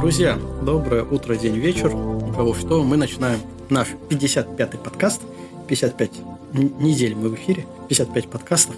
Друзья, 0.00 0.38
доброе 0.62 1.02
утро, 1.02 1.34
день, 1.34 1.56
вечер. 1.56 1.92
У 1.92 2.32
кого 2.32 2.54
что, 2.54 2.84
мы 2.84 2.96
начинаем 2.96 3.40
наш 3.68 3.88
55-й 4.08 4.78
подкаст. 4.78 5.22
55 5.66 6.12
недель 6.52 7.16
мы 7.16 7.30
в 7.30 7.34
эфире, 7.34 7.66
55 7.88 8.28
подкастов. 8.28 8.76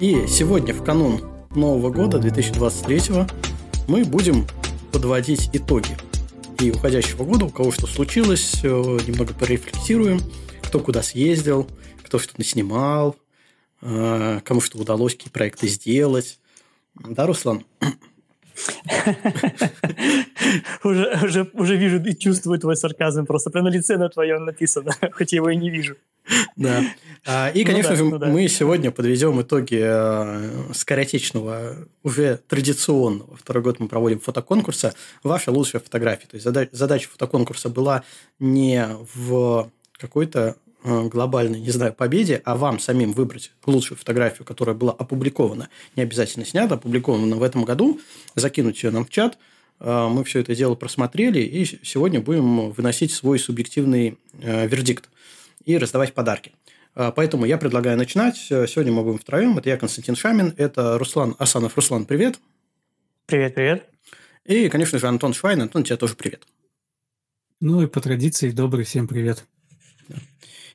И 0.00 0.26
сегодня, 0.26 0.74
в 0.74 0.82
канун 0.82 1.20
Нового 1.54 1.90
года 1.90 2.18
2023, 2.18 3.24
мы 3.86 4.04
будем 4.04 4.48
подводить 4.90 5.48
итоги 5.52 5.96
и 6.60 6.72
уходящего 6.72 7.22
года, 7.22 7.44
у 7.44 7.50
кого 7.50 7.70
что 7.70 7.86
случилось, 7.86 8.60
немного 8.64 9.34
порефлексируем, 9.34 10.18
кто 10.62 10.80
куда 10.80 11.04
съездил, 11.04 11.68
кто 12.02 12.18
что 12.18 12.34
наснимал, 12.36 13.14
э, 13.80 14.40
кому 14.44 14.60
что 14.60 14.78
удалось, 14.78 15.14
какие 15.14 15.30
проекты 15.30 15.68
сделать. 15.68 16.40
Да, 16.96 17.28
Руслан? 17.28 17.64
уже, 20.84 21.18
уже, 21.22 21.50
уже 21.52 21.76
вижу 21.76 22.02
и 22.02 22.14
чувствую 22.14 22.58
твой 22.58 22.76
сарказм. 22.76 23.26
Просто 23.26 23.50
прямо 23.50 23.70
на 23.70 23.74
лице 23.74 23.96
на 23.96 24.08
твоем 24.08 24.44
написано, 24.44 24.92
хоть 25.12 25.32
я 25.32 25.36
его 25.36 25.50
и 25.50 25.56
не 25.56 25.70
вижу. 25.70 25.96
Да. 26.56 26.82
А, 27.26 27.48
и, 27.50 27.64
ну 27.64 27.70
конечно 27.70 27.96
же, 27.96 28.04
ну 28.04 28.18
мы 28.26 28.48
сегодня 28.48 28.90
подведем 28.90 29.40
итоги 29.40 29.80
э, 29.80 30.72
скоротечного, 30.74 31.76
уже 32.02 32.40
традиционного. 32.48 33.36
Второй 33.36 33.62
год 33.62 33.80
мы 33.80 33.88
проводим 33.88 34.20
фотоконкурса 34.20 34.94
«Ваша 35.22 35.50
лучшая 35.50 35.80
фотография». 35.80 36.26
То 36.26 36.36
есть 36.36 36.76
задача 36.76 37.08
фотоконкурса 37.08 37.70
была 37.70 38.02
не 38.38 38.86
в 39.14 39.70
какой-то 39.98 40.56
глобальной, 41.08 41.60
не 41.60 41.70
знаю, 41.70 41.92
победе, 41.92 42.40
а 42.44 42.56
вам 42.56 42.78
самим 42.78 43.12
выбрать 43.12 43.52
лучшую 43.66 43.98
фотографию, 43.98 44.44
которая 44.44 44.74
была 44.74 44.92
опубликована, 44.92 45.68
не 45.96 46.02
обязательно 46.02 46.44
снята, 46.44 46.76
опубликована 46.76 47.36
в 47.36 47.42
этом 47.42 47.64
году, 47.64 48.00
закинуть 48.34 48.82
ее 48.82 48.90
нам 48.90 49.04
в 49.04 49.10
чат. 49.10 49.38
Э, 49.80 50.08
мы 50.10 50.24
все 50.24 50.40
это 50.40 50.54
дело 50.54 50.74
просмотрели, 50.74 51.40
и 51.40 51.64
сегодня 51.64 52.20
будем 52.20 52.70
выносить 52.70 53.12
свой 53.12 53.38
субъективный 53.38 54.18
э, 54.40 54.66
вердикт 54.66 55.08
и 55.64 55.76
раздавать 55.78 56.14
подарки. 56.14 56.52
Поэтому 56.94 57.44
я 57.44 57.58
предлагаю 57.58 57.96
начинать. 57.96 58.36
Сегодня 58.36 58.90
мы 58.90 59.04
будем 59.04 59.18
втроем. 59.18 59.56
Это 59.56 59.68
я, 59.68 59.76
Константин 59.76 60.16
Шамин, 60.16 60.52
это 60.56 60.98
Руслан 60.98 61.36
Асанов. 61.38 61.76
Руслан, 61.76 62.06
привет. 62.06 62.40
Привет, 63.26 63.54
привет. 63.54 63.84
И, 64.44 64.68
конечно 64.68 64.98
же, 64.98 65.06
Антон 65.06 65.32
Швайн. 65.32 65.62
Антон, 65.62 65.84
тебе 65.84 65.96
тоже 65.96 66.16
привет. 66.16 66.44
Ну 67.60 67.82
и 67.82 67.86
по 67.86 68.00
традиции 68.00 68.50
добрый 68.50 68.84
всем 68.84 69.06
привет. 69.06 69.44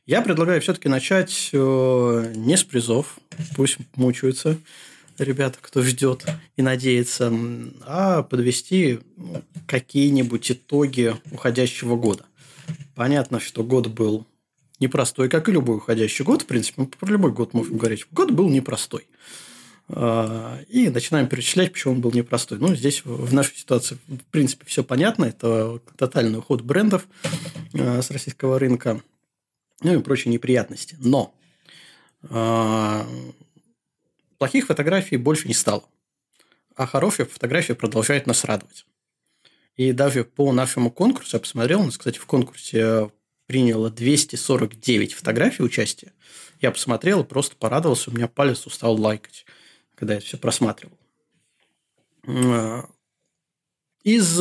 Я 0.05 0.21
предлагаю 0.21 0.59
все-таки 0.59 0.89
начать 0.89 1.49
э, 1.53 2.33
не 2.35 2.57
с 2.57 2.63
призов, 2.65 3.17
пусть 3.55 3.77
мучаются 3.95 4.57
ребята, 5.17 5.59
кто 5.61 5.81
ждет 5.81 6.25
и 6.57 6.61
надеется, 6.61 7.31
а 7.85 8.23
подвести 8.23 8.99
ну, 9.15 9.43
какие-нибудь 9.65 10.51
итоги 10.51 11.15
уходящего 11.31 11.95
года. 11.95 12.25
Понятно, 12.95 13.39
что 13.39 13.63
год 13.63 13.87
был 13.87 14.27
непростой, 14.81 15.29
как 15.29 15.47
и 15.47 15.53
любой 15.53 15.77
уходящий 15.77 16.25
год. 16.25 16.41
В 16.41 16.47
принципе, 16.47 16.81
мы 16.81 16.87
про 16.87 17.09
любой 17.09 17.31
год 17.31 17.53
можем 17.53 17.77
говорить. 17.77 18.05
Год 18.11 18.31
был 18.31 18.49
непростой. 18.49 19.07
А, 19.87 20.59
и 20.67 20.89
начинаем 20.89 21.27
перечислять, 21.27 21.71
почему 21.71 21.93
он 21.93 22.01
был 22.01 22.11
непростой. 22.11 22.57
Ну, 22.59 22.75
здесь 22.75 23.05
в 23.05 23.33
нашей 23.33 23.55
ситуации, 23.55 23.97
в 24.07 24.25
принципе, 24.31 24.65
все 24.65 24.83
понятно. 24.83 25.23
Это 25.23 25.79
тотальный 25.95 26.39
уход 26.39 26.61
брендов 26.61 27.07
э, 27.73 28.01
с 28.01 28.11
российского 28.11 28.59
рынка 28.59 29.01
ну 29.83 29.99
и 29.99 30.01
прочие 30.01 30.33
неприятности. 30.33 30.97
Но 30.99 31.35
э, 32.23 33.03
плохих 34.37 34.67
фотографий 34.67 35.17
больше 35.17 35.47
не 35.47 35.53
стало. 35.53 35.83
А 36.75 36.87
хорошие 36.87 37.25
фотографии 37.25 37.73
продолжают 37.73 38.25
нас 38.25 38.43
радовать. 38.43 38.85
И 39.75 39.91
даже 39.91 40.23
по 40.23 40.51
нашему 40.51 40.91
конкурсу, 40.91 41.37
я 41.37 41.39
посмотрел, 41.39 41.81
у 41.81 41.85
нас, 41.85 41.97
кстати, 41.97 42.19
в 42.19 42.25
конкурсе 42.25 43.11
приняло 43.47 43.89
249 43.89 45.13
фотографий 45.13 45.63
участия. 45.63 46.13
Я 46.61 46.71
посмотрел 46.71 47.21
и 47.21 47.27
просто 47.27 47.55
порадовался, 47.55 48.09
у 48.09 48.13
меня 48.13 48.27
палец 48.27 48.65
устал 48.65 48.99
лайкать, 48.99 49.45
когда 49.95 50.13
я 50.13 50.19
это 50.19 50.27
все 50.27 50.37
просматривал. 50.37 50.97
А, 52.25 52.89
из 54.03 54.39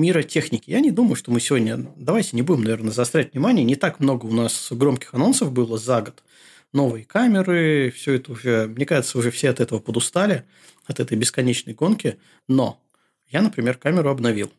мира 0.00 0.22
техники. 0.22 0.70
Я 0.70 0.80
не 0.80 0.90
думаю, 0.90 1.14
что 1.14 1.30
мы 1.30 1.40
сегодня... 1.40 1.86
Давайте 1.96 2.30
не 2.36 2.42
будем, 2.42 2.64
наверное, 2.64 2.92
заострять 2.92 3.32
внимание. 3.32 3.64
Не 3.64 3.76
так 3.76 4.00
много 4.00 4.26
у 4.26 4.32
нас 4.32 4.68
громких 4.70 5.14
анонсов 5.14 5.52
было 5.52 5.78
за 5.78 6.02
год. 6.02 6.22
Новые 6.72 7.04
камеры, 7.04 7.92
все 7.94 8.14
это 8.14 8.32
уже... 8.32 8.66
Мне 8.66 8.86
кажется, 8.86 9.18
уже 9.18 9.30
все 9.30 9.50
от 9.50 9.60
этого 9.60 9.78
подустали, 9.78 10.44
от 10.86 11.00
этой 11.00 11.16
бесконечной 11.16 11.74
гонки. 11.74 12.18
Но 12.48 12.80
я, 13.28 13.42
например, 13.42 13.76
камеру 13.76 14.10
обновил 14.10 14.50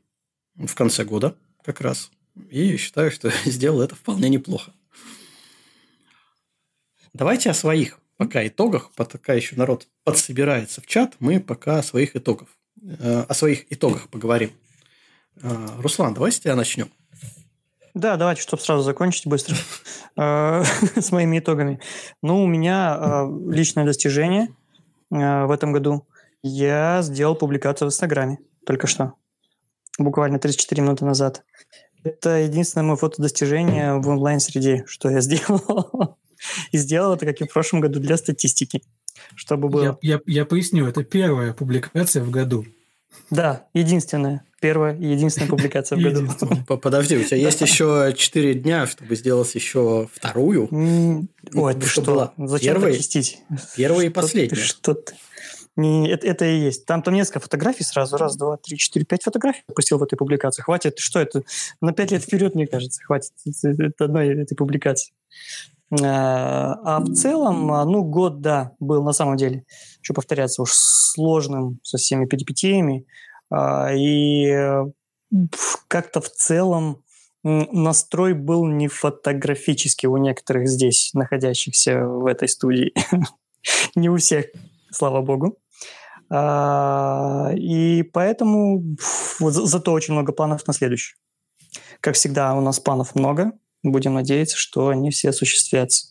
в 0.56 0.74
конце 0.75 1.03
года 1.03 1.35
как 1.63 1.81
раз. 1.81 2.12
И 2.50 2.78
считаю, 2.78 3.12
что 3.12 3.31
сделал 3.46 3.81
это 3.81 3.96
вполне 3.96 4.29
неплохо. 4.29 4.73
Давайте 7.13 7.50
о 7.50 7.53
своих 7.53 8.00
пока 8.18 8.46
итогах, 8.47 8.91
пока 8.91 9.34
еще 9.34 9.56
народ 9.56 9.88
подсобирается 10.03 10.79
в 10.79 10.85
чат, 10.85 11.16
мы 11.19 11.40
пока 11.40 11.79
о 11.79 11.84
своих 11.84 12.16
итогах, 12.16 12.47
э, 12.81 13.25
о 13.28 13.34
своих 13.34 13.66
итогах 13.72 14.09
поговорим. 14.09 14.52
А, 15.42 15.81
Руслан, 15.81 16.14
давай 16.14 16.31
с 16.31 16.40
тебя 16.40 16.56
начнем. 16.56 16.90
Да, 17.94 18.16
давайте, 18.16 18.42
чтобы 18.42 18.64
сразу 18.64 18.84
закончить 18.84 19.28
быстро 19.28 19.56
а, 20.16 20.64
с 20.96 21.12
моими 21.12 21.40
итогами. 21.40 21.80
Ну, 22.22 22.44
у 22.44 22.47
меня 22.47 22.96
а, 22.96 23.30
личное 23.50 23.86
достижение 23.86 24.50
в 25.09 25.52
этом 25.52 25.74
году. 25.74 26.08
Я 26.41 27.02
сделал 27.02 27.36
публикацию 27.36 27.90
в 27.90 27.91
Инстаграме 27.91 28.40
только 28.66 28.88
что, 28.88 29.14
буквально 30.00 30.40
34 30.40 30.81
минуты 30.81 31.03
назад. 31.03 31.44
Это 32.03 32.38
единственное 32.38 32.86
мое 32.86 32.96
фотодостижение 32.96 33.96
в 33.96 34.08
онлайн-среде, 34.08 34.86
что 34.88 35.09
я 35.09 35.22
сделал. 35.22 36.18
И 36.72 36.78
сделал 36.78 37.14
это, 37.14 37.28
как 37.28 37.40
и 37.41 37.44
в 37.44 37.53
прошлом 37.53 37.81
году, 37.81 38.00
для 38.00 38.18
статистики. 38.18 38.81
Чтобы 39.36 39.70
было... 39.70 40.00
Я, 40.02 40.16
я, 40.16 40.22
я 40.25 40.46
поясню, 40.46 40.88
это 40.88 41.03
первая 41.03 41.53
публикация 41.53 42.24
в 42.24 42.31
году. 42.31 42.66
Да, 43.29 43.67
единственная. 43.73 44.44
Первая 44.59 44.95
и 44.95 45.07
единственная 45.07 45.49
публикация 45.49 45.97
в 45.97 46.01
году. 46.01 46.27
Подожди, 46.77 47.17
у 47.17 47.23
тебя 47.23 47.38
есть 47.38 47.61
еще 47.61 48.13
4 48.16 48.53
дня, 48.55 48.85
чтобы 48.85 49.16
сделать 49.16 49.53
еще 49.55 50.07
вторую? 50.13 50.69
Ой, 51.53 51.73
ты 51.73 51.85
что? 51.88 52.33
Зачем 52.38 52.81
так 52.81 52.94
чистить? 52.95 53.39
Первая 53.75 54.05
и 54.05 54.09
последняя. 54.09 54.55
Что 54.55 54.94
ты? 54.94 55.16
Не, 55.77 56.09
это, 56.09 56.27
это 56.27 56.45
и 56.45 56.59
есть. 56.59 56.85
Там, 56.85 57.01
там 57.01 57.13
несколько 57.13 57.39
фотографий 57.39 57.83
сразу. 57.83 58.17
Раз, 58.17 58.35
два, 58.35 58.57
три, 58.57 58.77
четыре, 58.77 59.05
пять 59.05 59.23
фотографий 59.23 59.63
пустил 59.73 59.97
в 59.97 60.03
этой 60.03 60.17
публикации. 60.17 60.61
Хватит, 60.61 60.99
что 60.99 61.19
это? 61.19 61.43
На 61.79 61.93
пять 61.93 62.11
лет 62.11 62.23
вперед, 62.23 62.55
мне 62.55 62.67
кажется, 62.67 63.01
хватит 63.01 63.31
это 63.63 64.05
одной 64.05 64.28
этой 64.41 64.55
публикации. 64.55 65.13
А, 66.00 66.74
а 66.84 67.00
в 67.00 67.13
целом, 67.13 67.68
ну, 67.68 68.03
год, 68.03 68.41
да, 68.41 68.72
был 68.79 69.03
на 69.03 69.12
самом 69.12 69.38
деле, 69.38 69.66
что 70.02 70.13
повторяться, 70.13 70.62
уж 70.62 70.72
сложным 70.72 71.79
со 71.84 71.97
всеми 71.97 72.25
перипетиями. 72.25 73.06
А, 73.50 73.91
и 73.94 74.85
как-то 75.88 76.22
в 76.22 76.29
целом 76.29 77.03
настрой 77.44 78.34
был 78.34 78.66
не 78.66 78.88
фотографический 78.88 80.07
у 80.07 80.18
некоторых 80.18 80.68
здесь 80.68 81.12
находящихся 81.13 82.06
в 82.06 82.25
этой 82.25 82.47
студии. 82.47 82.94
не 83.96 84.09
у 84.09 84.18
всех, 84.18 84.46
слава 84.91 85.22
богу. 85.22 85.58
А, 86.29 87.52
и 87.56 88.03
поэтому 88.03 88.96
зато 89.40 89.91
очень 89.91 90.13
много 90.13 90.31
планов 90.31 90.66
на 90.68 90.73
следующий. 90.73 91.16
Как 92.00 92.16
всегда, 92.16 92.53
у 92.56 92.62
нас 92.62 92.79
планов 92.79 93.16
много. 93.16 93.52
Будем 93.84 94.14
надеяться, 94.14 94.58
что 94.58 94.90
они 94.90 95.12
все 95.12 95.30
осуществятся. 95.30 96.08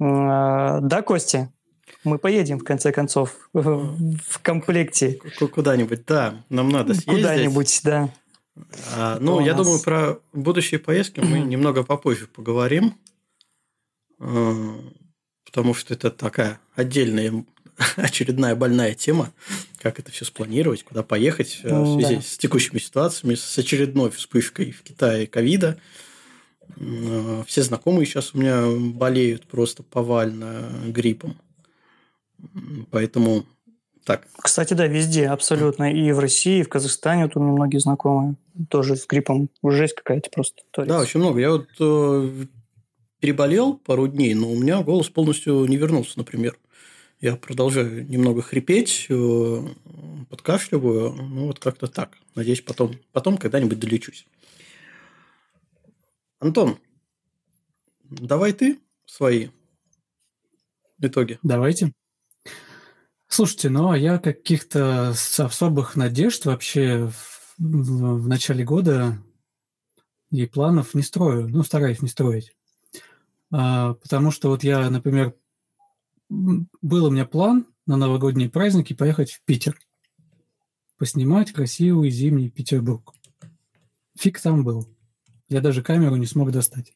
А, 0.00 0.80
да, 0.80 1.02
Костя, 1.02 1.52
мы 2.04 2.18
поедем, 2.18 2.58
в 2.58 2.64
конце 2.64 2.92
концов, 2.92 3.34
в 3.52 4.42
комплекте. 4.42 5.20
Куда-нибудь, 5.38 6.04
да, 6.06 6.44
нам 6.48 6.68
надо 6.68 6.94
съездить. 6.94 7.14
Куда-нибудь, 7.14 7.80
да. 7.84 8.10
А, 8.94 9.18
ну, 9.20 9.40
я 9.40 9.54
нас... 9.54 9.66
думаю, 9.66 9.82
про 9.82 10.18
будущие 10.32 10.78
поездки 10.78 11.20
мы 11.20 11.38
немного 11.40 11.82
попозже 11.82 12.26
поговорим, 12.26 12.94
а, 14.20 14.80
потому 15.44 15.74
что 15.74 15.94
это 15.94 16.10
такая 16.10 16.60
отдельная 16.74 17.44
очередная 17.96 18.54
больная 18.54 18.94
тема, 18.94 19.32
как 19.78 19.98
это 19.98 20.10
все 20.10 20.24
спланировать, 20.24 20.84
куда 20.84 21.02
поехать 21.02 21.60
э, 21.62 21.68
в 21.68 21.94
связи 21.94 22.16
да. 22.16 22.22
с 22.22 22.38
текущими 22.38 22.78
ситуациями, 22.78 23.34
с 23.34 23.58
очередной 23.58 24.10
вспышкой 24.10 24.70
в 24.70 24.82
Китае 24.82 25.26
ковида. 25.26 25.78
Все 27.46 27.62
знакомые 27.62 28.06
сейчас 28.06 28.34
у 28.34 28.38
меня 28.38 28.64
болеют 28.94 29.46
просто 29.46 29.82
повально 29.82 30.70
гриппом. 30.86 31.36
Поэтому 32.90 33.44
так. 34.04 34.26
Кстати, 34.36 34.74
да, 34.74 34.86
везде 34.86 35.28
абсолютно. 35.28 35.92
И 35.92 36.12
в 36.12 36.18
России, 36.18 36.60
и 36.60 36.62
в 36.62 36.68
Казахстане, 36.68 37.24
вот 37.24 37.36
у 37.36 37.40
меня 37.40 37.52
многие 37.52 37.78
знакомые 37.78 38.36
тоже 38.68 38.96
с 38.96 39.06
гриппом. 39.06 39.48
Жесть 39.64 39.94
какая-то 39.94 40.30
просто. 40.30 40.62
Творится. 40.70 40.96
Да, 40.96 41.02
очень 41.02 41.20
много. 41.20 41.40
Я 41.40 41.52
вот 41.52 41.68
э, 41.80 42.44
переболел 43.18 43.74
пару 43.78 44.06
дней, 44.06 44.34
но 44.34 44.50
у 44.50 44.56
меня 44.56 44.82
голос 44.82 45.08
полностью 45.08 45.64
не 45.64 45.76
вернулся, 45.76 46.18
например. 46.18 46.56
Я 47.20 47.36
продолжаю 47.36 48.06
немного 48.06 48.42
хрипеть, 48.42 49.06
э, 49.08 49.66
подкашливаю. 50.28 51.12
Ну, 51.14 51.46
вот 51.46 51.58
как-то 51.58 51.86
так. 51.86 52.10
Надеюсь, 52.34 52.60
потом, 52.60 52.96
потом 53.12 53.38
когда-нибудь 53.38 53.78
долечусь. 53.78 54.26
Антон, 56.44 56.78
давай 58.02 58.52
ты 58.52 58.78
свои 59.06 59.48
итоги. 60.98 61.38
Давайте. 61.42 61.94
Слушайте, 63.28 63.70
ну 63.70 63.90
а 63.90 63.96
я 63.96 64.18
каких-то 64.18 65.08
особых 65.08 65.96
надежд 65.96 66.44
вообще 66.44 67.06
в, 67.06 67.54
в, 67.56 68.24
в 68.24 68.28
начале 68.28 68.62
года 68.62 69.16
и 70.30 70.44
планов 70.44 70.92
не 70.92 71.00
строю, 71.00 71.48
ну, 71.48 71.62
стараюсь 71.62 72.02
не 72.02 72.08
строить. 72.08 72.54
А, 73.50 73.94
потому 73.94 74.30
что 74.30 74.50
вот 74.50 74.62
я, 74.64 74.90
например, 74.90 75.34
был 76.28 77.06
у 77.06 77.10
меня 77.10 77.24
план 77.24 77.66
на 77.86 77.96
новогодние 77.96 78.50
праздники 78.50 78.92
поехать 78.92 79.32
в 79.32 79.42
Питер, 79.44 79.78
поснимать 80.98 81.52
красивый 81.52 82.10
зимний 82.10 82.50
Петербург. 82.50 83.14
Фиг 84.18 84.38
там 84.42 84.62
был. 84.62 84.93
Я 85.48 85.60
даже 85.60 85.82
камеру 85.82 86.16
не 86.16 86.26
смог 86.26 86.50
достать. 86.50 86.92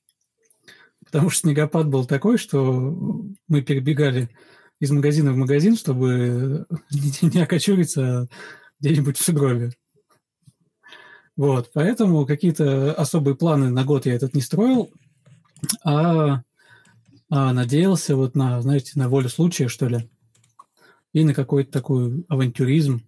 Потому 1.04 1.30
что 1.30 1.42
снегопад 1.42 1.88
был 1.88 2.04
такой, 2.04 2.38
что 2.38 2.96
мы 3.46 3.62
перебегали 3.62 4.30
из 4.80 4.90
магазина 4.90 5.32
в 5.32 5.36
магазин, 5.36 5.76
чтобы 5.76 6.66
не 7.22 7.40
окочуриться 7.40 8.28
где-нибудь 8.80 9.16
в 9.16 9.24
сугробе. 9.24 9.72
Вот, 11.36 11.70
поэтому 11.72 12.26
какие-то 12.26 12.92
особые 12.92 13.36
планы 13.36 13.70
на 13.70 13.84
год 13.84 14.06
я 14.06 14.14
этот 14.14 14.34
не 14.34 14.40
строил, 14.40 14.90
а, 15.84 16.42
а 17.30 17.52
надеялся 17.52 18.16
вот 18.16 18.34
на, 18.34 18.60
знаете, 18.60 18.92
на 18.96 19.08
волю 19.08 19.28
случая, 19.28 19.68
что 19.68 19.86
ли, 19.86 20.10
и 21.12 21.24
на 21.24 21.34
какой-то 21.34 21.70
такой 21.70 22.24
авантюризм. 22.28 23.02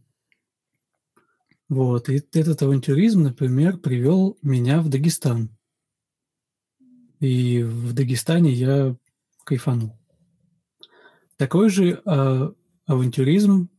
Вот, 1.71 2.09
и 2.09 2.21
этот 2.33 2.61
авантюризм, 2.63 3.23
например, 3.23 3.79
привел 3.79 4.37
меня 4.43 4.83
в 4.83 4.89
Дагестан. 4.89 5.57
И 7.21 7.63
в 7.63 7.93
Дагестане 7.93 8.53
я 8.53 8.97
кайфанул. 9.45 9.97
Такой 11.37 11.71
же 11.71 12.03
а, 12.05 12.53
авантюризм 12.87 13.71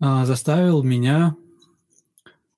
а, 0.00 0.26
заставил 0.26 0.82
меня 0.82 1.36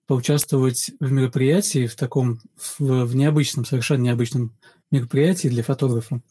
поучаствовать 0.06 0.92
в 0.98 1.12
мероприятии, 1.12 1.86
в 1.86 1.94
таком, 1.94 2.40
в, 2.56 3.04
в 3.04 3.14
необычном, 3.14 3.66
совершенно 3.66 4.04
необычном 4.04 4.56
мероприятии 4.90 5.48
для 5.48 5.62
фотографа. 5.62 6.22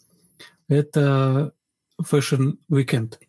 Это 0.68 1.54
Fashion 2.02 2.58
Weekend. 2.68 3.20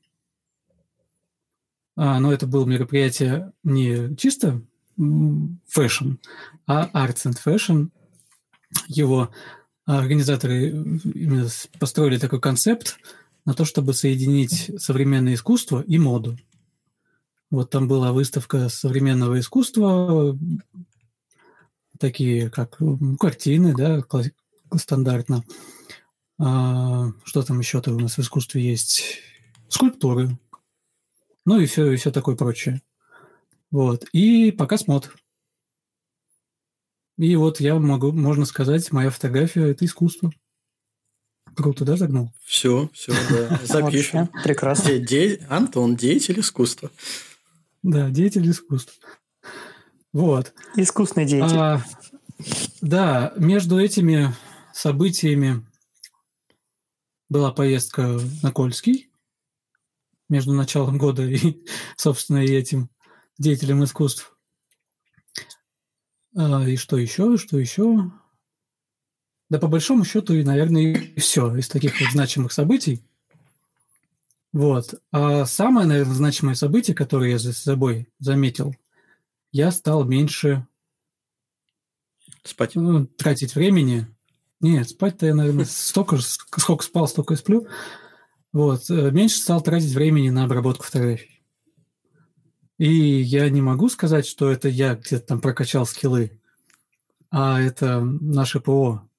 А, 1.97 2.21
но 2.21 2.33
это 2.33 2.47
было 2.47 2.67
мероприятие 2.67 3.53
не 3.65 4.15
чисто 4.17 4.63
fashion, 4.99 6.19
а 6.67 6.89
Arts 6.93 7.27
and 7.27 7.37
Fashion. 7.45 7.91
Его 8.87 9.31
организаторы 9.87 11.01
построили 11.79 12.19
такой 12.19 12.41
концепт 12.41 12.99
на 13.45 13.55
то, 13.55 13.65
чтобы 13.65 13.95
соединить 13.95 14.71
современное 14.79 15.35
искусство 15.35 15.81
и 15.81 15.99
моду. 15.99 16.37
Вот 17.51 17.71
там 17.71 17.87
была 17.87 18.13
выставка 18.13 18.69
современного 18.69 19.39
искусства, 19.39 20.37
такие 21.99 22.51
как 22.51 22.79
картины, 23.21 23.75
да, 23.75 24.03
стандартно. 24.77 25.45
А, 26.39 27.13
что 27.25 27.43
там 27.43 27.61
еще-то 27.61 27.95
у 27.95 27.99
нас 27.99 28.17
в 28.17 28.21
искусстве 28.21 28.63
есть? 28.63 29.21
Скульптуры. 29.69 30.39
Ну 31.47 31.61
и 31.61 31.67
все, 31.67 31.93
и 31.93 31.97
все 31.97 32.11
такое 32.11 32.37
прочее. 32.37 32.83
Вот. 33.71 34.05
И 34.13 34.51
показ 34.51 34.87
мод. 34.89 35.11
И 37.17 37.35
вот 37.37 37.61
я 37.61 37.77
могу, 37.77 38.13
можно 38.13 38.45
сказать, 38.45 38.93
моя 38.93 39.11
фотография– 39.11 39.71
это 39.71 39.85
искусство. 39.85 40.33
Круто, 41.55 41.85
да, 41.85 41.97
загнул? 41.97 42.33
Все, 42.45 42.91
все, 42.93 43.15
да. 43.31 43.61
Запишем. 43.65 44.27
Прекрасно. 44.45 44.91
Антон, 45.49 45.97
деятель 45.97 46.41
искусства. 46.41 46.91
Да, 47.83 48.11
деятель 48.11 48.51
искусств. 48.51 48.99
Вот. 50.13 50.53
Искусный 50.77 51.25
деятель. 51.25 51.57
А, 51.57 51.83
да, 52.83 53.33
между 53.37 53.79
этими 53.79 54.35
событиями 54.75 55.65
была 57.29 57.53
поездка 57.53 58.21
на 58.43 58.53
Кольский 58.53 59.09
между 60.29 60.53
началом 60.53 60.99
года 60.99 61.23
и, 61.23 61.65
собственно, 61.97 62.45
и 62.45 62.53
этим 62.53 62.91
деятелем 63.39 63.85
искусств. 63.85 64.37
А, 66.37 66.69
и 66.69 66.77
что 66.77 66.97
еще, 66.97 67.37
что 67.37 67.59
еще? 67.59 68.11
Да, 69.49 69.59
по 69.59 69.69
большому 69.69 70.05
счету, 70.05 70.35
и, 70.35 70.43
наверное, 70.43 70.83
и 70.83 71.21
все 71.21 71.55
из 71.57 71.69
таких 71.69 72.01
вот 72.01 72.11
значимых 72.11 72.53
событий. 72.53 73.05
Вот. 74.53 74.95
А 75.13 75.45
самое, 75.45 75.87
наверное, 75.87 76.15
значимое 76.15 76.55
событие, 76.55 76.97
которое 76.97 77.33
я 77.33 77.39
за 77.39 77.53
собой 77.53 78.09
заметил, 78.19 78.75
я 79.53 79.71
стал 79.71 80.05
меньше 80.05 80.67
спать. 82.43 82.75
Ну, 82.75 83.07
тратить 83.07 83.55
времени. 83.55 84.07
Нет, 84.61 84.89
спать-то 84.89 85.27
я, 85.27 85.35
наверное, 85.35 85.65
столько, 85.69 86.19
сколько 86.19 86.85
спал, 86.85 87.07
столько 87.07 87.35
и 87.35 87.37
сплю. 87.37 87.67
Вот. 88.57 88.89
Э, 88.89 89.11
меньше 89.11 89.37
стал 89.37 89.61
тратить 89.61 89.93
времени 89.93 90.31
на 90.31 90.45
обработку 90.45 90.85
фотографий. 90.85 91.43
И 92.79 92.89
я 92.89 93.51
не 93.51 93.61
могу 93.61 93.91
сказать, 93.91 94.27
что 94.27 94.51
это 94.51 94.71
я 94.71 94.95
где-то 94.95 95.27
там 95.27 95.43
прокачал 95.43 95.85
скиллы, 95.85 96.41
а 97.31 97.61
это 97.61 98.01
наше 98.01 98.61
ПО 98.61 99.11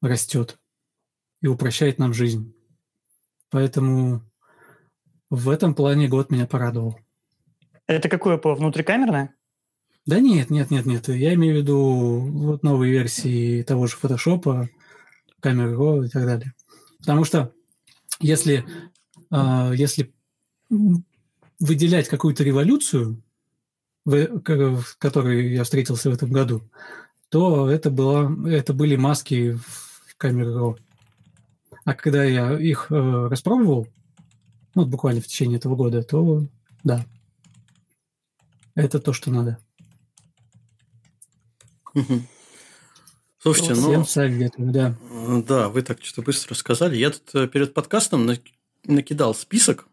растет 0.00 0.58
и 1.42 1.46
упрощает 1.46 1.98
нам 1.98 2.14
жизнь. 2.14 2.54
Поэтому 3.50 4.22
в 5.28 5.50
этом 5.50 5.74
плане 5.74 6.08
год 6.08 6.30
меня 6.30 6.46
порадовал. 6.46 6.98
Это 7.86 8.08
какое 8.08 8.38
ПО? 8.38 8.54
Внутрикамерное? 8.54 9.34
Да 10.06 10.20
нет, 10.20 10.48
нет, 10.48 10.70
нет, 10.70 10.86
нет. 10.86 11.06
Я 11.08 11.34
имею 11.34 11.56
в 11.56 11.58
виду 11.58 12.30
вот 12.32 12.62
новые 12.62 12.92
версии 12.92 13.62
того 13.62 13.88
же 13.88 13.96
фотошопа, 13.96 14.70
камеры 15.40 15.76
Go 15.76 16.06
и 16.06 16.08
так 16.08 16.24
далее. 16.24 16.54
Потому 16.98 17.24
что 17.24 17.52
если, 18.22 18.64
э, 19.30 19.72
если 19.76 20.12
выделять 21.58 22.08
какую-то 22.08 22.44
революцию, 22.44 23.22
в, 24.04 24.84
которой 24.98 25.52
я 25.54 25.64
встретился 25.64 26.10
в 26.10 26.14
этом 26.14 26.32
году, 26.32 26.62
то 27.28 27.70
это, 27.70 27.90
была, 27.90 28.30
это 28.48 28.72
были 28.72 28.96
маски 28.96 29.52
в 29.52 30.16
камере 30.16 30.50
RAW. 30.50 30.78
А 31.84 31.94
когда 31.94 32.24
я 32.24 32.58
их 32.58 32.86
э, 32.90 32.94
распробовал, 33.28 33.88
ну, 34.74 34.86
буквально 34.86 35.20
в 35.20 35.26
течение 35.26 35.58
этого 35.58 35.76
года, 35.76 36.02
то 36.02 36.46
да, 36.84 37.04
это 38.74 39.00
то, 39.00 39.12
что 39.12 39.30
надо. 39.30 39.58
Слушайте, 43.38 43.74
ну... 43.74 43.88
Всем 43.88 44.06
советую, 44.06 44.70
да. 44.70 44.96
Да, 45.46 45.68
вы 45.68 45.82
так 45.82 46.02
что-то 46.02 46.22
быстро 46.22 46.54
сказали. 46.54 46.96
Я 46.96 47.10
тут 47.10 47.34
э, 47.34 47.48
перед 47.48 47.74
подкастом 47.74 48.30
накидал 48.84 49.34
список. 49.34 49.86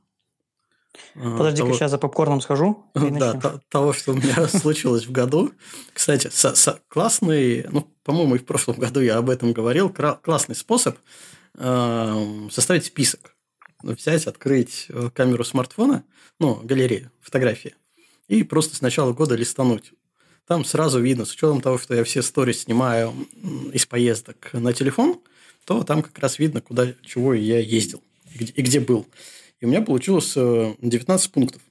Э, 1.15 1.37
Подожди-ка, 1.37 1.65
того... 1.65 1.73
сейчас 1.73 1.91
за 1.91 1.97
попкорном 1.97 2.41
схожу. 2.41 2.85
Да, 2.93 3.59
того, 3.69 3.93
что 3.93 4.13
у 4.13 4.15
меня 4.15 4.47
случилось 4.49 5.05
в 5.05 5.11
году. 5.11 5.51
Кстати, 5.93 6.29
классный, 6.87 7.65
ну, 7.69 7.87
по-моему, 8.03 8.35
и 8.35 8.39
в 8.39 8.45
прошлом 8.45 8.77
году 8.77 8.99
я 8.99 9.17
об 9.17 9.29
этом 9.29 9.53
говорил, 9.53 9.93
классный 10.21 10.55
способ 10.55 10.97
Эм, 11.61 12.49
составить 12.51 12.85
список. 12.85 13.35
Взять, 13.81 14.27
открыть 14.27 14.85
э, 14.89 15.09
камеру 15.13 15.43
смартфона, 15.43 16.03
ну, 16.39 16.55
галерею, 16.63 17.11
фотографии, 17.21 17.75
и 18.27 18.43
просто 18.43 18.75
с 18.75 18.81
начала 18.81 19.13
года 19.13 19.35
листануть. 19.35 19.93
Там 20.49 20.65
сразу 20.65 20.99
видно, 20.99 21.25
с 21.25 21.31
учетом 21.31 21.61
того, 21.61 21.77
что 21.77 21.93
я 21.93 22.03
все 22.03 22.23
сторис 22.23 22.63
снимаю 22.63 23.13
из 23.71 23.85
поездок 23.85 24.51
на 24.51 24.73
телефон, 24.73 25.21
то 25.63 25.83
там 25.83 26.01
как 26.01 26.17
раз 26.17 26.39
видно, 26.39 26.59
куда, 26.59 26.91
чего 27.03 27.35
я 27.35 27.59
ездил 27.59 28.01
и 28.33 28.39
где, 28.39 28.53
и 28.53 28.61
где 28.63 28.79
был. 28.79 29.05
И 29.59 29.65
у 29.65 29.67
меня 29.67 29.83
получилось 29.83 30.33
19 30.33 30.81
э, 31.05 31.31
пунктов. 31.31 31.61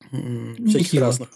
Всяких 0.00 0.58
Нехило. 0.58 1.00
разных. 1.02 1.28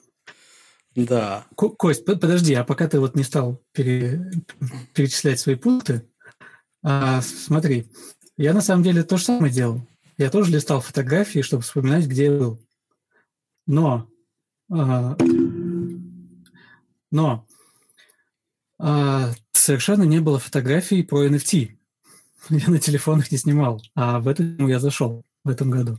Да. 0.95 1.45
Кость, 1.57 2.07
подожди, 2.07 2.55
а 2.55 2.65
пока 2.65 2.89
ты 2.89 3.01
вот 3.01 3.17
не 3.17 3.23
стал 3.23 3.61
пере... 3.73 4.33
перечислять 4.95 5.41
свои 5.41 5.57
пункты, 5.57 6.09
а, 6.83 7.21
смотри, 7.21 7.87
я 8.39 8.55
на 8.55 8.63
самом 8.63 8.83
деле 8.83 9.03
то 9.03 9.19
же 9.19 9.25
самое 9.25 9.53
делал. 9.53 9.87
Я 10.17 10.31
тоже 10.31 10.53
листал 10.53 10.81
фотографии, 10.81 11.41
чтобы 11.43 11.65
вспоминать, 11.65 12.07
где 12.07 12.25
я 12.25 12.33
был. 12.33 12.59
Но, 13.67 14.09
а, 14.71 15.19
но 17.15 17.47
а, 18.77 19.31
совершенно 19.53 20.03
не 20.03 20.19
было 20.19 20.41
фотографий 20.41 21.05
про 21.05 21.29
NFT. 21.29 21.77
Я 22.51 22.69
на 22.69 22.81
телефонах 22.81 23.31
не 23.31 23.39
снимал, 23.39 23.81
а 23.95 24.19
в 24.19 24.27
этом 24.27 24.67
я 24.67 24.81
зашел. 24.81 25.25
в 25.45 25.49
этом 25.49 25.71
году. 25.71 25.99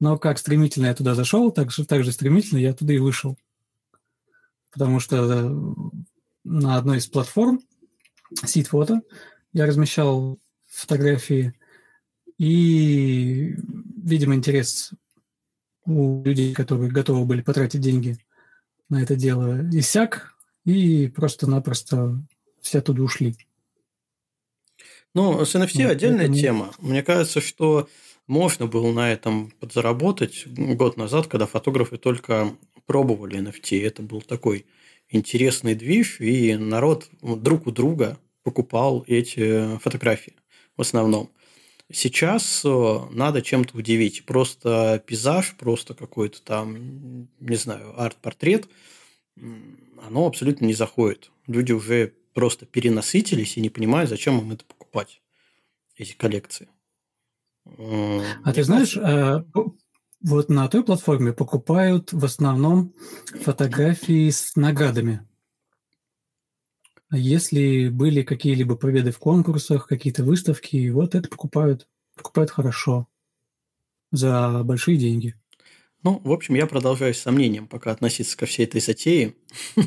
Но 0.00 0.18
как 0.18 0.38
стремительно 0.38 0.86
я 0.86 0.94
туда 0.94 1.14
зашел, 1.14 1.52
так 1.52 1.70
же, 1.70 1.86
так 1.86 2.02
же 2.02 2.10
стремительно 2.10 2.58
я 2.58 2.74
туда 2.74 2.92
и 2.92 2.98
вышел. 2.98 3.38
Потому 4.72 4.98
что 4.98 5.16
э, 5.16 5.50
на 6.42 6.76
одной 6.78 6.98
из 6.98 7.06
платформ, 7.06 7.60
Seed 8.44 8.68
Photo, 8.68 9.02
я 9.52 9.66
размещал 9.66 10.40
фотографии, 10.66 11.54
и, 12.38 13.54
видимо, 14.02 14.34
интерес 14.34 14.90
у 15.86 16.24
людей, 16.24 16.52
которые 16.52 16.90
готовы 16.90 17.24
были 17.24 17.40
потратить 17.40 17.80
деньги 17.80 18.18
на 18.88 19.02
это 19.02 19.16
дело, 19.16 19.60
иссяк, 19.70 20.34
и 20.64 21.08
просто-напросто 21.08 22.20
все 22.60 22.78
оттуда 22.78 23.02
ушли. 23.02 23.36
Ну, 25.14 25.44
с 25.44 25.54
NFT 25.54 25.82
вот, 25.84 25.92
отдельная 25.92 26.26
это... 26.26 26.34
тема. 26.34 26.72
Мне 26.78 27.02
кажется, 27.02 27.40
что 27.40 27.88
можно 28.26 28.66
было 28.66 28.92
на 28.92 29.12
этом 29.12 29.50
подзаработать 29.60 30.46
год 30.46 30.96
назад, 30.96 31.26
когда 31.28 31.46
фотографы 31.46 31.98
только 31.98 32.56
пробовали 32.86 33.38
NFT. 33.38 33.84
Это 33.86 34.02
был 34.02 34.22
такой 34.22 34.66
интересный 35.08 35.74
движ, 35.74 36.20
и 36.20 36.56
народ 36.56 37.08
друг 37.22 37.66
у 37.66 37.70
друга 37.70 38.18
покупал 38.42 39.04
эти 39.06 39.78
фотографии 39.78 40.34
в 40.76 40.80
основном. 40.80 41.30
Сейчас 41.92 42.62
э, 42.64 42.98
надо 43.10 43.42
чем-то 43.42 43.76
удивить. 43.76 44.24
Просто 44.24 45.02
пейзаж, 45.06 45.54
просто 45.56 45.94
какой-то 45.94 46.42
там, 46.42 47.28
не 47.40 47.56
знаю, 47.56 48.00
арт-портрет, 48.00 48.68
оно 49.36 50.26
абсолютно 50.26 50.64
не 50.64 50.74
заходит. 50.74 51.30
Люди 51.46 51.72
уже 51.72 52.14
просто 52.32 52.66
перенасытились 52.66 53.56
и 53.56 53.60
не 53.60 53.70
понимают, 53.70 54.10
зачем 54.10 54.38
им 54.38 54.52
это 54.52 54.64
покупать, 54.64 55.22
эти 55.96 56.14
коллекции. 56.14 56.68
А 57.66 58.52
ты 58.52 58.64
знаешь, 58.64 58.96
э, 58.96 59.44
вот 60.20 60.48
на 60.48 60.68
той 60.68 60.84
платформе 60.84 61.32
покупают 61.32 62.12
в 62.12 62.24
основном 62.24 62.94
фотографии 63.42 64.30
с 64.30 64.56
наградами. 64.56 65.26
А 67.14 67.16
если 67.16 67.90
были 67.90 68.22
какие-либо 68.22 68.74
победы 68.74 69.12
в 69.12 69.20
конкурсах, 69.20 69.86
какие-то 69.86 70.24
выставки, 70.24 70.90
вот 70.90 71.14
это 71.14 71.28
покупают, 71.28 71.86
покупают 72.16 72.50
хорошо 72.50 73.06
за 74.10 74.64
большие 74.64 74.96
деньги. 74.96 75.36
Ну, 76.02 76.20
в 76.24 76.32
общем, 76.32 76.56
я 76.56 76.66
продолжаю 76.66 77.14
с 77.14 77.20
сомнением 77.20 77.68
пока 77.68 77.92
относиться 77.92 78.36
ко 78.36 78.46
всей 78.46 78.64
этой 78.64 78.80
затее. 78.80 79.34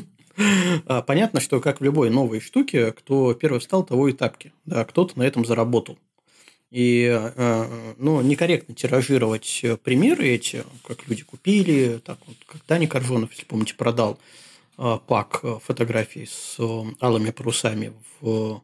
А, 0.86 1.02
понятно, 1.02 1.40
что 1.40 1.60
как 1.60 1.80
в 1.80 1.84
любой 1.84 2.10
новой 2.10 2.38
штуке, 2.38 2.92
кто 2.92 3.34
первый 3.34 3.58
встал, 3.58 3.84
того 3.84 4.08
и 4.08 4.12
тапки. 4.12 4.52
Да, 4.64 4.84
кто-то 4.84 5.18
на 5.18 5.24
этом 5.24 5.44
заработал. 5.44 5.98
И 6.70 7.08
э, 7.10 7.94
ну, 7.98 8.20
некорректно 8.20 8.72
тиражировать 8.72 9.64
примеры 9.82 10.28
эти, 10.28 10.62
как 10.86 11.08
люди 11.08 11.24
купили, 11.24 12.00
так 12.04 12.18
вот, 12.24 12.36
как 12.46 12.64
Даня 12.68 12.86
Коржонов, 12.86 13.32
если 13.32 13.46
помните, 13.46 13.74
продал 13.74 14.12
э, 14.12 14.47
пак 14.78 15.44
фотографий 15.62 16.26
с 16.26 16.56
э, 16.58 16.84
алыми 17.00 17.30
парусами 17.30 17.92
в 18.20 18.62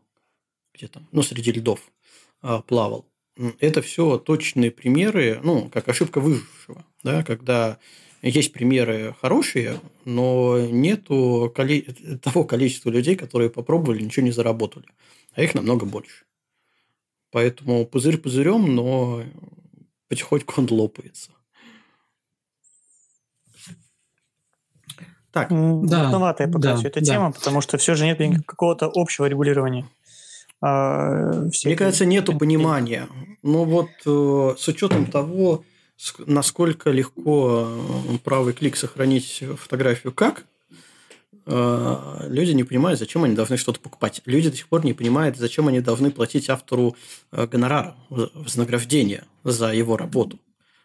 где 0.72 0.88
там, 0.88 1.06
ну, 1.12 1.22
среди 1.22 1.52
льдов 1.52 1.80
плавал. 2.66 3.06
Это 3.58 3.80
все 3.80 4.18
точные 4.18 4.70
примеры, 4.70 5.40
ну, 5.42 5.68
как 5.70 5.88
ошибка 5.88 6.20
выжившего, 6.20 6.84
да, 7.04 7.22
когда 7.22 7.78
есть 8.22 8.52
примеры 8.52 9.14
хорошие, 9.20 9.80
но 10.04 10.58
нету 10.58 11.52
коле... 11.54 11.82
того 12.22 12.44
количества 12.44 12.90
людей, 12.90 13.16
которые 13.16 13.50
попробовали, 13.50 14.02
ничего 14.02 14.24
не 14.24 14.32
заработали. 14.32 14.86
А 15.32 15.42
их 15.42 15.54
намного 15.54 15.84
больше. 15.84 16.24
Поэтому 17.30 17.84
пузырь 17.86 18.18
пузырем, 18.18 18.74
но 18.74 19.24
потихоньку 20.08 20.54
он 20.56 20.68
лопается. 20.70 21.32
Так, 25.34 25.48
да, 25.50 26.10
пока 26.12 26.58
да, 26.58 26.76
все 26.76 26.86
эта 26.86 27.00
да. 27.00 27.06
тема, 27.06 27.32
потому 27.32 27.60
что 27.60 27.76
все 27.76 27.96
же 27.96 28.06
нет 28.06 28.20
какого-то 28.46 28.88
общего 28.94 29.26
регулирования. 29.26 29.84
А, 30.60 31.42
Мне 31.64 31.76
кажется, 31.76 32.06
нету 32.06 32.38
понимания. 32.38 33.08
Ну 33.42 33.64
вот 33.64 33.90
э, 34.06 34.54
с 34.56 34.68
учетом 34.68 35.06
того, 35.06 35.64
насколько 36.24 36.90
легко 36.90 37.66
э, 37.66 38.18
правый 38.22 38.54
клик 38.54 38.76
сохранить 38.76 39.42
фотографию 39.58 40.12
как, 40.12 40.44
э, 41.46 42.26
люди 42.28 42.52
не 42.52 42.62
понимают, 42.62 43.00
зачем 43.00 43.24
они 43.24 43.34
должны 43.34 43.56
что-то 43.56 43.80
покупать. 43.80 44.22
Люди 44.26 44.50
до 44.50 44.56
сих 44.56 44.68
пор 44.68 44.84
не 44.84 44.92
понимают, 44.92 45.36
зачем 45.36 45.66
они 45.66 45.80
должны 45.80 46.12
платить 46.12 46.48
автору 46.48 46.96
э, 47.32 47.48
гонорар, 47.48 47.94
вознаграждение 48.08 49.24
за 49.42 49.74
его 49.74 49.96
работу. 49.96 50.38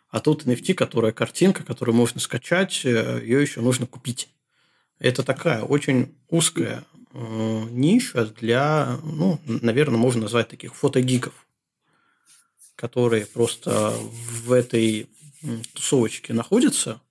А 0.09 0.19
тут 0.19 0.47
NFT, 0.47 0.73
которая 0.73 1.11
картинка, 1.11 1.63
которую 1.63 1.95
можно 1.95 2.19
скачать, 2.19 2.83
ее 2.83 3.41
еще 3.43 3.61
нужно 3.61 3.85
купить. 3.85 4.27
Это 4.99 5.23
такая 5.23 5.63
очень 5.63 6.15
узкая 6.29 6.83
ниша 7.13 8.25
для, 8.25 8.99
ну, 9.03 9.39
наверное, 9.45 9.97
можно 9.97 10.23
назвать 10.23 10.49
таких 10.49 10.75
фотогиков 10.75 11.33
которые 12.79 13.25
просто 13.25 13.93
в 14.45 14.53
этой 14.53 15.09
тусовочке 15.73 16.31
находятся, 16.31 17.01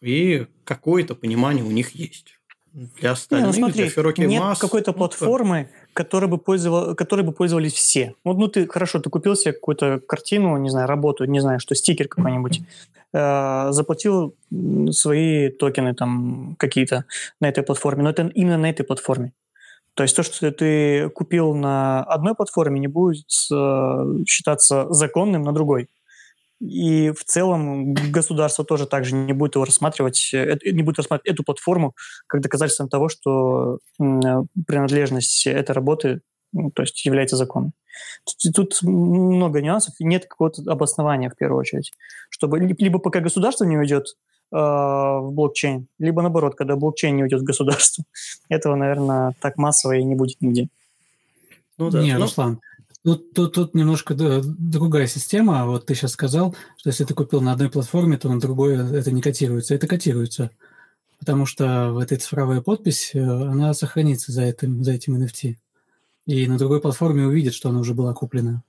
и 0.00 0.46
какое-то 0.62 1.16
понимание 1.16 1.64
у 1.64 1.72
них 1.72 1.96
есть. 1.96 2.38
Для 2.72 3.10
остальных, 3.10 3.56
не, 3.56 3.60
ну, 3.60 3.66
смотри, 3.66 3.82
для 3.82 3.90
широких 3.90 4.24
нет 4.28 4.40
масс... 4.40 4.60
какой-то 4.60 4.92
ну, 4.92 4.98
платформы, 4.98 5.68
которой 5.98 6.26
бы, 6.26 6.38
пользовал, 6.38 6.94
которой 6.94 7.22
бы 7.22 7.32
пользовались 7.32 7.72
все. 7.72 8.14
Вот, 8.24 8.38
ну, 8.38 8.46
ты, 8.46 8.68
хорошо, 8.68 9.00
ты 9.00 9.10
купил 9.10 9.34
себе 9.34 9.52
какую-то 9.52 9.98
картину, 9.98 10.56
не 10.56 10.70
знаю, 10.70 10.86
работу, 10.86 11.24
не 11.24 11.40
знаю, 11.40 11.58
что, 11.58 11.74
стикер 11.74 12.06
какой-нибудь, 12.06 12.60
э, 13.12 13.66
заплатил 13.72 14.32
свои 14.92 15.48
токены 15.48 15.94
там 15.94 16.54
какие-то 16.56 17.04
на 17.40 17.48
этой 17.48 17.64
платформе, 17.64 18.04
но 18.04 18.10
это 18.10 18.30
именно 18.32 18.58
на 18.58 18.70
этой 18.70 18.84
платформе. 18.84 19.32
То 19.94 20.04
есть 20.04 20.14
то, 20.14 20.22
что 20.22 20.52
ты 20.52 21.08
купил 21.08 21.54
на 21.54 22.04
одной 22.04 22.36
платформе, 22.36 22.78
не 22.78 22.86
будет 22.86 23.26
э, 23.50 24.24
считаться 24.24 24.86
законным 24.90 25.42
на 25.42 25.52
другой. 25.52 25.88
И 26.60 27.10
в 27.12 27.24
целом 27.24 27.94
государство 27.94 28.64
тоже 28.64 28.86
также 28.86 29.14
не 29.14 29.32
будет 29.32 29.54
его 29.54 29.64
рассматривать, 29.64 30.30
э, 30.32 30.56
не 30.64 30.82
будет 30.82 30.98
рассматривать 30.98 31.34
эту 31.34 31.44
платформу 31.44 31.94
как 32.26 32.40
доказательством 32.40 32.88
того, 32.88 33.08
что 33.08 33.78
принадлежность 33.98 35.46
этой 35.46 35.72
работы 35.72 36.20
ну, 36.52 36.70
то 36.70 36.82
есть 36.82 37.04
является 37.04 37.36
законом. 37.36 37.72
Тут, 38.24 38.54
тут 38.54 38.82
много 38.82 39.60
нюансов, 39.60 39.94
и 39.98 40.04
нет 40.04 40.26
какого-то 40.26 40.62
обоснования 40.70 41.30
в 41.30 41.36
первую 41.36 41.60
очередь. 41.60 41.92
Чтобы 42.30 42.58
либо 42.58 42.98
пока 42.98 43.20
государство 43.20 43.64
не 43.64 43.76
уйдет 43.76 44.16
Э, 44.50 45.18
в 45.20 45.30
блокчейн, 45.32 45.88
либо 45.98 46.22
наоборот, 46.22 46.54
когда 46.54 46.74
блокчейн 46.74 47.14
не 47.14 47.22
уйдет 47.22 47.42
в 47.42 47.44
государство. 47.44 48.04
Этого, 48.48 48.76
наверное, 48.76 49.34
так 49.40 49.58
массово 49.58 49.96
и 49.96 50.04
не 50.04 50.14
будет 50.14 50.40
нигде. 50.40 50.68
Ну 51.76 51.90
да. 51.90 52.00
Не, 52.00 52.14
ну... 52.14 52.22
Руслан, 52.22 52.60
Тут, 53.04 53.32
тут, 53.32 53.54
тут 53.54 53.74
немножко 53.74 54.14
другая 54.14 55.06
система. 55.06 55.66
Вот 55.66 55.86
ты 55.86 55.94
сейчас 55.94 56.12
сказал, 56.12 56.54
что 56.76 56.90
если 56.90 57.04
ты 57.04 57.14
купил 57.14 57.40
на 57.40 57.52
одной 57.52 57.70
платформе, 57.70 58.18
то 58.18 58.28
на 58.28 58.40
другой 58.40 58.76
это 58.76 59.12
не 59.12 59.22
котируется. 59.22 59.74
Это 59.74 59.86
котируется. 59.86 60.50
Потому 61.18 61.46
что 61.46 61.92
в 61.92 61.98
этой 61.98 62.18
цифровая 62.18 62.60
подпись, 62.60 63.10
э, 63.14 63.20
она 63.20 63.74
сохранится 63.74 64.30
за 64.30 64.42
этим, 64.42 64.84
за 64.84 64.92
этим 64.92 65.16
NFT. 65.16 65.56
И 66.26 66.46
на 66.46 66.58
другой 66.58 66.80
платформе 66.80 67.26
увидит, 67.26 67.54
что 67.54 67.70
она 67.70 67.80
уже 67.80 67.94
была 67.94 68.14
куплена. 68.14 68.62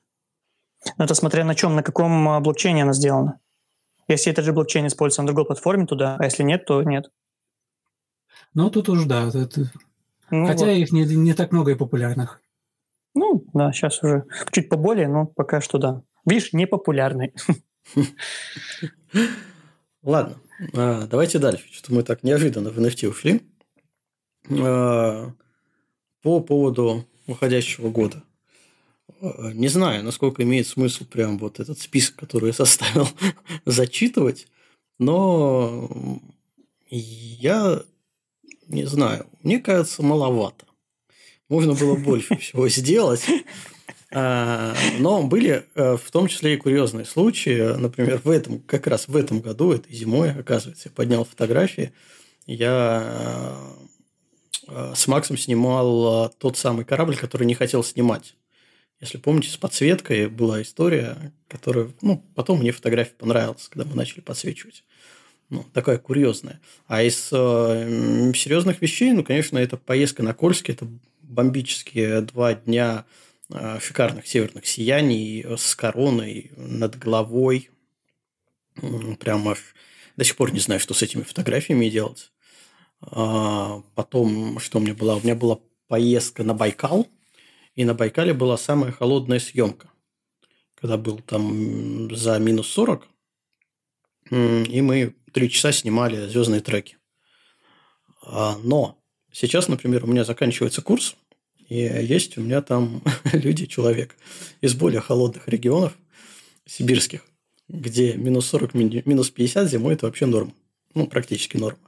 Ну, 0.98 1.06
это 1.06 1.14
смотря 1.14 1.44
на 1.44 1.56
чем, 1.56 1.76
на 1.76 1.84
каком 1.84 2.30
а, 2.30 2.40
блокчейне 2.40 2.84
она 2.84 2.94
сделана. 2.94 3.40
Если 4.08 4.32
этот 4.32 4.46
же 4.46 4.54
блокчейн 4.54 4.88
используется 4.88 5.22
на 5.22 5.28
другой 5.28 5.46
платформе, 5.46 5.86
то 5.86 5.96
да, 5.96 6.16
а 6.18 6.26
если 6.26 6.44
нет, 6.44 6.66
то 6.66 6.82
нет. 6.82 7.12
Ну, 8.54 8.70
тут 8.72 8.90
уж 8.90 9.06
да. 9.06 9.28
Это... 9.28 9.72
Ну, 10.32 10.48
Хотя 10.48 10.66
вот. 10.66 10.72
их 10.72 10.92
не, 10.92 11.04
не 11.04 11.34
так 11.34 11.52
много 11.52 11.72
и 11.72 11.76
популярных. 11.76 12.42
Да, 13.60 13.74
сейчас 13.74 14.02
уже 14.02 14.24
чуть 14.54 14.70
поболее, 14.70 15.10
но 15.10 15.26
пока 15.26 15.60
что 15.60 15.78
да. 15.80 16.02
Видишь, 16.26 16.54
не 16.54 16.66
популярный. 16.66 17.34
Ладно, 20.02 20.38
а, 20.74 21.08
давайте 21.08 21.40
дальше. 21.40 21.66
Что-то 21.70 21.94
мы 21.94 22.04
так 22.04 22.24
неожиданно 22.24 22.70
в 22.70 22.80
NFT 22.80 23.08
ушли. 23.10 23.42
А, 24.50 25.34
по 26.22 26.40
поводу 26.40 27.06
уходящего 27.28 27.90
года. 27.90 28.24
Не 29.20 29.68
знаю, 29.68 30.06
насколько 30.06 30.42
имеет 30.44 30.66
смысл 30.66 31.04
прям 31.04 31.38
вот 31.38 31.60
этот 31.60 31.80
список, 31.80 32.16
который 32.16 32.48
я 32.48 32.54
составил, 32.54 33.10
зачитывать, 33.66 34.48
но 35.00 35.90
я 36.90 37.84
не 38.70 38.86
знаю, 38.86 39.28
мне 39.44 39.60
кажется, 39.60 40.02
маловато. 40.02 40.69
Можно 41.50 41.74
было 41.74 41.96
больше 41.96 42.38
всего 42.38 42.70
сделать. 42.70 43.26
А, 44.12 44.76
но 44.98 45.22
были 45.22 45.66
э, 45.76 45.98
в 45.98 46.12
том 46.12 46.28
числе 46.28 46.56
и 46.56 46.58
курьезные 46.58 47.06
случаи. 47.06 47.76
Например, 47.78 48.20
в 48.24 48.30
этом, 48.30 48.60
как 48.60 48.88
раз 48.88 49.08
в 49.08 49.16
этом 49.16 49.40
году, 49.40 49.72
этой 49.72 49.94
зимой, 49.94 50.32
оказывается, 50.32 50.90
я 50.90 50.92
поднял 50.92 51.26
фотографии. 51.26 51.94
Я 52.48 53.56
э, 54.68 54.94
с 54.96 55.08
Максом 55.08 55.38
снимал 55.38 56.26
э, 56.26 56.30
тот 56.40 56.58
самый 56.58 56.86
корабль, 56.86 57.18
который 57.18 57.46
не 57.46 57.54
хотел 57.54 57.84
снимать 57.84 58.36
Если 59.00 59.20
помните, 59.20 59.50
с 59.50 59.58
подсветкой 59.58 60.28
была 60.28 60.64
история, 60.64 61.32
которая, 61.48 61.90
ну, 62.02 62.24
потом 62.34 62.60
мне 62.60 62.72
фотография 62.72 63.14
понравилась, 63.14 63.68
когда 63.70 63.88
мы 63.88 63.96
начали 63.96 64.22
подсвечивать. 64.22 64.84
Ну, 65.52 65.64
такая 65.74 66.00
курьезная. 66.00 66.60
А 66.88 67.04
из 67.04 67.30
э, 67.32 68.32
серьезных 68.36 68.82
вещей, 68.82 69.12
ну, 69.12 69.24
конечно, 69.24 69.60
это 69.60 69.78
поездка 69.78 70.24
на 70.24 70.34
Кольске, 70.34 70.74
это 70.74 70.88
бомбические 71.30 72.22
два 72.22 72.56
дня 72.56 73.06
э, 73.50 73.80
шикарных 73.80 74.28
северных 74.28 74.66
сияний 74.66 75.46
с 75.58 75.76
короной 75.76 76.52
над 76.58 76.98
головой. 76.98 77.70
Прям 79.20 79.48
аж 79.48 79.60
до 80.18 80.26
сих 80.26 80.36
пор 80.36 80.52
не 80.52 80.60
знаю, 80.60 80.82
что 80.82 80.94
с 80.94 81.02
этими 81.02 81.24
фотографиями 81.24 81.88
делать. 81.88 82.32
А, 83.02 83.82
потом, 83.96 84.60
что 84.60 84.80
у 84.80 84.82
меня 84.82 84.94
была? 84.94 85.16
У 85.16 85.22
меня 85.22 85.36
была 85.36 85.60
поездка 85.88 86.44
на 86.44 86.54
Байкал, 86.54 87.08
и 87.76 87.86
на 87.86 87.94
Байкале 87.94 88.34
была 88.34 88.58
самая 88.58 88.92
холодная 88.92 89.40
съемка, 89.40 89.90
когда 90.76 90.98
был 90.98 91.20
там 91.20 92.14
за 92.14 92.38
минус 92.40 92.68
40, 92.68 93.08
и 94.32 94.82
мы 94.82 95.16
три 95.34 95.50
часа 95.50 95.72
снимали 95.72 96.28
звездные 96.28 96.62
треки. 96.62 96.98
А, 98.22 98.58
но 98.64 98.99
сейчас, 99.40 99.68
например, 99.68 100.04
у 100.04 100.08
меня 100.08 100.24
заканчивается 100.24 100.82
курс, 100.82 101.16
и 101.68 101.76
есть 101.78 102.38
у 102.38 102.42
меня 102.42 102.62
там 102.62 103.02
люди, 103.34 103.66
человек 103.66 104.16
из 104.62 104.74
более 104.74 105.02
холодных 105.02 105.48
регионов, 105.48 105.94
сибирских, 106.66 107.26
где 107.68 108.14
минус 108.14 108.48
40, 108.48 108.74
минус 108.74 109.30
50 109.30 109.70
зимой– 109.70 109.94
это 109.96 110.06
вообще 110.06 110.26
норма. 110.26 110.54
Ну, 110.94 111.08
практически 111.08 111.58
норма. 111.58 111.80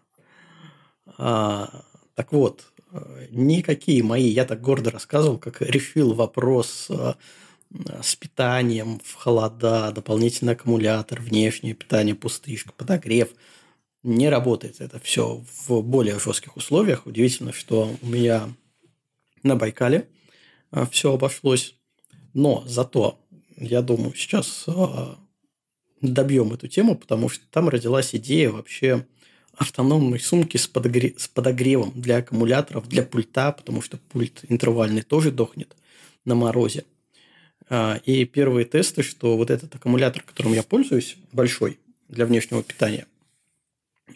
А, 1.18 1.84
так 2.16 2.32
вот, 2.32 2.72
никакие 3.30 4.04
мои, 4.04 4.28
я 4.28 4.46
так 4.46 4.62
гордо 4.62 4.92
рассказывал, 4.92 5.38
как 5.38 5.62
решил 5.62 6.14
вопрос 6.14 6.88
а, 6.90 7.16
с 8.02 8.16
питанием 8.16 9.00
в 9.04 9.16
холода, 9.16 9.92
дополнительный 9.92 10.54
аккумулятор, 10.54 11.22
внешнее 11.22 11.74
питание, 11.74 12.16
пустышка, 12.16 12.74
подогрев. 12.74 13.30
Не 14.04 14.30
работает 14.30 14.82
это 14.82 15.00
все 15.00 15.44
в 15.68 15.82
более 15.82 16.20
жестких 16.20 16.58
условиях. 16.58 17.06
Удивительно, 17.06 17.54
что 17.54 17.96
у 18.02 18.06
меня 18.06 18.50
на 19.44 19.56
Байкале 19.56 20.08
а, 20.72 20.86
все 20.88 21.14
обошлось. 21.14 21.76
Но 22.34 22.64
зато, 22.66 23.20
я 23.58 23.82
думаю, 23.82 24.14
сейчас 24.16 24.66
добьем 26.02 26.54
эту 26.54 26.68
тему, 26.68 26.96
потому 26.96 27.30
что 27.30 27.46
там 27.52 27.70
родилась 27.70 28.16
идея 28.16 28.50
вообще 28.50 29.06
автономной 29.54 30.20
сумки 30.20 30.58
с, 30.58 30.68
подогре... 30.68 31.14
с 31.18 31.28
подогревом 31.28 31.92
для 31.96 32.18
аккумуляторов, 32.18 32.88
для 32.88 33.04
пульта, 33.04 33.52
потому 33.52 33.82
что 33.82 33.98
пульт 33.98 34.44
интервальный 34.50 35.02
тоже 35.02 35.32
дохнет 35.32 35.76
на 36.26 36.36
морозе. 36.36 36.86
А, 37.70 38.00
и 38.06 38.26
первые 38.26 38.66
тесты, 38.66 39.04
что 39.04 39.38
вот 39.38 39.50
этот 39.50 39.76
аккумулятор, 39.76 40.24
которым 40.24 40.54
я 40.54 40.64
пользуюсь, 40.64 41.18
большой, 41.32 41.80
для 42.08 42.26
внешнего 42.26 42.64
питания, 42.64 43.06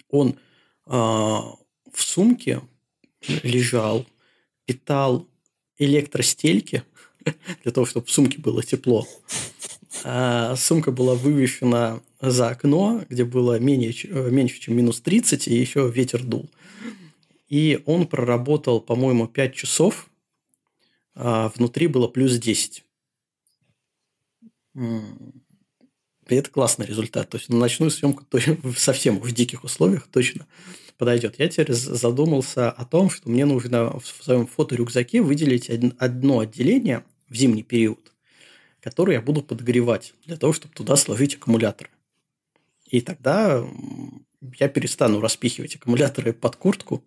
он 0.09 0.37
а, 0.85 1.55
в 1.91 2.01
сумке 2.01 2.61
лежал, 3.43 4.05
питал 4.65 5.27
электростельки 5.77 6.83
для 7.63 7.71
того, 7.71 7.85
чтобы 7.85 8.05
в 8.05 8.11
сумке 8.11 8.39
было 8.39 8.63
тепло. 8.63 9.07
А 10.03 10.55
сумка 10.55 10.91
была 10.91 11.15
вывешена 11.15 12.01
за 12.19 12.49
окно, 12.49 13.03
где 13.09 13.23
было 13.23 13.59
менее, 13.59 13.93
э, 14.03 14.29
меньше, 14.29 14.59
чем 14.59 14.75
минус 14.75 15.01
30, 15.01 15.47
и 15.47 15.55
еще 15.55 15.89
ветер 15.89 16.23
дул. 16.23 16.49
И 17.47 17.81
он 17.85 18.07
проработал, 18.07 18.81
по-моему, 18.81 19.27
5 19.27 19.55
часов. 19.55 20.09
А 21.13 21.49
внутри 21.55 21.87
было 21.87 22.07
плюс 22.07 22.37
10. 22.37 22.83
И 26.27 26.35
это 26.35 26.49
классный 26.49 26.85
результат. 26.85 27.29
То 27.29 27.37
есть 27.37 27.49
на 27.49 27.57
ночную 27.57 27.91
съемку 27.91 28.25
совсем 28.77 29.19
в 29.19 29.31
диких 29.31 29.63
условиях 29.63 30.07
точно 30.07 30.47
подойдет. 30.97 31.35
Я 31.37 31.49
теперь 31.49 31.73
задумался 31.73 32.71
о 32.71 32.85
том, 32.85 33.09
что 33.09 33.29
мне 33.29 33.45
нужно 33.45 33.99
в 33.99 34.05
своем 34.05 34.47
фоторюкзаке 34.47 35.21
выделить 35.21 35.69
одно 35.69 36.39
отделение 36.39 37.03
в 37.29 37.35
зимний 37.35 37.63
период 37.63 38.11
который 38.85 39.15
я 39.15 39.21
буду 39.21 39.41
подогревать 39.41 40.13
для 40.25 40.37
того, 40.37 40.53
чтобы 40.53 40.75
туда 40.75 40.95
сложить 40.95 41.33
аккумуляторы. 41.33 41.89
И 42.85 43.01
тогда 43.01 43.67
я 44.59 44.69
перестану 44.69 45.21
распихивать 45.21 45.75
аккумуляторы 45.75 46.33
под 46.33 46.55
куртку, 46.55 47.03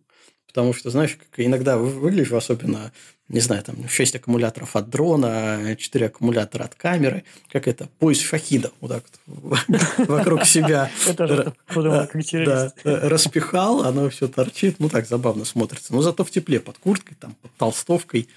потому 0.48 0.72
что, 0.72 0.90
знаешь, 0.90 1.16
как 1.16 1.44
иногда 1.44 1.76
выгляжу, 1.76 2.36
особенно, 2.36 2.90
не 3.28 3.40
знаю, 3.40 3.62
там 3.62 3.88
6 3.88 4.16
аккумуляторов 4.16 4.74
от 4.74 4.88
дрона, 4.88 5.76
4 5.78 6.06
аккумулятора 6.06 6.64
от 6.64 6.74
камеры, 6.74 7.24
как 7.52 7.68
это, 7.68 7.88
пояс 7.98 8.20
шахида, 8.20 8.72
вот 8.80 8.90
так 8.90 9.04
вот 9.26 9.60
вокруг 10.08 10.44
себя 10.44 10.90
распихал, 12.84 13.84
оно 13.84 14.08
все 14.08 14.26
торчит, 14.26 14.80
ну 14.80 14.88
так 14.88 15.06
забавно 15.06 15.44
смотрится, 15.44 15.94
но 15.94 16.02
зато 16.02 16.24
в 16.24 16.30
тепле 16.30 16.58
под 16.58 16.78
курткой, 16.78 17.16
там 17.20 17.36
под 17.42 17.52
толстовкой 17.56 18.28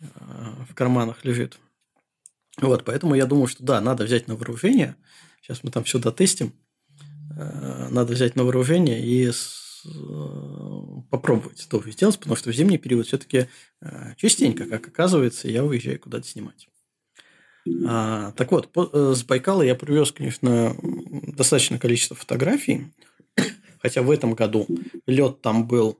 э, 0.00 0.04
в 0.70 0.74
карманах 0.74 1.24
лежит. 1.24 1.58
Вот, 2.60 2.84
поэтому 2.84 3.14
я 3.14 3.26
думаю, 3.26 3.48
что 3.48 3.62
да, 3.62 3.80
надо 3.80 4.04
взять 4.04 4.28
на 4.28 4.34
вооружение. 4.34 4.96
Сейчас 5.42 5.62
мы 5.62 5.70
там 5.70 5.84
все 5.84 5.98
дотестим. 5.98 6.52
Э, 7.36 7.88
надо 7.90 8.12
взять 8.14 8.36
на 8.36 8.44
вооружение 8.44 9.00
и 9.02 9.28
э, 9.28 9.32
попробовать 11.10 11.66
тоже 11.68 11.92
сделать, 11.92 12.18
потому 12.18 12.36
что 12.36 12.50
в 12.50 12.54
зимний 12.54 12.78
период 12.78 13.06
все-таки 13.06 13.48
э, 13.80 14.14
частенько, 14.16 14.66
как 14.66 14.88
оказывается, 14.88 15.48
я 15.48 15.64
уезжаю 15.64 16.00
куда-то 16.00 16.26
снимать. 16.26 16.68
А, 17.86 18.32
так 18.32 18.52
вот, 18.52 18.70
с 18.94 19.24
Байкала 19.24 19.62
я 19.62 19.74
привез, 19.74 20.12
конечно, 20.12 20.76
достаточное 21.36 21.78
количество 21.78 22.14
фотографий, 22.14 22.92
хотя 23.80 24.02
в 24.02 24.10
этом 24.10 24.34
году 24.34 24.66
лед 25.06 25.40
там 25.40 25.66
был. 25.66 25.98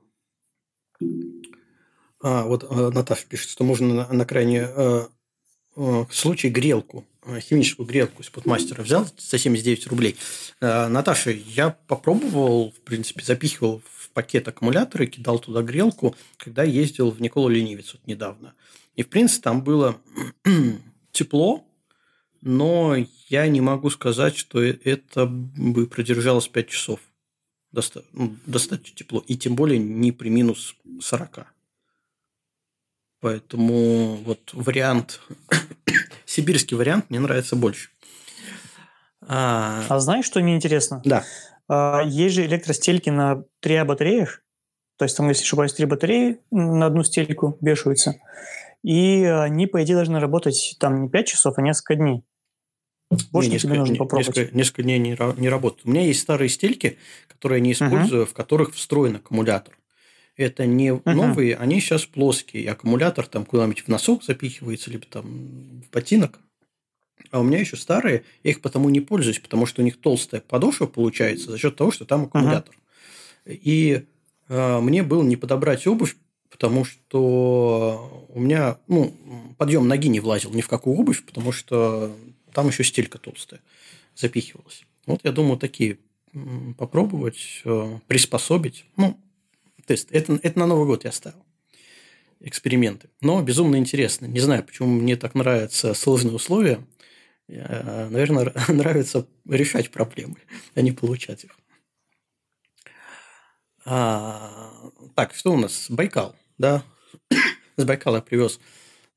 А, 2.21 2.45
вот 2.45 2.69
Наташа 2.93 3.27
пишет, 3.27 3.49
что 3.49 3.63
можно 3.63 3.93
на, 3.93 4.13
на 4.13 4.25
крайне 4.25 4.67
Э, 5.79 6.05
случай 6.09 6.49
грелку, 6.49 7.05
э, 7.16 7.16
химическую 7.39 7.85
грелку 7.85 8.21
из 8.21 8.29
подмастера 8.29 8.81
взял 8.81 9.07
за 9.17 9.37
79 9.37 9.87
рублей. 9.87 10.15
Э, 10.61 10.87
Наташа, 10.87 11.31
я 11.31 11.71
попробовал, 11.87 12.71
в 12.71 12.79
принципе, 12.81 13.23
запихивал 13.23 13.81
в 13.85 14.09
пакет 14.11 14.47
аккумуляторы, 14.47 15.07
кидал 15.07 15.39
туда 15.39 15.61
грелку, 15.61 16.15
когда 16.37 16.63
ездил 16.63 17.11
в 17.11 17.21
Никола 17.21 17.49
Ленивец 17.49 17.93
вот 17.93 18.05
недавно. 18.07 18.53
И, 18.95 19.03
в 19.03 19.09
принципе, 19.09 19.43
там 19.43 19.63
было 19.63 19.99
тепло, 21.11 21.65
но 22.41 22.95
я 23.27 23.47
не 23.47 23.61
могу 23.61 23.89
сказать, 23.89 24.35
что 24.37 24.61
это 24.61 25.25
бы 25.25 25.87
продержалось 25.87 26.47
5 26.47 26.67
часов. 26.67 26.99
Ну, 28.13 28.35
достаточно 28.45 28.95
тепло. 28.95 29.23
И 29.27 29.37
тем 29.37 29.55
более 29.55 29.77
не 29.77 30.11
при 30.11 30.29
минус 30.29 30.75
40. 30.99 31.47
Поэтому 33.19 34.15
вот 34.17 34.51
вариант, 34.53 35.21
сибирский 36.37 36.77
вариант 36.77 37.09
мне 37.09 37.19
нравится 37.19 37.55
больше. 37.55 37.89
А, 39.21 39.83
а 39.89 39.99
знаешь, 39.99 40.25
что 40.25 40.39
мне 40.39 40.55
интересно? 40.55 41.01
Да. 41.03 41.23
А, 41.67 42.01
есть 42.05 42.35
же 42.35 42.45
электростельки 42.45 43.09
на 43.09 43.43
три 43.59 43.81
батареях. 43.83 44.43
То 44.97 45.05
есть 45.05 45.17
там, 45.17 45.27
если 45.29 45.43
ошибаюсь, 45.43 45.73
три 45.73 45.85
батареи 45.85 46.39
на 46.51 46.85
одну 46.85 47.03
стельку 47.03 47.57
вешаются. 47.59 48.15
И 48.83 49.23
они, 49.23 49.65
по 49.67 49.83
идее, 49.83 49.95
должны 49.95 50.19
работать 50.19 50.77
там 50.79 51.01
не 51.01 51.09
5 51.09 51.27
часов, 51.27 51.57
а 51.57 51.61
несколько 51.61 51.95
дней. 51.95 52.23
Вот 53.31 53.43
не, 53.43 53.51
несколько, 53.51 53.73
тебе 53.73 53.79
нужно 53.79 53.95
попробовать. 53.95 54.35
Несколько, 54.35 54.55
несколько 54.55 54.83
дней 54.83 54.99
не, 54.99 55.17
не 55.39 55.49
работают. 55.49 55.85
У 55.85 55.89
меня 55.89 56.01
есть 56.01 56.21
старые 56.21 56.49
стельки, 56.49 56.97
которые 57.27 57.59
я 57.59 57.63
не 57.63 57.71
использую, 57.71 58.23
uh-huh. 58.23 58.29
в 58.29 58.33
которых 58.33 58.75
встроен 58.75 59.15
аккумулятор 59.15 59.77
это 60.37 60.65
не 60.65 60.89
uh-huh. 60.89 61.13
новые, 61.13 61.55
они 61.55 61.79
сейчас 61.79 62.05
плоские. 62.05 62.71
Аккумулятор 62.71 63.25
там 63.25 63.43
куда-нибудь 63.43 63.81
в 63.81 63.87
носок 63.87 64.23
запихивается, 64.23 64.91
либо 64.91 65.05
там 65.05 65.81
в 65.81 65.91
ботинок. 65.91 66.39
А 67.31 67.39
у 67.39 67.43
меня 67.43 67.59
еще 67.59 67.75
старые, 67.75 68.23
я 68.43 68.51
их 68.51 68.61
потому 68.61 68.89
не 68.89 69.01
пользуюсь, 69.01 69.39
потому 69.39 69.65
что 69.65 69.81
у 69.81 69.85
них 69.85 69.99
толстая 69.99 70.39
подошва 70.39 70.85
получается 70.85 71.51
за 71.51 71.57
счет 71.57 71.75
того, 71.75 71.91
что 71.91 72.05
там 72.05 72.25
аккумулятор. 72.25 72.75
Uh-huh. 73.45 73.59
И 73.61 74.05
э, 74.47 74.79
мне 74.79 75.03
было 75.03 75.23
не 75.23 75.35
подобрать 75.35 75.87
обувь, 75.87 76.15
потому 76.49 76.85
что 76.85 78.27
у 78.29 78.39
меня 78.39 78.77
ну, 78.87 79.13
подъем 79.57 79.87
ноги 79.87 80.07
не 80.07 80.19
влазил 80.19 80.51
ни 80.51 80.61
в 80.61 80.67
какую 80.67 80.97
обувь, 80.97 81.23
потому 81.25 81.51
что 81.51 82.15
там 82.53 82.67
еще 82.67 82.83
стелька 82.83 83.17
толстая 83.17 83.59
запихивалась. 84.15 84.83
Вот 85.05 85.21
я 85.23 85.31
думаю, 85.31 85.57
такие 85.57 85.97
попробовать, 86.77 87.61
э, 87.65 87.99
приспособить. 88.07 88.85
Ну, 88.97 89.17
тест. 89.87 90.09
Это, 90.11 90.39
это 90.43 90.59
на 90.59 90.67
Новый 90.67 90.85
год 90.85 91.05
я 91.05 91.11
ставил. 91.11 91.43
Эксперименты. 92.39 93.09
Но 93.21 93.41
безумно 93.41 93.77
интересно. 93.77 94.27
Не 94.27 94.39
знаю, 94.39 94.63
почему 94.63 94.89
мне 94.89 95.15
так 95.15 95.33
нравятся 95.33 95.95
сложные 95.95 96.35
условия. 96.35 96.85
Наверное, 97.47 98.53
нравится 98.67 99.25
решать 99.47 99.89
проблемы, 99.89 100.37
а 100.75 100.81
не 100.81 100.91
получать 100.91 101.45
их. 101.45 101.51
А, 103.85 104.91
так, 105.15 105.33
что 105.33 105.53
у 105.53 105.57
нас? 105.57 105.87
Байкал, 105.89 106.35
да? 106.57 106.83
С 107.77 107.85
Байкала 107.85 108.17
я 108.17 108.21
привез 108.21 108.59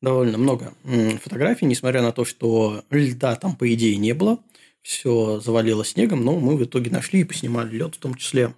довольно 0.01 0.39
много 0.39 0.75
фотографий, 1.23 1.67
несмотря 1.67 2.03
на 2.03 2.13
то, 2.13 2.25
что 2.25 2.85
льда 2.91 3.35
там, 3.37 3.57
по 3.57 3.73
идее, 3.75 3.97
не 3.97 4.13
было. 4.13 4.39
Все 4.83 5.41
завалило 5.41 5.85
снегом, 5.85 6.25
но 6.25 6.39
мы 6.39 6.57
в 6.57 6.65
итоге 6.65 6.91
нашли 6.91 7.21
и 7.21 7.25
поснимали 7.25 7.75
лед 7.77 7.97
в 7.97 7.99
том 7.99 8.15
числе. 8.15 8.55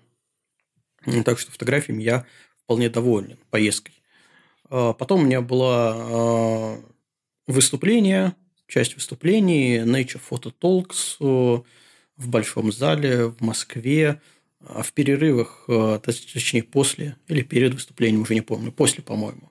Так 1.24 1.38
что 1.38 1.50
фотографиями 1.50 2.02
я 2.02 2.26
вполне 2.64 2.88
доволен 2.88 3.38
поездкой. 3.50 3.94
А, 4.70 4.92
потом 4.92 5.22
у 5.22 5.24
меня 5.24 5.40
было 5.40 5.94
а, 5.94 6.84
выступление, 7.46 8.34
часть 8.66 8.94
выступлений 8.94 9.78
Nature 9.78 10.20
Photo 10.30 10.52
Talks 10.58 11.16
э, 11.20 11.62
в 12.16 12.28
Большом 12.28 12.72
зале 12.72 13.26
в 13.26 13.40
Москве. 13.40 14.20
А 14.64 14.84
в 14.84 14.92
перерывах, 14.92 15.68
точнее, 16.04 16.62
после 16.62 17.16
или 17.26 17.42
перед 17.42 17.74
выступлением, 17.74 18.22
уже 18.22 18.34
не 18.34 18.42
помню, 18.42 18.70
после, 18.70 19.02
по-моему, 19.02 19.50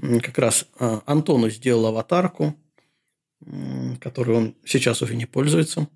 как 0.00 0.38
раз 0.38 0.66
а, 0.78 1.02
Антону 1.04 1.50
сделал 1.50 1.86
аватарку, 1.86 2.56
которую 4.00 4.38
он 4.38 4.54
сейчас 4.64 5.02
уже 5.02 5.14
не 5.14 5.26
пользуется, 5.26 5.88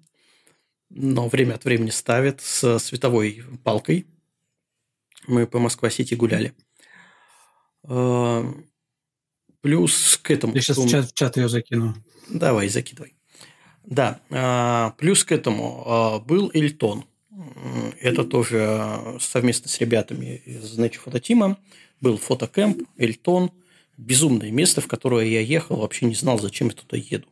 но 0.91 1.29
время 1.29 1.55
от 1.55 1.65
времени 1.65 1.91
ставит 1.91 2.41
с 2.41 2.79
световой 2.79 3.43
палкой. 3.65 4.07
Мы 5.31 5.47
по 5.47 5.59
Москва-Сити 5.59 6.14
гуляли. 6.14 6.55
А, 7.85 8.45
плюс 9.61 10.19
к 10.23 10.31
этому... 10.31 10.55
Я 10.55 10.61
сейчас 10.61 10.79
в 10.79 10.88
чат, 10.88 11.11
в 11.11 11.14
чат 11.14 11.37
ее 11.37 11.49
закину. 11.49 11.95
Давай, 12.29 12.69
закидывай. 12.69 13.14
Да, 13.85 14.21
а, 14.31 14.90
плюс 14.99 15.25
к 15.25 15.33
этому 15.33 16.23
был 16.27 16.51
Эльтон. 16.53 17.05
Это 18.01 18.25
тоже 18.25 19.16
совместно 19.21 19.69
с 19.69 19.81
ребятами 19.81 20.43
из 20.45 20.79
Nature 20.79 21.01
Photo 21.05 21.57
Был 22.01 22.19
фотокэмп, 22.19 22.83
Эльтон– 22.99 23.51
безумное 24.01 24.51
место, 24.51 24.81
в 24.81 24.88
которое 24.88 25.27
я 25.27 25.40
ехал, 25.40 25.77
вообще 25.77 26.07
не 26.07 26.14
знал, 26.14 26.38
зачем 26.38 26.69
я 26.69 26.75
туда 26.75 26.97
еду. 26.97 27.27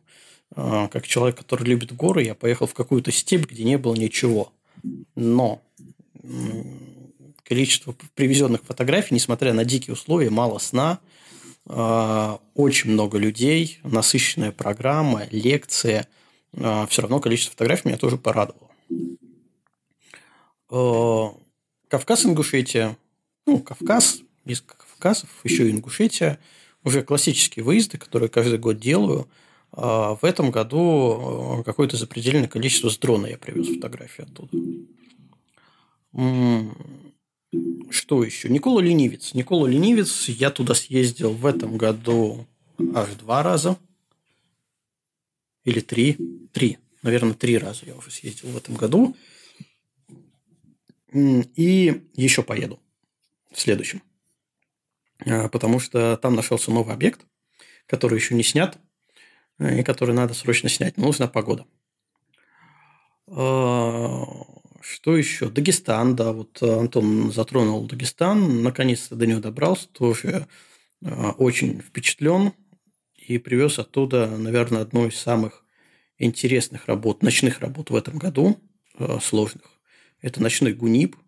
А, 0.55 0.87
как 0.87 1.07
человек, 1.07 1.37
который 1.37 1.65
любит 1.67 1.95
горы, 1.95 2.23
я 2.23 2.35
поехал 2.35 2.67
в 2.67 2.73
какую-то 2.73 3.11
степь, 3.11 3.47
где 3.49 3.63
не 3.63 3.77
было 3.77 3.95
ничего. 3.95 4.53
Но 5.15 5.61
количество 7.49 7.93
привезенных 8.15 8.63
фотографий, 8.63 9.13
несмотря 9.13 9.51
на 9.51 9.65
дикие 9.65 9.93
условия, 9.93 10.29
мало 10.29 10.59
сна, 10.59 10.99
а, 11.65 12.39
очень 12.55 12.91
много 12.91 13.17
людей, 13.17 13.79
насыщенная 13.83 14.53
программа, 14.53 15.27
лекция. 15.31 16.07
А, 16.55 16.87
Все 16.87 17.01
равно 17.01 17.19
количество 17.19 17.51
фотографий 17.51 17.89
меня 17.89 17.97
тоже 17.97 18.17
порадовало. 18.17 18.69
Кавказ, 21.89 22.25
Ингушетия, 22.25 22.95
ну, 23.45 23.59
Кавказ, 23.59 24.21
несколько 24.45 24.77
Кавказов, 24.77 25.29
еще 25.43 25.67
и 25.67 25.71
Ингушетия– 25.71 26.39
уже 26.83 27.03
классические 27.03 27.63
выезды, 27.63 27.97
которые 27.97 28.29
каждый 28.29 28.57
год 28.57 28.79
делаю. 28.79 29.27
А 29.71 30.15
в 30.15 30.25
этом 30.25 30.51
году 30.51 31.61
какое-то 31.65 31.97
запредельное 31.97 32.47
количество 32.47 32.89
с 32.89 32.97
дрона 32.97 33.27
я 33.27 33.37
привез 33.37 33.67
фотографии 33.67 34.23
оттуда. 34.23 34.57
Что 37.89 38.23
еще? 38.23 38.49
Никола 38.49 38.81
Ленивец. 38.81 39.33
Никола 39.33 39.67
Ленивец. 39.67 40.29
Я 40.29 40.51
туда 40.51 40.75
съездил 40.75 41.31
в 41.31 41.45
этом 41.45 41.77
году 41.77 42.47
аж 42.93 43.09
два 43.15 43.43
раза. 43.43 43.77
Или 45.63 45.79
три. 45.79 46.17
Три. 46.51 46.77
Наверное, 47.01 47.33
три 47.33 47.57
раза 47.57 47.85
я 47.85 47.95
уже 47.95 48.11
съездил 48.11 48.49
в 48.49 48.57
этом 48.57 48.75
году. 48.75 49.15
И 51.13 52.03
еще 52.15 52.43
поеду 52.43 52.79
в 53.51 53.59
следующем. 53.59 54.03
А, 55.25 55.49
потому 55.49 55.79
что 55.79 56.17
там 56.17 56.35
нашелся 56.35 56.71
новый 56.71 56.93
объект, 56.93 57.25
который 57.87 58.15
еще 58.15 58.35
не 58.35 58.43
снят, 58.43 58.77
э, 59.57 59.79
и 59.79 59.83
который 59.83 60.13
надо 60.13 60.33
срочно 60.33 60.69
снять. 60.69 60.97
Но 60.97 61.07
нужна 61.07 61.27
погода. 61.27 61.65
Что 64.91 65.15
еще? 65.15 65.49
Дагестан, 65.49 66.15
да, 66.15 66.33
вот 66.33 66.61
Антон 66.63 67.31
затронул 67.31 67.85
Дагестан, 67.85 68.63
наконец-то 68.63 69.15
до 69.15 69.27
него 69.27 69.39
добрался, 69.39 69.87
тоже 69.89 70.47
а, 71.03 71.31
очень 71.31 71.81
впечатлен 71.81 72.53
и 73.15 73.37
привез 73.37 73.77
оттуда, 73.77 74.27
наверное, 74.27 74.81
одну 74.81 75.07
из 75.07 75.15
самых 75.15 75.63
интересных 76.17 76.87
работ, 76.87 77.21
ночных 77.21 77.59
работ 77.59 77.91
в 77.91 77.95
этом 77.95 78.17
году, 78.17 78.59
сложных. 79.21 79.79
Это 80.21 80.41
ночной 80.41 80.73
гунип– 80.73 81.15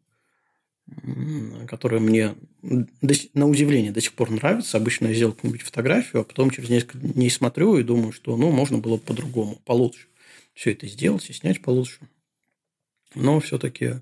которая 1.67 1.99
мне 1.99 2.35
на 2.61 3.47
удивление 3.47 3.91
до 3.91 4.01
сих 4.01 4.13
пор 4.13 4.29
нравится. 4.31 4.77
Обычно 4.77 5.07
я 5.07 5.13
сделал 5.13 5.33
какую-нибудь 5.33 5.65
фотографию, 5.65 6.21
а 6.21 6.25
потом 6.25 6.49
через 6.49 6.69
несколько 6.69 6.99
дней 6.99 7.29
смотрю 7.29 7.77
и 7.77 7.83
думаю, 7.83 8.11
что 8.11 8.35
ну, 8.37 8.51
можно 8.51 8.77
было 8.77 8.97
по-другому, 8.97 9.61
получше. 9.65 10.07
Все 10.53 10.71
это 10.71 10.87
сделать 10.87 11.29
и 11.29 11.33
снять 11.33 11.61
получше. 11.61 11.99
Но 13.15 13.39
все-таки 13.39 14.01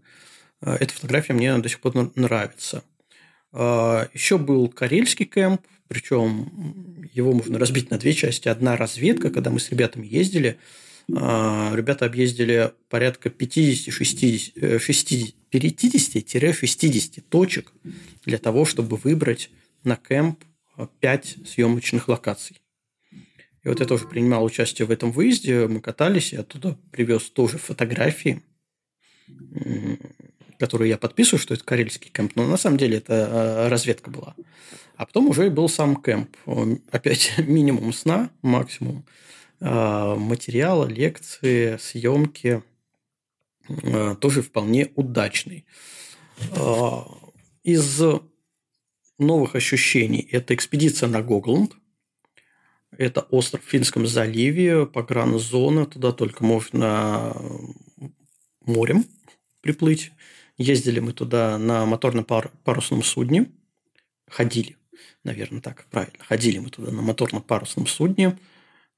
э, 0.62 0.78
эта 0.80 0.93
фотография 0.93 1.34
мне 1.34 1.58
до 1.58 1.69
сих 1.69 1.80
пор 1.80 2.12
нравится. 2.15 2.84
А, 3.52 4.08
Еще 4.13 4.38
был 4.38 4.69
карельский 4.69 5.26
кемп, 5.26 5.62
причем 5.88 7.10
его 7.13 7.34
можно 7.34 7.58
разбить 7.58 7.89
на 7.89 7.98
две 7.98 8.13
части. 8.13 8.48
Одна 8.48 8.78
разведка, 8.78 9.32
когда 9.32 9.50
мы 9.50 9.60
с 9.60 9.69
ребятами 9.69 10.08
ездили– 10.08 10.58
а, 11.15 11.74
ребята 11.76 12.06
объездили 12.06 12.72
порядка 12.89 13.30
50-60, 13.30 15.34
50-60 15.52 17.24
точек 17.30 17.74
для 18.26 18.38
того, 18.38 18.65
чтобы 18.65 18.98
выбрать 18.98 19.50
на 19.84 19.95
кемп 19.95 20.43
5 21.00 21.38
съемочных 21.48 22.08
локаций. 22.08 22.62
И 23.63 23.67
вот 23.67 23.80
я 23.80 23.86
тоже 23.86 24.08
принимал 24.08 24.45
участие 24.45 24.86
в 24.86 24.91
этом 24.91 25.12
выезде. 25.12 25.67
Мы 25.67 25.82
катались, 25.82 26.32
я 26.32 26.41
оттуда 26.41 26.78
привез 26.91 27.30
тоже 27.30 27.58
фотографии, 27.58 28.41
которые 30.59 30.89
я 30.89 30.97
подписываю, 30.97 31.39
что 31.39 31.53
это 31.53 31.63
карельский 31.63 32.11
кемп. 32.11 32.35
Но 32.35 32.45
на 32.45 32.57
самом 32.57 32.77
деле 32.77 32.97
это 32.97 33.27
а, 33.65 33.69
разведка 33.69 34.11
была. 34.11 34.35
А 34.97 35.05
потом 35.05 35.29
уже 35.29 35.49
был 35.49 35.69
сам 35.69 35.95
кемп. 35.95 36.35
Опять 36.91 37.33
минимум 37.37 37.93
сна, 37.93 38.29
максимум. 38.41 39.05
А, 39.61 40.15
материала, 40.15 40.85
лекции, 40.85 41.77
съемки 41.77 42.61
а, 43.69 44.15
тоже 44.15 44.41
вполне 44.41 44.89
удачный. 44.95 45.65
Из 47.63 48.01
новых 49.17 49.55
ощущений 49.55 50.27
это 50.31 50.53
экспедиция 50.55 51.09
на 51.09 51.21
Гогланд. 51.21 51.73
Это 52.97 53.21
остров 53.21 53.63
в 53.63 53.69
Финском 53.69 54.07
заливе, 54.07 54.85
погранзона. 54.85 55.85
Туда 55.85 56.11
только 56.11 56.43
можно 56.43 57.35
морем 58.65 59.05
приплыть. 59.62 60.12
Ездили 60.58 61.00
мы 61.00 61.13
туда 61.13 61.58
на 61.58 61.86
моторном 61.86 62.26
парусном 62.26 63.04
судне. 63.04 63.48
Ходили, 64.30 64.78
наверное, 65.24 65.62
так 65.62 65.86
правильно. 65.89 66.24
Ходили 66.24 66.60
мы 66.60 66.69
туда 66.69 66.91
на 66.91 67.02
моторном 67.02 67.41
парусном 67.41 67.88
судне. 67.88 68.38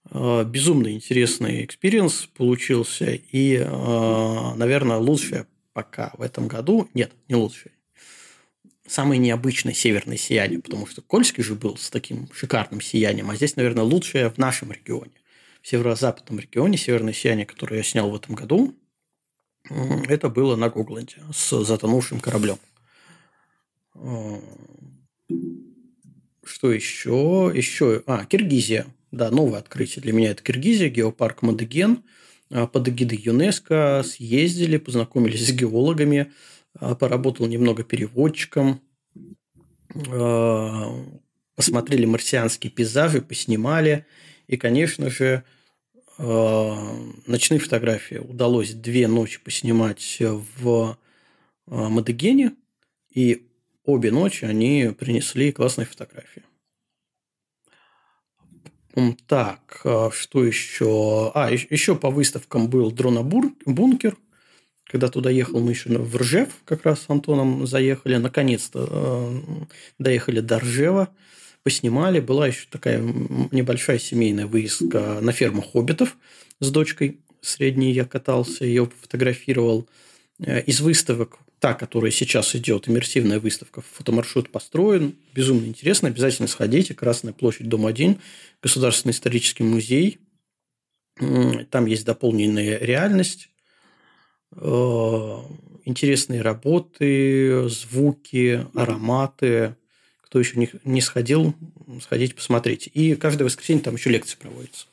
Э, 0.09 0.43
безумно 0.43 0.91
интересный 0.91 1.63
experience 1.65 2.29
получился. 2.35 3.13
И, 3.13 3.55
э, 3.55 4.55
наверное, 4.55 4.97
лучшее 4.97 5.45
пока 5.73 6.11
в 6.17 6.21
этом 6.21 6.47
году... 6.47 6.89
Нет, 6.93 7.11
не 7.27 7.35
лучшее. 7.35 7.71
Самое 8.87 9.19
необычное 9.19 9.73
северное 9.73 10.17
сияние, 10.17 10.59
потому 10.59 10.85
что 10.85 11.01
Кольский 11.01 11.43
же 11.43 11.55
был 11.55 11.77
с 11.77 11.89
таким 11.89 12.27
шикарным 12.33 12.81
сиянием, 12.81 13.29
а 13.29 13.35
здесь, 13.35 13.55
наверное, 13.55 13.85
лучшее 13.85 14.29
в 14.29 14.37
нашем 14.37 14.71
регионе. 14.71 15.13
В 15.61 15.67
северо-западном 15.67 16.39
регионе 16.39 16.77
северное 16.77 17.13
сияние, 17.13 17.45
которое 17.45 17.77
я 17.77 17.83
снял 17.83 18.09
в 18.09 18.15
этом 18.15 18.35
году, 18.35 18.75
это 19.69 20.29
было 20.29 20.55
на 20.55 20.69
Гогланде 20.69 21.17
с 21.33 21.63
затонувшим 21.63 22.19
кораблем. 22.19 22.57
Э, 23.95 24.39
что 26.43 26.71
еще? 26.71 27.51
Еще... 27.53 28.03
А, 28.07 28.25
Киргизия. 28.25 28.87
Да, 29.11 29.29
новое 29.29 29.59
открытие 29.59 30.01
для 30.01 30.13
меня– 30.13 30.31
это 30.31 30.41
Киргизия, 30.43 30.89
геопарк 30.89 31.41
Мадыген. 31.41 32.03
А, 32.49 32.67
под 32.67 32.89
эгидой 32.89 33.17
ЮНЕСКО 33.17 34.03
съездили, 34.05 34.77
познакомились 34.77 35.47
с 35.47 35.51
геологами, 35.51 36.31
а, 36.75 36.95
поработал 36.95 37.45
немного 37.47 37.83
переводчиком, 37.83 38.81
а, 40.09 40.93
посмотрели 41.55 42.05
марсианские 42.05 42.71
пейзажи, 42.71 43.21
поснимали. 43.21 44.05
И, 44.47 44.57
конечно 44.57 45.09
же, 45.09 45.43
ночные 46.21 47.59
фотографии 47.59 48.17
удалось 48.17 48.73
две 48.73 49.07
ночи 49.07 49.39
поснимать 49.39 50.17
в 50.19 50.97
Мадыгене, 51.65 52.53
и 53.13 53.47
обе 53.83 54.11
ночи 54.11 54.45
они 54.45 54.93
принесли 54.97 55.51
классные 55.51 55.85
фотографии. 55.85 56.43
Так, 59.25 59.81
а 59.85 60.11
что 60.11 60.43
еще? 60.43 61.31
А, 61.33 61.49
еще 61.51 61.95
по 61.95 62.09
выставкам 62.09 62.69
был 62.69 62.91
дронобункер. 62.91 64.17
Когда 64.83 65.07
туда 65.07 65.29
ехал, 65.29 65.61
мы 65.61 65.71
еще 65.71 65.89
в 65.97 66.17
Ржев 66.17 66.49
как 66.65 66.85
раз 66.85 67.01
с 67.01 67.09
Антоном 67.09 67.65
заехали. 67.65 68.17
Наконец-то 68.17 68.87
э, 68.91 69.65
доехали 69.97 70.41
до 70.41 70.59
Ржева. 70.59 71.07
Поснимали. 71.63 72.19
Была 72.19 72.47
еще 72.47 72.67
такая 72.69 72.99
небольшая 73.51 73.99
семейная 73.99 74.47
выездка 74.47 75.19
на 75.21 75.31
ферму 75.31 75.61
хоббитов 75.61 76.17
с 76.59 76.71
дочкой. 76.71 77.19
Средней 77.41 77.91
я 77.91 78.05
катался, 78.05 78.65
ее 78.65 78.89
фотографировал. 79.01 79.87
Э, 80.39 80.61
из 80.61 80.81
выставок 80.81 81.39
та, 81.59 81.75
которая 81.75 82.09
сейчас 82.09 82.55
идет, 82.55 82.89
иммерсивная 82.89 83.39
выставка, 83.39 83.81
фотомаршрут 83.81 84.49
построен, 84.49 85.15
безумно 85.35 85.67
интересно, 85.67 86.07
обязательно 86.07 86.47
сходите, 86.47 86.95
Красная 86.95 87.33
площадь, 87.33 87.69
дом 87.69 87.85
1, 87.85 88.17
Государственный 88.63 89.11
исторический 89.11 89.61
музей, 89.61 90.17
там 91.69 91.85
есть 91.85 92.03
дополненная 92.03 92.79
реальность, 92.79 93.49
э, 94.55 95.37
интересные 95.85 96.41
работы, 96.41 97.69
звуки, 97.69 98.65
ароматы. 98.73 99.75
Кто 100.31 100.39
еще 100.39 100.57
не, 100.57 100.69
не 100.85 101.01
сходил, 101.01 101.53
сходите, 102.01 102.33
посмотрите. 102.33 102.89
И 102.91 103.15
каждое 103.15 103.43
воскресенье 103.43 103.83
там 103.83 103.95
еще 103.95 104.09
лекции 104.09 104.37
проводятся. 104.37 104.85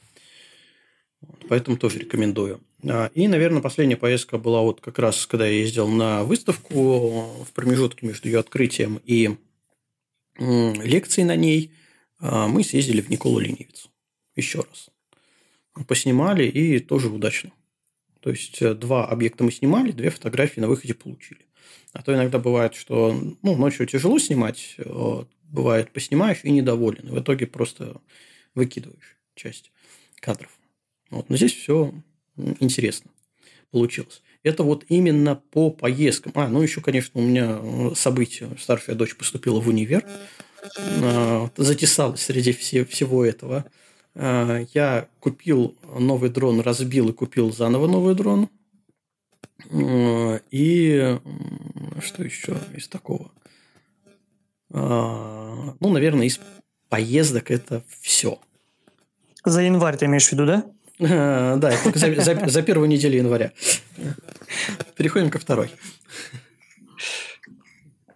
Поэтому 1.48 1.76
тоже 1.76 2.00
рекомендую. 2.00 2.60
А, 2.82 3.08
и, 3.14 3.28
наверное, 3.28 3.62
последняя 3.62 3.96
поездка 3.96 4.36
была 4.36 4.62
вот 4.62 4.80
как 4.80 4.98
раз, 4.98 5.26
когда 5.26 5.46
я 5.46 5.60
ездил 5.60 5.86
на 5.86 6.24
выставку 6.24 7.44
в 7.44 7.52
промежутке 7.54 8.04
между 8.04 8.26
ее 8.26 8.40
открытием 8.40 9.00
и 9.04 9.36
лекцией 10.40 11.24
на 11.24 11.36
ней. 11.36 11.70
А, 12.18 12.48
мы 12.48 12.64
съездили 12.64 13.00
в 13.00 13.08
Николу 13.08 13.38
Ленивец. 13.38 13.88
Еще 14.34 14.62
раз. 14.68 14.88
Поснимали 15.86 16.48
и 16.48 16.80
тоже 16.80 17.10
удачно. 17.10 17.52
То 18.18 18.30
есть, 18.30 18.60
э, 18.60 18.74
два 18.74 19.06
объекта 19.06 19.44
мы 19.44 19.52
снимали, 19.52 19.92
две 19.92 20.10
фотографии 20.10 20.58
на 20.58 20.66
выходе 20.66 20.94
получили. 20.94 21.47
А 21.92 22.02
то 22.02 22.14
иногда 22.14 22.38
бывает, 22.38 22.74
что 22.74 23.12
ну, 23.42 23.56
ночью 23.56 23.86
тяжело 23.86 24.18
снимать, 24.18 24.74
э, 24.78 25.24
бывает 25.44 25.90
поснимаешь 25.92 26.40
и 26.42 26.50
недоволен. 26.50 27.08
И 27.08 27.10
в 27.10 27.20
итоге 27.20 27.46
просто 27.46 28.00
выкидываешь 28.54 29.16
часть 29.34 29.72
кадров. 30.20 30.50
Вот. 31.10 31.28
Но 31.30 31.36
здесь 31.36 31.54
все 31.54 31.94
интересно 32.60 33.10
получилось. 33.70 34.22
Это 34.42 34.62
вот 34.62 34.84
именно 34.88 35.36
по 35.36 35.70
поездкам. 35.70 36.32
А, 36.34 36.48
ну 36.48 36.62
еще, 36.62 36.80
конечно, 36.80 37.20
у 37.20 37.24
меня 37.24 37.58
э, 37.60 37.90
событие. 37.94 38.48
Старшая 38.58 38.96
дочь 38.96 39.16
поступила 39.16 39.60
в 39.60 39.68
универ. 39.68 40.04
А, 40.78 41.50
затесалась 41.56 42.22
среди 42.22 42.52
все, 42.52 42.84
всего 42.84 43.24
этого. 43.24 43.64
А, 44.14 44.64
я 44.74 45.08
купил 45.20 45.76
новый 45.98 46.30
дрон, 46.30 46.60
разбил 46.60 47.08
и 47.10 47.12
купил 47.12 47.52
заново 47.52 47.86
новый 47.88 48.14
дрон. 48.14 48.48
А, 49.70 50.40
и 50.50 51.18
что 52.00 52.22
еще 52.22 52.58
из 52.74 52.88
такого? 52.88 53.30
Ну, 54.70 55.76
наверное, 55.80 56.26
из 56.26 56.40
поездок 56.88 57.50
это 57.50 57.82
все. 58.00 58.38
За 59.44 59.62
январь 59.62 59.96
ты 59.96 60.06
имеешь 60.06 60.28
в 60.28 60.32
виду, 60.32 60.46
да? 60.46 60.64
Да, 60.98 61.76
только 61.84 61.98
за, 61.98 62.14
за, 62.20 62.48
за 62.48 62.62
первую 62.62 62.88
неделю 62.88 63.18
января. 63.18 63.52
Переходим 64.96 65.30
ко 65.30 65.38
второй. 65.38 65.70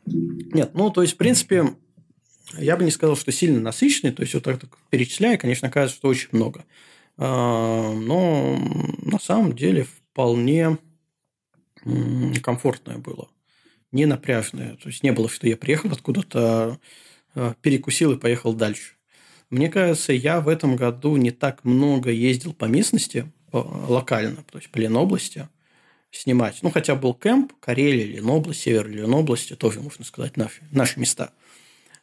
Нет, 0.04 0.72
ну, 0.74 0.90
то 0.90 1.02
есть, 1.02 1.14
в 1.14 1.16
принципе, 1.16 1.74
я 2.58 2.76
бы 2.76 2.84
не 2.84 2.90
сказал, 2.90 3.16
что 3.16 3.32
сильно 3.32 3.60
насыщенный. 3.60 4.12
То 4.12 4.22
есть, 4.22 4.34
вот 4.34 4.42
так, 4.42 4.60
так 4.60 4.76
перечисляя, 4.90 5.38
конечно, 5.38 5.70
кажется, 5.70 5.96
что 5.96 6.08
очень 6.08 6.28
много. 6.32 6.64
А, 7.16 7.92
но 7.94 8.58
на 9.02 9.18
самом 9.20 9.54
деле 9.54 9.84
вполне 9.84 10.76
комфортное 12.42 12.98
было. 12.98 13.28
Не 13.90 14.06
напряжное. 14.06 14.76
То 14.76 14.88
есть, 14.88 15.02
не 15.02 15.12
было, 15.12 15.28
что 15.28 15.46
я 15.46 15.56
приехал 15.56 15.92
откуда-то, 15.92 16.78
а, 17.34 17.54
перекусил 17.60 18.12
и 18.12 18.18
поехал 18.18 18.54
дальше. 18.54 18.94
Мне 19.50 19.68
кажется, 19.68 20.12
я 20.12 20.40
в 20.40 20.48
этом 20.48 20.76
году 20.76 21.16
не 21.16 21.30
так 21.30 21.64
много 21.64 22.10
ездил 22.10 22.54
по 22.54 22.64
местности, 22.64 23.30
локально, 23.52 24.44
то 24.50 24.58
есть 24.58 24.70
по 24.70 24.78
Ленобласти 24.78 25.48
снимать. 26.10 26.58
Ну, 26.62 26.70
хотя 26.70 26.94
был 26.94 27.14
кемп, 27.14 27.52
Карелия, 27.60 28.06
Ленобласть, 28.06 28.60
Север 28.60 28.88
Ленобласти, 28.88 29.54
тоже, 29.54 29.80
можно 29.80 30.04
сказать, 30.04 30.36
наши, 30.36 30.62
наши 30.70 30.98
места. 31.00 31.32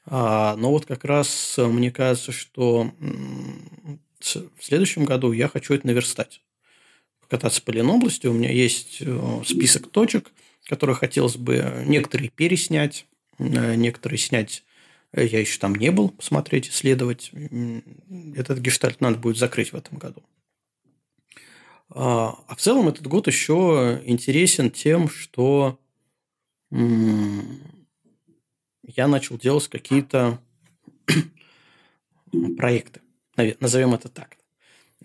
А, 0.05 0.55
но 0.57 0.71
вот 0.71 0.85
как 0.85 1.05
раз 1.05 1.55
мне 1.57 1.91
кажется, 1.91 2.31
что 2.31 2.91
в 4.19 4.63
следующем 4.63 5.05
году 5.05 5.31
я 5.31 5.47
хочу 5.47 5.73
это 5.73 5.87
наверстать. 5.87 6.41
Покататься 7.29 7.61
по 7.61 7.71
Ленобласти. 7.71 8.27
У 8.27 8.33
меня 8.33 8.51
есть 8.51 8.97
э, 9.01 9.41
список 9.45 9.91
точек, 9.91 10.31
которые 10.65 10.95
хотелось 10.95 11.37
бы 11.37 11.83
некоторые 11.85 12.29
переснять, 12.29 13.05
э, 13.37 13.75
некоторые 13.75 14.17
снять 14.17 14.63
Э, 15.11 15.25
я 15.25 15.39
еще 15.39 15.59
там 15.59 15.75
не 15.75 15.91
был, 15.91 16.09
посмотреть, 16.09 16.69
исследовать. 16.69 17.31
Этот 18.35 18.59
гештальт 18.59 19.01
надо 19.01 19.17
будет 19.17 19.37
закрыть 19.37 19.73
в 19.73 19.75
этом 19.75 19.97
году. 19.97 20.23
А, 21.89 22.37
а 22.47 22.55
в 22.55 22.59
целом 22.59 22.87
этот 22.87 23.07
год 23.07 23.27
еще 23.27 24.01
интересен 24.05 24.69
тем, 24.69 25.09
что 25.09 25.79
я 26.71 26.77
начал 29.07 29.39
делать 29.39 29.67
какие-то 29.67 30.39
проекты. 32.57 33.01
Назовем 33.59 33.95
это 33.95 34.09
так. 34.09 34.37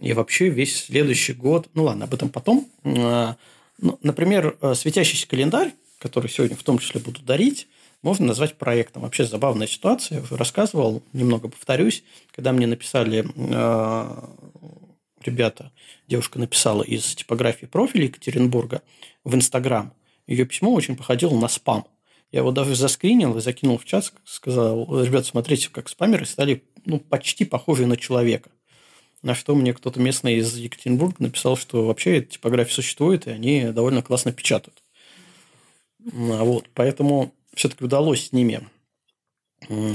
И 0.01 0.13
вообще 0.13 0.49
весь 0.49 0.85
следующий 0.85 1.33
год... 1.33 1.69
Ну 1.75 1.85
ладно, 1.85 2.05
об 2.05 2.15
этом 2.15 2.29
потом. 2.29 2.69
А, 2.85 3.37
ну, 3.79 3.99
например, 4.03 4.57
э, 4.61 4.75
светящийся 4.75 5.29
календарь, 5.29 5.73
который 5.99 6.29
сегодня 6.29 6.57
в 6.57 6.63
том 6.63 6.79
числе 6.79 7.01
буду 7.01 7.21
дарить, 7.23 7.69
можно 8.03 8.27
назвать 8.27 8.57
проектом. 8.57 9.03
Вообще 9.03 9.25
забавная 9.25 9.67
ситуация. 9.67 10.23
Рассказывал, 10.31 11.03
немного 11.13 11.49
повторюсь, 11.49 12.05
когда 12.33 12.53
мне 12.53 12.67
написали 12.67 13.25
э, 13.35 14.27
ребята, 15.27 15.73
девушка 16.09 16.39
написала 16.39 16.83
из 16.83 17.15
типографии 17.15 17.67
профиля 17.67 18.05
Екатеринбурга 18.05 18.83
в 19.25 19.35
Инстаграм. 19.35 19.93
Ее 20.27 20.45
письмо 20.45 20.73
очень 20.73 20.97
походило 20.97 21.39
на 21.39 21.49
спам. 21.49 21.87
Я 22.33 22.41
его 22.41 22.51
даже 22.51 22.75
заскринил 22.75 23.37
и 23.37 23.41
закинул 23.41 23.79
в 23.79 23.85
чат, 23.85 24.13
сказал, 24.25 25.03
ребята, 25.03 25.27
смотрите, 25.27 25.69
как 25.71 25.89
спамеры 25.89 26.27
стали 26.27 26.65
ну, 26.85 26.99
почти 26.99 27.45
похожи 27.45 27.87
на 27.87 27.97
человека. 27.97 28.51
На 29.25 29.35
что 29.35 29.55
мне 29.55 29.73
кто-то 29.73 29.99
местный 30.01 30.37
из 30.37 30.55
Екатеринбурга 30.55 31.17
написал, 31.19 31.57
что 31.57 31.87
вообще 31.87 32.19
эта 32.19 32.33
типография 32.33 32.75
существует, 32.75 33.27
и 33.27 33.31
они 33.31 33.65
довольно 33.73 34.03
классно 34.03 34.33
печатают. 34.33 34.83
Вот, 35.99 36.69
поэтому 36.75 37.33
все-таки 37.55 37.85
удалось 37.85 38.27
с 38.27 38.33
ними 38.33 38.69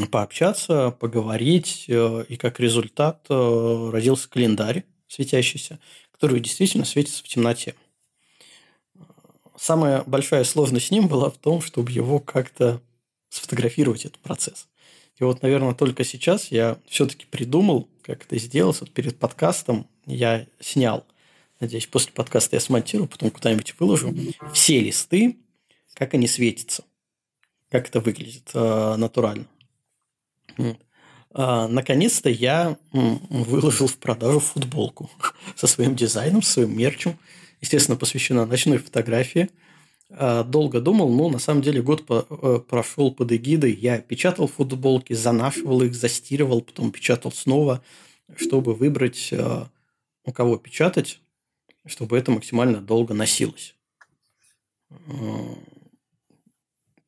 пообщаться, 0.09 0.89
поговорить, 0.99 1.85
э, 1.87 2.25
и 2.27 2.37
как 2.37 2.59
результат 2.59 3.23
э, 3.29 3.89
родился 3.93 4.27
календарь 4.27 4.83
светящийся, 5.07 5.77
который 6.11 6.39
действительно 6.39 6.85
светится 6.85 7.23
в 7.23 7.27
темноте. 7.27 7.75
Самая 9.55 10.01
большая 10.07 10.43
сложность 10.43 10.87
с 10.87 10.91
ним 10.91 11.07
была 11.07 11.29
в 11.29 11.37
том, 11.37 11.61
чтобы 11.61 11.91
его 11.91 12.19
как-то 12.19 12.81
сфотографировать, 13.29 14.05
этот 14.05 14.17
процесс. 14.21 14.67
И 15.19 15.23
вот, 15.23 15.43
наверное, 15.43 15.75
только 15.75 16.03
сейчас 16.03 16.49
я 16.49 16.79
все-таки 16.87 17.27
придумал, 17.27 17.87
как 18.09 18.25
это 18.25 18.37
сделать. 18.37 18.79
Вот 18.81 18.91
перед 18.91 19.17
подкастом 19.17 19.87
я 20.05 20.45
снял, 20.59 21.05
надеюсь, 21.59 21.87
после 21.87 22.11
подкаста 22.11 22.55
я 22.55 22.59
смонтирую, 22.59 23.07
потом 23.07 23.29
куда-нибудь 23.29 23.75
выложу, 23.79 24.13
все 24.53 24.79
листы, 24.79 25.37
как 25.93 26.13
они 26.13 26.27
светятся 26.27 26.83
как 27.69 27.87
это 27.87 27.99
выглядит 27.99 28.49
э, 28.53 28.95
натурально. 28.97 29.45
А, 31.31 31.67
наконец-то 31.67 32.29
я 32.29 32.77
выложил 32.91 33.87
в 33.87 33.97
продажу 33.97 34.39
футболку 34.39 35.09
со 35.55 35.67
своим 35.67 35.95
дизайном, 35.95 36.41
со 36.41 36.53
своим 36.53 36.75
мерчем. 36.75 37.17
Естественно, 37.61 37.97
посвящена 37.97 38.45
ночной 38.45 38.79
фотографии. 38.79 39.49
А, 40.11 40.43
долго 40.43 40.81
думал, 40.81 41.13
но 41.13 41.29
на 41.29 41.39
самом 41.39 41.61
деле 41.61 41.81
год 41.81 42.03
э, 42.09 42.59
прошел 42.67 43.13
под 43.13 43.31
эгидой. 43.31 43.73
Я 43.73 43.99
печатал 43.99 44.47
футболки, 44.47 45.13
занашивал 45.13 45.83
их, 45.83 45.93
застирывал, 45.93 46.61
потом 46.61 46.91
печатал 46.91 47.31
снова, 47.31 47.83
чтобы 48.35 48.73
выбрать, 48.73 49.29
э, 49.31 49.65
у 50.25 50.31
кого 50.31 50.57
печатать, 50.57 51.21
чтобы 51.85 52.17
это 52.17 52.31
максимально 52.31 52.81
долго 52.81 53.13
носилось. 53.13 53.75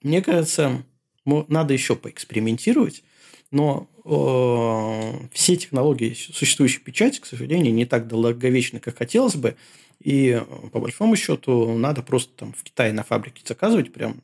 Мне 0.03 0.21
кажется, 0.21 0.83
надо 1.25 1.73
еще 1.73 1.95
поэкспериментировать, 1.95 3.03
но 3.49 3.89
э, 3.90 3.90
все 4.03 5.55
технологии 5.55 6.13
существующей 6.13 6.79
печати, 6.79 7.19
к 7.19 7.25
сожалению, 7.25 7.73
не 7.73 7.85
так 7.85 8.07
долговечны, 8.07 8.79
как 8.79 8.97
хотелось 8.97 9.35
бы. 9.35 9.55
И 9.99 10.41
по 10.71 10.79
большому 10.79 11.15
счету 11.15 11.77
надо 11.77 12.01
просто 12.01 12.33
там 12.35 12.53
в 12.53 12.63
Китае 12.63 12.93
на 12.93 13.03
фабрике 13.03 13.43
заказывать 13.45 13.93
прям 13.93 14.21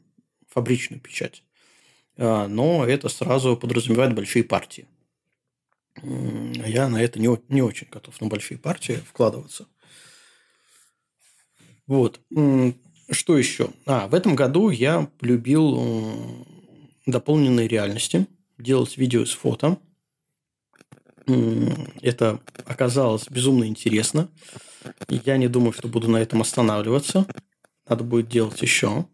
фабричную 0.50 1.00
печать. 1.00 1.44
Э, 2.16 2.48
но 2.48 2.86
это 2.86 3.10
сразу 3.10 3.56
подразумевает 3.56 4.16
большие 4.16 4.44
партии. 4.44 4.88
Я 6.04 6.90
на 6.90 7.02
это 7.02 7.20
не, 7.20 7.30
не 7.50 7.62
очень 7.62 7.88
готов, 7.92 8.20
на 8.22 8.28
большие 8.28 8.58
партии 8.58 9.00
вкладываться. 9.08 9.68
Вот. 11.88 12.22
Что 13.10 13.38
еще? 13.38 13.70
А, 13.86 14.08
в 14.08 14.14
этом 14.14 14.36
году 14.36 14.70
я 14.70 15.10
полюбил 15.20 16.46
дополненные 17.06 17.68
реальности, 17.68 18.28
делать 18.58 18.98
видео 18.98 19.26
с 19.26 19.32
фото. 19.32 19.78
Это 22.02 22.40
оказалось 22.66 23.28
безумно 23.30 23.66
интересно. 23.66 24.30
Я 25.10 25.38
не 25.38 25.48
думаю, 25.48 25.74
что 25.74 25.88
буду 25.88 26.10
на 26.10 26.18
этом 26.18 26.42
останавливаться. 26.42 27.26
Надо 27.88 28.04
будет 28.04 28.30
делать 28.30 28.62
еще. 28.62 29.06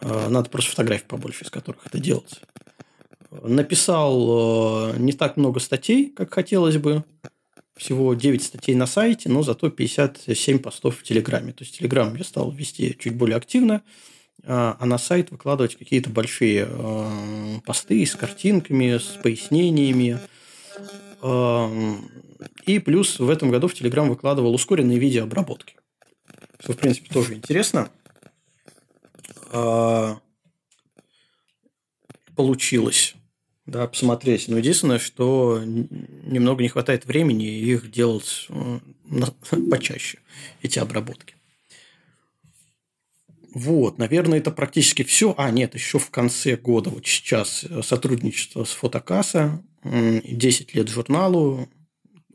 Э, 0.00 0.28
надо 0.28 0.50
просто 0.50 0.70
фотографий 0.70 1.06
побольше, 1.06 1.44
из 1.44 1.50
которых 1.50 1.86
это 1.86 1.98
делать. 1.98 2.40
Написал 3.30 4.90
э, 4.92 4.98
не 4.98 5.12
так 5.12 5.36
много 5.36 5.60
статей, 5.60 6.10
как 6.10 6.32
хотелось 6.32 6.76
бы. 6.76 7.04
Всего 7.76 8.12
9 8.14 8.42
статей 8.42 8.74
на 8.74 8.86
сайте, 8.86 9.28
но 9.28 9.44
зато 9.44 9.70
57 9.70 10.58
постов 10.58 10.98
в 10.98 11.04
Телеграме. 11.04 11.52
То 11.52 11.62
есть, 11.62 11.78
Телеграм 11.78 12.12
я 12.16 12.24
стал 12.24 12.50
вести 12.50 12.96
чуть 12.98 13.14
более 13.14 13.36
активно, 13.36 13.82
а, 14.44 14.76
а 14.78 14.86
на 14.86 14.98
сайт 14.98 15.30
выкладывать 15.30 15.76
какие-то 15.76 16.10
большие 16.10 16.66
э, 16.68 17.60
посты 17.64 18.04
с 18.04 18.14
картинками, 18.14 18.98
с 18.98 19.18
пояснениями. 19.22 20.20
И 22.64 22.78
плюс 22.78 23.18
в 23.18 23.28
этом 23.28 23.50
году 23.50 23.66
в 23.66 23.74
Телеграм 23.74 24.08
выкладывал 24.08 24.54
ускоренные 24.54 24.98
видеообработки. 24.98 25.74
Что, 26.60 26.74
в 26.74 26.76
принципе, 26.76 27.12
тоже 27.12 27.34
интересно. 27.34 27.90
А, 29.50 30.18
получилось 32.36 33.14
да, 33.66 33.86
посмотреть. 33.86 34.48
Но 34.48 34.58
единственное, 34.58 34.98
что 34.98 35.62
немного 35.64 36.62
не 36.62 36.68
хватает 36.68 37.04
времени 37.04 37.46
их 37.46 37.90
делать 37.90 38.48
почаще, 39.70 40.18
эти 40.62 40.78
обработки. 40.78 41.34
Вот, 43.54 43.98
наверное, 43.98 44.38
это 44.38 44.50
практически 44.50 45.02
все. 45.02 45.34
А, 45.36 45.50
нет, 45.50 45.74
еще 45.74 45.98
в 45.98 46.10
конце 46.10 46.56
года, 46.56 46.90
вот 46.90 47.06
сейчас 47.06 47.64
э, 47.64 47.82
сотрудничество 47.82 48.64
с 48.64 48.72
Фотокасса, 48.72 49.62
10 49.82 50.74
лет 50.74 50.88
журналу, 50.88 51.68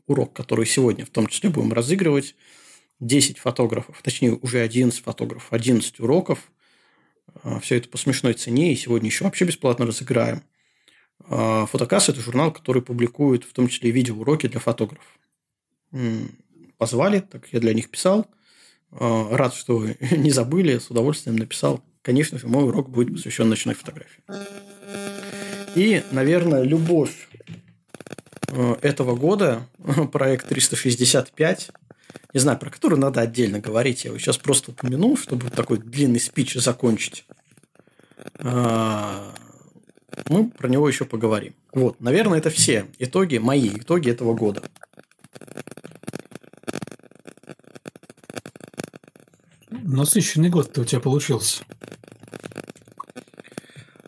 урок, 0.06 0.32
который 0.32 0.66
сегодня 0.66 1.06
в 1.06 1.10
том 1.10 1.26
числе 1.28 1.50
будем 1.50 1.72
разыгрывать, 1.72 2.34
10 3.00 3.38
фотографов, 3.38 4.00
точнее, 4.02 4.32
уже 4.32 4.60
11 4.60 5.02
фотографов, 5.02 5.52
11 5.52 6.00
уроков. 6.00 6.50
А, 7.42 7.60
все 7.60 7.76
это 7.76 7.88
по 7.88 7.98
смешной 7.98 8.34
цене, 8.34 8.72
и 8.72 8.76
сегодня 8.76 9.08
еще 9.08 9.24
вообще 9.24 9.44
бесплатно 9.44 9.86
разыграем. 9.86 10.42
А, 11.28 11.66
Фотокасса– 11.66 12.12
это 12.12 12.20
журнал, 12.20 12.52
который 12.52 12.82
публикует 12.82 13.44
в 13.44 13.52
том 13.52 13.68
числе 13.68 13.90
видеоуроки 13.90 14.48
для 14.48 14.60
фотографов. 14.60 15.18
Позвали, 16.76 17.20
так 17.20 17.48
я 17.52 17.60
для 17.60 17.72
них 17.72 17.88
писал. 17.88 18.26
А, 18.98 19.36
рад, 19.36 19.54
что 19.54 19.84
не 20.10 20.30
забыли, 20.30 20.78
с 20.78 20.90
удовольствием 20.90 21.36
написал. 21.36 21.82
Конечно 22.02 22.38
же, 22.38 22.46
мой 22.46 22.64
урок 22.64 22.90
будет 22.90 23.12
посвящен 23.14 23.48
ночной 23.48 23.74
фотографии. 23.74 24.22
И, 25.74 26.02
наверное, 26.12 26.62
любовь 26.62 27.28
э, 28.48 28.76
этого 28.82 29.16
года, 29.16 29.66
проект 30.12 30.48
365, 30.48 31.70
не 32.32 32.40
знаю, 32.40 32.58
про 32.58 32.70
который 32.70 32.98
надо 32.98 33.20
отдельно 33.20 33.60
говорить. 33.60 34.04
Я 34.04 34.10
его 34.10 34.18
сейчас 34.18 34.38
просто 34.38 34.72
упомянул, 34.72 35.16
чтобы 35.16 35.50
такой 35.50 35.78
длинный 35.78 36.20
спич 36.20 36.54
закончить. 36.54 37.24
А, 38.38 39.34
мы 40.28 40.50
про 40.50 40.68
него 40.68 40.88
еще 40.88 41.04
поговорим. 41.04 41.54
Вот, 41.72 42.00
наверное, 42.00 42.38
это 42.38 42.50
все 42.50 42.86
итоги, 42.98 43.38
мои 43.38 43.68
итоги 43.68 44.10
этого 44.10 44.34
года. 44.34 44.62
Насыщенный 49.86 50.48
год 50.48 50.76
у 50.78 50.84
тебя 50.84 51.00
получился. 51.00 51.62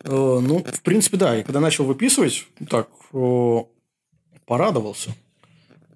Э, 0.03 0.39
ну, 0.41 0.63
в 0.63 0.81
принципе, 0.81 1.17
да. 1.17 1.35
Я 1.35 1.43
когда 1.43 1.59
начал 1.59 1.85
выписывать, 1.85 2.47
так 2.67 2.89
порадовался, 4.45 5.11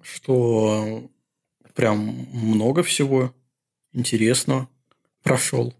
что 0.00 1.10
прям 1.74 1.98
много 2.32 2.84
всего 2.84 3.34
интересного 3.92 4.68
прошел. 5.22 5.74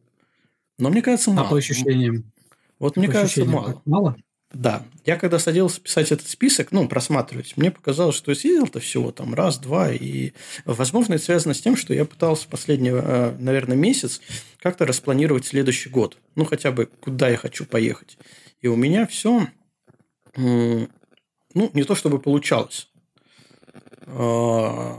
Но 0.79 0.91
мне 0.91 1.01
кажется, 1.01 1.31
мало. 1.31 1.47
А 1.47 1.51
по 1.51 1.57
ощущениям? 1.59 2.33
Вот 2.81 2.97
мне 2.97 3.07
кажется, 3.07 3.45
мало. 3.45 3.83
Мало? 3.85 4.17
Да. 4.53 4.85
Я 5.05 5.17
когда 5.17 5.39
садился 5.39 5.81
писать 5.81 6.13
этот 6.13 6.29
список, 6.29 6.73
ну, 6.73 6.87
просматривать, 6.87 7.57
мне 7.57 7.71
показалось, 7.71 8.17
что 8.17 8.31
я 8.31 8.35
съездил-то 8.35 8.81
всего 8.81 9.11
там 9.11 9.35
раз, 9.35 9.59
два. 9.59 9.91
И, 9.93 10.33
возможно, 10.65 11.15
это 11.15 11.25
связано 11.25 11.55
с 11.55 11.61
тем, 11.61 11.77
что 11.77 11.95
я 11.95 12.05
пытался 12.05 12.47
последний, 12.49 12.91
э, 12.93 13.35
наверное, 13.39 13.77
месяц 13.77 14.21
как-то 14.59 14.87
распланировать 14.87 15.47
следующий 15.47 15.89
год. 15.89 16.19
Ну, 16.35 16.45
хотя 16.45 16.71
бы, 16.71 16.87
куда 16.87 17.29
я 17.29 17.37
хочу 17.37 17.65
поехать. 17.65 18.19
И 18.61 18.69
у 18.69 18.77
меня 18.77 19.07
все, 19.07 19.49
ну, 20.37 20.89
не 21.55 21.85
то 21.85 21.95
чтобы 21.95 22.19
получалось. 22.19 22.89
А, 24.07 24.99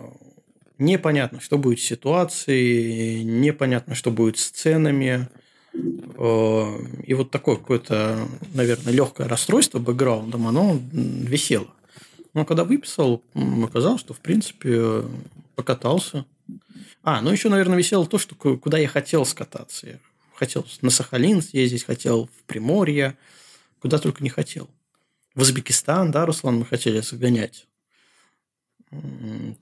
непонятно, 0.79 1.39
что 1.39 1.57
будет 1.57 1.79
с 1.79 1.83
ситуацией, 1.83 3.23
непонятно, 3.23 3.93
что 3.93 4.11
будет 4.11 4.37
с 4.37 4.49
ценами– 4.49 5.29
и 5.75 7.13
вот 7.13 7.31
такое 7.31 7.55
какое-то, 7.55 8.27
наверное, 8.53 8.93
легкое 8.93 9.27
расстройство 9.27 9.79
бэкграундом, 9.79 10.47
оно 10.47 10.79
висело. 10.91 11.67
Но 12.33 12.45
когда 12.45 12.63
выписал, 12.63 13.23
оказалось, 13.63 14.01
что, 14.01 14.13
в 14.13 14.19
принципе, 14.19 15.03
покатался. 15.55 16.25
А, 17.03 17.21
ну 17.21 17.31
еще, 17.31 17.49
наверное, 17.49 17.77
висело 17.77 18.05
то, 18.05 18.17
что 18.17 18.35
куда 18.35 18.77
я 18.77 18.87
хотел 18.87 19.25
скататься. 19.25 19.87
Я 19.87 19.99
хотел 20.35 20.65
на 20.81 20.89
Сахалин 20.89 21.41
съездить, 21.41 21.83
хотел 21.83 22.27
в 22.27 22.43
Приморье, 22.45 23.17
куда 23.79 23.97
только 23.97 24.23
не 24.23 24.29
хотел. 24.29 24.69
В 25.35 25.41
Узбекистан, 25.41 26.11
да, 26.11 26.25
Руслан, 26.25 26.59
мы 26.59 26.65
хотели 26.65 27.01
загонять. 27.01 27.67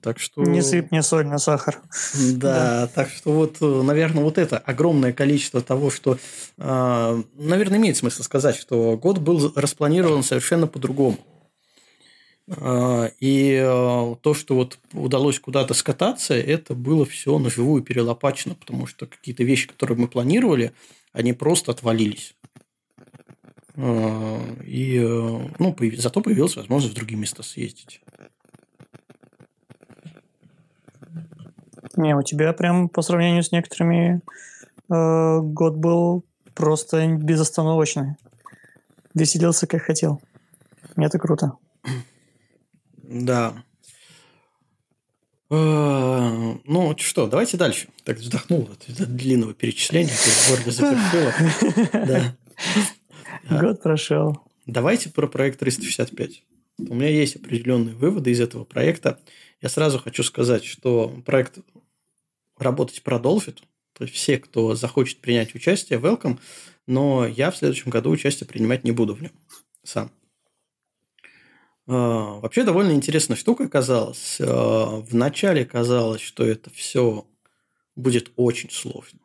Так 0.00 0.18
что... 0.18 0.42
Не 0.42 0.62
сыпь 0.62 0.90
мне 0.90 1.02
соль 1.02 1.26
на 1.26 1.38
сахар. 1.38 1.80
Да, 2.32 2.52
да, 2.52 2.86
так 2.88 3.10
что 3.10 3.32
вот, 3.32 3.56
э, 3.60 3.82
наверное, 3.82 4.24
вот 4.24 4.38
это 4.38 4.58
огромное 4.58 5.12
количество 5.12 5.60
того, 5.60 5.90
что, 5.90 6.18
а, 6.58 7.20
наверное, 7.34 7.78
имеет 7.78 7.96
смысл 7.96 8.22
сказать, 8.22 8.56
что 8.56 8.96
год 8.96 9.18
был 9.18 9.52
распланирован 9.54 10.22
совершенно 10.22 10.66
по-другому. 10.66 11.18
А, 12.48 13.10
и 13.20 13.60
э, 13.62 14.16
то, 14.20 14.34
что 14.34 14.54
вот 14.54 14.78
удалось 14.92 15.38
куда-то 15.38 15.74
скататься, 15.74 16.34
это 16.34 16.74
было 16.74 17.04
все 17.04 17.38
на 17.38 17.50
живую 17.50 17.82
перелопачено, 17.82 18.54
потому 18.54 18.86
что 18.86 19.06
какие-то 19.06 19.44
вещи, 19.44 19.68
которые 19.68 19.98
мы 19.98 20.08
планировали, 20.08 20.72
они 21.12 21.32
просто 21.32 21.72
отвалились. 21.72 22.34
А, 23.76 24.40
и 24.66 24.98
э, 24.98 25.48
ну, 25.58 25.76
зато 25.96 26.20
появилась 26.20 26.56
возможность 26.56 26.94
в 26.94 26.96
другие 26.96 27.18
места 27.18 27.42
съездить. 27.42 28.00
Не, 31.96 32.16
у 32.16 32.22
тебя 32.22 32.52
прям 32.52 32.88
по 32.88 33.02
сравнению 33.02 33.42
с 33.42 33.52
некоторыми 33.52 34.22
э, 34.90 35.40
год 35.40 35.76
был 35.76 36.24
просто 36.54 37.06
безостановочный. 37.06 38.16
Веселился 39.14 39.66
как 39.66 39.82
хотел. 39.82 40.20
Это 40.96 41.18
круто. 41.18 41.52
Да. 43.02 43.54
Э, 45.50 46.54
ну 46.64 46.96
что, 46.98 47.26
давайте 47.26 47.56
дальше. 47.56 47.88
Так 48.04 48.18
вздохнул 48.18 48.70
от 48.72 48.86
длинного 48.88 49.52
перечисления, 49.52 50.14
горло 50.48 50.72
запершило. 50.72 52.36
Год 53.50 53.82
прошел. 53.82 54.38
Давайте 54.66 55.10
про 55.10 55.26
проект 55.26 55.58
365. 55.58 56.42
У 56.78 56.94
меня 56.94 57.08
есть 57.08 57.36
определенные 57.36 57.94
выводы 57.94 58.30
из 58.30 58.40
этого 58.40 58.64
проекта. 58.64 59.18
Я 59.60 59.68
сразу 59.68 59.98
хочу 59.98 60.22
сказать, 60.22 60.64
что 60.64 61.08
проект 61.24 61.58
работать 62.62 63.02
продолжит. 63.02 63.62
То 63.92 64.04
есть 64.04 64.14
все, 64.16 64.38
кто 64.38 64.74
захочет 64.74 65.20
принять 65.20 65.54
участие, 65.54 65.98
welcome. 65.98 66.38
Но 66.86 67.26
я 67.26 67.50
в 67.50 67.56
следующем 67.56 67.90
году 67.90 68.10
участие 68.10 68.48
принимать 68.48 68.84
не 68.84 68.92
буду 68.92 69.14
в 69.14 69.22
нем 69.22 69.32
сам. 69.84 70.10
А, 71.86 72.38
вообще 72.40 72.64
довольно 72.64 72.92
интересная 72.92 73.36
штука 73.36 73.64
оказалась. 73.64 74.38
А, 74.40 75.00
вначале 75.00 75.64
казалось, 75.64 76.20
что 76.20 76.44
это 76.44 76.70
все 76.70 77.26
будет 77.96 78.32
очень 78.36 78.70
сложно. 78.70 79.20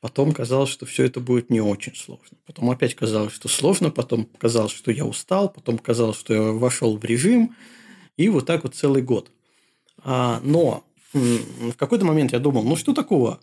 Потом 0.00 0.32
казалось, 0.32 0.68
что 0.68 0.84
все 0.84 1.04
это 1.04 1.20
будет 1.20 1.48
не 1.48 1.60
очень 1.60 1.94
сложно. 1.94 2.36
Потом 2.46 2.70
опять 2.70 2.94
казалось, 2.94 3.32
что 3.32 3.48
сложно. 3.48 3.90
Потом 3.90 4.26
казалось, 4.38 4.72
что 4.72 4.90
я 4.90 5.06
устал. 5.06 5.50
Потом 5.50 5.78
казалось, 5.78 6.18
что 6.18 6.34
я 6.34 6.42
вошел 6.42 6.98
в 6.98 7.04
режим. 7.04 7.56
И 8.16 8.28
вот 8.28 8.46
так 8.46 8.64
вот 8.64 8.74
целый 8.74 9.02
год. 9.02 9.30
А, 9.98 10.40
но 10.44 10.84
в 11.14 11.76
какой-то 11.76 12.04
момент 12.04 12.32
я 12.32 12.38
думал, 12.38 12.64
ну 12.64 12.76
что 12.76 12.92
такого? 12.92 13.40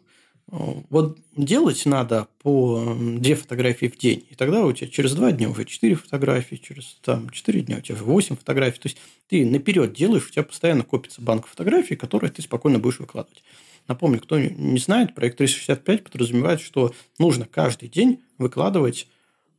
Вот 0.47 1.17
делать 1.35 1.85
надо 1.85 2.27
по 2.43 2.95
две 2.99 3.35
фотографии 3.35 3.85
в 3.85 3.97
день. 3.97 4.25
И 4.29 4.35
тогда 4.35 4.65
у 4.65 4.71
тебя 4.73 4.89
через 4.89 5.13
два 5.13 5.31
дня 5.31 5.49
уже 5.49 5.65
четыре 5.65 5.95
фотографии, 5.95 6.55
через 6.55 6.97
там, 7.01 7.29
четыре 7.29 7.61
дня 7.61 7.77
у 7.77 7.81
тебя 7.81 7.95
уже 7.95 8.03
восемь 8.03 8.35
фотографий. 8.35 8.79
То 8.79 8.87
есть 8.87 8.97
ты 9.29 9.45
наперед 9.45 9.93
делаешь, 9.93 10.27
у 10.27 10.31
тебя 10.31 10.43
постоянно 10.43 10.83
копится 10.83 11.21
банк 11.21 11.47
фотографий, 11.47 11.95
которые 11.95 12.31
ты 12.31 12.41
спокойно 12.41 12.79
будешь 12.79 12.99
выкладывать. 12.99 13.43
Напомню, 13.87 14.19
кто 14.19 14.37
не 14.39 14.79
знает, 14.79 15.15
проект 15.15 15.37
365 15.37 16.03
подразумевает, 16.03 16.59
что 16.59 16.93
нужно 17.17 17.45
каждый 17.45 17.87
день 17.87 18.21
выкладывать 18.37 19.07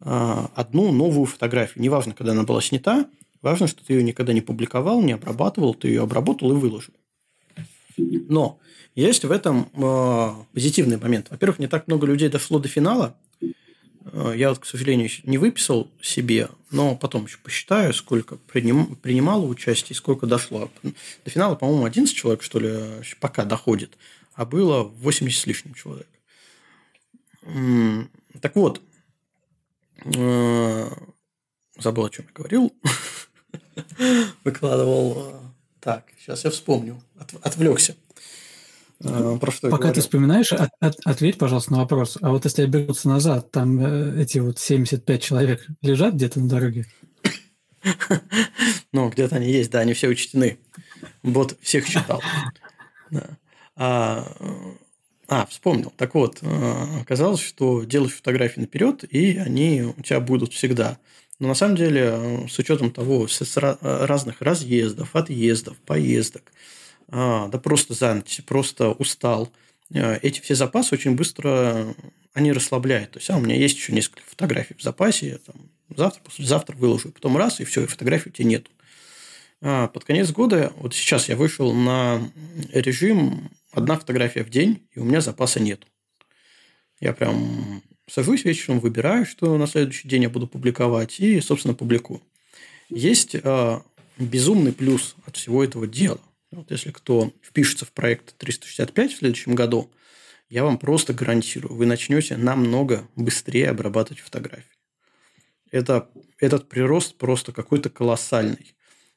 а, 0.01 0.51
одну 0.55 0.93
новую 0.93 1.27
фотографию. 1.27 1.83
Неважно, 1.83 2.15
когда 2.15 2.33
она 2.33 2.45
была 2.45 2.61
снята, 2.61 3.07
Важно, 3.43 3.67
что 3.67 3.85
ты 3.85 3.95
ее 3.95 4.05
никогда 4.05 4.33
не 4.33 4.41
публиковал, 4.41 5.03
не 5.03 5.13
обрабатывал, 5.13 5.75
ты 5.75 5.89
ее 5.89 6.03
обработал 6.03 6.53
и 6.53 6.55
выложил. 6.55 6.95
Но 7.97 8.59
есть 8.95 9.25
в 9.25 9.31
этом 9.31 9.71
э, 9.73 10.31
позитивный 10.53 10.99
момент. 10.99 11.29
Во-первых, 11.31 11.59
не 11.59 11.67
так 11.67 11.87
много 11.89 12.07
людей 12.07 12.29
дошло 12.29 12.59
до 12.59 12.69
финала. 12.69 13.17
Э, 14.05 14.35
я 14.37 14.51
вот, 14.51 14.59
к 14.59 14.67
сожалению, 14.67 15.09
не 15.25 15.39
выписал 15.39 15.91
себе, 16.01 16.49
но 16.71 16.97
потом 16.97 17.25
еще 17.25 17.39
посчитаю, 17.39 17.95
сколько 17.95 18.37
приним, 18.37 18.97
принимало 18.97 19.47
участие, 19.47 19.97
сколько 19.97 20.27
дошло. 20.27 20.71
До 20.83 21.31
финала, 21.31 21.55
по-моему, 21.55 21.85
11 21.85 22.15
человек, 22.15 22.43
что 22.43 22.59
ли, 22.59 23.03
пока 23.21 23.45
доходит, 23.45 23.97
а 24.35 24.45
было 24.45 24.83
80 24.83 25.41
с 25.41 25.47
лишним 25.47 25.75
человек. 25.75 26.09
Так 28.41 28.55
вот, 28.57 28.81
э, 30.05 30.91
забыл, 31.79 32.05
о 32.05 32.11
чем 32.11 32.27
я 32.27 32.33
говорил. 32.35 32.73
Выкладывал. 34.45 35.52
Так, 35.83 36.05
сейчас 36.17 36.45
я 36.45 36.51
вспомню. 36.51 37.03
От, 37.19 37.35
отвлекся. 37.45 37.97
Э, 39.01 39.37
про 39.41 39.51
что 39.51 39.69
Пока 39.69 39.93
ты 39.93 40.01
вспоминаешь, 40.01 40.53
от, 40.53 40.71
от, 40.79 40.97
ответь, 41.05 41.39
пожалуйста, 41.39 41.73
на 41.73 41.79
вопрос. 41.79 42.19
А 42.21 42.31
вот 42.31 42.45
если 42.45 42.63
обернуться 42.63 43.09
назад, 43.09 43.51
там 43.51 43.81
э, 43.81 44.23
эти 44.23 44.39
вот 44.39 44.61
75 44.61 45.21
человек 45.21 45.67
лежат 45.83 46.15
где-то 46.15 46.41
на 46.41 46.49
дороге? 46.49 46.87
Ну, 48.93 49.09
где-то 49.09 49.37
они 49.37 49.51
есть, 49.51 49.71
да, 49.71 49.81
они 49.81 49.95
все 49.95 50.07
учтены. 50.07 50.59
Бот 51.23 51.57
всех 51.61 51.87
считал. 51.87 52.23
А, 53.75 54.31
а, 55.29 55.47
вспомнил. 55.47 55.91
Так 55.97 56.15
вот, 56.15 56.41
э, 56.43 57.01
оказалось, 57.01 57.41
что 57.41 57.85
делаешь 57.85 58.13
фотографии 58.13 58.61
наперед, 58.61 59.03
и 59.03 59.39
они 59.39 59.83
у 59.97 60.03
тебя 60.03 60.21
будут 60.21 60.53
всегда. 60.53 60.99
Но 61.39 61.49
на 61.49 61.55
самом 61.55 61.77
деле, 61.77 62.11
э, 62.13 62.49
с 62.49 62.59
учетом 62.59 62.91
того, 62.91 63.27
с 63.27 63.57
разных 63.81 64.41
разъездов, 64.41 65.15
отъездов, 65.17 65.77
поездок, 65.79 66.53
а, 67.09 67.49
да 67.49 67.59
просто 67.59 67.95
занят, 67.95 68.29
просто 68.47 68.91
устал, 68.91 69.53
э, 69.93 70.19
эти 70.23 70.41
все 70.41 70.55
запасы 70.55 70.95
очень 70.95 71.17
быстро 71.17 71.95
они 72.35 72.53
расслабляют. 72.53 73.13
То 73.13 73.19
есть, 73.19 73.31
а 73.31 73.37
у 73.37 73.41
меня 73.41 73.57
есть 73.57 73.77
еще 73.77 73.93
несколько 73.93 74.23
фотографий 74.27 74.75
в 74.75 74.83
запасе, 74.83 75.29
я 75.29 75.39
там 75.39 75.71
завтра, 75.95 76.23
послезавтра 76.23 76.77
выложу, 76.77 77.11
потом 77.11 77.37
раз, 77.37 77.61
и 77.61 77.65
все, 77.65 77.85
и 77.85 77.87
фотографий 77.87 78.31
у 78.31 78.33
тебя 78.33 78.49
нету. 78.49 78.71
А 79.61 79.89
под 79.89 80.05
конец 80.05 80.31
года, 80.31 80.73
вот 80.77 80.95
сейчас 80.95 81.29
я 81.29 81.37
вышел 81.37 81.73
на 81.73 82.21
режим 82.73 83.51
одна 83.71 83.99
фотография 83.99 84.45
в 84.45 84.51
день, 84.51 84.87
и 84.93 84.99
у 84.99 85.05
меня 85.05 85.21
запаса 85.21 85.61
нет. 85.61 85.87
Я 87.01 87.13
прям 87.13 87.83
сажусь 88.13 88.45
вечером, 88.45 88.79
выбираю, 88.79 89.25
что 89.25 89.57
на 89.57 89.67
следующий 89.67 90.07
день 90.07 90.25
я 90.25 90.29
буду 90.29 90.47
публиковать, 90.47 91.19
и, 91.19 91.41
собственно, 91.41 91.73
публикую. 91.73 92.21
Есть 92.91 93.35
э, 93.35 93.81
безумный 94.19 94.75
плюс 94.75 95.17
от 95.25 95.37
всего 95.37 95.65
этого 95.65 95.87
дела. 95.87 96.21
Вот 96.51 96.71
если 96.71 96.91
кто 96.91 97.33
впишется 97.43 97.87
в 97.87 97.93
проект 97.93 98.37
365 98.37 99.13
в 99.13 99.17
следующем 99.17 99.55
году, 99.55 99.91
я 100.51 100.63
вам 100.63 100.77
просто 100.77 101.15
гарантирую, 101.15 101.75
вы 101.75 101.87
начнете 101.87 102.37
намного 102.37 103.09
быстрее 103.17 103.71
обрабатывать 103.71 104.21
фотографии. 104.21 104.67
Это, 105.71 106.11
этот 106.39 106.69
прирост 106.69 107.17
просто 107.17 107.53
какой-то 107.53 107.89
колоссальный. 107.89 108.75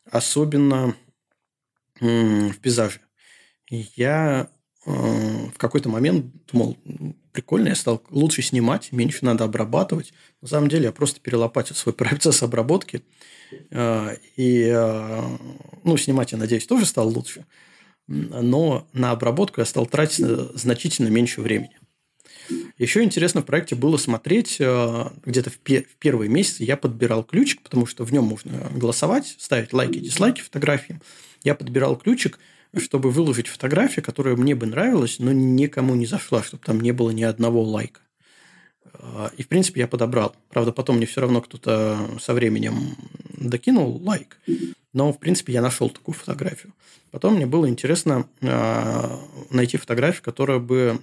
Особенно 0.09 0.95
в 1.99 2.57
пейзаже 2.61 3.01
я 3.69 4.49
в 4.85 5.57
какой-то 5.57 5.89
момент 5.89 6.27
думал, 6.51 6.77
прикольно, 7.31 7.69
я 7.69 7.75
стал 7.75 8.03
лучше 8.11 8.43
снимать, 8.43 8.91
меньше 8.91 9.25
надо 9.25 9.43
обрабатывать. 9.43 10.13
На 10.41 10.47
самом 10.47 10.69
деле 10.69 10.85
я 10.85 10.91
просто 10.91 11.19
перелопатил 11.19 11.75
свой 11.75 11.93
процесс 11.95 12.43
обработки. 12.43 13.03
Э, 13.71 14.15
и 14.35 14.71
э, 14.71 15.37
ну, 15.83 15.97
снимать, 15.97 16.33
я 16.33 16.37
надеюсь, 16.37 16.67
тоже 16.67 16.85
стал 16.85 17.09
лучше. 17.09 17.45
Но 18.07 18.87
на 18.93 19.09
обработку 19.09 19.61
я 19.61 19.65
стал 19.65 19.87
тратить 19.87 20.23
значительно 20.53 21.07
меньше 21.07 21.41
времени. 21.41 21.79
Еще 22.77 23.01
интересно 23.01 23.41
в 23.41 23.45
проекте 23.45 23.73
было 23.73 23.97
смотреть, 23.97 24.57
где-то 24.59 25.49
в, 25.49 25.57
первые 25.57 26.29
месяцы 26.29 26.63
я 26.63 26.77
подбирал 26.77 27.23
ключик, 27.23 27.63
потому 27.63 27.87
что 27.87 28.03
в 28.03 28.13
нем 28.13 28.25
можно 28.25 28.69
голосовать, 28.75 29.35
ставить 29.39 29.73
лайки, 29.73 29.97
дизлайки 29.97 30.41
фотографиям. 30.41 31.01
Я 31.43 31.55
подбирал 31.55 31.95
ключик– 31.95 32.37
чтобы 32.79 33.11
выложить 33.11 33.47
фотографию, 33.47 34.03
которая 34.03 34.35
мне 34.35 34.55
бы 34.55 34.65
нравилась, 34.65 35.19
но 35.19 35.31
никому 35.31 35.95
не 35.95 36.05
зашла, 36.05 36.43
чтобы 36.43 36.63
там 36.63 36.79
не 36.81 36.91
было 36.91 37.11
ни 37.11 37.23
одного 37.23 37.63
лайка. 37.63 38.01
А, 38.93 39.31
и, 39.37 39.43
в 39.43 39.47
принципе, 39.47 39.81
я 39.81 39.87
подобрал. 39.87 40.35
Правда, 40.49 40.71
потом 40.71 40.97
мне 40.97 41.05
все 41.05 41.21
равно 41.21 41.41
кто-то 41.41 41.97
со 42.19 42.33
временем 42.33 42.95
докинул 43.37 44.01
лайк. 44.03 44.37
Но, 44.93 45.11
в 45.11 45.19
принципе, 45.19 45.53
я 45.53 45.61
нашел 45.61 45.89
такую 45.89 46.15
фотографию. 46.15 46.73
Потом 47.11 47.35
мне 47.35 47.45
было 47.45 47.69
интересно 47.69 48.27
а, 48.41 49.19
найти 49.49 49.77
фотографию, 49.77 50.23
которая 50.23 50.59
бы, 50.59 51.01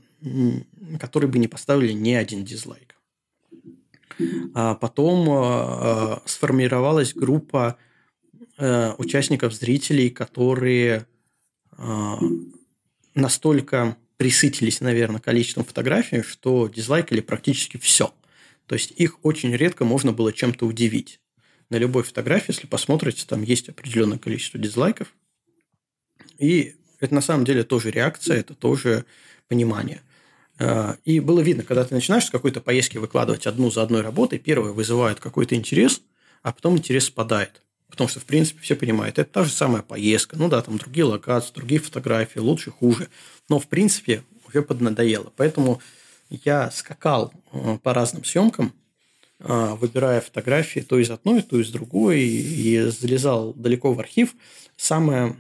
которой 1.01 1.27
бы 1.27 1.39
не 1.39 1.49
поставили 1.49 1.93
ни 1.93 2.12
один 2.12 2.45
дизлайк. 2.45 2.97
А 4.55 4.75
потом 4.75 6.20
сформировалась 6.27 7.14
группа 7.14 7.77
э, 8.59 8.93
участников, 8.99 9.55
зрителей, 9.55 10.11
которые 10.11 10.99
а, 10.99 11.11
настолько 13.14 13.97
присытились, 14.16 14.81
наверное, 14.81 15.20
количеством 15.20 15.64
фотографий, 15.64 16.23
что 16.23 16.68
дизлайкали 16.68 17.20
практически 17.20 17.77
все. 17.77 18.14
То 18.66 18.75
есть 18.75 18.93
их 18.93 19.18
очень 19.25 19.55
редко 19.55 19.85
можно 19.85 20.12
было 20.12 20.33
чем-то 20.33 20.66
удивить. 20.66 21.20
На 21.70 21.77
любой 21.77 22.03
фотографии, 22.03 22.53
если 22.53 22.66
посмотрите, 22.66 23.25
там 23.27 23.43
есть 23.43 23.68
определенное 23.68 24.18
количество 24.18 24.61
дизлайков. 24.61 25.12
И 26.39 26.77
это 27.01 27.14
на 27.14 27.20
самом 27.20 27.45
деле 27.45 27.64
тоже 27.64 27.91
реакция, 27.91 28.39
это 28.39 28.55
тоже 28.55 29.05
понимание. 29.49 30.03
А, 30.59 30.97
и 31.05 31.18
было 31.18 31.41
видно, 31.41 31.64
когда 31.64 31.85
ты 31.85 31.95
начинаешь 31.95 32.27
с 32.27 32.31
какой-то 32.31 32.61
поездки 32.61 32.99
выкладывать 32.99 33.47
одну 33.47 33.70
за 33.70 33.83
одной 33.83 34.03
работой, 34.03 34.39
первое 34.39 34.73
вызывает 34.73 35.18
какой-то 35.18 35.55
интерес, 35.55 36.03
а 36.43 36.53
потом 36.53 36.77
интерес 36.77 37.07
спадает. 37.07 37.62
Потому 37.93 38.09
что, 38.09 38.20
в 38.20 38.24
принципе, 38.24 38.59
все 38.62 38.74
понимают, 38.74 39.18
это 39.18 39.30
та 39.30 39.45
же 39.45 39.53
самая 39.53 39.82
поездка. 39.82 40.34
Ну 40.38 40.49
да, 40.49 40.62
там 40.62 40.78
другие 40.78 41.05
локации, 41.05 41.53
другие 41.53 41.78
фотографии, 41.78 42.38
лучше, 42.38 42.70
хуже. 42.70 43.09
Но, 43.51 43.59
в 43.59 43.66
принципе, 43.66 44.22
уже 44.49 44.62
поднадоело. 44.62 45.30
Поэтому 45.36 45.78
я 46.30 46.70
скакал 46.70 47.34
э, 47.53 47.76
по 47.82 47.93
разным 47.93 48.24
съемкам, 48.24 48.72
э, 49.40 49.76
выбирая 49.78 50.22
фотографии 50.22 50.80
то 50.80 50.99
из 50.99 51.11
одной, 51.11 51.43
то 51.43 51.61
из 51.61 51.70
другой, 51.70 52.22
и 52.22 52.80
залезал 52.84 53.53
далеко 53.53 53.93
в 53.93 54.01
архив. 54.01 54.36
Самая 54.78 55.36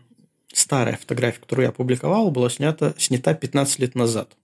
старая 0.52 0.98
фотография, 0.98 1.40
которую 1.40 1.64
я 1.64 1.70
опубликовал, 1.70 2.30
была 2.30 2.50
снята, 2.50 2.92
снята 2.98 3.32
15 3.32 3.78
лет 3.78 3.94
назад. 3.94 4.36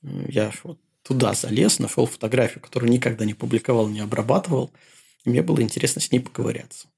Я 0.00 0.50
вот 0.62 0.78
туда 1.02 1.34
залез, 1.34 1.78
нашел 1.78 2.06
фотографию, 2.06 2.62
которую 2.62 2.90
никогда 2.90 3.26
не 3.26 3.34
публиковал, 3.34 3.86
не 3.88 4.00
обрабатывал– 4.00 4.70
мне 5.24 5.42
было 5.42 5.60
интересно 5.62 6.00
с 6.00 6.10
ней 6.10 6.20
поковыряться. 6.20 6.88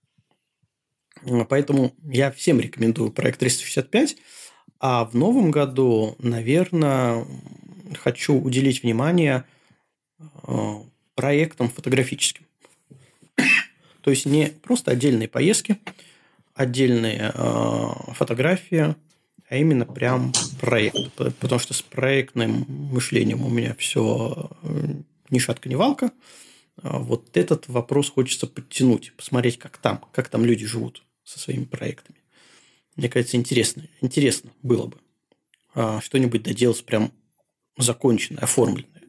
Поэтому 1.49 1.95
я 2.05 2.31
всем 2.33 2.61
рекомендую 2.61 3.13
проект 3.13 3.41
365. 3.41 4.17
А 4.81 5.05
в 5.05 5.15
новом 5.15 5.53
году, 5.53 6.17
наверное, 6.19 7.25
хочу 7.97 8.35
уделить 8.35 8.83
внимание 8.83 9.45
э, 10.19 10.75
проектам 11.15 11.69
фотографическим. 11.69 12.47
То 14.01 14.11
есть 14.11 14.27
не 14.27 14.47
просто 14.47 14.91
отдельные 14.91 15.29
поездки, 15.29 15.79
отдельные 16.55 17.31
э, 17.33 17.89
фотографии, 18.15 18.97
а 19.49 19.57
именно 19.57 19.87
прям 19.87 20.33
проект. 20.61 21.13
Потому 21.13 21.61
что 21.61 21.75
с 21.75 21.83
проектным 21.83 22.65
мышлением 22.69 23.45
у 23.45 23.51
меня 23.51 23.77
все 23.79 24.51
э, 24.63 24.95
ни 25.31 25.39
шатка, 25.39 25.69
ни 25.69 25.77
валка. 25.77 26.07
А, 26.07 26.11
вот 26.77 27.37
этот 27.37 27.69
вопрос 27.69 28.11
хочется 28.11 28.47
подтянуть, 28.47 29.13
посмотреть, 29.17 29.59
как 29.59 29.79
там, 29.79 30.05
как 30.13 30.29
там 30.29 30.45
люди 30.45 30.67
живут 30.67 31.05
со 31.25 31.39
своими 31.39 31.65
проектами. 31.65 32.19
Мне 32.97 33.09
кажется, 33.09 33.37
интересно, 33.37 33.85
интересно 34.01 34.51
было 34.63 34.87
бы 34.87 34.99
а, 35.75 36.01
что-нибудь 36.01 36.43
доделать 36.43 36.85
прям 36.85 37.13
законченное, 37.79 38.43
оформленное. 38.43 39.03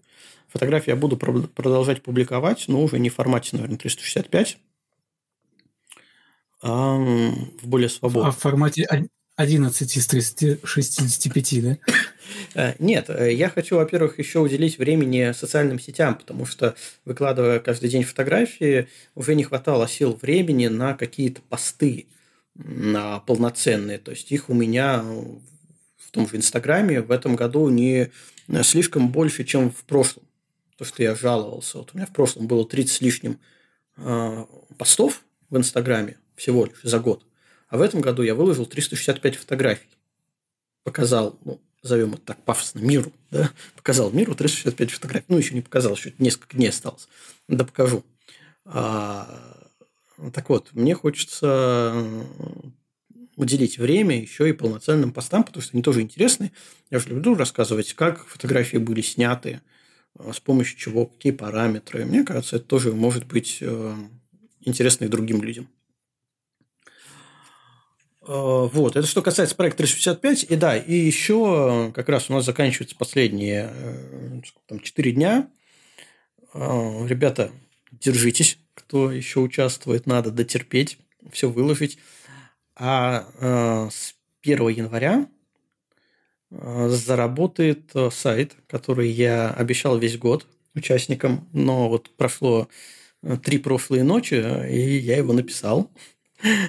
Фотографии 0.47 0.91
я 0.91 0.95
буду 0.95 1.17
продолжать 1.17 2.03
публиковать, 2.03 2.65
но 2.67 2.83
уже 2.83 2.99
не 2.99 3.09
в 3.09 3.15
формате, 3.15 3.49
наверное, 3.53 3.77
365, 3.77 4.59
а 6.61 6.95
в 6.95 7.67
более 7.67 7.89
свободном. 7.89 8.29
А 8.29 8.31
в 8.31 8.37
формате 8.37 8.87
11 9.35 9.97
из 9.97 10.07
365, 10.07 11.63
да? 11.63 11.77
Э, 12.55 12.73
нет, 12.79 13.09
э, 13.09 13.33
я 13.33 13.49
хочу, 13.49 13.77
во-первых, 13.77 14.19
еще 14.19 14.39
уделить 14.39 14.77
времени 14.77 15.31
социальным 15.33 15.79
сетям, 15.79 16.15
потому 16.15 16.45
что, 16.45 16.75
выкладывая 17.03 17.59
каждый 17.59 17.89
день 17.89 18.03
фотографии, 18.03 18.87
уже 19.15 19.35
не 19.35 19.43
хватало 19.43 19.87
сил 19.87 20.17
времени 20.21 20.67
на 20.67 20.93
какие-то 20.93 21.41
посты 21.41 22.07
на 22.55 23.19
полноценные. 23.19 23.97
То 23.97 24.11
есть 24.11 24.31
их 24.31 24.49
у 24.49 24.53
меня 24.53 25.03
в 25.03 26.11
том 26.11 26.27
же 26.27 26.37
Инстаграме 26.37 27.01
в 27.01 27.11
этом 27.11 27.35
году 27.35 27.67
не 27.69 28.11
слишком 28.61 29.11
больше, 29.11 29.43
чем 29.43 29.71
в 29.71 29.83
прошлом. 29.85 30.23
То, 30.77 30.85
что 30.85 31.01
я 31.03 31.15
жаловался. 31.15 31.79
Вот 31.79 31.91
у 31.93 31.97
меня 31.97 32.05
в 32.05 32.13
прошлом 32.13 32.47
было 32.47 32.67
30 32.67 32.95
с 32.95 33.01
лишним 33.01 33.39
э, 33.97 34.45
постов 34.77 35.23
в 35.49 35.57
Инстаграме 35.57 36.17
всего 36.35 36.65
лишь 36.65 36.81
за 36.83 36.99
год. 36.99 37.23
А 37.73 37.77
в 37.77 37.81
этом 37.81 38.01
году 38.01 38.21
я 38.21 38.35
выложил 38.35 38.67
365 38.67 39.35
фотографий. 39.35 39.89
Показал, 40.83 41.39
ну, 41.43 41.59
назовем 41.81 42.13
это 42.13 42.21
так 42.21 42.43
пафосно, 42.43 42.81
миру, 42.81 43.11
да, 43.31 43.49
показал 43.75 44.11
миру 44.11 44.35
365 44.35 44.91
фотографий. 44.91 45.25
Ну, 45.27 45.39
еще 45.39 45.55
не 45.55 45.61
показал, 45.61 45.95
еще 45.95 46.13
несколько 46.19 46.55
дней 46.55 46.69
осталось. 46.69 47.07
Да 47.47 47.65
покажу. 47.65 48.03
А, 48.63 49.67
так 50.35 50.49
вот, 50.49 50.69
мне 50.73 50.93
хочется 50.93 52.05
уделить 53.37 53.79
время 53.79 54.21
еще 54.21 54.47
и 54.47 54.53
полноценным 54.53 55.11
постам, 55.11 55.43
потому 55.43 55.63
что 55.63 55.71
они 55.73 55.81
тоже 55.81 56.01
интересны. 56.01 56.51
Я 56.91 56.99
же 56.99 57.09
люблю 57.09 57.33
рассказывать, 57.33 57.95
как 57.95 58.27
фотографии 58.27 58.77
были 58.77 59.01
сняты, 59.01 59.61
а, 60.13 60.31
с 60.31 60.39
помощью 60.39 60.77
чего, 60.77 61.07
какие 61.07 61.31
параметры. 61.31 62.05
Мне 62.05 62.23
кажется, 62.23 62.57
это 62.57 62.65
тоже 62.65 62.93
может 62.93 63.25
быть 63.25 63.57
э, 63.61 63.95
интересно 64.61 65.05
и 65.05 65.07
другим 65.07 65.41
людям. 65.41 65.67
А, 68.25 68.67
вот, 68.67 68.95
это 68.95 69.05
что 69.05 69.21
касается 69.21 69.55
проекта 69.55 69.79
365. 69.79 70.43
И 70.49 70.55
да, 70.55 70.77
и 70.77 70.93
еще 70.93 71.91
как 71.93 72.09
раз 72.09 72.29
у 72.29 72.33
нас 72.33 72.45
заканчиваются 72.45 72.95
последние 72.95 73.69
э, 73.73 74.41
там, 74.67 74.79
4 74.79 75.11
дня. 75.11 75.49
А, 76.53 77.05
ребята, 77.05 77.51
держитесь, 77.91 78.59
кто 78.73 79.11
еще 79.11 79.39
участвует, 79.39 80.05
надо 80.05 80.31
дотерпеть, 80.31 80.97
все 81.31 81.49
выложить. 81.49 81.97
А 82.75 83.27
э, 83.39 83.89
с 83.91 84.15
1 84.41 84.67
января 84.69 85.27
э, 86.49 86.89
заработает 86.89 87.91
сайт, 88.11 88.55
который 88.67 89.09
я 89.09 89.49
обещал 89.49 89.97
весь 89.97 90.17
год 90.17 90.47
участникам, 90.75 91.47
но 91.53 91.87
вот 91.89 92.09
прошло 92.15 92.67
три 93.43 93.57
прошлые 93.59 94.03
ночи, 94.03 94.33
и 94.69 94.97
я 94.97 95.17
его 95.17 95.33
написал 95.33 95.91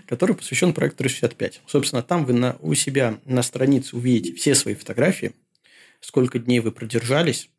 который 0.06 0.34
посвящен 0.34 0.72
проекту 0.72 0.98
365. 0.98 1.62
Собственно, 1.66 2.02
там 2.02 2.24
вы 2.24 2.32
на, 2.32 2.56
у 2.60 2.74
себя 2.74 3.18
на 3.24 3.42
странице 3.42 3.96
увидите 3.96 4.34
все 4.34 4.54
свои 4.54 4.74
фотографии, 4.74 5.32
сколько 6.00 6.38
дней 6.38 6.60
вы 6.60 6.72
продержались, 6.72 7.50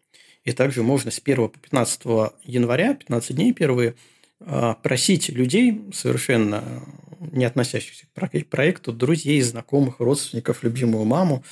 и 0.43 0.51
также 0.51 0.83
можно 0.83 1.11
с 1.11 1.19
1 1.23 1.49
по 1.49 1.59
15 1.59 2.01
января, 2.43 2.93
15 2.93 3.35
дней 3.35 3.53
первые, 3.53 3.95
а, 4.39 4.75
просить 4.75 5.29
людей, 5.29 5.81
совершенно 5.93 6.83
не 7.19 7.45
относящихся 7.45 8.05
к 8.05 8.47
проекту, 8.49 8.93
друзей, 8.93 9.41
знакомых, 9.41 9.99
родственников, 9.99 10.63
любимую 10.63 11.05
маму, 11.05 11.43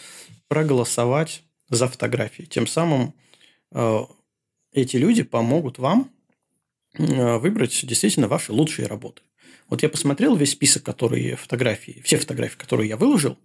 проголосовать 0.47 1.43
за 1.70 1.88
фотографии. 1.88 2.43
Тем 2.43 2.68
самым 2.68 3.14
а, 3.72 4.07
эти 4.72 4.97
люди 4.97 5.24
помогут 5.24 5.80
вам 5.80 6.11
а, 6.97 7.39
выбрать 7.39 7.86
действительно 7.86 8.28
ваши 8.28 8.51
лучшие 8.51 8.88
работы. 8.88 9.22
Вот 9.74 9.82
я 9.82 9.90
посмотрел 9.90 10.36
весь 10.36 10.52
список, 10.52 10.84
которые 10.84 11.36
фотографии, 11.36 12.00
все 12.04 12.18
фотографии, 12.18 12.60
которые 12.60 12.90
я 12.90 12.96
выложил, 12.96 13.40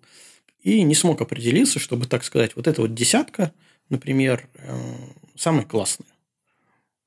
и 0.63 0.83
не 0.83 0.95
смог 0.95 1.23
определиться, 1.23 1.79
чтобы, 1.79 2.05
так 2.05 2.23
сказать, 2.23 2.55
вот 2.55 2.67
эта 2.67 2.83
вот 2.83 2.93
десятка, 2.93 3.51
например, 3.89 4.47
э, 4.57 4.79
самая 5.37 5.65
классная. 5.65 6.11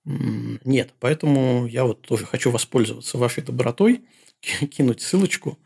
Нет, 0.06 0.96
поэтому 1.00 1.68
я 1.68 1.86
вот 1.86 2.02
тоже 2.02 2.26
хочу 2.26 2.50
воспользоваться 2.50 3.20
вашей 3.20 3.44
добротой, 3.44 4.02
кинуть 4.42 5.02
ссылочку, 5.04 5.60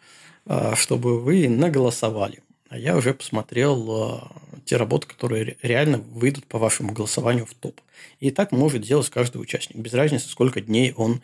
а, 0.46 0.76
чтобы 0.76 1.22
вы 1.22 1.48
наголосовали. 1.48 2.44
А 2.68 2.78
я 2.78 2.98
уже 2.98 3.14
посмотрел 3.14 3.90
а, 3.90 4.32
те 4.66 4.76
работы, 4.76 5.08
которые 5.08 5.56
реально 5.62 6.00
выйдут 6.00 6.46
по 6.46 6.60
вашему 6.60 6.92
голосованию 6.92 7.46
в 7.46 7.54
топ. 7.54 7.80
И 8.20 8.32
так 8.32 8.52
может 8.52 8.82
делать 8.82 9.10
каждый 9.10 9.38
участник, 9.38 9.78
без 9.78 9.94
разницы, 9.94 10.28
сколько 10.28 10.60
дней 10.60 10.92
он 10.98 11.22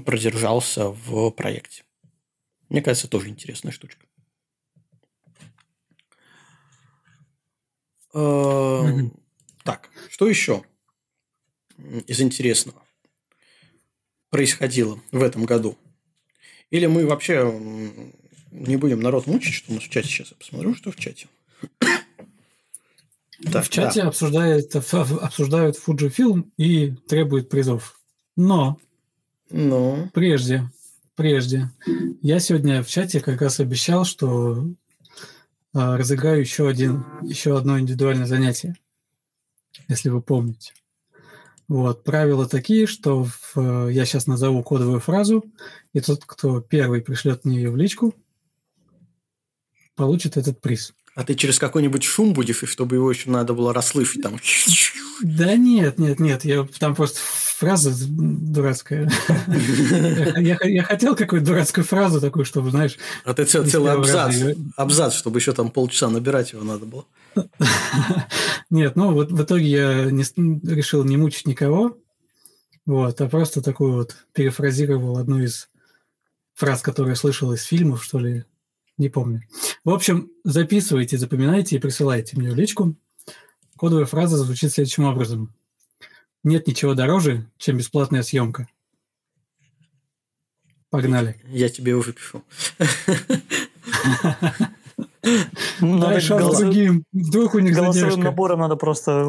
продержался 0.00 0.88
в 0.88 1.30
проекте. 1.30 1.84
Мне 2.68 2.82
кажется, 2.82 3.08
тоже 3.08 3.28
интересная 3.28 3.72
штучка. 3.72 4.06
Mm-hmm. 8.14 9.18
Так, 9.64 9.90
что 10.10 10.28
еще 10.28 10.64
из 12.06 12.20
интересного 12.20 12.82
происходило 14.30 15.00
в 15.10 15.22
этом 15.22 15.44
году? 15.44 15.78
Или 16.70 16.86
мы 16.86 17.06
вообще 17.06 17.50
не 18.50 18.76
будем 18.76 19.00
народ 19.00 19.26
мучить, 19.26 19.54
что 19.54 19.72
у 19.72 19.74
нас 19.74 19.84
в 19.84 19.88
чате 19.88 20.08
сейчас? 20.08 20.30
Я 20.30 20.36
посмотрю, 20.36 20.74
что 20.74 20.90
в 20.90 20.96
чате. 20.96 21.28
Так, 23.50 23.64
в 23.64 23.68
чате 23.68 24.02
да. 24.02 24.08
обсуждают, 24.08 24.74
обсуждают 24.74 25.76
Fujifilm 25.76 26.50
и 26.56 26.92
требуют 26.92 27.48
призов. 27.48 28.00
Но 28.36 28.78
ну. 29.52 30.10
Прежде, 30.12 30.70
прежде. 31.14 31.70
Я 32.22 32.40
сегодня 32.40 32.82
в 32.82 32.88
чате 32.88 33.20
как 33.20 33.40
раз 33.40 33.60
обещал, 33.60 34.04
что 34.04 34.64
э, 34.64 34.72
разыграю 35.72 36.40
еще 36.40 36.68
один, 36.68 37.04
еще 37.22 37.56
одно 37.56 37.78
индивидуальное 37.78 38.26
занятие, 38.26 38.76
если 39.88 40.08
вы 40.08 40.20
помните. 40.22 40.72
Вот, 41.68 42.04
правила 42.04 42.46
такие, 42.46 42.86
что 42.86 43.24
в, 43.24 43.88
я 43.88 44.04
сейчас 44.04 44.26
назову 44.26 44.62
кодовую 44.62 45.00
фразу, 45.00 45.44
и 45.92 46.00
тот, 46.00 46.24
кто 46.26 46.60
первый 46.60 47.00
пришлет 47.00 47.44
мне 47.44 47.56
ее 47.56 47.70
в 47.70 47.76
личку, 47.76 48.14
получит 49.94 50.36
этот 50.36 50.60
приз. 50.60 50.92
А 51.14 51.24
ты 51.24 51.34
через 51.34 51.58
какой-нибудь 51.58 52.02
шум 52.02 52.32
будешь, 52.32 52.62
и 52.62 52.66
чтобы 52.66 52.96
его 52.96 53.10
еще 53.10 53.30
надо 53.30 53.52
было 53.54 53.72
расслышать 53.74 54.22
там? 54.22 54.38
Да 55.22 55.56
нет, 55.56 55.98
нет, 55.98 56.20
нет, 56.20 56.44
я 56.44 56.66
там 56.78 56.94
просто 56.94 57.20
фраза 57.62 57.92
дурацкая. 58.08 59.08
я, 60.36 60.82
хотел 60.82 61.14
какую-то 61.14 61.46
дурацкую 61.46 61.84
фразу 61.84 62.20
такую, 62.20 62.44
чтобы, 62.44 62.72
знаешь... 62.72 62.98
А 63.24 63.34
ты 63.34 63.44
цел, 63.44 63.64
целый 63.64 63.92
абзац, 63.92 64.34
абзац, 64.76 65.14
чтобы 65.14 65.38
еще 65.38 65.52
там 65.52 65.70
полчаса 65.70 66.10
набирать 66.10 66.52
его 66.52 66.64
надо 66.64 66.86
было. 66.86 67.06
Нет, 68.70 68.96
ну 68.96 69.12
вот 69.12 69.30
в 69.30 69.40
итоге 69.40 69.66
я 69.66 70.04
решил 70.06 71.04
не 71.04 71.16
мучить 71.16 71.46
никого, 71.46 71.98
вот, 72.84 73.20
а 73.20 73.28
просто 73.28 73.62
такую 73.62 73.92
вот 73.92 74.16
перефразировал 74.32 75.18
одну 75.18 75.38
из 75.38 75.68
фраз, 76.54 76.82
которые 76.82 77.12
я 77.12 77.16
слышал 77.16 77.52
из 77.52 77.62
фильмов, 77.62 78.02
что 78.02 78.18
ли, 78.18 78.44
не 78.98 79.08
помню. 79.08 79.42
В 79.84 79.90
общем, 79.90 80.32
записывайте, 80.42 81.16
запоминайте 81.16 81.76
и 81.76 81.78
присылайте 81.78 82.36
мне 82.36 82.50
в 82.50 82.56
личку. 82.56 82.96
Кодовая 83.76 84.06
фраза 84.06 84.36
звучит 84.36 84.72
следующим 84.72 85.04
образом. 85.04 85.54
Нет 86.44 86.66
ничего 86.66 86.94
дороже, 86.94 87.46
чем 87.56 87.76
бесплатная 87.76 88.22
съемка. 88.22 88.68
Погнали. 90.90 91.40
Я 91.46 91.68
тебе 91.68 91.94
уже 91.94 92.12
пишу. 92.12 92.42
Дальше 95.80 96.36
голос... 96.36 96.58
другим. 96.58 97.04
Вдруг 97.12 97.54
у 97.54 97.60
них 97.60 97.74
Голосовым 97.74 98.20
набором 98.20 98.60
надо 98.60 98.76
просто 98.76 99.22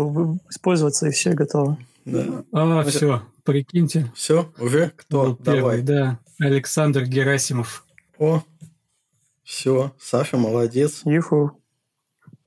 использоваться, 0.50 1.08
и 1.08 1.12
все 1.12 1.34
готово. 1.34 1.78
Да. 2.06 2.44
А, 2.52 2.84
все, 2.84 3.24
прикиньте. 3.44 4.12
Все, 4.16 4.52
уже 4.58 4.92
кто? 4.96 5.38
Давай. 5.40 5.82
да. 5.82 6.20
Александр 6.40 7.06
Герасимов. 7.06 7.86
О, 8.18 8.44
все, 9.44 9.94
Саша, 10.00 10.38
молодец. 10.38 11.02
Юху. 11.06 11.58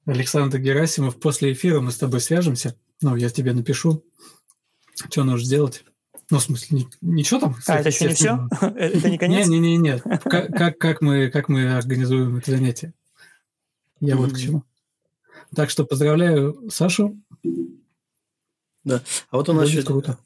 Александр 0.04 0.58
Герасимов, 0.58 1.18
после 1.18 1.52
эфира 1.52 1.80
мы 1.80 1.90
с 1.90 1.96
тобой 1.96 2.20
свяжемся. 2.20 2.76
Ну, 3.00 3.16
я 3.16 3.30
тебе 3.30 3.52
напишу, 3.52 4.04
что 4.96 5.24
нужно 5.24 5.46
сделать. 5.46 5.84
Ну, 6.30 6.38
в 6.38 6.42
смысле, 6.42 6.86
ничего 7.00 7.40
там? 7.40 7.56
А, 7.68 7.78
это 7.78 7.88
еще 7.90 8.08
не 8.08 8.14
все? 8.14 8.48
Это 8.60 9.10
не 9.10 9.18
конец? 9.18 9.46
Не, 9.46 9.60
не, 9.60 9.76
не, 9.76 9.76
нет. 9.76 10.02
Как, 10.24 11.00
мы, 11.00 11.30
как 11.30 11.48
мы 11.48 11.76
организуем 11.76 12.36
это 12.36 12.50
занятие? 12.50 12.94
Я 14.00 14.16
вот 14.16 14.32
к 14.32 14.38
чему. 14.38 14.64
Так 15.54 15.70
что 15.70 15.84
поздравляю 15.84 16.68
Сашу. 16.68 17.16
Да. 18.82 19.02
А 19.30 19.36
вот 19.36 19.48
у 19.48 19.52
нас 19.52 19.68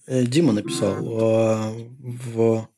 э, 0.06 0.26
Дима 0.26 0.52
написал 0.52 0.96
э, 0.96 1.88
в 1.98 2.68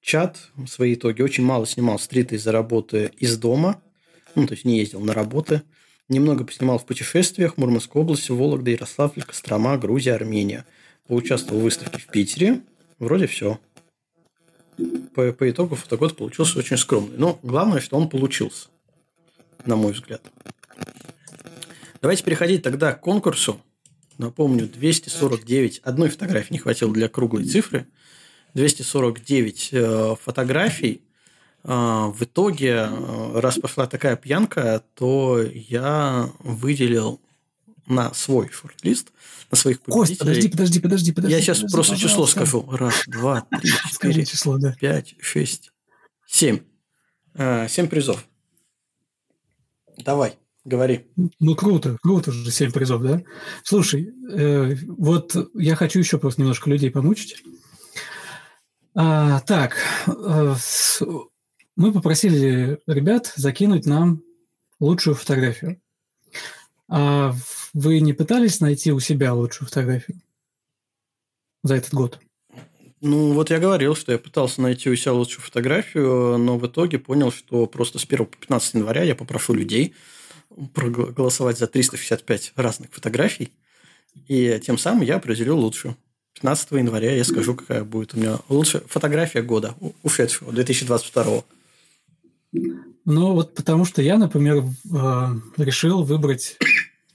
чат 0.00 0.50
свои 0.66 0.94
итоги. 0.94 1.22
Очень 1.22 1.44
мало 1.44 1.66
снимал 1.66 1.98
стриты 1.98 2.36
из-за 2.36 2.52
работы 2.52 3.10
из 3.18 3.36
дома. 3.38 3.82
Ну, 4.34 4.46
то 4.46 4.52
есть 4.52 4.64
не 4.64 4.78
ездил 4.78 5.00
на 5.00 5.14
работы. 5.14 5.62
Немного 6.08 6.44
поснимал 6.44 6.78
в 6.78 6.86
путешествиях. 6.86 7.56
Мурманской 7.56 8.00
области, 8.00 8.30
Вологда, 8.30 8.70
Ярославль, 8.70 9.22
Кострома, 9.22 9.76
Грузия, 9.76 10.14
Армения. 10.14 10.64
Поучаствовал 11.08 11.60
в 11.60 11.64
выставке 11.64 11.98
в 11.98 12.06
Питере. 12.06 12.60
Вроде 12.98 13.26
все. 13.26 13.58
По, 15.14 15.32
по 15.32 15.50
итогу 15.50 15.74
фотогод 15.74 16.16
получился 16.16 16.58
очень 16.58 16.76
скромный. 16.76 17.16
Но 17.16 17.38
главное, 17.42 17.80
что 17.80 17.96
он 17.96 18.08
получился. 18.08 18.68
На 19.64 19.76
мой 19.76 19.92
взгляд. 19.92 20.22
Давайте 22.02 22.24
переходить 22.24 22.62
тогда 22.62 22.92
к 22.92 23.00
конкурсу. 23.00 23.60
Напомню, 24.18 24.66
249. 24.68 25.80
Одной 25.82 26.08
фотографии 26.08 26.52
не 26.52 26.58
хватило 26.58 26.92
для 26.92 27.08
круглой 27.08 27.44
цифры. 27.44 27.86
249 28.54 29.68
э, 29.72 30.16
фотографий. 30.22 31.02
А, 31.62 32.08
в 32.08 32.22
итоге, 32.22 32.88
э, 32.88 33.40
раз 33.40 33.58
пошла 33.58 33.86
такая 33.86 34.16
пьянка, 34.16 34.82
то 34.94 35.42
я 35.42 36.30
выделил 36.38 37.20
на 37.86 38.12
свой 38.14 38.48
шорт-лист, 38.50 39.12
на 39.50 39.56
своих 39.56 39.80
Кость, 39.82 40.18
подожди, 40.18 40.48
подожди, 40.48 40.80
подожди, 40.80 41.12
подожди. 41.12 41.34
Я 41.34 41.40
сейчас 41.40 41.58
подожди, 41.58 41.74
просто 41.74 41.96
число 41.96 42.26
скажу. 42.26 42.68
Раз, 42.70 43.02
два, 43.06 43.46
три, 43.60 43.70
четыре, 43.90 44.24
число, 44.24 44.58
да. 44.58 44.74
пять, 44.80 45.14
шесть, 45.20 45.70
Семь. 46.26 46.60
А, 47.34 47.68
семь 47.68 47.88
призов. 47.88 48.26
Давай, 49.98 50.38
говори. 50.64 51.06
Ну, 51.38 51.54
круто, 51.54 51.96
круто 52.02 52.32
же, 52.32 52.50
семь 52.50 52.72
призов, 52.72 53.02
да? 53.02 53.22
Слушай, 53.62 54.12
э, 54.32 54.74
вот 54.86 55.34
я 55.54 55.76
хочу 55.76 55.98
еще 55.98 56.18
просто 56.18 56.40
немножко 56.40 56.68
людей 56.68 56.90
помучить. 56.90 57.42
А, 58.94 59.40
так, 59.40 59.76
э, 60.06 60.54
мы 61.76 61.92
попросили 61.92 62.80
ребят 62.86 63.32
закинуть 63.36 63.86
нам 63.86 64.22
лучшую 64.80 65.14
фотографию. 65.14 65.80
А 66.88 67.34
вы 67.72 68.00
не 68.00 68.12
пытались 68.12 68.60
найти 68.60 68.92
у 68.92 69.00
себя 69.00 69.34
лучшую 69.34 69.68
фотографию 69.68 70.20
за 71.62 71.74
этот 71.74 71.94
год? 71.94 72.20
Ну, 73.00 73.32
вот 73.34 73.50
я 73.50 73.58
говорил, 73.58 73.94
что 73.94 74.12
я 74.12 74.18
пытался 74.18 74.62
найти 74.62 74.88
у 74.88 74.96
себя 74.96 75.12
лучшую 75.12 75.44
фотографию, 75.44 76.38
но 76.38 76.58
в 76.58 76.66
итоге 76.66 76.98
понял, 76.98 77.30
что 77.30 77.66
просто 77.66 77.98
с 77.98 78.04
1 78.04 78.26
по 78.26 78.36
15 78.36 78.74
января 78.74 79.02
я 79.02 79.14
попрошу 79.14 79.52
людей 79.52 79.94
проголосовать 80.74 81.58
за 81.58 81.66
365 81.66 82.52
разных 82.56 82.90
фотографий, 82.92 83.52
и 84.28 84.58
тем 84.64 84.78
самым 84.78 85.02
я 85.02 85.16
определю 85.16 85.56
лучшую. 85.56 85.96
15 86.34 86.72
января 86.72 87.14
я 87.14 87.24
скажу, 87.24 87.54
какая 87.54 87.84
будет 87.84 88.14
у 88.14 88.18
меня 88.18 88.38
лучшая 88.48 88.82
фотография 88.86 89.42
года 89.42 89.74
ушедшего, 90.02 90.52
2022. 90.52 91.44
Ну, 93.04 93.32
вот 93.34 93.54
потому 93.54 93.84
что 93.84 94.02
я, 94.02 94.18
например, 94.18 94.64
э, 94.64 95.26
решил 95.56 96.02
выбрать 96.02 96.56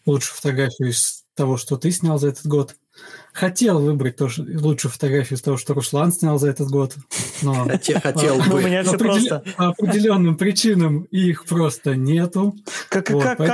лучшую 0.06 0.36
фотографию 0.36 0.90
из 0.90 1.24
того, 1.36 1.58
что 1.58 1.78
ты 1.78 1.92
снял 1.92 2.20
за 2.20 2.30
этот 2.30 2.46
год. 2.46 2.76
Хотел 3.34 3.80
выбрать 3.80 4.18
тоже 4.18 4.46
лучшую 4.60 4.92
фотографию 4.92 5.38
из 5.38 5.42
того, 5.42 5.58
что 5.58 5.74
Руслан 5.74 6.12
снял 6.12 6.38
за 6.38 6.50
этот 6.50 6.70
год, 6.70 6.96
но 7.42 7.66
хотел 8.04 8.38
У 8.38 8.52
бы. 8.52 8.64
меня 8.64 8.84
все 8.84 8.98
просто. 8.98 9.44
по 9.58 9.70
определенным 9.70 10.36
причинам 10.36 11.04
их 11.04 11.46
просто 11.46 11.96
нету. 11.96 12.56
Как, 12.90 13.10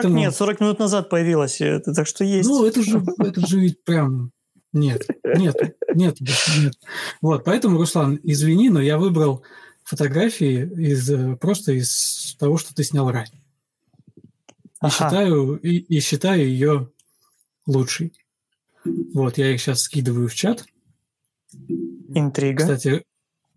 нет, 0.05 0.35
40 0.35 0.59
минут 0.59 0.79
назад 0.79 1.09
появилась, 1.09 1.61
это, 1.61 1.93
так 1.93 2.07
что 2.07 2.23
есть. 2.23 2.49
Ну, 2.49 2.65
это 2.65 2.81
же, 2.81 3.03
это 3.19 3.47
же 3.47 3.59
ведь 3.59 3.83
прям... 3.83 4.31
Нет, 4.73 5.07
нет, 5.23 5.55
нет, 5.95 6.17
нет. 6.19 6.73
Вот, 7.21 7.45
поэтому, 7.45 7.77
Руслан, 7.77 8.19
извини, 8.21 8.69
но 8.69 8.81
я 8.81 8.97
выбрал 8.97 9.43
фотографии 9.87 10.63
из, 10.91 11.09
э, 11.09 11.35
просто 11.37 11.71
из 11.71 12.35
того, 12.39 12.57
что 12.57 12.75
ты 12.75 12.83
снял 12.83 13.09
ранее. 13.09 13.41
И 14.17 14.21
Ага. 14.81 14.91
считаю, 14.91 15.55
и, 15.55 15.77
и 15.77 15.99
считаю 16.01 16.45
ее 16.45 16.91
лучшей. 17.65 18.13
Вот, 19.13 19.37
я 19.37 19.53
их 19.53 19.61
сейчас 19.61 19.81
скидываю 19.83 20.27
в 20.27 20.35
чат. 20.35 20.65
Интрига. 22.09 22.63
Кстати, 22.63 23.03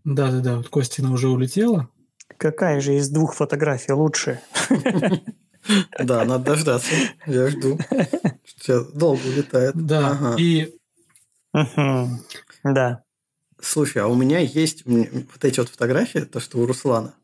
да-да-да, 0.04 0.58
вот 0.58 0.68
Костина 0.68 1.12
уже 1.12 1.28
улетела. 1.28 1.90
Какая 2.36 2.80
же 2.80 2.96
из 2.96 3.10
двух 3.10 3.34
фотографий 3.34 3.92
лучше? 3.92 4.40
Да, 5.98 6.24
надо 6.24 6.44
дождаться. 6.44 6.90
Я 7.26 7.50
жду. 7.50 7.78
Сейчас 8.46 8.90
долго 8.92 9.20
улетает. 9.26 9.74
Да, 9.74 10.34
и. 10.38 10.74
Да. 12.64 13.04
Слушай, 13.62 13.98
а 14.02 14.06
у 14.08 14.14
меня 14.14 14.38
есть 14.38 14.82
вот 14.84 15.44
эти 15.44 15.60
вот 15.60 15.68
фотографии, 15.68 16.20
то, 16.20 16.40
что 16.40 16.58
у 16.58 16.66
Руслана. 16.66 17.14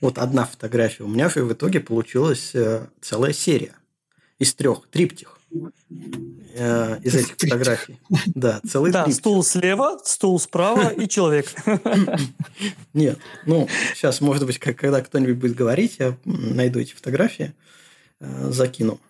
Вот 0.00 0.18
одна 0.18 0.46
фотография. 0.46 1.02
У 1.04 1.08
меня 1.08 1.28
же 1.28 1.44
в 1.44 1.52
итоге 1.52 1.80
получилась 1.80 2.54
э, 2.54 2.86
целая 3.02 3.32
серия 3.32 3.74
из 4.38 4.54
трех, 4.54 4.88
триптих 4.90 5.38
э, 6.54 6.98
из 7.02 7.14
этих 7.16 7.36
фотографий. 7.38 7.98
Да, 8.34 8.60
целый 8.66 8.92
Да, 8.92 9.04
триптих. 9.04 9.20
стул 9.20 9.42
слева, 9.44 10.00
стул 10.04 10.40
справа 10.40 10.88
и 10.88 11.06
человек. 11.08 11.52
Нет, 12.94 13.18
ну, 13.46 13.68
сейчас, 13.94 14.20
может 14.20 14.46
быть, 14.46 14.58
как- 14.58 14.76
когда 14.76 15.02
кто-нибудь 15.02 15.36
будет 15.36 15.54
говорить, 15.56 15.96
я 15.98 16.16
найду 16.24 16.78
эти 16.80 16.94
фотографии, 16.94 17.52
э, 18.20 18.50
закину. 18.52 19.00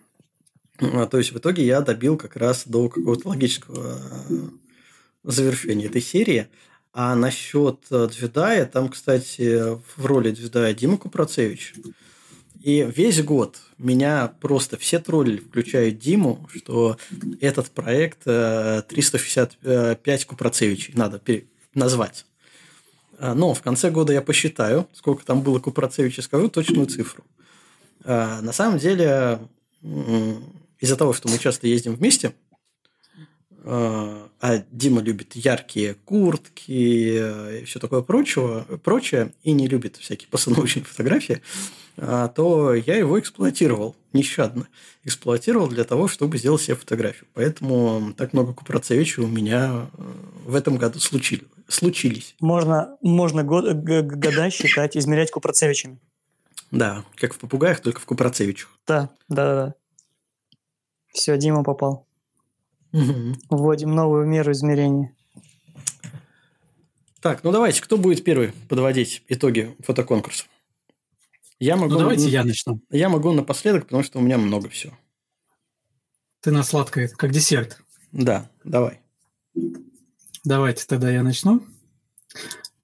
А, 0.79 1.05
То 1.05 1.19
есть, 1.19 1.31
в 1.31 1.37
итоге 1.37 1.65
я 1.65 1.79
добил 1.81 2.17
как 2.17 2.35
раз 2.35 2.63
до 2.65 2.89
какого-то 2.89 3.29
логического 3.29 3.97
завершения 5.23 5.85
этой 5.85 6.01
серии. 6.01 6.47
А 6.93 7.15
насчет 7.15 7.79
э, 7.89 8.07
джедая, 8.11 8.65
там, 8.65 8.89
кстати, 8.89 9.77
в 9.95 10.05
роли 10.05 10.31
джедая 10.31 10.73
Дима 10.73 10.97
Купрацевич. 10.97 11.73
И 12.61 12.87
весь 12.95 13.23
год 13.23 13.59
меня 13.79 14.33
просто 14.39 14.77
все 14.77 14.99
троллили, 14.99 15.37
включая 15.37 15.89
Диму, 15.91 16.47
что 16.53 16.97
этот 17.39 17.71
проект 17.71 18.19
э, 18.25 18.83
365 18.87 20.25
Купрацевичей 20.25 20.93
надо 20.95 21.21
назвать. 21.73 22.25
А, 23.17 23.33
Но 23.33 23.53
в 23.53 23.61
конце 23.61 23.89
года 23.89 24.13
я 24.13 24.21
посчитаю, 24.21 24.87
сколько 24.93 25.25
там 25.25 25.41
было 25.41 25.59
Купрацевича, 25.59 26.21
скажу 26.21 26.49
точную 26.49 26.85
цифру. 26.87 27.23
А, 28.03 28.41
На 28.41 28.53
самом 28.53 28.77
деле, 28.77 29.39
из-за 30.79 30.95
того, 30.97 31.13
что 31.13 31.29
мы 31.29 31.39
часто 31.39 31.67
ездим 31.67 31.95
вместе, 31.95 32.33
а 34.41 34.63
Дима 34.71 35.01
любит 35.01 35.35
яркие 35.35 35.93
куртки 35.93 37.15
э, 37.15 37.59
и 37.61 37.65
все 37.65 37.79
такое 37.79 38.01
прочего, 38.01 38.65
прочее, 38.83 39.33
и 39.43 39.51
не 39.51 39.67
любит 39.67 39.97
всякие 39.97 40.27
постановочные 40.29 40.83
фотографии, 40.83 41.41
а, 41.97 42.27
то 42.27 42.73
я 42.73 42.95
его 42.95 43.19
эксплуатировал 43.19 43.95
нещадно. 44.13 44.67
Эксплуатировал 45.03 45.67
для 45.67 45.83
того, 45.83 46.07
чтобы 46.07 46.39
сделать 46.39 46.63
себе 46.63 46.75
фотографию. 46.75 47.27
Поэтому 47.35 48.13
так 48.17 48.33
много 48.33 48.53
Купрацевича 48.53 49.19
у 49.19 49.27
меня 49.27 49.87
э, 49.95 50.01
в 50.45 50.55
этом 50.55 50.77
году 50.77 50.99
случили, 50.99 51.43
случились. 51.67 52.35
Можно, 52.39 52.97
можно 53.01 53.43
год- 53.43 53.71
года 53.73 54.49
считать, 54.49 54.97
измерять 54.97 55.29
купроцевичами. 55.29 55.99
Да, 56.71 57.05
как 57.15 57.35
в 57.35 57.37
попугаях, 57.37 57.79
только 57.81 57.99
в 57.99 58.05
Купрацевичах. 58.05 58.71
Да, 58.87 59.11
да, 59.29 59.55
да. 59.55 59.75
Все, 61.13 61.37
Дима 61.37 61.63
попал. 61.63 62.07
Мгм. 62.91 63.35
Вводим 63.49 63.95
новую 63.95 64.25
меру 64.27 64.51
измерения. 64.51 65.15
Так, 67.21 67.43
ну 67.43 67.51
давайте, 67.51 67.81
кто 67.81 67.97
будет 67.97 68.23
первый 68.23 68.51
подводить 68.67 69.23
итоги 69.27 69.75
фотоконкурса? 69.79 70.45
Я 71.59 71.75
могу, 71.77 71.93
Ну, 71.93 71.99
давайте 71.99 72.27
я 72.29 72.43
начну. 72.43 72.81
я 72.89 73.07
могу 73.09 73.31
напоследок, 73.31 73.83
потому 73.83 74.01
что 74.03 74.17
у 74.17 74.21
меня 74.21 74.37
много 74.39 74.67
всего. 74.69 74.97
Ты 76.41 76.51
на 76.51 76.63
сладкое, 76.63 77.07
как 77.07 77.31
десерт. 77.31 77.79
Да, 78.11 78.49
давай. 78.63 78.99
Давайте 80.43 80.85
тогда 80.87 81.11
я 81.11 81.21
начну. 81.21 81.63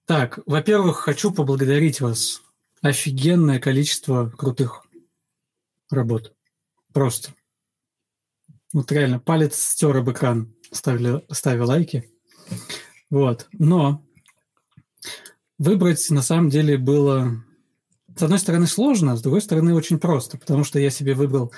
Так, 0.06 0.40
во-первых, 0.46 0.98
хочу 0.98 1.32
поблагодарить 1.32 2.00
вас. 2.00 2.44
Офигенное 2.82 3.60
количество 3.60 4.30
крутых 4.30 4.86
работ. 5.90 6.34
Просто. 6.94 7.34
Вот 8.74 8.92
реально, 8.92 9.20
палец 9.20 9.56
стер 9.56 9.96
об 9.98 10.10
экран, 10.12 10.54
ставили, 10.72 11.24
ставя 11.32 11.66
лайки. 11.66 12.10
Вот. 13.10 13.48
Но 13.54 14.04
выбрать 15.58 16.10
на 16.10 16.22
самом 16.22 16.50
деле 16.50 16.78
было, 16.78 17.44
с 18.16 18.22
одной 18.22 18.40
стороны, 18.40 18.68
сложно, 18.68 19.16
с 19.16 19.22
другой 19.22 19.42
стороны, 19.42 19.74
очень 19.74 20.00
просто, 20.00 20.38
потому 20.38 20.64
что 20.64 20.80
я 20.80 20.90
себе 20.90 21.14
выбрал 21.14 21.54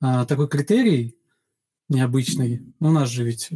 а, 0.00 0.24
такой 0.24 0.48
критерий 0.48 1.16
необычный. 1.88 2.62
Ну, 2.80 2.88
у 2.88 2.92
нас 2.92 3.08
же 3.08 3.24
ведь 3.24 3.50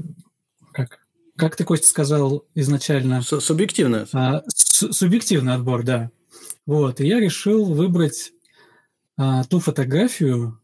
как 0.73 1.01
как 1.35 1.57
ты, 1.57 1.65
Костя, 1.65 1.89
сказал 1.89 2.45
изначально, 2.55 3.23
Су- 3.23 3.41
Субъективно. 3.41 4.07
а, 4.13 4.43
су- 4.55 4.93
субъективный 4.93 5.55
отбор, 5.55 5.83
да. 5.83 6.11
Вот, 6.67 7.01
и 7.01 7.07
я 7.07 7.19
решил 7.21 7.65
выбрать 7.65 8.33
а, 9.17 9.43
ту 9.45 9.59
фотографию, 9.59 10.61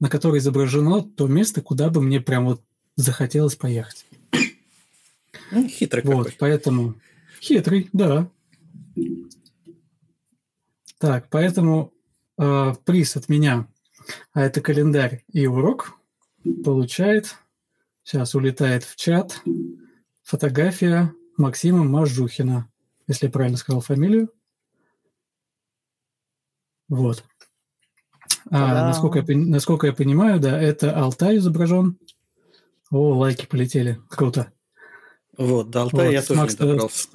на 0.00 0.08
которой 0.08 0.38
изображено 0.38 1.02
то 1.02 1.26
место, 1.26 1.60
куда 1.62 1.90
бы 1.90 2.02
мне 2.02 2.20
прям 2.20 2.46
вот 2.46 2.62
захотелось 2.96 3.56
поехать. 3.56 4.06
Ну, 5.50 5.68
хитрый 5.68 6.02
Вот, 6.04 6.26
какой. 6.26 6.36
поэтому 6.38 6.94
хитрый, 7.40 7.88
да. 7.92 8.28
Так, 10.98 11.28
поэтому 11.28 11.92
э, 12.38 12.74
приз 12.84 13.16
от 13.16 13.28
меня, 13.28 13.68
а 14.32 14.42
это 14.42 14.60
календарь 14.60 15.24
и 15.32 15.46
урок, 15.46 15.98
получает, 16.64 17.36
сейчас 18.02 18.34
улетает 18.34 18.84
в 18.84 18.96
чат, 18.96 19.40
фотография 20.22 21.12
Максима 21.36 21.84
Мажухина, 21.84 22.70
если 23.06 23.26
я 23.26 23.32
правильно 23.32 23.56
сказал 23.58 23.80
фамилию. 23.80 24.30
Вот. 26.88 27.24
А, 28.56 28.86
насколько, 28.86 29.18
я, 29.18 29.36
насколько 29.36 29.88
я 29.88 29.92
понимаю, 29.92 30.38
да, 30.38 30.60
это 30.60 30.96
Алтай 30.96 31.38
изображен. 31.38 31.98
О, 32.90 33.16
лайки 33.16 33.46
полетели. 33.46 34.00
Круто. 34.08 34.52
Вот, 35.36 35.70
до 35.70 35.82
Алтая 35.82 36.06
Вот, 36.06 36.12
я 36.12 36.22
тоже 36.22 36.40
Макс- 36.40 36.52
не 36.52 36.58
добрался. 36.66 37.08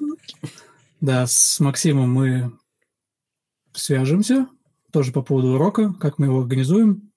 Да, 1.00 1.26
с 1.26 1.58
Максимом 1.60 2.12
мы 2.12 2.52
свяжемся 3.72 4.48
тоже 4.92 5.12
по 5.12 5.22
поводу 5.22 5.52
урока, 5.54 5.94
как 5.94 6.18
мы 6.18 6.26
его 6.26 6.40
организуем. 6.40 7.10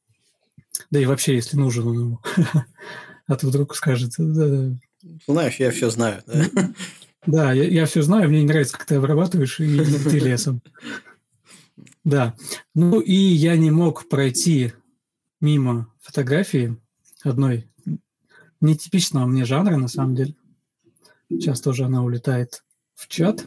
Да 0.90 1.02
и 1.02 1.06
вообще, 1.06 1.36
если 1.36 1.58
нужен 1.58 1.88
он 1.88 2.00
ему. 2.00 2.20
А 3.28 3.36
то 3.38 3.48
вдруг 3.48 3.76
скажет, 3.76 4.12
да, 4.18 4.48
да, 4.48 4.78
Знаешь, 5.28 5.56
я 5.56 5.72
все 5.72 5.90
знаю. 5.90 6.24
да. 6.28 6.46
Да, 7.26 7.54
я, 7.54 7.64
я 7.64 7.86
все 7.86 8.02
знаю, 8.02 8.28
мне 8.30 8.42
не 8.42 8.48
нравится, 8.48 8.78
как 8.78 8.86
ты 8.86 8.96
обрабатываешь, 8.96 9.60
и 9.62 9.78
ты 9.80 10.20
лесом. 10.20 10.62
Да. 12.04 12.36
Ну 12.76 13.00
и 13.00 13.14
я 13.14 13.56
не 13.56 13.72
мог 13.72 14.10
пройти 14.10 14.74
мимо 15.40 15.94
фотографии 16.02 16.78
одной 17.24 17.70
нетипичного 18.62 19.26
мне 19.26 19.46
жанра, 19.46 19.78
на 19.78 19.88
самом 19.88 20.16
деле. 20.16 20.36
Сейчас 21.30 21.62
тоже 21.62 21.86
она 21.86 22.04
улетает 22.04 22.64
в 22.96 23.08
чат. 23.08 23.46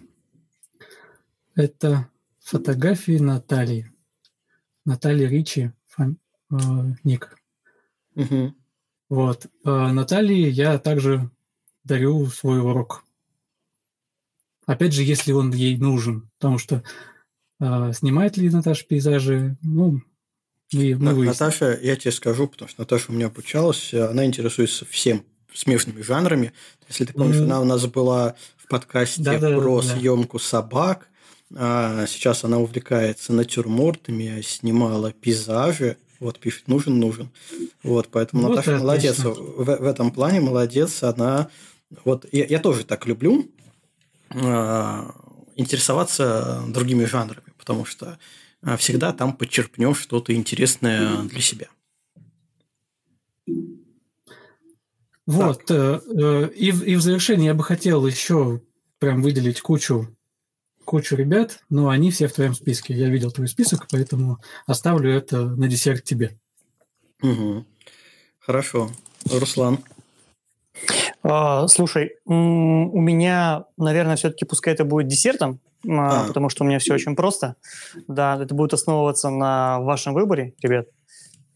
Это 1.54 2.08
фотографии 2.40 3.18
Натальи. 3.18 3.92
Наталья 4.84 5.28
Ричи, 5.28 5.72
фам... 5.88 6.18
э, 6.50 6.56
ник. 7.02 7.36
Угу. 8.14 8.54
Вот. 9.08 9.46
А 9.64 9.92
Наталье 9.92 10.48
я 10.48 10.78
также 10.78 11.30
дарю 11.84 12.26
свой 12.26 12.60
урок. 12.60 13.04
Опять 14.66 14.92
же, 14.92 15.02
если 15.02 15.32
он 15.32 15.52
ей 15.52 15.76
нужен, 15.78 16.28
потому 16.38 16.58
что 16.58 16.82
э, 17.60 17.92
снимает 17.94 18.36
ли 18.36 18.50
Наташа 18.50 18.84
пейзажи, 18.86 19.56
ну, 19.62 20.00
и 20.70 20.94
мы 20.94 21.12
На, 21.12 21.14
Наташа, 21.14 21.78
я 21.80 21.96
тебе 21.96 22.12
скажу, 22.12 22.48
потому 22.48 22.68
что 22.68 22.80
Наташа 22.80 23.06
у 23.08 23.14
меня 23.14 23.26
обучалась, 23.26 23.94
она 23.94 24.24
интересуется 24.24 24.84
всем 24.84 25.24
смешанными 25.54 26.02
жанрами. 26.02 26.52
Если 26.88 27.04
ты 27.04 27.12
помнишь, 27.12 27.36
mm. 27.36 27.44
она 27.44 27.60
у 27.60 27.64
нас 27.64 27.86
была 27.86 28.34
в 28.56 28.68
подкасте 28.68 29.22
да, 29.22 29.38
да, 29.38 29.56
про 29.56 29.80
да, 29.80 29.96
съемку 29.96 30.38
собак. 30.38 31.08
А 31.54 32.06
сейчас 32.08 32.44
она 32.44 32.58
увлекается 32.58 33.32
натюрмортами, 33.32 34.40
снимала 34.42 35.12
пейзажи. 35.12 35.96
Вот 36.18 36.40
пишет, 36.40 36.66
нужен, 36.66 36.98
нужен. 36.98 37.30
Вот, 37.82 38.08
поэтому 38.10 38.42
вот 38.42 38.56
Наташа 38.56 38.78
молодец. 38.78 39.18
В, 39.18 39.64
в 39.64 39.84
этом 39.84 40.10
плане 40.10 40.40
молодец. 40.40 41.02
Она 41.02 41.48
вот 42.04 42.26
я, 42.32 42.44
я 42.46 42.58
тоже 42.58 42.84
так 42.84 43.06
люблю 43.06 43.48
э, 44.30 45.10
интересоваться 45.54 46.62
другими 46.68 47.04
жанрами, 47.04 47.45
потому 47.66 47.84
что 47.84 48.18
а, 48.62 48.76
всегда 48.76 49.12
там 49.12 49.36
подчерпнешь 49.36 49.98
что-то 49.98 50.32
интересное 50.32 51.22
для 51.22 51.40
себя. 51.40 51.66
Вот. 55.26 55.68
Э, 55.72 56.00
э, 56.06 56.50
и, 56.54 56.68
и 56.68 56.94
в 56.94 57.00
завершение 57.00 57.46
я 57.46 57.54
бы 57.54 57.64
хотел 57.64 58.06
еще 58.06 58.62
прям 59.00 59.20
выделить 59.20 59.60
кучу, 59.60 60.16
кучу 60.84 61.16
ребят, 61.16 61.64
но 61.68 61.88
они 61.88 62.12
все 62.12 62.28
в 62.28 62.32
твоем 62.32 62.54
списке. 62.54 62.94
Я 62.94 63.08
видел 63.08 63.32
твой 63.32 63.48
список, 63.48 63.88
поэтому 63.90 64.38
оставлю 64.66 65.10
это 65.10 65.44
на 65.44 65.66
десерт 65.66 66.04
тебе. 66.04 66.38
Угу. 67.22 67.66
Хорошо. 68.38 68.92
Руслан. 69.28 69.80
А, 71.24 71.66
слушай, 71.66 72.12
у 72.24 73.00
меня, 73.00 73.64
наверное, 73.76 74.14
все-таки 74.14 74.44
пускай 74.44 74.74
это 74.74 74.84
будет 74.84 75.08
десертом, 75.08 75.58
а. 75.88 76.24
а. 76.24 76.26
потому 76.26 76.48
что 76.48 76.64
у 76.64 76.66
меня 76.66 76.78
все 76.78 76.94
очень 76.94 77.16
просто. 77.16 77.56
Да, 78.08 78.38
это 78.40 78.54
будет 78.54 78.72
основываться 78.72 79.30
на 79.30 79.80
вашем 79.80 80.14
выборе, 80.14 80.54
ребят. 80.62 80.88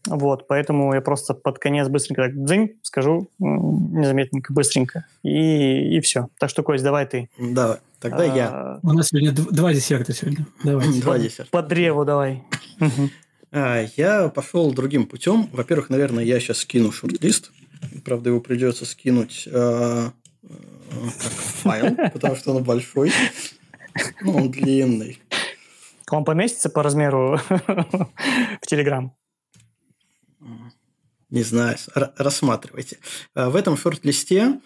Вот, 0.07 0.47
поэтому 0.47 0.93
я 0.93 1.01
просто 1.01 1.35
под 1.35 1.59
конец 1.59 1.87
быстренько 1.87 2.23
так 2.23 2.43
дзынь 2.43 2.79
скажу, 2.81 3.29
незаметненько, 3.39 4.51
быстренько, 4.51 5.05
и, 5.21 5.97
и 5.97 6.01
все. 6.01 6.29
Так 6.39 6.49
что, 6.49 6.63
Кость, 6.63 6.83
давай 6.83 7.05
ты. 7.05 7.29
Давай, 7.37 7.77
тогда 7.99 8.23
а, 8.23 8.35
я. 8.35 8.79
У 8.81 8.93
нас 8.93 9.09
сегодня 9.09 9.31
два 9.31 9.73
десерта 9.73 10.13
сегодня. 10.13 10.47
Давай. 10.63 10.87
Два 11.01 11.19
десерта. 11.19 11.51
По 11.51 11.61
древу 11.61 12.03
давай. 12.03 12.43
А, 13.51 13.85
я 13.95 14.29
пошел 14.29 14.71
другим 14.73 15.05
путем. 15.05 15.47
Во-первых, 15.51 15.89
наверное, 15.89 16.23
я 16.23 16.39
сейчас 16.39 16.59
скину 16.59 16.91
шорт-лист. 16.91 17.51
Правда, 18.03 18.29
его 18.29 18.39
придется 18.39 18.85
скинуть 18.85 19.47
а, 19.53 20.11
как 20.41 21.31
файл, 21.31 21.95
потому 22.13 22.35
что 22.35 22.55
он 22.55 22.63
большой. 22.63 23.11
Ну, 24.21 24.35
он 24.35 24.51
длинный. 24.51 25.21
Он 26.09 26.25
поместится 26.25 26.69
по 26.69 26.83
размеру 26.83 27.39
в 27.47 28.67
Телеграм? 28.67 29.15
Не 31.29 31.43
знаю, 31.43 31.77
рассматривайте. 32.17 32.97
А, 33.33 33.49
в 33.49 33.55
этом 33.55 33.77
шорт-листе 33.77 34.59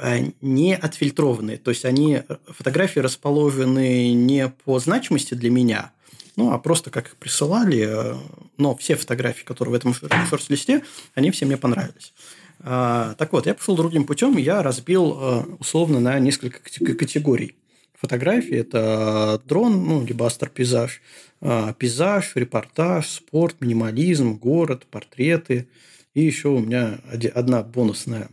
а, 0.00 0.18
не 0.40 0.74
отфильтрованные, 0.74 1.56
то 1.56 1.70
есть 1.70 1.84
они 1.84 2.22
фотографии 2.48 2.98
расположены 2.98 4.12
не 4.12 4.48
по 4.48 4.80
значимости 4.80 5.34
для 5.34 5.50
меня, 5.50 5.92
ну, 6.34 6.52
а 6.52 6.58
просто 6.58 6.90
как 6.90 7.06
их 7.06 7.16
присылали, 7.16 7.86
а, 7.88 8.18
но 8.56 8.76
все 8.76 8.96
фотографии, 8.96 9.44
которые 9.44 9.72
в 9.72 9.76
этом 9.76 9.94
шорт-листе, 9.94 10.82
они 11.14 11.30
все 11.30 11.46
мне 11.46 11.56
понравились. 11.56 12.12
Так 12.60 13.28
вот, 13.30 13.46
я 13.46 13.54
пошел 13.54 13.76
другим 13.76 14.02
путем, 14.02 14.36
я 14.36 14.64
разбил 14.64 15.56
условно 15.60 16.00
на 16.00 16.18
несколько 16.18 16.58
категорий 16.58 17.54
фотографии. 17.98 18.56
Это 18.56 19.42
дрон, 19.44 19.84
ну, 19.84 20.04
либо 20.04 20.26
астропейзаж, 20.26 21.02
а, 21.40 21.72
пейзаж, 21.74 22.36
репортаж, 22.36 23.08
спорт, 23.08 23.60
минимализм, 23.60 24.34
город, 24.34 24.86
портреты. 24.90 25.68
И 26.14 26.22
еще 26.22 26.48
у 26.48 26.60
меня 26.60 27.00
одна 27.34 27.62
бонусная 27.62 28.28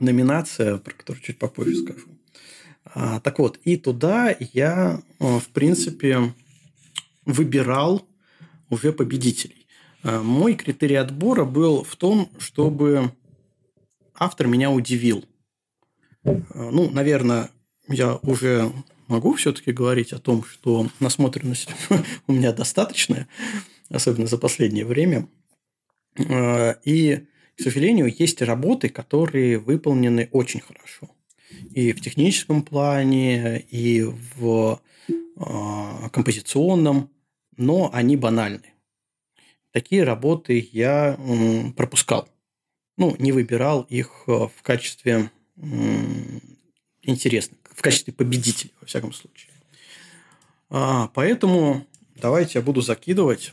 номинация, 0.00 0.78
про 0.78 0.92
которую 0.92 1.22
чуть 1.22 1.38
попозже 1.38 1.76
скажу. 1.76 2.08
А, 2.84 3.20
так 3.20 3.38
вот, 3.38 3.60
и 3.64 3.76
туда 3.76 4.36
я, 4.52 5.00
а, 5.20 5.38
в 5.38 5.48
принципе, 5.48 6.34
выбирал 7.24 8.06
уже 8.68 8.92
победителей. 8.92 9.66
Мой 10.02 10.54
критерий 10.54 10.96
отбора 10.96 11.44
был 11.44 11.84
в 11.84 11.94
том, 11.94 12.28
чтобы 12.38 13.12
автор 14.16 14.48
меня 14.48 14.72
удивил. 14.72 15.24
Ну, 16.24 16.90
наверное, 16.90 17.50
я 17.88 18.16
уже 18.22 18.72
могу 19.08 19.34
все-таки 19.34 19.72
говорить 19.72 20.12
о 20.12 20.18
том, 20.18 20.44
что 20.44 20.88
насмотренность 21.00 21.68
у 22.26 22.32
меня 22.32 22.52
достаточная, 22.52 23.28
особенно 23.88 24.26
за 24.26 24.38
последнее 24.38 24.86
время. 24.86 25.28
А, 26.18 26.78
и, 26.84 27.26
к 27.56 27.62
сожалению, 27.62 28.12
есть 28.16 28.42
работы, 28.42 28.88
которые 28.88 29.58
выполнены 29.58 30.28
очень 30.32 30.60
хорошо. 30.60 31.10
И 31.72 31.92
в 31.92 32.00
техническом 32.00 32.62
плане, 32.62 33.60
и 33.60 34.02
в 34.02 34.80
а, 35.36 36.08
композиционном, 36.10 37.10
но 37.56 37.90
они 37.92 38.16
банальны. 38.16 38.72
Такие 39.72 40.04
работы 40.04 40.68
я 40.72 41.18
пропускал. 41.76 42.28
Ну, 42.98 43.16
не 43.18 43.32
выбирал 43.32 43.82
их 43.88 44.24
в 44.26 44.52
качестве 44.62 45.30
интересных 47.02 47.61
в 47.74 47.82
качестве 47.82 48.12
победителя, 48.12 48.70
во 48.80 48.86
всяком 48.86 49.12
случае. 49.12 49.50
А, 50.70 51.08
поэтому 51.08 51.86
давайте 52.16 52.58
я 52.58 52.64
буду 52.64 52.80
закидывать 52.80 53.52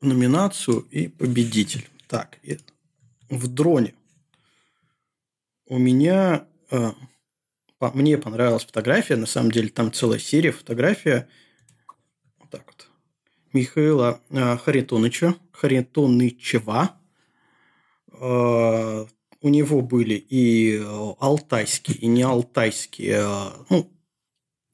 номинацию 0.00 0.80
и 0.90 1.08
победитель. 1.08 1.88
Так, 2.06 2.38
в 3.28 3.48
дроне 3.48 3.94
у 5.66 5.78
меня 5.78 6.46
э, 6.70 6.92
мне 7.94 8.18
понравилась 8.18 8.64
фотография, 8.64 9.16
на 9.16 9.26
самом 9.26 9.50
деле 9.50 9.68
там 9.68 9.92
целая 9.92 10.18
серия 10.18 10.52
фотография. 10.52 11.28
Вот 12.38 12.50
так 12.50 12.64
вот. 12.66 12.88
Михаила 13.52 14.20
э, 14.30 14.56
Харитоныча, 14.58 15.34
Харитонычева. 15.52 16.96
У 19.44 19.50
него 19.50 19.82
были 19.82 20.14
и 20.14 20.78
э, 20.78 21.14
алтайские, 21.20 21.98
и 21.98 22.06
не 22.06 22.22
алтайские. 22.22 23.18
Э, 23.18 23.50
ну, 23.68 23.92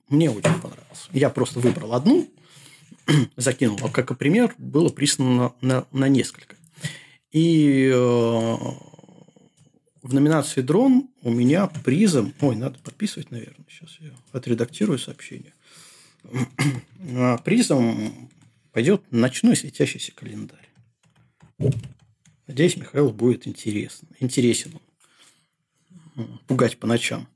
мне 0.08 0.30
очень 0.30 0.42
понравилось. 0.42 1.08
Я 1.10 1.28
просто 1.28 1.58
выбрал 1.58 1.92
одну, 1.92 2.30
закинул. 3.36 3.80
А 3.82 3.88
как 3.88 4.16
пример 4.16 4.54
было 4.58 4.88
прислано 4.88 5.54
на, 5.60 5.60
на, 5.60 5.86
на 5.90 6.08
несколько. 6.08 6.54
И 7.32 7.90
э, 7.92 7.96
в 7.96 10.14
номинации 10.14 10.60
«Дрон» 10.60 11.10
у 11.22 11.32
меня 11.32 11.66
призом... 11.66 12.32
Ой, 12.40 12.54
надо 12.54 12.78
подписывать, 12.78 13.32
наверное. 13.32 13.66
Сейчас 13.68 13.96
я 13.98 14.12
отредактирую 14.30 15.00
сообщение. 15.00 15.52
А 17.16 17.38
призом 17.38 18.30
пойдет 18.70 19.02
ночной 19.10 19.56
светящийся 19.56 20.12
календарь. 20.12 20.68
Надеюсь, 22.50 22.76
Михаил 22.76 23.10
будет 23.10 23.46
интересно, 23.46 24.08
интересен. 24.18 24.80
Пугать 26.48 26.78
по 26.78 26.88
ночам. 26.88 27.28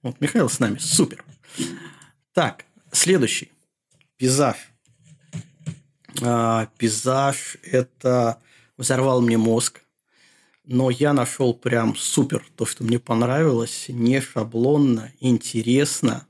Вот 0.00 0.20
Михаил 0.20 0.48
с 0.48 0.60
нами. 0.60 0.78
Супер. 0.78 1.24
Так, 2.34 2.64
следующий. 2.92 3.50
Пейзаж. 4.16 4.56
А, 6.22 6.66
пейзаж– 6.78 7.56
это 7.64 8.40
взорвал 8.76 9.22
мне 9.22 9.36
мозг. 9.36 9.80
Но 10.64 10.88
я 10.88 11.12
нашел 11.12 11.52
прям 11.52 11.96
супер 11.96 12.46
то, 12.54 12.64
что 12.64 12.84
мне 12.84 13.00
понравилось. 13.00 13.86
Не 13.88 14.20
шаблонно, 14.20 15.12
интересно. 15.18 16.28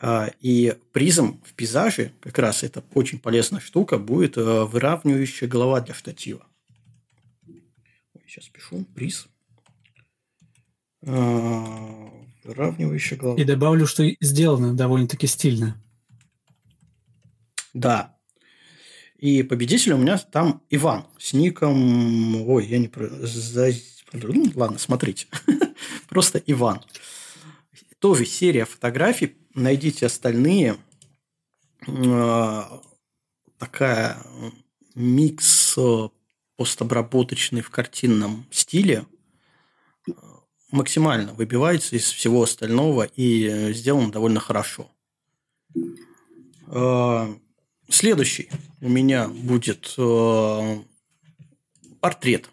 А, 0.00 0.30
и 0.40 0.76
призом 0.92 1.42
в 1.44 1.54
пейзаже, 1.54 2.12
как 2.20 2.38
раз 2.38 2.62
это 2.62 2.84
очень 2.94 3.18
полезная 3.18 3.60
штука, 3.60 3.98
будет 3.98 4.36
э, 4.36 4.62
выравнивающая 4.62 5.48
голова 5.48 5.80
для 5.80 5.92
штатива. 5.92 6.46
Сейчас 8.28 8.46
пишу. 8.48 8.84
Приз. 8.94 9.26
А, 11.06 12.12
выравнивающая 12.44 13.16
голова. 13.16 13.40
И 13.40 13.44
добавлю, 13.44 13.86
что 13.86 14.04
сделано 14.20 14.74
довольно-таки 14.74 15.26
стильно. 15.26 15.82
Да. 17.72 18.18
И 19.16 19.42
победитель 19.42 19.92
у 19.92 19.96
меня 19.96 20.18
там 20.18 20.62
Иван 20.68 21.06
с 21.18 21.32
ником... 21.32 22.46
Ой, 22.46 22.66
я 22.66 22.78
не... 22.78 22.92
Ну, 24.12 24.52
ладно, 24.54 24.76
смотрите. 24.76 25.26
Просто 26.10 26.38
Иван. 26.46 26.82
Тоже 27.98 28.26
серия 28.26 28.66
фотографий. 28.66 29.38
Найдите 29.54 30.04
остальные. 30.04 30.76
А, 31.86 32.82
Такая 33.58 34.22
микс 34.94 35.76
э, 35.78 36.08
постобработочный 36.58 37.60
в 37.60 37.70
картинном 37.70 38.44
стиле 38.50 39.06
э, 40.08 40.12
максимально 40.72 41.32
выбивается 41.32 41.94
из 41.94 42.10
всего 42.10 42.42
остального 42.42 43.04
и 43.04 43.46
э, 43.46 43.72
сделано 43.72 44.10
довольно 44.10 44.40
хорошо. 44.40 44.90
Э, 46.66 47.34
Следующий 47.90 48.50
у 48.82 48.88
меня 48.90 49.28
будет 49.28 49.96
портрет. 52.00 52.50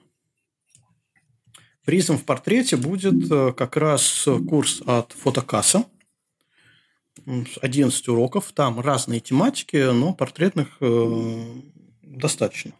Призом 1.83 2.17
в 2.17 2.23
портрете 2.23 2.77
будет 2.77 3.27
как 3.57 3.75
раз 3.75 4.29
курс 4.47 4.81
от 4.85 5.11
фотокасса. 5.11 5.83
М, 7.25 7.45
с 7.45 7.57
11 7.61 8.07
уроков. 8.07 8.53
Там 8.53 8.79
разные 8.79 9.19
тематики, 9.19 9.91
но 9.91 10.13
портретных 10.13 10.77
достаточно. 12.01 12.71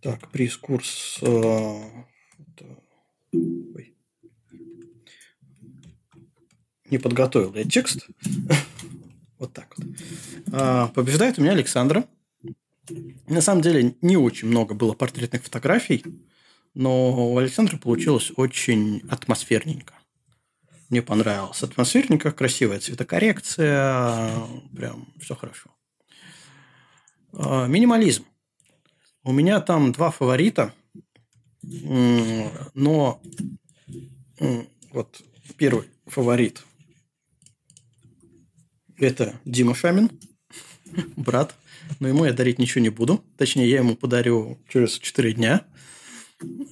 Так, 0.00 0.28
приз 0.30 0.56
курс. 0.56 1.18
э, 1.22 1.82
ой. 3.32 3.94
Не 6.90 6.98
подготовил 6.98 7.54
я 7.54 7.64
текст. 7.64 8.08
Вот 9.38 9.54
так 9.54 9.74
вот. 9.78 9.86
А, 10.52 10.88
Побеждает 10.88 11.38
у 11.38 11.40
меня 11.40 11.52
Александра. 11.52 12.04
На 13.26 13.40
самом 13.40 13.62
деле 13.62 13.94
не 14.02 14.18
очень 14.18 14.48
много 14.48 14.74
было 14.74 14.92
портретных 14.92 15.42
фотографий, 15.42 16.04
но 16.74 17.32
у 17.32 17.38
Александра 17.38 17.78
получилось 17.78 18.32
очень 18.36 19.02
атмосферненько. 19.08 19.94
Мне 20.90 21.00
понравилось. 21.00 21.62
Атмосферненько, 21.62 22.32
красивая 22.32 22.80
цветокоррекция, 22.80 24.30
прям 24.76 25.08
все 25.18 25.34
хорошо. 25.34 25.70
А, 27.32 27.66
Минимализм. 27.66 28.26
У 29.22 29.32
меня 29.32 29.60
там 29.60 29.92
два 29.92 30.10
фаворита, 30.10 30.72
но 31.62 33.20
вот 34.92 35.22
первый 35.56 35.88
фаворит 36.06 36.64
это 39.00 39.40
Дима 39.44 39.74
Шамин, 39.74 40.10
брат. 41.16 41.54
Но 41.98 42.08
ему 42.08 42.24
я 42.24 42.32
дарить 42.32 42.58
ничего 42.58 42.82
не 42.82 42.90
буду. 42.90 43.24
Точнее, 43.36 43.68
я 43.68 43.78
ему 43.78 43.96
подарю 43.96 44.58
через 44.68 44.98
4 44.98 45.32
дня. 45.32 45.66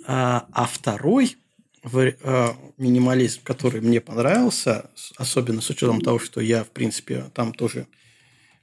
А, 0.07 0.46
а 0.53 0.66
второй 0.66 1.36
а, 1.82 2.57
минимализм, 2.76 3.40
который 3.42 3.80
мне 3.80 4.01
понравился, 4.01 4.90
особенно 5.16 5.61
с 5.61 5.70
учетом 5.70 6.01
того, 6.01 6.18
что 6.18 6.40
я, 6.40 6.64
в 6.64 6.70
принципе, 6.70 7.30
там 7.34 7.53
тоже 7.53 7.86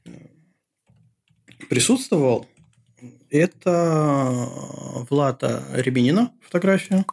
э, 0.06 0.12
присутствовал, 1.70 2.48
это 3.38 4.50
Влада 5.10 5.64
Рябинина 5.74 6.32
фотография 6.42 7.06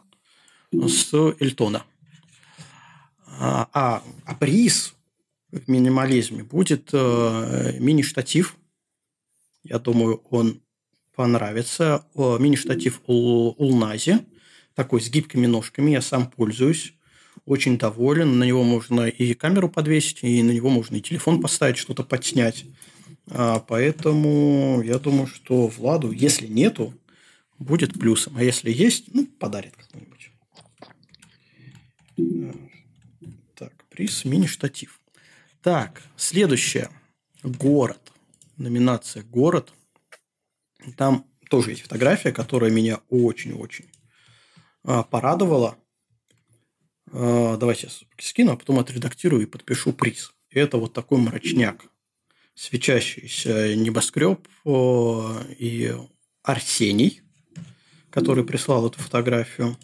с 0.71 1.13
Эльтона. 1.39 1.83
А, 3.39 3.67
а, 3.73 4.03
а 4.25 4.35
приз 4.35 4.93
в 5.51 5.69
минимализме 5.69 6.43
будет 6.43 6.89
э, 6.93 7.77
мини-штатив. 7.79 8.57
Я 9.63 9.79
думаю, 9.79 10.21
он 10.29 10.61
понравится. 11.15 12.05
О, 12.13 12.37
Мини-штатив 12.37 13.01
Ул- 13.07 13.55
Улнази. 13.57 14.19
Такой 14.75 15.01
с 15.01 15.09
гибкими 15.09 15.45
ножками. 15.45 15.91
Я 15.91 16.01
сам 16.01 16.29
пользуюсь. 16.29 16.93
Очень 17.45 17.77
доволен. 17.77 18.39
На 18.39 18.43
него 18.43 18.63
можно 18.63 19.07
и 19.07 19.33
камеру 19.33 19.69
подвесить, 19.69 20.23
и 20.23 20.41
на 20.43 20.51
него 20.51 20.69
можно 20.69 20.95
и 20.95 21.01
телефон 21.01 21.41
поставить, 21.41 21.77
что-то 21.77 22.03
подснять. 22.03 22.65
А, 23.29 23.59
Поэтому 23.59 24.81
я 24.83 24.99
думаю, 24.99 25.27
что 25.27 25.67
Владу, 25.67 26.11
если 26.11 26.47
нету, 26.47 26.93
будет 27.59 27.93
плюсом. 27.93 28.35
А 28.37 28.43
если 28.43 28.71
есть, 28.71 29.13
ну, 29.13 29.25
подарит 29.25 29.75
какой-нибудь. 29.75 30.31
Э, 32.17 32.53
Так, 33.55 33.73
приз 33.89 34.25
мини-штатив. 34.25 34.99
Так, 35.61 36.01
следующее. 36.17 36.89
Город. 37.43 38.11
Номинация 38.57 39.23
«Город». 39.23 39.73
Там 40.97 41.25
тоже 41.49 41.71
есть 41.71 41.83
фотография, 41.83 42.31
которая 42.31 42.71
меня 42.71 42.99
очень-очень 43.09 43.85
а, 44.83 45.03
порадовала. 45.03 45.77
А, 47.11 47.57
давайте 47.57 47.87
я 47.87 48.23
скину, 48.23 48.51
а 48.51 48.57
потом 48.57 48.79
отредактирую 48.79 49.43
и 49.43 49.45
подпишу 49.45 49.93
приз. 49.93 50.33
Это 50.49 50.77
вот 50.77 50.93
такой 50.93 51.19
мрачняк. 51.19 51.85
Свечащийся 52.55 53.75
небоскреб 53.75 54.47
и 54.65 55.95
Арсений, 56.43 57.21
который 58.09 58.43
прислал 58.43 58.87
эту 58.87 58.99
фотографию. 58.99 59.77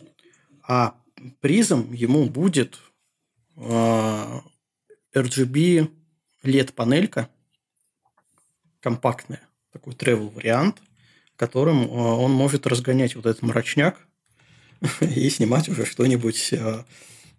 А 0.67 0.95
призом 1.41 1.91
ему 1.93 2.29
будет 2.29 2.79
а, 3.55 4.43
RGB 5.15 5.89
LED-панелька 6.43 7.29
компактная, 8.79 9.41
такой 9.71 9.93
travel 9.93 10.29
вариант, 10.29 10.81
которым 11.35 11.83
э, 11.83 11.87
он 11.87 12.31
может 12.31 12.67
разгонять 12.67 13.15
вот 13.15 13.25
этот 13.25 13.41
мрачняк 13.41 13.97
и 15.01 15.29
снимать 15.29 15.69
уже 15.69 15.85
что-нибудь 15.85 16.53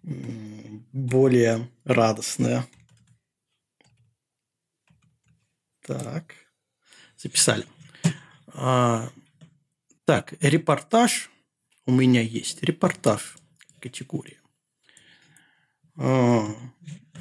м, 0.03 0.85
более 0.91 1.69
радостное. 1.83 2.65
Так, 5.85 6.35
записали. 7.17 7.65
А, 8.47 9.09
Так, 10.05 10.33
репортаж. 10.41 11.29
У 11.85 11.91
меня 11.91 12.21
есть 12.21 12.61
репортаж 12.63 13.37
категория. 13.79 14.39
А, 15.97 16.47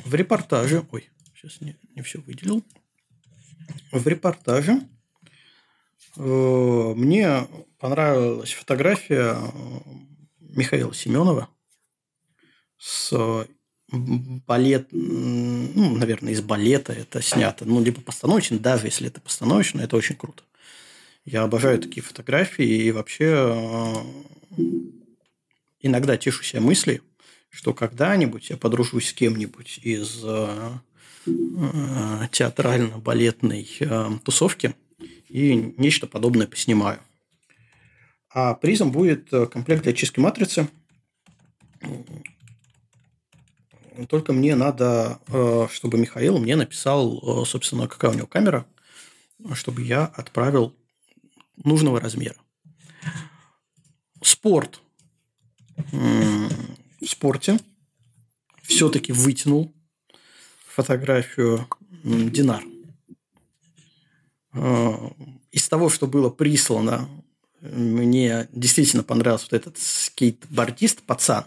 В 0.04 0.14
репортаже... 0.14 0.86
Ой, 0.92 1.08
сейчас 1.34 1.60
не, 1.60 1.76
не 1.94 2.02
все 2.02 2.20
выделил. 2.20 2.64
В 3.92 4.06
репортаже 4.06 4.80
э, 6.16 6.92
мне 6.96 7.46
понравилась 7.78 8.52
фотография 8.52 9.36
э, 9.36 9.80
Михаила 10.40 10.92
Семенова 10.92 11.48
с 12.76 13.46
балет, 13.92 14.88
ну, 14.92 15.96
наверное, 15.96 16.32
из 16.32 16.40
балета 16.40 16.92
это 16.92 17.22
снято, 17.22 17.64
ну, 17.64 17.82
либо 17.82 18.00
постановочно, 18.00 18.58
даже 18.58 18.86
если 18.86 19.08
это 19.08 19.20
постановочно, 19.20 19.80
это 19.80 19.96
очень 19.96 20.16
круто. 20.16 20.42
Я 21.24 21.42
обожаю 21.42 21.78
такие 21.78 22.02
фотографии 22.02 22.64
и 22.64 22.90
вообще 22.92 24.04
э, 24.58 24.64
иногда 25.80 26.16
тешу 26.16 26.42
себя 26.42 26.60
мысли, 26.60 27.02
что 27.50 27.74
когда-нибудь 27.74 28.50
я 28.50 28.56
подружусь 28.56 29.08
с 29.08 29.12
кем-нибудь 29.12 29.80
из 29.82 30.20
э, 30.24 30.70
э, 31.26 32.28
театрально-балетной 32.32 33.68
тусовки 34.24 34.74
и 35.28 35.54
нечто 35.76 36.06
подобное 36.06 36.46
поснимаю. 36.46 37.00
А 38.32 38.54
призом 38.54 38.90
будет 38.90 39.28
комплект 39.52 39.82
для 39.82 39.92
очистки 39.92 40.20
матрицы. 40.20 40.68
Только 44.08 44.32
мне 44.32 44.54
надо, 44.54 45.20
э, 45.28 45.66
чтобы 45.70 45.98
Михаил 45.98 46.38
мне 46.38 46.56
написал, 46.56 47.42
э, 47.42 47.46
собственно, 47.46 47.88
какая 47.88 48.12
у 48.12 48.14
него 48.14 48.26
камера, 48.26 48.66
чтобы 49.54 49.82
я 49.82 50.04
отправил 50.04 50.74
нужного 51.56 52.00
размера. 52.00 52.36
Спорт. 54.22 54.80
В 55.92 57.06
спорте 57.06 57.58
все-таки 58.62 59.12
вытянул 59.12 59.72
фотографию 60.66 61.66
Динар. 62.04 62.62
Э, 64.52 65.10
Из 65.50 65.68
того, 65.68 65.88
что 65.88 66.06
было 66.06 66.30
прислано, 66.30 67.08
мне 67.60 68.48
действительно 68.52 69.02
понравился 69.02 69.48
вот 69.50 69.54
этот 69.54 69.78
скейтбордист, 69.78 71.02
пацан. 71.02 71.44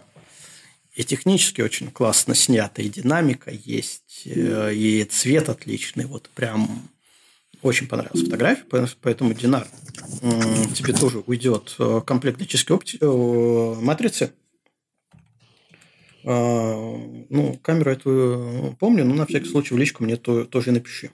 И 0.94 1.02
технически 1.02 1.60
очень 1.60 1.90
классно 1.90 2.34
снято, 2.36 2.80
и 2.80 2.88
динамика 2.88 3.50
есть, 3.50 4.22
э, 4.26 4.72
и 4.74 5.02
цвет 5.04 5.48
отличный. 5.48 6.04
Вот 6.04 6.30
прям 6.30 6.88
очень 7.62 7.88
понравилась 7.88 8.22
фотография, 8.24 8.64
поэтому- 9.00 9.34
Динар, 9.34 9.66
тебе 10.74 10.92
тоже 10.92 11.24
уйдет 11.26 11.74
э, 11.80 12.00
комплект 12.06 12.40
очистки 12.40 12.72
опти- 12.72 12.98
э, 13.00 13.80
матрицы 13.80 14.32
Ну, 16.26 17.58
камеру 17.62 17.90
эту 17.90 18.76
помню, 18.80 19.04
но 19.04 19.14
на 19.14 19.26
всякий 19.26 19.46
случай 19.50 19.74
в 19.74 19.76
личку 19.78 20.02
мне 20.04 20.16
то, 20.16 20.46
тоже 20.46 20.72
напиши. 20.72 21.10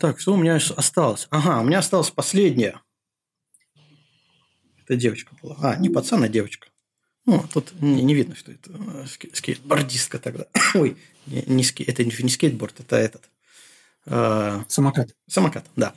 Так, 0.00 0.18
что 0.18 0.32
у 0.32 0.36
меня 0.36 0.56
осталось? 0.56 1.26
Ага, 1.30 1.60
у 1.60 1.64
меня 1.64 1.80
осталось 1.80 2.10
последнее. 2.10 2.80
Это 4.88 4.96
девочка 4.96 5.36
была. 5.42 5.56
А, 5.60 5.76
не 5.76 5.90
пацан, 5.90 6.22
а 6.22 6.28
девочка. 6.28 6.68
Ну, 7.26 7.44
тут 7.52 7.78
не, 7.82 8.02
не 8.02 8.14
видно, 8.14 8.34
что 8.34 8.52
это 8.52 8.70
э, 8.72 9.04
скейтбордистка 9.34 10.18
тогда. 10.18 10.46
Ой, 10.74 10.96
не, 11.26 11.42
не 11.46 11.62
ски, 11.62 11.82
это 11.82 12.02
не 12.02 12.30
скейтборд, 12.30 12.80
это 12.80 12.96
этот. 12.96 13.28
Э, 14.06 14.62
самокат. 14.66 15.14
Самокат, 15.28 15.66
да. 15.76 15.94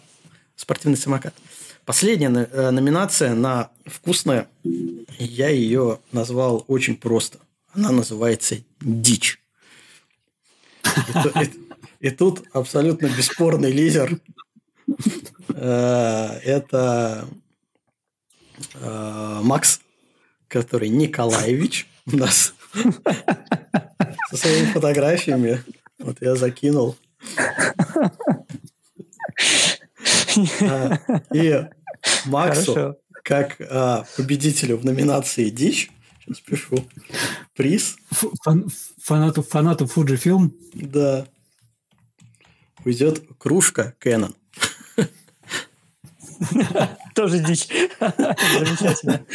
Спортивный 0.57 0.97
самокат. 0.97 1.33
Последняя 1.85 2.27
э, 2.27 2.71
номинация 2.71 3.33
на 3.33 3.71
вкусное. 3.85 4.49
Я 5.17 5.47
ее 5.47 6.01
назвал 6.11 6.65
очень 6.67 6.97
просто. 6.97 7.39
Она 7.71 7.91
называется 7.91 8.57
«Дичь». 8.81 9.41
И 12.01 12.09
тут 12.09 12.43
абсолютно 12.51 13.05
бесспорный 13.05 13.71
лидер. 13.71 14.19
Э, 15.49 16.39
это 16.43 17.29
Макс, 18.80 19.82
который 20.47 20.89
Николаевич 20.89 21.88
у 22.12 22.18
нас 22.18 22.53
со 24.30 24.38
своими 24.38 24.66
фотографиями. 24.68 25.64
Вот 25.99 26.18
я 26.22 26.36
закинул. 26.36 26.97
А, 30.62 30.99
и 31.34 31.68
Максу, 32.26 32.97
как 33.24 33.57
а, 33.59 34.05
победителю 34.16 34.78
в 34.78 34.86
номинации 34.86 35.49
«Дичь», 35.49 35.91
сейчас 36.20 36.39
пишу, 36.39 36.88
приз. 37.55 37.97
Фан, 38.43 38.70
фанату, 39.01 39.43
фанату 39.43 39.86
Fujifilm? 39.86 40.51
Да 40.74 41.28
уйдет 42.86 43.24
кружка 43.38 43.95
Canon. 44.03 44.36
Тоже 47.16 47.39
дичь. 47.39 47.68
Замечательно. 47.99 49.26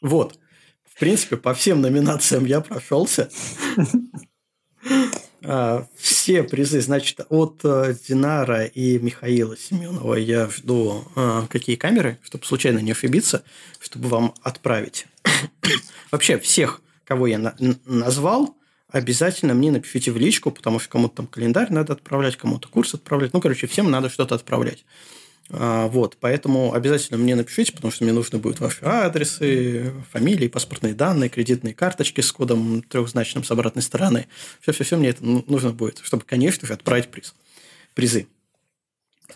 Вот. 0.00 0.38
В 0.84 0.98
принципе, 0.98 1.36
по 1.36 1.54
всем 1.54 1.80
номинациям 1.80 2.44
я 2.44 2.60
прошелся. 2.60 3.30
А, 5.46 5.86
все 5.96 6.42
призы, 6.42 6.80
значит, 6.80 7.20
от 7.28 7.60
э, 7.64 7.94
Динара 8.08 8.64
и 8.64 8.98
Михаила 8.98 9.56
Семенова 9.58 10.14
я 10.14 10.48
жду 10.48 11.04
а, 11.16 11.46
какие 11.48 11.76
камеры, 11.76 12.18
чтобы 12.22 12.46
случайно 12.46 12.78
не 12.78 12.92
ошибиться, 12.92 13.44
чтобы 13.78 14.08
вам 14.08 14.34
отправить. 14.42 15.06
Вообще, 16.10 16.38
всех, 16.38 16.80
кого 17.04 17.26
я 17.26 17.54
назвал, 17.84 18.56
обязательно 18.88 19.52
мне 19.52 19.70
напишите 19.70 20.12
в 20.12 20.16
личку, 20.16 20.50
потому 20.50 20.78
что 20.78 20.88
кому-то 20.88 21.16
там 21.16 21.26
календарь 21.26 21.70
надо 21.70 21.92
отправлять, 21.92 22.36
кому-то 22.36 22.68
курс 22.68 22.94
отправлять. 22.94 23.34
Ну, 23.34 23.42
короче, 23.42 23.66
всем 23.66 23.90
надо 23.90 24.08
что-то 24.08 24.34
отправлять. 24.36 24.86
А, 25.50 25.88
вот, 25.88 26.16
поэтому 26.20 26.72
обязательно 26.72 27.18
мне 27.18 27.34
напишите, 27.34 27.72
потому 27.72 27.92
что 27.92 28.04
мне 28.04 28.12
нужны 28.12 28.38
будут 28.38 28.60
ваши 28.60 28.84
адресы, 28.84 29.92
фамилии, 30.10 30.48
паспортные 30.48 30.94
данные, 30.94 31.28
кредитные 31.28 31.74
карточки 31.74 32.20
с 32.22 32.32
кодом 32.32 32.82
трехзначным 32.82 33.44
с 33.44 33.50
обратной 33.50 33.82
стороны. 33.82 34.26
Все-все-все 34.60 34.96
мне 34.96 35.10
это 35.10 35.24
нужно 35.24 35.72
будет, 35.72 36.00
чтобы, 36.02 36.24
конечно 36.24 36.66
же, 36.66 36.72
отправить 36.72 37.08
приз. 37.08 37.34
Призы. 37.94 38.26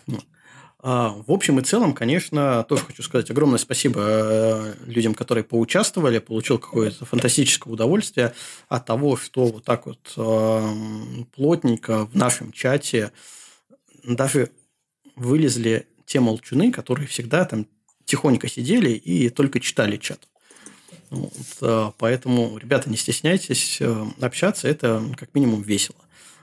Вот. 0.07 0.25
А, 0.81 1.09
в 1.27 1.31
общем 1.31 1.59
и 1.59 1.63
целом, 1.63 1.93
конечно, 1.93 2.63
тоже 2.63 2.85
хочу 2.85 3.03
сказать 3.03 3.29
огромное 3.29 3.57
спасибо 3.57 4.01
э, 4.01 4.73
людям, 4.85 5.13
которые 5.13 5.43
поучаствовали, 5.43 6.19
получил 6.19 6.57
какое-то 6.57 7.05
фантастическое 7.05 7.71
удовольствие 7.71 8.33
от 8.69 8.85
того, 8.85 9.17
что 9.17 9.45
вот 9.45 9.65
так 9.65 9.85
вот 9.85 10.13
э, 10.15 11.23
плотненько 11.35 12.05
в 12.05 12.15
нашем 12.15 12.53
чате 12.53 13.11
даже 14.05 14.51
вылезли 15.17 15.85
те 16.09 16.19
молчуны, 16.19 16.71
которые 16.71 17.07
всегда 17.07 17.45
там 17.45 17.67
тихонько 18.03 18.49
сидели 18.49 18.89
и 18.89 19.29
только 19.29 19.59
читали 19.59 19.97
чат. 19.97 20.27
Вот, 21.11 21.31
э, 21.61 21.91
поэтому, 21.99 22.57
ребята, 22.57 22.89
не 22.89 22.97
стесняйтесь 22.97 23.79
общаться, 24.19 24.67
это 24.67 25.03
как 25.17 25.35
минимум 25.35 25.61
весело. 25.61 25.99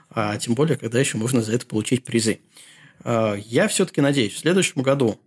А 0.09 0.37
тем 0.37 0.55
более, 0.55 0.77
когда 0.77 0.99
еще 0.99 1.17
можно 1.17 1.41
за 1.41 1.51
это 1.51 1.65
получить 1.65 2.05
призы. 2.05 2.39
А, 3.01 3.35
я 3.35 3.67
все-таки 3.67 3.99
надеюсь, 3.99 4.33
в 4.33 4.39
следующем 4.39 4.81
году 4.81 5.19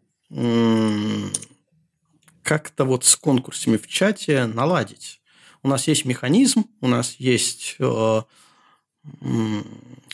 как-то 2.42 2.84
вот 2.84 3.04
с 3.04 3.16
конкурсами 3.16 3.76
в 3.76 3.86
чате 3.88 4.46
наладить. 4.46 5.20
У 5.62 5.68
нас 5.68 5.86
есть 5.86 6.04
механизм, 6.04 6.64
у 6.80 6.88
нас 6.88 7.16
есть 7.18 7.76
э, 7.78 8.22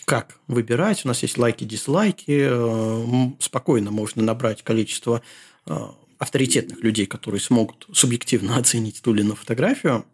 как 0.07 0.39
выбирать, 0.47 1.05
у 1.05 1.09
нас 1.09 1.23
есть 1.23 1.37
лайки, 1.37 1.65
дизлайки, 1.65 2.47
э, 2.49 3.31
спокойно 3.41 3.91
можно 3.91 4.23
набрать 4.23 4.63
количество 4.63 5.21
э, 5.67 5.77
авторитетных 6.19 6.83
людей, 6.83 7.07
которые 7.07 7.41
смогут 7.41 7.87
субъективно 7.93 8.57
оценить 8.57 9.03
ту 9.03 9.13
или 9.13 9.21
иную 9.21 9.37
фотографию. 9.37 10.07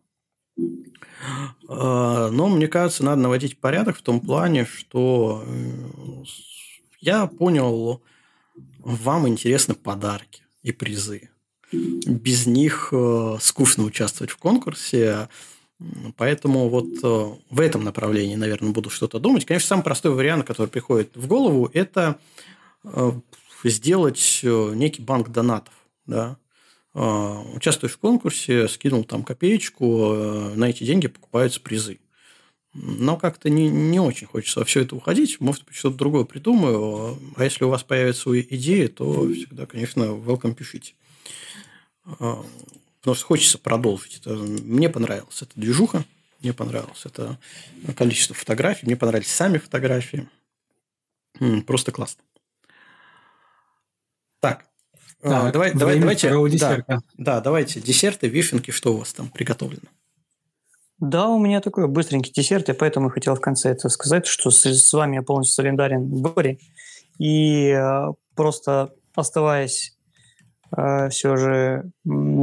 Но 1.68 2.48
мне 2.48 2.66
кажется, 2.68 3.04
надо 3.04 3.22
наводить 3.22 3.58
порядок 3.58 3.96
в 3.96 4.02
том 4.02 4.20
плане, 4.20 4.66
что 4.66 5.46
я 7.00 7.26
понял, 7.26 8.02
вам 8.80 9.28
интересны 9.28 9.74
подарки 9.74 10.42
и 10.62 10.72
призы. 10.72 11.30
Без 11.72 12.46
них 12.46 12.90
э, 12.92 13.36
скучно 13.40 13.84
участвовать 13.84 14.30
в 14.30 14.36
конкурсе. 14.36 15.28
Поэтому 16.16 16.68
вот 16.68 16.86
э, 17.02 17.34
в 17.50 17.60
этом 17.60 17.84
направлении, 17.84 18.34
наверное, 18.34 18.72
буду 18.72 18.90
что-то 18.90 19.18
думать. 19.18 19.44
Конечно, 19.44 19.68
самый 19.68 19.82
простой 19.82 20.12
вариант, 20.12 20.46
который 20.46 20.68
приходит 20.68 21.16
в 21.16 21.26
голову, 21.26 21.70
это 21.72 22.18
э, 22.84 23.12
сделать 23.64 24.40
некий 24.42 25.02
банк 25.02 25.30
донатов. 25.30 25.74
Да? 26.06 26.36
Участвуешь 26.94 27.94
в 27.94 27.98
конкурсе, 27.98 28.68
скинул 28.68 29.04
там 29.04 29.24
копеечку, 29.24 30.12
на 30.54 30.68
эти 30.68 30.84
деньги 30.84 31.06
покупаются 31.06 31.60
призы. 31.60 32.00
Но 32.74 33.16
как-то 33.16 33.50
не, 33.50 33.68
не 33.68 34.00
очень 34.00 34.26
хочется 34.26 34.60
во 34.60 34.64
все 34.64 34.80
это 34.80 34.96
уходить. 34.96 35.40
Может 35.40 35.64
быть, 35.64 35.74
что-то 35.74 35.96
другое 35.96 36.24
придумаю. 36.24 37.18
А 37.36 37.44
если 37.44 37.64
у 37.64 37.68
вас 37.68 37.82
появятся 37.82 38.38
идеи, 38.40 38.86
то 38.86 39.28
всегда, 39.28 39.66
конечно, 39.66 40.02
welcome 40.02 40.54
пишите. 40.54 40.94
А, 43.02 43.10
потому 43.10 43.16
что 43.16 43.26
хочется 43.26 43.58
продолжить. 43.58 44.18
Это, 44.18 44.30
мне 44.30 44.88
понравилась 44.88 45.42
эта 45.42 45.50
движуха. 45.56 46.04
Мне 46.40 46.52
понравилось 46.52 47.04
это 47.04 47.38
количество 47.96 48.34
фотографий. 48.34 48.86
Мне 48.86 48.96
понравились 48.96 49.28
сами 49.28 49.58
фотографии. 49.58 50.28
Просто 51.66 51.90
классно. 51.90 52.22
Так. 54.40 54.66
А, 55.22 55.28
так 55.28 55.52
давай, 55.52 55.72
давай, 55.74 56.00
давайте, 56.00 56.30
да, 56.58 57.00
да, 57.16 57.40
давайте 57.40 57.80
десерты, 57.80 58.28
вишенки, 58.28 58.72
что 58.72 58.94
у 58.94 58.98
вас 58.98 59.12
там 59.12 59.30
приготовлено? 59.30 59.88
Да, 60.98 61.28
у 61.28 61.38
меня 61.38 61.60
такой 61.60 61.88
быстренький 61.88 62.32
десерт, 62.32 62.68
и 62.68 62.72
поэтому 62.72 63.06
я 63.06 63.12
хотел 63.12 63.34
в 63.34 63.40
конце 63.40 63.70
это 63.70 63.88
сказать, 63.88 64.26
что 64.26 64.50
с, 64.50 64.64
с 64.64 64.92
вами 64.92 65.16
я 65.16 65.22
полностью 65.22 65.54
солидарен 65.54 66.08
в 66.08 66.22
выборе. 66.22 66.58
И 67.18 67.68
э, 67.68 68.12
просто 68.34 68.94
оставаясь 69.14 69.90
э, 69.90 70.01
все 71.10 71.36
же 71.36 71.90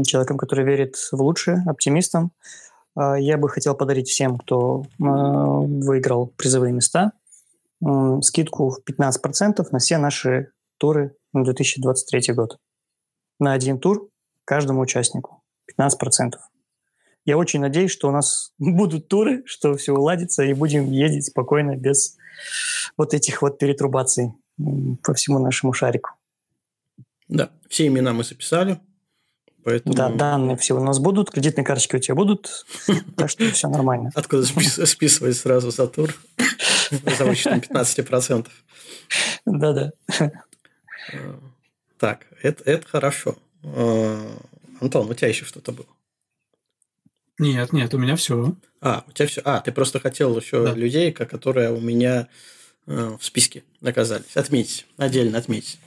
человеком, 0.06 0.38
который 0.38 0.66
верит 0.66 0.96
в 0.96 1.22
лучшее, 1.22 1.64
оптимистом, 1.66 2.32
э, 2.96 3.16
я 3.20 3.38
бы 3.38 3.50
хотел 3.50 3.76
подарить 3.76 4.10
всем, 4.10 4.38
кто 4.38 4.84
э, 4.84 5.04
выиграл 5.04 6.28
призовые 6.38 6.74
места, 6.74 7.14
скидку 8.22 8.72
в 8.72 8.80
15% 8.86 9.66
на 9.72 9.80
все 9.80 9.98
наши 9.98 10.52
туры 10.78 11.16
на 11.34 11.46
2023 11.46 12.34
год. 12.34 12.58
На 13.40 13.54
один 13.54 13.80
тур 13.80 14.10
каждому 14.44 14.82
участнику. 14.82 15.42
15%. 15.80 16.34
Я 17.26 17.38
очень 17.38 17.62
надеюсь, 17.62 17.92
что 17.92 18.10
у 18.10 18.12
нас 18.12 18.54
будут 18.60 19.08
туры, 19.08 19.44
что 19.46 19.76
все 19.76 19.94
уладится, 19.94 20.44
и 20.44 20.54
будем 20.54 20.92
ездить 20.92 21.28
спокойно, 21.28 21.76
без 21.76 22.18
вот 22.98 23.14
этих 23.14 23.42
вот 23.42 23.60
перетрубаций 23.60 24.34
по 25.04 25.14
всему 25.14 25.40
нашему 25.40 25.74
шарику. 25.74 26.12
Да, 27.30 27.52
все 27.70 27.88
имена 27.88 28.12
мы 28.12 28.24
записали. 28.24 28.80
Поэтому... 29.64 29.94
Да, 29.94 30.10
данные 30.10 30.58
все 30.58 30.74
у 30.74 30.84
нас 30.84 31.00
будут, 31.00 31.32
кредитные 31.32 31.66
карточки 31.66 31.96
у 31.96 32.00
тебя 32.00 32.16
будут, 32.16 32.66
так 33.16 33.30
что 33.30 33.50
все 33.52 33.68
нормально. 33.68 34.12
Откуда 34.16 34.44
списывать 34.44 35.38
сразу 35.38 35.72
за 35.72 35.88
тур? 35.88 36.16
За 37.18 37.26
вычетом 37.26 37.60
15%. 37.60 38.48
Да-да. 39.46 39.92
Так, 41.98 42.26
это, 42.42 42.64
это 42.64 42.88
хорошо. 42.88 43.38
А, 43.64 44.38
Антон, 44.80 45.10
у 45.10 45.14
тебя 45.14 45.28
еще 45.28 45.46
что-то 45.46 45.72
было? 45.72 45.88
Нет, 47.38 47.74
нет, 47.74 47.94
у 47.94 47.98
меня 47.98 48.16
все. 48.16 48.56
А, 48.82 49.04
у 49.08 49.12
тебя 49.12 49.28
все. 49.28 49.42
А, 49.44 49.60
ты 49.60 49.72
просто 49.72 50.00
хотел 50.00 50.38
еще 50.38 50.64
да. 50.64 50.74
людей, 50.74 51.12
которые 51.12 51.72
у 51.72 51.80
меня 51.80 52.28
э, 52.88 53.18
в 53.20 53.24
списке 53.24 53.64
оказались. 53.84 54.36
Отметить, 54.36 54.86
отдельно 54.98 55.38
отметить. 55.38 55.80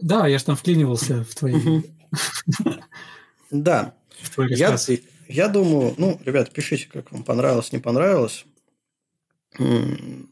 Да, 0.00 0.26
я 0.26 0.38
же 0.38 0.44
там 0.44 0.56
вклинивался 0.56 1.24
в 1.24 1.34
твои... 1.34 1.82
Да. 3.50 3.94
Я, 4.48 4.76
я 5.28 5.48
думаю, 5.48 5.94
ну, 5.98 6.18
ребята, 6.24 6.50
пишите, 6.50 6.88
как 6.90 7.12
вам 7.12 7.22
понравилось, 7.22 7.70
не 7.70 7.78
понравилось. 7.78 8.46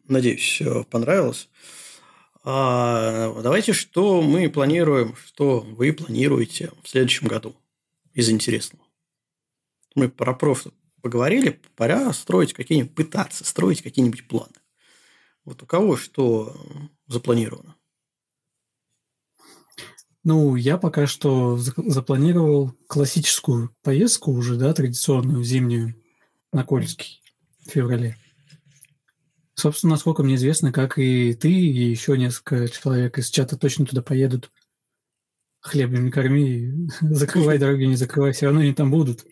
Надеюсь, 0.08 0.62
понравилось. 0.90 1.48
А 2.44 3.40
давайте, 3.42 3.72
что 3.72 4.20
мы 4.20 4.50
планируем, 4.50 5.16
что 5.16 5.60
вы 5.60 5.92
планируете 5.92 6.70
в 6.82 6.88
следующем 6.88 7.26
году 7.26 7.56
из 8.12 8.28
интересного. 8.30 8.84
Мы 9.94 10.08
про 10.08 10.34
проф 10.34 10.66
поговорили, 11.00 11.60
пора 11.76 12.12
строить 12.12 12.52
какие-нибудь, 12.52 12.94
пытаться 12.94 13.44
строить 13.44 13.82
какие-нибудь 13.82 14.28
планы. 14.28 14.54
Вот 15.44 15.62
у 15.62 15.66
кого 15.66 15.96
что 15.96 16.54
запланировано? 17.06 17.76
Ну, 20.24 20.56
я 20.56 20.78
пока 20.78 21.06
что 21.06 21.58
запланировал 21.58 22.72
классическую 22.86 23.76
поездку 23.82 24.32
уже, 24.32 24.56
да, 24.56 24.72
традиционную, 24.72 25.44
зимнюю, 25.44 25.94
на 26.50 26.64
Кольский 26.64 27.22
в 27.60 27.70
феврале. 27.70 28.16
Собственно, 29.54 29.92
насколько 29.92 30.22
мне 30.22 30.36
известно, 30.36 30.72
как 30.72 30.98
и 30.98 31.34
ты, 31.34 31.50
и 31.52 31.90
еще 31.90 32.16
несколько 32.16 32.68
человек 32.68 33.18
из 33.18 33.28
чата 33.28 33.58
точно 33.58 33.84
туда 33.84 34.02
поедут. 34.02 34.50
Хлебом 35.60 36.06
не 36.06 36.10
корми, 36.10 36.88
закрывай 37.02 37.58
дороги, 37.58 37.84
не 37.84 37.96
закрывай, 37.96 38.32
все 38.32 38.46
равно 38.46 38.62
они 38.62 38.72
там 38.72 38.90
будут. 38.90 39.26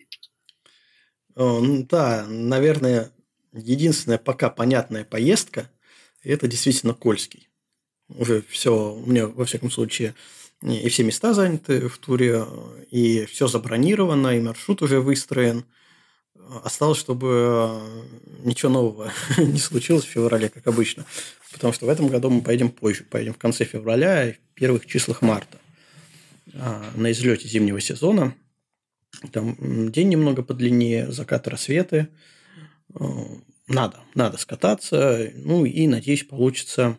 Ну 1.35 1.87
да, 1.89 2.27
наверное, 2.27 3.11
единственная 3.51 4.19
пока 4.19 4.51
понятная 4.51 5.03
поездка– 5.03 5.71
это 6.21 6.47
действительно 6.47 6.93
Кольский. 6.93 7.49
Уже 8.09 8.43
все, 8.43 8.93
у 8.93 9.05
меня, 9.05 9.27
во 9.27 9.45
всяком 9.45 9.71
случае, 9.71 10.13
и 10.63 10.87
все 10.87 11.03
места 11.03 11.33
заняты 11.33 11.89
в 11.89 11.97
туре, 11.97 12.45
и 12.89 13.25
все 13.25 13.47
забронировано, 13.47 14.37
и 14.37 14.41
маршрут 14.41 14.81
уже 14.81 15.01
выстроен. 15.01 15.65
Осталось, 16.63 16.97
чтобы 16.97 17.81
ничего 18.43 18.71
нового 18.71 19.11
не 19.37 19.59
случилось 19.59 20.05
в 20.05 20.09
феврале, 20.09 20.49
как 20.49 20.65
обычно. 20.67 21.05
Потому 21.51 21.73
что 21.73 21.85
в 21.85 21.89
этом 21.89 22.07
году 22.07 22.29
мы 22.29 22.41
поедем 22.41 22.69
позже. 22.69 23.03
Поедем 23.03 23.33
в 23.33 23.37
конце 23.37 23.65
февраля 23.65 24.29
и 24.29 24.33
в 24.33 24.39
первых 24.53 24.85
числах 24.85 25.21
марта. 25.21 25.57
А, 26.53 26.91
на 26.95 27.11
излете 27.11 27.47
зимнего 27.47 27.81
сезона. 27.81 28.33
Там 29.31 29.91
день 29.91 30.09
немного 30.09 30.43
подлиннее, 30.43 31.11
закат 31.11 31.47
рассветы. 31.47 32.07
Надо, 33.67 33.99
надо 34.15 34.37
скататься. 34.37 35.31
Ну 35.35 35.65
и, 35.65 35.87
надеюсь, 35.87 36.23
получится 36.23 36.97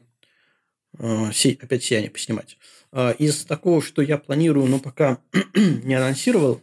опять 0.98 1.82
сияние 1.82 2.10
поснимать. 2.10 2.58
А, 2.96 3.10
из 3.10 3.44
такого, 3.44 3.82
что 3.82 4.02
я 4.02 4.18
планирую, 4.18 4.68
но 4.68 4.78
пока 4.78 5.18
не 5.56 5.94
анонсировал, 5.94 6.62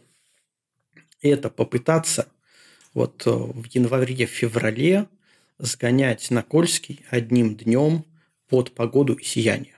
это 1.20 1.50
попытаться 1.50 2.26
вот 2.94 3.26
э, 3.26 3.30
в 3.30 3.66
январе-феврале 3.66 5.08
сгонять 5.58 6.30
на 6.30 6.42
Кольский 6.42 7.04
одним 7.10 7.54
днем 7.54 8.06
под 8.48 8.72
погоду 8.72 9.12
и 9.12 9.22
сияние. 9.22 9.74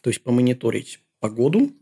То 0.00 0.10
есть 0.10 0.24
помониторить 0.24 0.98
погоду, 1.20 1.72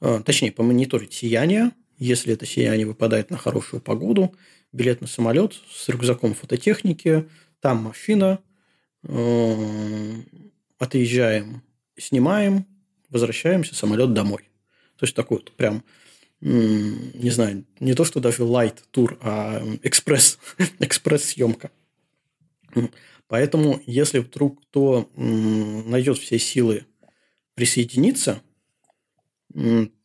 э, 0.00 0.22
точнее, 0.24 0.50
помониторить 0.50 1.12
сияние, 1.12 1.72
если 1.98 2.32
это 2.32 2.46
сияние 2.46 2.86
выпадает 2.86 3.28
на 3.28 3.36
хорошую 3.36 3.82
погоду, 3.82 4.34
билет 4.72 5.02
на 5.02 5.06
самолет 5.06 5.52
с 5.70 5.90
рюкзаком 5.90 6.32
фототехники, 6.32 7.28
там 7.60 7.82
машина, 7.82 8.38
э, 9.02 10.14
отъезжаем, 10.78 11.62
снимаем, 11.98 12.64
возвращаемся, 13.10 13.74
самолет 13.74 14.12
домой. 14.12 14.48
То 14.96 15.04
есть 15.04 15.14
такой 15.14 15.38
вот 15.38 15.52
прям, 15.52 15.84
не 16.40 17.30
знаю, 17.30 17.64
не 17.80 17.94
то, 17.94 18.04
что 18.04 18.20
даже 18.20 18.42
light 18.42 18.76
тур, 18.90 19.18
а 19.20 19.62
экспресс, 19.82 20.38
экспресс-съемка. 20.78 21.70
Поэтому, 23.28 23.82
если 23.86 24.18
вдруг 24.18 24.62
кто 24.62 25.10
найдет 25.14 26.18
все 26.18 26.38
силы 26.38 26.86
присоединиться, 27.54 28.42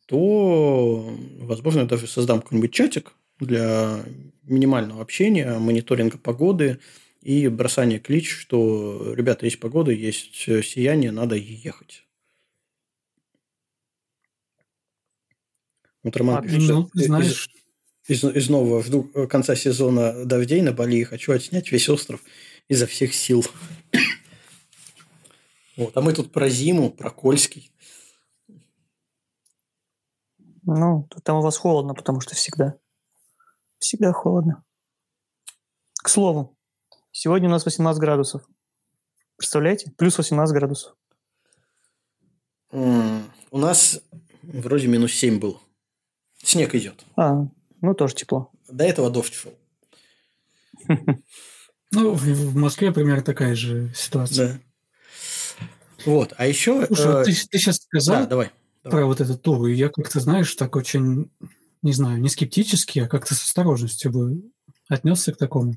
то, 0.06 1.16
возможно, 1.38 1.80
я 1.80 1.86
даже 1.86 2.06
создам 2.06 2.42
какой-нибудь 2.42 2.72
чатик 2.72 3.12
для 3.40 4.04
минимального 4.42 5.00
общения, 5.00 5.58
мониторинга 5.58 6.18
погоды 6.18 6.78
и 7.22 7.48
бросания 7.48 7.98
клич, 7.98 8.30
что, 8.30 9.14
ребята, 9.14 9.46
есть 9.46 9.58
погода, 9.58 9.90
есть 9.90 10.34
сияние, 10.34 11.10
надо 11.10 11.36
ехать. 11.36 12.04
Вот 16.04 16.16
Роман 16.16 16.42
пишет, 16.42 16.68
ну, 16.68 16.90
знаешь... 16.92 17.48
из, 18.06 18.22
из, 18.22 18.36
из 18.36 18.48
нового 18.50 18.82
жду 18.82 19.04
конца 19.28 19.56
сезона 19.56 20.24
дождей 20.26 20.60
на 20.60 20.72
Бали 20.72 20.98
и 20.98 21.04
хочу 21.04 21.32
отснять 21.32 21.72
весь 21.72 21.88
остров 21.88 22.20
изо 22.68 22.86
всех 22.86 23.14
сил. 23.14 23.44
Вот, 25.76 25.96
а 25.96 26.00
мы 26.00 26.12
тут 26.12 26.30
про 26.30 26.48
зиму, 26.48 26.92
про 26.92 27.10
Кольский. 27.10 27.72
Ну, 30.62 31.08
там 31.24 31.38
у 31.38 31.40
вас 31.40 31.56
холодно, 31.56 31.94
потому 31.94 32.20
что 32.20 32.36
всегда. 32.36 32.76
Всегда 33.80 34.12
холодно. 34.12 34.62
К 36.00 36.08
слову, 36.08 36.56
сегодня 37.10 37.48
у 37.48 37.50
нас 37.50 37.64
18 37.64 38.00
градусов. 38.00 38.48
Представляете? 39.36 39.90
Плюс 39.98 40.16
18 40.16 40.54
градусов. 40.54 40.96
Mm, 42.70 43.24
у 43.50 43.58
нас 43.58 44.00
вроде 44.42 44.86
минус 44.86 45.12
7 45.12 45.40
было. 45.40 45.60
Снег 46.44 46.74
идет. 46.74 47.04
А, 47.16 47.46
ну 47.80 47.94
тоже 47.94 48.14
тепло. 48.14 48.50
До 48.68 48.84
этого 48.84 49.10
дождь 49.10 49.34
шел. 49.34 49.54
Ну, 51.92 52.14
в 52.14 52.56
Москве 52.56 52.90
примерно 52.90 53.22
такая 53.22 53.54
же 53.54 53.92
ситуация. 53.94 54.60
Да. 55.58 55.66
Вот, 56.06 56.34
а 56.36 56.46
еще... 56.48 56.86
Слушай, 56.86 57.22
э... 57.22 57.24
ты, 57.24 57.32
ты 57.50 57.58
сейчас 57.58 57.76
сказал 57.76 58.22
да, 58.22 58.26
давай, 58.26 58.50
давай. 58.82 58.98
про 58.98 59.06
вот 59.06 59.20
этот 59.20 59.42
тур, 59.42 59.64
и 59.66 59.74
я 59.74 59.90
как-то, 59.90 60.18
знаешь, 60.18 60.52
так 60.56 60.74
очень, 60.74 61.30
не 61.82 61.92
знаю, 61.92 62.20
не 62.20 62.28
скептически, 62.28 62.98
а 62.98 63.06
как-то 63.06 63.36
с 63.36 63.44
осторожностью 63.44 64.10
бы 64.10 64.42
отнесся 64.88 65.32
к 65.32 65.36
такому. 65.36 65.76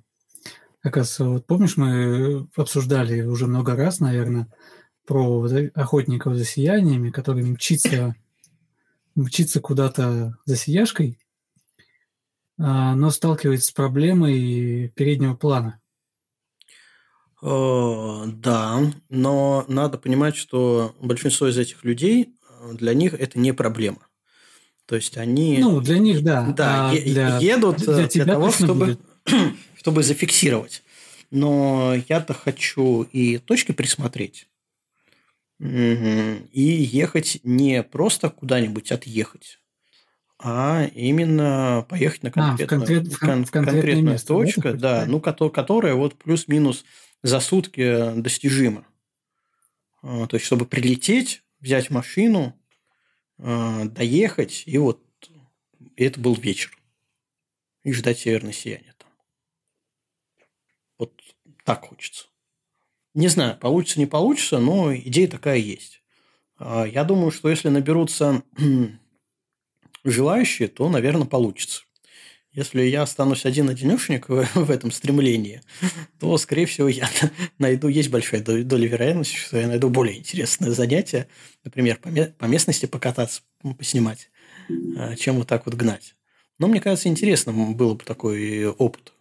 Как 0.80 0.97
раз, 0.97 1.20
вот 1.20 1.45
помнишь, 1.45 1.78
мы 1.78 2.48
обсуждали 2.56 3.22
уже 3.22 3.45
много 3.45 3.76
раз, 3.76 3.99
наверное, 3.99 4.48
про 5.06 5.39
вот 5.39 5.52
охотников 5.76 6.35
за 6.35 6.45
сияниями, 6.45 7.11
которые 7.11 7.45
мчится 7.45 8.15
мчится 9.18 9.60
куда-то 9.60 10.38
за 10.45 10.56
сияшкой, 10.56 11.19
а, 12.60 12.95
но 12.95 13.10
сталкивается 13.10 13.68
с 13.68 13.72
проблемой 13.72 14.89
переднего 14.95 15.35
плана. 15.35 15.81
Да, 17.39 18.81
но 19.10 19.65
надо 19.68 19.98
понимать, 19.99 20.35
что 20.35 20.95
большинство 20.99 21.48
из 21.48 21.57
этих 21.57 21.84
людей, 21.84 22.34
для 22.73 22.94
них 22.95 23.14
это 23.14 23.38
не 23.38 23.53
проблема. 23.53 24.07
То 24.88 24.95
есть 24.95 25.18
они... 25.18 25.57
Ну, 25.60 25.81
для 25.81 25.99
них, 25.99 26.23
да. 26.23 26.53
Да, 26.56 26.89
а 26.89 26.94
е- 26.94 27.02
для, 27.02 27.38
едут 27.38 27.77
для, 27.77 28.07
для 28.07 28.26
того, 28.26 28.52
чтобы, 28.52 28.98
чтобы 29.76 30.02
зафиксировать. 30.02 30.81
Но 31.30 31.94
я-то 32.07 32.34
хочу 32.34 33.03
и 33.03 33.38
точки 33.38 33.73
присмотреть. 33.73 34.48
И 35.59 36.61
ехать 36.61 37.39
не 37.43 37.81
просто 37.81 38.29
куда-нибудь 38.29 38.91
отъехать, 38.91 39.59
а 40.39 40.88
именно 40.93 41.85
поехать 41.89 42.23
на 42.23 42.31
конкретную, 42.31 42.65
а, 42.65 42.67
в 42.67 42.88
конкрет, 42.88 43.13
в 43.13 43.19
кон, 43.19 43.45
в 43.45 43.51
конкретную 43.51 44.03
место, 44.03 44.27
точку, 44.27 44.61
да, 44.61 44.73
да 44.77 45.05
ну, 45.07 45.19
которая 45.19 45.95
вот 45.95 46.15
плюс-минус 46.15 46.85
за 47.23 47.39
сутки 47.39 48.13
достижима. 48.15 48.85
А, 50.03 50.27
то 50.27 50.35
есть, 50.35 50.45
чтобы 50.45 50.67
прилететь, 50.67 51.43
взять 51.59 51.89
машину, 51.89 52.53
а, 53.39 53.85
доехать, 53.85 54.63
и 54.67 54.77
вот 54.77 55.01
и 55.97 56.03
это 56.03 56.19
был 56.19 56.35
вечер. 56.35 56.77
И 57.84 57.91
ждать 57.91 58.19
северное 58.19 58.53
сияние 58.53 58.93
там. 58.97 59.09
Вот 60.99 61.21
так 61.63 61.85
хочется. 61.85 62.27
Не 63.18 63.30
знаю, 63.30 63.57
получится, 63.57 63.98
не 63.98 64.06
получится, 64.06 64.60
но 64.60 64.95
идея 64.95 65.27
такая 65.27 65.57
есть. 65.57 66.03
А, 66.60 66.84
я 66.84 67.03
думаю, 67.03 67.31
что 67.31 67.49
если 67.49 67.69
наберутся 67.69 68.44
желающие, 70.03 70.68
то, 70.68 70.88
наверное, 70.88 71.26
получится. 71.26 71.81
Если 72.52 72.84
я 72.84 73.02
останусь 73.02 73.48
один-одинешник 73.48 74.30
в 74.30 74.69
этом 74.69 74.91
стремлении, 74.91 75.64
то, 76.19 76.38
скорее 76.38 76.68
всего, 76.68 76.88
я 76.88 77.10
найду, 77.57 77.88
есть 77.88 78.11
большая 78.11 78.41
доля 78.41 78.88
вероятности, 78.88 79.35
что 79.35 79.57
я 79.57 79.65
найду 79.65 79.89
более 79.89 80.19
интересное 80.19 80.69
занятие, 80.69 81.27
например, 81.64 81.99
по 82.38 82.45
местности 82.45 82.85
покататься, 82.85 83.41
поснимать, 83.80 84.30
а, 84.95 85.15
чем 85.15 85.38
вот 85.38 85.48
так 85.48 85.65
вот 85.65 85.73
гнать. 85.73 86.14
Но 86.60 86.68
мне 86.68 86.80
кажется, 86.80 87.10
интересным 87.10 87.73
было 87.73 87.95
бы 87.95 88.03
такой 88.06 88.68
опыт. 88.68 89.14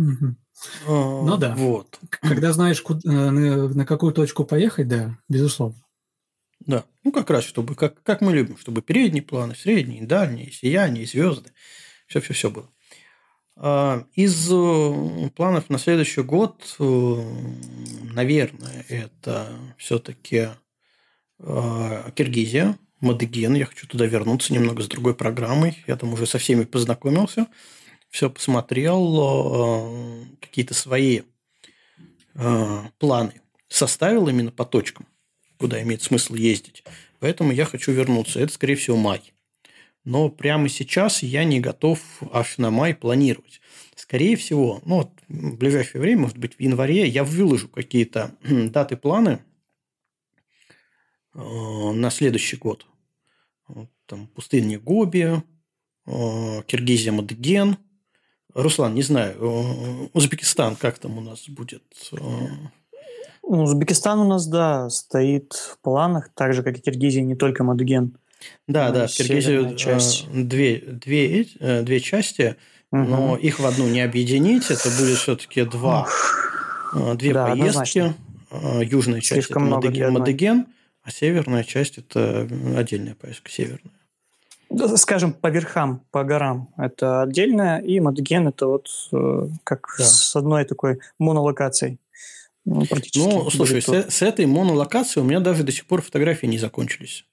Мгм. 0.00 0.36
Ну 0.88 1.36
да. 1.36 1.54
Вот. 1.54 1.98
Когда 2.08 2.52
знаешь, 2.52 2.80
куда- 2.80 3.00
э, 3.04 3.30
на, 3.30 3.68
на 3.68 3.84
какую 3.86 4.14
точку 4.14 4.44
поехать, 4.44 4.88
да, 4.88 5.18
безусловно. 5.28 5.76
Да. 6.60 6.84
Ну, 7.04 7.12
как 7.12 7.28
раз, 7.30 7.44
чтобы, 7.44 7.74
как, 7.74 8.02
как 8.02 8.22
мы 8.22 8.32
любим, 8.32 8.56
чтобы 8.56 8.80
передние 8.80 9.22
планы, 9.22 9.54
средние, 9.54 10.06
дальние, 10.06 10.52
сияние, 10.52 11.06
звезды. 11.06 11.52
Все-все-все 12.06 12.50
было. 12.50 12.70
А, 13.56 14.04
Из 14.14 14.50
э, 14.50 15.30
планов 15.36 15.68
на 15.68 15.78
следующий 15.78 16.22
год, 16.22 16.76
э, 16.78 16.84
наверное, 18.14 18.84
это 18.88 19.52
все-таки 19.76 20.48
Киргизия, 22.14 22.78
Мадыген. 23.00 23.54
Я 23.54 23.64
хочу 23.64 23.86
туда 23.86 24.04
вернуться 24.04 24.52
немного 24.52 24.82
с 24.82 24.88
другой 24.88 25.14
программой. 25.14 25.82
Я 25.86 25.96
там 25.96 26.12
уже 26.12 26.26
со 26.26 26.36
всеми 26.38 26.64
познакомился, 26.64 27.46
все 28.10 28.28
посмотрел, 28.28 30.24
э, 30.24 30.24
какие-то 30.40 30.74
свои 30.74 31.22
э, 32.34 32.82
планы 32.98 33.40
составил 33.68 34.28
именно 34.28 34.50
по 34.50 34.64
точкам, 34.64 35.06
куда 35.58 35.80
имеет 35.82 36.02
смысл 36.02 36.34
ездить. 36.34 36.84
Поэтому 37.20 37.52
я 37.52 37.64
хочу 37.64 37.92
вернуться. 37.92 38.40
Это, 38.40 38.52
скорее 38.52 38.74
всего, 38.74 38.96
май. 38.96 39.32
Но 40.04 40.28
прямо 40.28 40.68
сейчас 40.68 41.22
я 41.22 41.44
не 41.44 41.60
готов 41.60 42.00
аж 42.32 42.58
на 42.58 42.70
май 42.70 42.94
планировать. 42.94 43.60
Скорее 43.94 44.36
всего, 44.36 44.80
ну, 44.84 44.96
вот 44.96 45.10
в 45.28 45.56
ближайшее 45.56 46.00
время, 46.00 46.22
может 46.22 46.38
быть, 46.38 46.56
в 46.56 46.60
январе 46.60 47.06
я 47.06 47.22
выложу 47.22 47.68
какие-то 47.68 48.34
даты, 48.42 48.96
планы 48.96 49.44
э, 51.34 51.38
на 51.38 52.10
следующий 52.10 52.56
год. 52.56 52.86
Вот 53.68 53.88
Там 54.06 54.26
пустыня 54.26 54.80
Гоби, 54.80 55.42
Киргизия, 56.06 57.12
Мадыген. 57.12 57.76
Руслан, 58.54 58.94
не 58.94 59.02
знаю, 59.02 59.36
э, 59.38 60.08
Узбекистан 60.12 60.76
как 60.76 60.98
там 60.98 61.18
у 61.18 61.20
нас 61.20 61.48
будет? 61.48 61.82
Э, 62.12 62.16
Ну, 63.42 63.62
Узбекистан 63.62 64.18
у 64.20 64.28
нас, 64.28 64.46
да, 64.46 64.88
стоит 64.90 65.52
в 65.54 65.78
планах, 65.82 66.30
так 66.34 66.54
же, 66.54 66.62
как 66.62 66.78
и 66.78 66.80
Киргизия, 66.80 67.22
не 67.22 67.34
только 67.36 67.64
Мадуген. 67.64 68.16
Да, 68.68 68.88
Ну, 68.88 68.94
да, 68.94 69.06
в 69.06 69.10
Киргизию 69.12 69.76
часть. 69.76 70.26
э, 70.32 70.42
две, 70.42 70.78
две, 70.78 71.46
э, 71.58 71.82
две 71.82 72.00
части, 72.00 72.56
Мгм. 72.92 73.10
но 73.10 73.36
их 73.36 73.58
в 73.60 73.66
одну 73.66 73.88
не 73.88 74.00
объединить. 74.00 74.70
Это 74.70 74.88
будет 74.98 75.18
все-таки 75.18 75.64
два, 75.64 76.06
э, 76.94 77.14
две 77.16 77.32
Да, 77.34 77.46
поездки. 77.46 77.98
однозначно. 77.98 78.14
Э, 78.50 78.80
Южная 78.84 79.20
часть 79.20 79.46
Слишком 79.46 79.66
это 79.66 79.76
Мадыген. 79.76 80.12
Мадыген, 80.12 80.66
а 81.02 81.10
северная 81.10 81.64
часть 81.64 81.98
это 81.98 82.48
отдельная 82.76 83.14
поездка 83.14 83.50
северная. 83.50 83.92
Скажем, 84.96 85.32
по 85.32 85.48
верхам, 85.48 86.02
по 86.10 86.22
горам. 86.22 86.68
Это 86.76 87.22
отдельное, 87.22 87.78
и 87.80 87.98
Мадуген 88.00 88.48
это 88.48 88.66
вот 88.66 88.88
э, 89.12 89.48
как 89.64 89.86
Да. 89.98 90.04
с 90.04 90.36
одной 90.36 90.64
такой 90.64 91.00
монолокацией. 91.18 91.98
Ну. 92.64 92.84
Ну, 93.16 93.50
слушай, 93.50 93.74
будет 93.74 93.86
тут. 93.86 94.12
с, 94.12 94.14
с 94.16 94.22
этой 94.22 94.46
монолокацией 94.46 95.24
у 95.24 95.28
меня 95.28 95.40
даже 95.40 95.64
до 95.64 95.72
сих 95.72 95.86
пор 95.86 96.02
фотографии 96.02 96.46
не 96.46 96.58
закончились. 96.58 97.24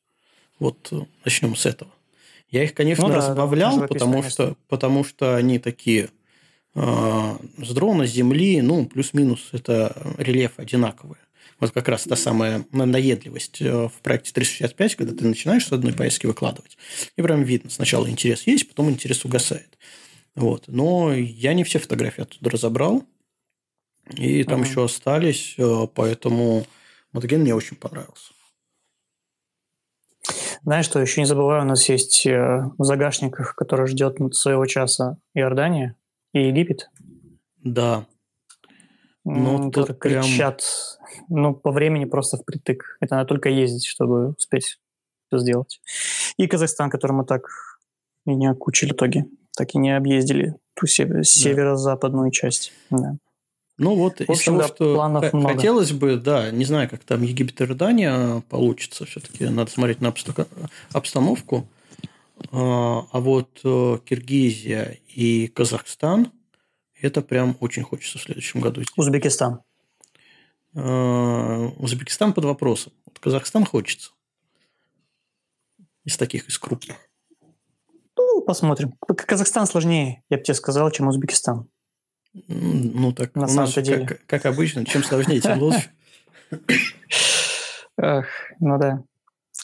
Вот 0.60 0.88
э, 0.92 1.02
начнем 1.26 1.56
с 1.56 1.66
этого. 1.68 1.92
Я 2.50 2.64
их, 2.64 2.74
конечно, 2.74 3.04
Ну 3.08 3.10
да, 3.10 3.18
разбавлял, 3.18 3.86
потому 3.88 4.16
место. 4.18 4.32
что, 4.32 4.56
потому 4.68 5.04
что 5.04 5.36
они 5.36 5.60
такие 5.60 6.10
э, 6.74 7.36
с 7.62 7.74
дрона, 7.74 8.08
с 8.08 8.12
земли, 8.12 8.62
ну, 8.62 8.86
плюс-минус, 8.88 9.50
это 9.52 9.96
рельеф 10.18 10.54
одинаковые. 10.58 11.20
Вот 11.60 11.72
как 11.72 11.88
раз 11.88 12.04
та 12.04 12.16
самая 12.16 12.66
надоедливость 12.72 13.62
э, 13.62 13.88
в 13.88 14.02
проекте 14.04 14.32
365, 14.32 14.96
когда 14.96 15.14
ты 15.16 15.26
начинаешь 15.26 15.66
с 15.66 15.72
одной 15.72 15.94
поездки 15.94 16.28
выкладывать, 16.28 16.78
и 17.16 17.22
прям 17.22 17.44
видно, 17.44 17.70
сначала 17.70 18.10
интерес 18.10 18.46
есть, 18.46 18.68
потом 18.68 18.90
интерес 18.90 19.26
угасает. 19.26 19.78
Вот. 20.36 20.66
Но 20.68 21.14
я 21.14 21.54
не 21.54 21.64
все 21.64 21.80
фотографии 21.80 22.22
оттуда 22.22 22.52
разобрал, 22.52 23.04
и 24.16 24.44
там 24.44 24.62
Ага. 24.62 24.70
еще 24.70 24.86
остались, 24.86 25.56
э, 25.58 25.88
поэтому 25.94 26.66
Мотоген 27.12 27.42
мне 27.42 27.56
очень 27.56 27.76
понравился. 27.76 28.34
Знаешь, 30.64 30.86
что 30.86 31.00
еще 31.00 31.22
не 31.22 31.26
забываю, 31.26 31.64
у 31.64 31.66
нас 31.66 31.88
есть 31.90 32.26
э, 32.26 32.64
в 32.78 32.84
загашниках, 32.84 33.56
который 33.56 33.88
ждет 33.88 34.18
своего 34.36 34.66
часа 34.66 35.18
Иордания 35.34 35.96
и 36.34 36.48
Египет. 36.48 36.90
Да, 37.64 38.06
Ну, 39.36 39.72
тут 39.72 39.88
которые 39.88 39.96
прям- 39.98 40.24
кричат, 40.24 40.64
ну, 41.30 41.54
по 41.54 41.72
времени 41.72 42.06
просто 42.06 42.38
впритык. 42.38 42.98
Это 43.02 43.16
надо 43.16 43.28
только 43.28 43.50
ездить, 43.50 43.86
чтобы 43.86 44.30
успеть 44.38 44.80
все 45.28 45.38
сделать. 45.40 45.82
И 46.38 46.48
Казахстан, 46.48 46.90
который 46.90 47.12
мы 47.14 47.26
так 47.26 47.48
и 48.26 48.34
не 48.36 48.48
окучили 48.48 48.92
в 48.92 48.94
итоге. 48.94 49.26
Так 49.56 49.74
и 49.76 49.78
не 49.78 49.96
объездили 49.96 50.56
ту 50.76 50.86
север- 50.88 51.24
северо-западную 51.24 52.32
часть. 52.32 52.72
Да. 52.90 53.18
Ну 53.80 53.96
вот 53.96 54.22
из 54.22 54.30
общем, 54.30 54.54
того, 54.54 54.62
да, 54.62 54.68
что 54.68 54.96
планов 54.96 55.34
много. 55.34 55.56
хотелось 55.56 55.92
бы, 55.92 56.16
да, 56.18 56.50
не 56.52 56.66
знаю, 56.66 56.90
как 56.90 57.04
там 57.04 57.22
Египет 57.22 57.60
и 57.62 57.64
Иордания 57.64 58.42
получится, 58.50 59.06
все-таки 59.06 59.46
надо 59.46 59.70
смотреть 59.70 60.02
на 60.02 60.08
обста- 60.08 60.48
обстановку. 60.94 61.68
А 62.52 63.06
а 63.12 63.20
вот 63.20 63.60
э, 63.64 63.98
Киргизия 64.06 64.98
и 65.14 65.48
Казахстан, 65.48 66.32
это 67.02 67.22
прям 67.22 67.58
очень 67.60 67.84
хочется 67.84 68.18
в 68.18 68.22
следующем 68.22 68.60
году. 68.60 68.82
Узбекистан. 68.96 69.62
Э, 70.74 71.68
Узбекистан 71.78 72.34
под 72.34 72.46
вопросом. 72.46 72.94
Вот 73.06 73.20
Казахстан 73.20 73.66
хочется. 73.66 74.12
Из 76.04 76.18
таких, 76.18 76.48
из 76.48 76.58
крупных. 76.58 76.98
Ну, 78.16 78.42
посмотрим. 78.42 78.94
Казахстан 79.08 79.68
сложнее, 79.68 80.24
я 80.30 80.38
бы 80.38 80.44
тебе 80.44 80.56
сказал, 80.56 80.90
чем 80.92 81.08
Узбекистан. 81.08 81.68
Ну, 82.48 83.14
так 83.14 83.36
На 83.36 83.48
самом-то 83.48 83.82
деле. 83.82 84.06
как, 84.06 84.26
как 84.26 84.46
обычно, 84.46 84.86
чем 84.86 85.04
сложнее, 85.04 85.42
тем 85.42 85.60
лучше. 85.60 85.92
Эх, 87.98 88.28
ну 88.60 88.78
да. 88.78 89.04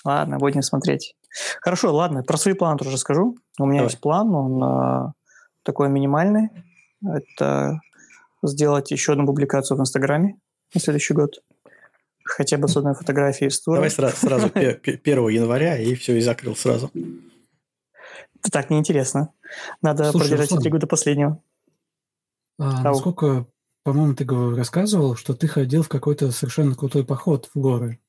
Ладно, 0.03 0.37
будем 0.37 0.61
смотреть. 0.61 1.15
Хорошо, 1.61 1.93
ладно, 1.93 2.23
про 2.23 2.37
свои 2.37 2.53
планы 2.53 2.77
тоже 2.77 2.97
скажу. 2.97 3.37
У 3.59 3.65
меня 3.65 3.79
Давай. 3.79 3.91
есть 3.91 4.01
план, 4.01 4.33
он 4.33 4.63
а, 4.63 5.13
такой 5.63 5.89
минимальный. 5.89 6.49
Это 7.05 7.81
сделать 8.43 8.91
еще 8.91 9.13
одну 9.13 9.25
публикацию 9.25 9.77
в 9.77 9.81
Инстаграме 9.81 10.37
на 10.73 10.81
следующий 10.81 11.13
год. 11.13 11.43
Хотя 12.23 12.57
бы 12.57 12.67
с 12.67 12.77
одной 12.77 12.93
фотографией 12.95 13.49
из 13.49 13.61
тура. 13.61 13.75
Давай 13.75 13.91
сразу, 13.91 14.15
сразу 14.15 14.47
1 14.53 15.27
января, 15.29 15.77
и 15.77 15.93
все, 15.95 16.15
и 16.17 16.21
закрыл 16.21 16.55
сразу. 16.55 16.89
Это 16.93 18.51
так 18.51 18.69
неинтересно. 18.69 19.33
Надо 19.81 20.05
Слушай, 20.05 20.23
продержать 20.23 20.47
Руслан. 20.47 20.59
интригу 20.59 20.79
до 20.79 20.87
последнего. 20.87 21.41
А, 22.59 22.77
Ау. 22.77 22.83
насколько, 22.83 23.45
по-моему, 23.83 24.15
ты 24.15 24.25
рассказывал, 24.55 25.15
что 25.15 25.33
ты 25.33 25.47
ходил 25.47 25.83
в 25.83 25.89
какой-то 25.89 26.31
совершенно 26.31 26.75
крутой 26.75 27.05
поход 27.05 27.49
в 27.53 27.59
горы. 27.59 27.99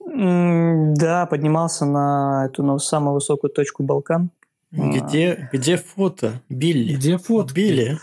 Да, 0.00 1.26
поднимался 1.26 1.84
на 1.84 2.46
эту 2.46 2.62
на 2.62 2.78
самую 2.78 3.14
высокую 3.14 3.52
точку 3.52 3.82
Балкан. 3.82 4.30
Где, 4.76 5.48
где 5.52 5.76
фото? 5.76 6.40
Билли. 6.48 6.94
Где 6.94 7.18
фотки? 7.18 7.54
Билли. 7.54 7.98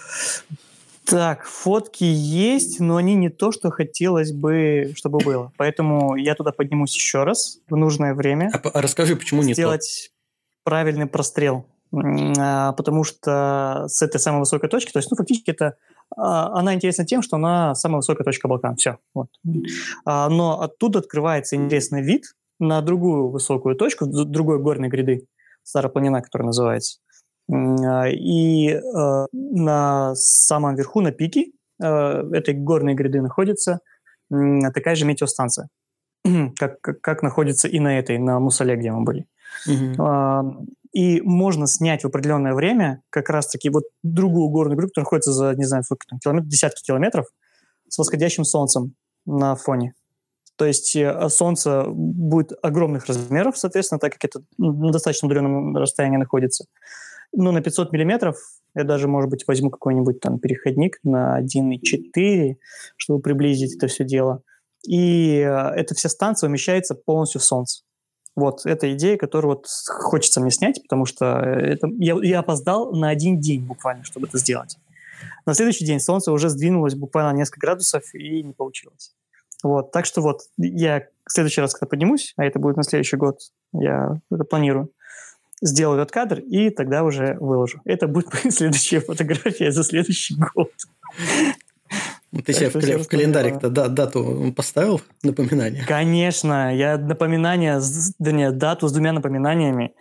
Так, 1.06 1.46
фотки 1.46 2.04
есть, 2.04 2.80
но 2.80 2.96
они 2.96 3.16
не 3.16 3.30
то, 3.30 3.52
что 3.52 3.70
хотелось 3.72 4.32
бы, 4.32 4.94
чтобы 4.96 5.20
было. 5.20 5.52
Поэтому 5.58 6.16
я 6.16 6.34
туда 6.34 6.52
поднимусь 6.52 6.96
еще 6.96 7.24
раз 7.24 7.60
в 7.70 7.76
нужное 7.76 8.14
время. 8.14 8.50
А, 8.54 8.70
а 8.70 8.82
расскажи, 8.82 9.16
почему 9.16 9.44
не 9.44 9.54
сделать 9.54 10.12
правильный 10.64 11.06
прострел. 11.06 11.66
А, 11.94 12.72
Потому 12.74 13.04
что 13.04 13.86
с 13.88 14.02
этой 14.02 14.20
самой 14.20 14.40
высокой 14.40 14.70
точки, 14.70 14.92
то 14.92 15.00
есть, 15.00 15.12
ну, 15.12 15.18
фактически 15.18 15.52
это 15.52 15.76
а, 16.16 16.58
она 16.58 16.74
интересна 16.74 17.06
тем, 17.06 17.22
что 17.22 17.36
она 17.36 17.76
самая 17.76 17.98
высокая 17.98 18.24
точка 18.24 18.48
Балкан. 18.48 18.76
Все. 18.76 18.98
Вот. 19.14 19.28
А, 20.06 20.30
Но 20.30 20.62
оттуда 20.62 21.00
открывается 21.00 21.56
интересный 21.56 22.02
вид 22.02 22.24
на 22.60 22.82
другую 22.82 23.30
высокую 23.30 23.76
точку, 23.76 24.06
другой 24.06 24.60
горной 24.60 24.88
гряды, 24.88 25.26
Старая 25.64 25.92
Планина, 25.92 26.22
которая 26.22 26.48
называется. 26.48 27.00
А, 27.52 28.08
И 28.08 28.70
э, 28.70 29.26
на 29.32 30.16
самом 30.16 30.76
верху, 30.76 31.02
на 31.02 31.12
пике 31.12 31.52
э, 31.82 31.86
этой 31.86 32.54
горной 32.54 32.94
гряды 32.94 33.22
находится 33.22 33.80
такая 34.74 34.96
же 34.96 35.06
метеостанция, 35.06 35.68
как, 36.58 36.82
как, 36.82 37.02
как 37.02 37.22
находится 37.24 37.68
и 37.68 37.80
на 37.80 38.00
этой, 38.00 38.18
на 38.18 38.40
Мусале, 38.40 38.76
где 38.76 38.92
мы 38.92 39.04
были. 39.04 39.28
А, 40.00 40.44
И 40.92 41.22
можно 41.22 41.68
снять 41.68 42.04
в 42.04 42.08
определенное 42.08 42.54
время 42.54 43.02
как 43.10 43.30
раз-таки 43.30 43.70
вот 43.70 43.84
другую 44.02 44.50
горную 44.50 44.78
группу, 44.78 44.92
которая 44.92 45.06
находится 45.06 45.32
за, 45.34 45.56
не 45.56 45.66
знаю, 45.66 45.84
сколько 45.84 46.06
там, 46.08 46.20
километр, 46.20 46.48
десятки 46.48 46.84
километров 46.84 47.26
с 47.90 47.98
восходящим 47.98 48.44
солнцем 48.44 48.96
на 49.26 49.56
фоне. 49.56 49.94
То 50.64 50.68
есть 50.68 50.96
э, 50.96 51.28
солнце 51.28 51.84
будет 51.90 52.54
огромных 52.62 53.08
размеров, 53.08 53.58
соответственно, 53.58 54.00
так 54.00 54.14
как 54.14 54.24
это 54.24 54.44
ну, 54.58 54.72
на 54.72 54.94
достаточно 54.94 55.26
удаленном 55.26 55.76
расстоянии 55.76 56.16
находится. 56.16 56.68
Но 57.34 57.52
на 57.52 57.62
500 57.62 57.92
миллиметров 57.92 58.38
я 58.74 58.86
даже, 58.86 59.10
может 59.10 59.30
быть, 59.30 59.44
возьму 59.46 59.70
какой-нибудь 59.70 60.22
там 60.22 60.40
переходник 60.40 61.00
на 61.04 61.38
1,4, 61.42 62.56
чтобы 62.96 63.22
приблизить 63.22 63.76
это 63.76 63.88
все 63.88 64.06
дело. 64.06 64.42
И 64.88 65.40
э, 65.40 65.72
эта 65.76 65.96
вся 65.96 66.08
станция 66.08 66.48
умещается 66.48 66.96
полностью 66.96 67.42
в 67.42 67.44
солнце. 67.44 67.84
Вот, 68.38 68.66
это 68.66 68.94
идея, 68.94 69.18
которую 69.18 69.56
вот 69.56 69.68
хочется 69.68 70.40
мне 70.40 70.50
снять, 70.50 70.82
потому 70.82 71.06
что 71.06 71.40
это, 71.40 71.90
я, 72.00 72.16
я 72.24 72.40
опоздал 72.40 72.94
на 72.94 73.10
один 73.10 73.42
день 73.42 73.66
буквально, 73.66 74.06
чтобы 74.06 74.28
это 74.28 74.38
сделать. 74.38 74.78
На 75.46 75.56
следующий 75.56 75.84
день 75.84 76.00
солнце 76.00 76.32
уже 76.32 76.48
сдвинулось 76.48 76.96
буквально 76.96 77.34
на 77.34 77.38
несколько 77.40 77.60
градусов 77.60 78.16
и 78.16 78.42
не 78.42 78.54
получилось. 78.54 79.14
Вот, 79.64 79.92
так 79.92 80.06
что 80.06 80.22
вот 80.22 80.42
я 80.58 81.08
в 81.26 81.32
следующий 81.32 81.62
раз, 81.62 81.74
когда 81.74 81.88
поднимусь, 81.90 82.34
а 82.36 82.44
это 82.44 82.60
будет 82.60 82.76
на 82.76 82.84
следующий 82.84 83.16
год, 83.16 83.40
я 83.72 84.20
это 84.30 84.44
планирую, 84.44 84.92
сделаю 85.62 86.02
этот 86.02 86.12
кадр 86.12 86.40
и 86.40 86.70
тогда 86.70 87.04
уже 87.04 87.38
выложу. 87.40 87.82
Это 87.86 88.08
будет 88.08 88.28
следующая 88.54 89.00
фотография 89.00 89.72
за 89.72 89.84
следующий 89.84 90.36
год. 90.36 90.72
Ты 92.42 92.54
себе 92.54 92.70
в, 92.70 93.04
в 93.04 93.08
календарик-то 93.08 93.70
да, 93.70 93.88
дату 93.88 94.54
поставил 94.56 95.02
напоминание? 95.22 95.86
Конечно, 95.86 96.76
я 96.76 96.98
напоминание, 96.98 97.80
да 98.18 98.32
нет, 98.32 98.58
дату 98.58 98.88
с 98.88 98.92
двумя 98.92 99.14
напоминаниями 99.14 99.94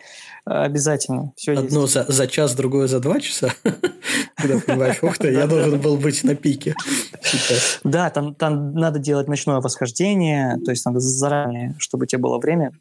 обязательно. 0.45 1.33
Все 1.37 1.53
Одно 1.53 1.83
есть. 1.83 1.93
за, 1.93 2.05
за 2.09 2.27
час, 2.27 2.55
другое 2.55 2.89
за 2.89 3.01
два 3.01 3.21
часа. 3.21 3.53
Когда 4.37 4.59
понимаешь, 4.59 5.03
ух 5.03 5.19
ты, 5.19 5.33
я 5.33 5.47
должен 5.47 5.81
был 5.81 5.97
быть 5.97 6.25
на 6.25 6.35
пике 6.35 6.75
сейчас. 7.23 7.81
Да, 7.85 8.11
там, 8.11 8.35
там 8.35 8.75
надо 8.75 8.99
делать 8.99 9.29
ночное 9.29 9.61
восхождение, 9.61 10.59
то 10.65 10.71
есть 10.71 10.85
надо 10.85 11.01
заранее, 11.01 11.77
чтобы 11.79 12.05
у 12.05 12.07
тебя 12.07 12.21
было 12.21 12.39
время 12.39 12.73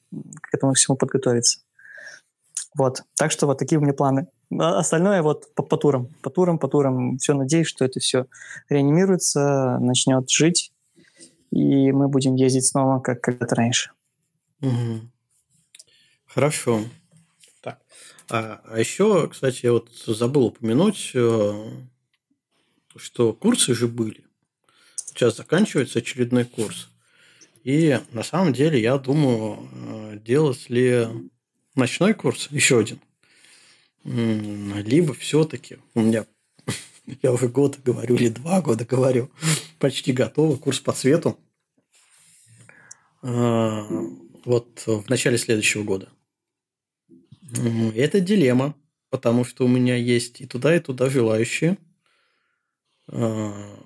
к 0.41 0.53
этому 0.53 0.73
всему 0.73 0.97
подготовиться. 0.97 1.59
Вот. 2.77 3.03
Так 3.17 3.31
что 3.31 3.47
вот 3.47 3.57
такие 3.57 3.79
у 3.79 3.81
меня 3.81 3.93
планы. 3.93 4.27
А 4.59 4.79
остальное 4.79 5.21
вот 5.21 5.53
по, 5.55 5.63
по 5.63 5.77
турам. 5.77 6.07
По 6.21 6.29
турам, 6.29 6.57
по 6.57 6.67
турам. 6.67 7.17
Все 7.17 7.33
надеюсь, 7.33 7.67
что 7.67 7.85
это 7.85 7.99
все 7.99 8.25
реанимируется, 8.69 9.77
начнет 9.79 10.29
жить, 10.29 10.71
и 11.51 11.91
мы 11.91 12.07
будем 12.07 12.35
ездить 12.35 12.65
снова, 12.65 12.99
как 12.99 13.21
когда-то 13.21 13.55
раньше. 13.55 13.91
Угу. 14.61 15.01
Хорошо. 16.27 16.81
Так. 17.61 17.79
А, 18.29 18.61
а 18.65 18.79
еще, 18.79 19.27
кстати, 19.27 19.65
я 19.65 19.73
вот 19.73 19.89
забыл 19.91 20.45
упомянуть, 20.45 21.11
э, 21.13 21.71
что 22.95 23.33
курсы 23.33 23.73
же 23.73 23.87
были. 23.87 24.25
Сейчас 24.95 25.35
заканчивается 25.35 25.99
очередной 25.99 26.45
курс. 26.45 26.89
И 27.63 27.99
на 28.11 28.23
самом 28.23 28.53
деле 28.53 28.81
я 28.81 28.97
думаю, 28.97 29.69
э, 29.73 30.19
делать 30.23 30.69
ли 30.69 31.07
ночной 31.75 32.13
курс, 32.13 32.47
еще 32.51 32.79
один. 32.79 32.99
Либо 34.03 35.13
все-таки 35.13 35.77
у 35.93 36.01
меня, 36.01 36.25
я 37.21 37.31
уже 37.31 37.47
год 37.47 37.79
говорю, 37.83 38.15
или 38.15 38.29
два 38.29 38.61
года 38.61 38.85
говорю, 38.85 39.29
почти 39.79 40.11
готово, 40.11 40.57
курс 40.57 40.79
по 40.79 40.93
цвету. 40.93 41.39
А, 43.21 43.87
вот 44.45 44.83
в 44.85 45.09
начале 45.09 45.37
следующего 45.37 45.83
года. 45.83 46.09
Это 47.95 48.21
дилемма, 48.21 48.75
потому 49.09 49.43
что 49.43 49.65
у 49.65 49.67
меня 49.67 49.95
есть 49.95 50.41
и 50.41 50.47
туда, 50.47 50.75
и 50.75 50.79
туда 50.79 51.09
желающие. 51.09 51.77
А, 53.07 53.77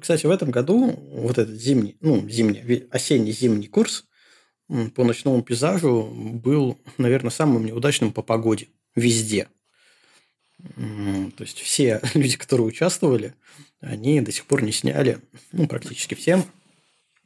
кстати, 0.00 0.26
в 0.26 0.30
этом 0.30 0.50
году 0.50 0.90
вот 1.12 1.38
этот 1.38 1.60
зимний, 1.60 1.96
ну, 2.00 2.28
зимний, 2.28 2.86
осенний-зимний 2.90 3.68
курс 3.68 4.06
по 4.94 5.04
ночному 5.04 5.42
пейзажу 5.42 6.04
был, 6.12 6.78
наверное, 6.98 7.30
самым 7.30 7.66
неудачным 7.66 8.12
по 8.12 8.22
погоде 8.22 8.68
везде. 8.94 9.48
То 10.76 11.40
есть 11.40 11.60
все 11.60 12.00
люди, 12.14 12.36
которые 12.36 12.66
участвовали, 12.66 13.34
они 13.80 14.20
до 14.20 14.32
сих 14.32 14.46
пор 14.46 14.62
не 14.62 14.72
сняли, 14.72 15.18
ну, 15.52 15.66
практически 15.66 16.14
всем, 16.14 16.44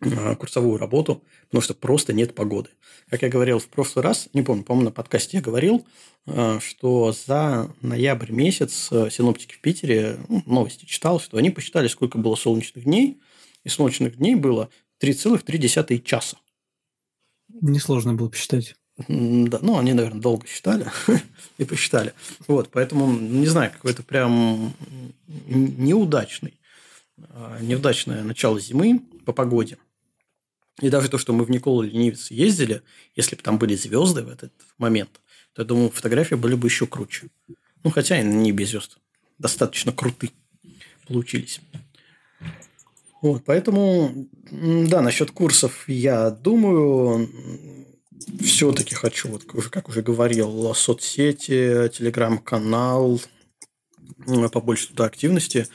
а, 0.01 0.35
курсовую 0.35 0.79
работу, 0.79 1.23
потому 1.47 1.63
что 1.63 1.75
просто 1.75 2.13
нет 2.13 2.35
погоды. 2.35 2.71
Как 3.09 3.23
я 3.23 3.29
говорил 3.29 3.59
в 3.59 3.69
прошлый 3.69 4.03
раз, 4.03 4.29
не 4.33 4.43
помню, 4.43 4.63
по-моему, 4.63 4.87
на 4.87 4.93
подкасте 4.93 5.39
я 5.39 5.43
говорил, 5.43 5.87
а, 6.27 6.59
что 6.61 7.13
за 7.13 7.71
ноябрь 7.81 8.33
месяц 8.33 8.89
э, 8.91 9.09
синоптики 9.11 9.55
в 9.55 9.61
Питере, 9.61 10.19
ну, 10.29 10.43
новости 10.47 10.85
читал, 10.85 11.21
что 11.21 11.39
они 11.39 11.51
посчитали, 11.51 11.89
сколько 11.89 12.19
было 12.19 12.35
солнечных 12.35 12.85
дней, 12.85 13.21
и 13.65 13.69
солнечных 13.69 14.17
дней 14.17 14.35
было 14.35 14.69
3,3 15.03 16.03
часа. 16.03 16.39
Несложно 17.61 18.15
было 18.15 18.29
посчитать. 18.29 18.77
Да, 19.09 19.59
ну, 19.61 19.79
они, 19.79 19.93
наверное, 19.93 20.23
долго 20.23 20.47
считали 20.47 20.87
и 21.59 21.65
посчитали. 21.65 22.15
Вот, 22.49 22.71
поэтому, 22.71 23.13
не 23.13 23.47
знаю, 23.47 23.71
какой-то 23.71 24.03
прям 24.03 24.73
неудачный, 25.47 26.55
а, 27.19 27.59
неудачное 27.61 28.23
начало 28.23 28.59
зимы 28.59 29.01
по 29.27 29.33
погоде. 29.33 29.77
И 30.81 30.89
даже 30.89 31.09
то, 31.09 31.19
что 31.19 31.33
мы 31.33 31.45
в 31.45 31.51
Николу 31.51 31.83
Ленивец 31.83 32.31
ездили, 32.31 32.83
если 33.15 33.37
бы 33.37 33.43
там 33.43 33.59
были 33.59 33.75
звезды 33.75 34.23
в 34.23 34.29
этот 34.29 34.53
момент, 34.79 35.21
то, 35.55 35.63
я 35.63 35.67
думаю, 35.67 35.91
фотографии 35.91 36.35
были 36.35 36.55
бы 36.55 36.69
еще 36.69 36.87
круче. 36.87 37.29
Ну, 37.83 37.91
хотя 37.91 38.21
и 38.21 38.25
не 38.25 38.53
без 38.53 38.71
звезд. 38.71 38.99
Достаточно 39.39 39.93
круты 39.93 40.31
получились. 41.07 41.61
Вот, 43.23 43.45
поэтому, 43.45 44.29
да, 44.51 45.01
насчет 45.01 45.31
курсов 45.31 45.89
я 45.89 46.31
думаю, 46.31 47.29
все-таки 48.41 48.95
хочу, 48.95 49.29
вот 49.29 49.45
как 49.45 49.89
уже 49.89 50.03
говорил, 50.03 50.75
соцсети, 50.75 51.91
телеграм-канал, 51.93 53.21
побольше 54.53 54.89
туда 54.89 55.05
активности, 55.07 55.67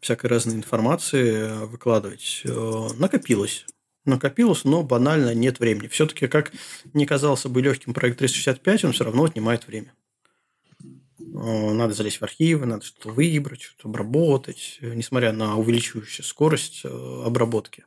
всякой 0.00 0.26
разной 0.26 0.56
информации 0.56 1.66
выкладывать. 1.66 2.42
Э, 2.44 2.88
накопилось. 2.98 3.66
Накопилось, 4.04 4.64
но 4.64 4.82
банально 4.82 5.34
нет 5.34 5.60
времени. 5.60 5.88
Все-таки, 5.88 6.26
как 6.26 6.52
не 6.92 7.06
казался 7.06 7.48
бы 7.48 7.62
легким 7.62 7.94
проект 7.94 8.18
365, 8.18 8.84
он 8.84 8.92
все 8.92 9.04
равно 9.04 9.24
отнимает 9.24 9.66
время. 9.66 9.94
Э, 11.18 11.72
надо 11.72 11.94
залезть 11.94 12.18
в 12.18 12.22
архивы, 12.22 12.66
надо 12.66 12.84
что-то 12.84 13.10
выбрать, 13.10 13.62
что-то 13.62 13.88
обработать, 13.88 14.78
э, 14.80 14.94
несмотря 14.94 15.32
на 15.32 15.56
увеличивающую 15.56 16.24
скорость 16.24 16.80
э, 16.84 17.22
обработки. 17.24 17.84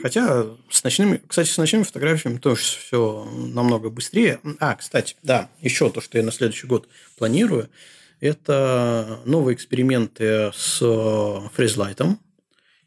Хотя 0.00 0.46
с 0.70 0.84
ночными, 0.84 1.20
кстати, 1.26 1.48
с 1.48 1.58
ночными 1.58 1.82
фотографиями 1.82 2.38
тоже 2.38 2.62
все 2.62 3.24
намного 3.24 3.90
быстрее. 3.90 4.38
А, 4.60 4.76
кстати, 4.76 5.16
да, 5.24 5.50
еще 5.60 5.90
то, 5.90 6.00
что 6.00 6.18
я 6.18 6.24
на 6.24 6.30
следующий 6.30 6.68
год 6.68 6.88
планирую, 7.16 7.68
это 8.20 9.20
новые 9.24 9.56
эксперименты 9.56 10.52
с 10.54 10.78
фризлайтом. 11.52 12.20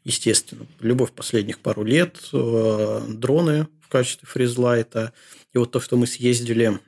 Естественно, 0.04 0.66
любовь 0.80 1.12
последних 1.12 1.58
пару 1.58 1.84
лет, 1.84 2.18
дроны 2.32 3.68
в 3.82 3.88
качестве 3.88 4.26
фризлайта. 4.26 5.12
И 5.52 5.58
вот 5.58 5.70
то, 5.70 5.80
что 5.80 5.98
мы 5.98 6.06
съездили 6.06 6.80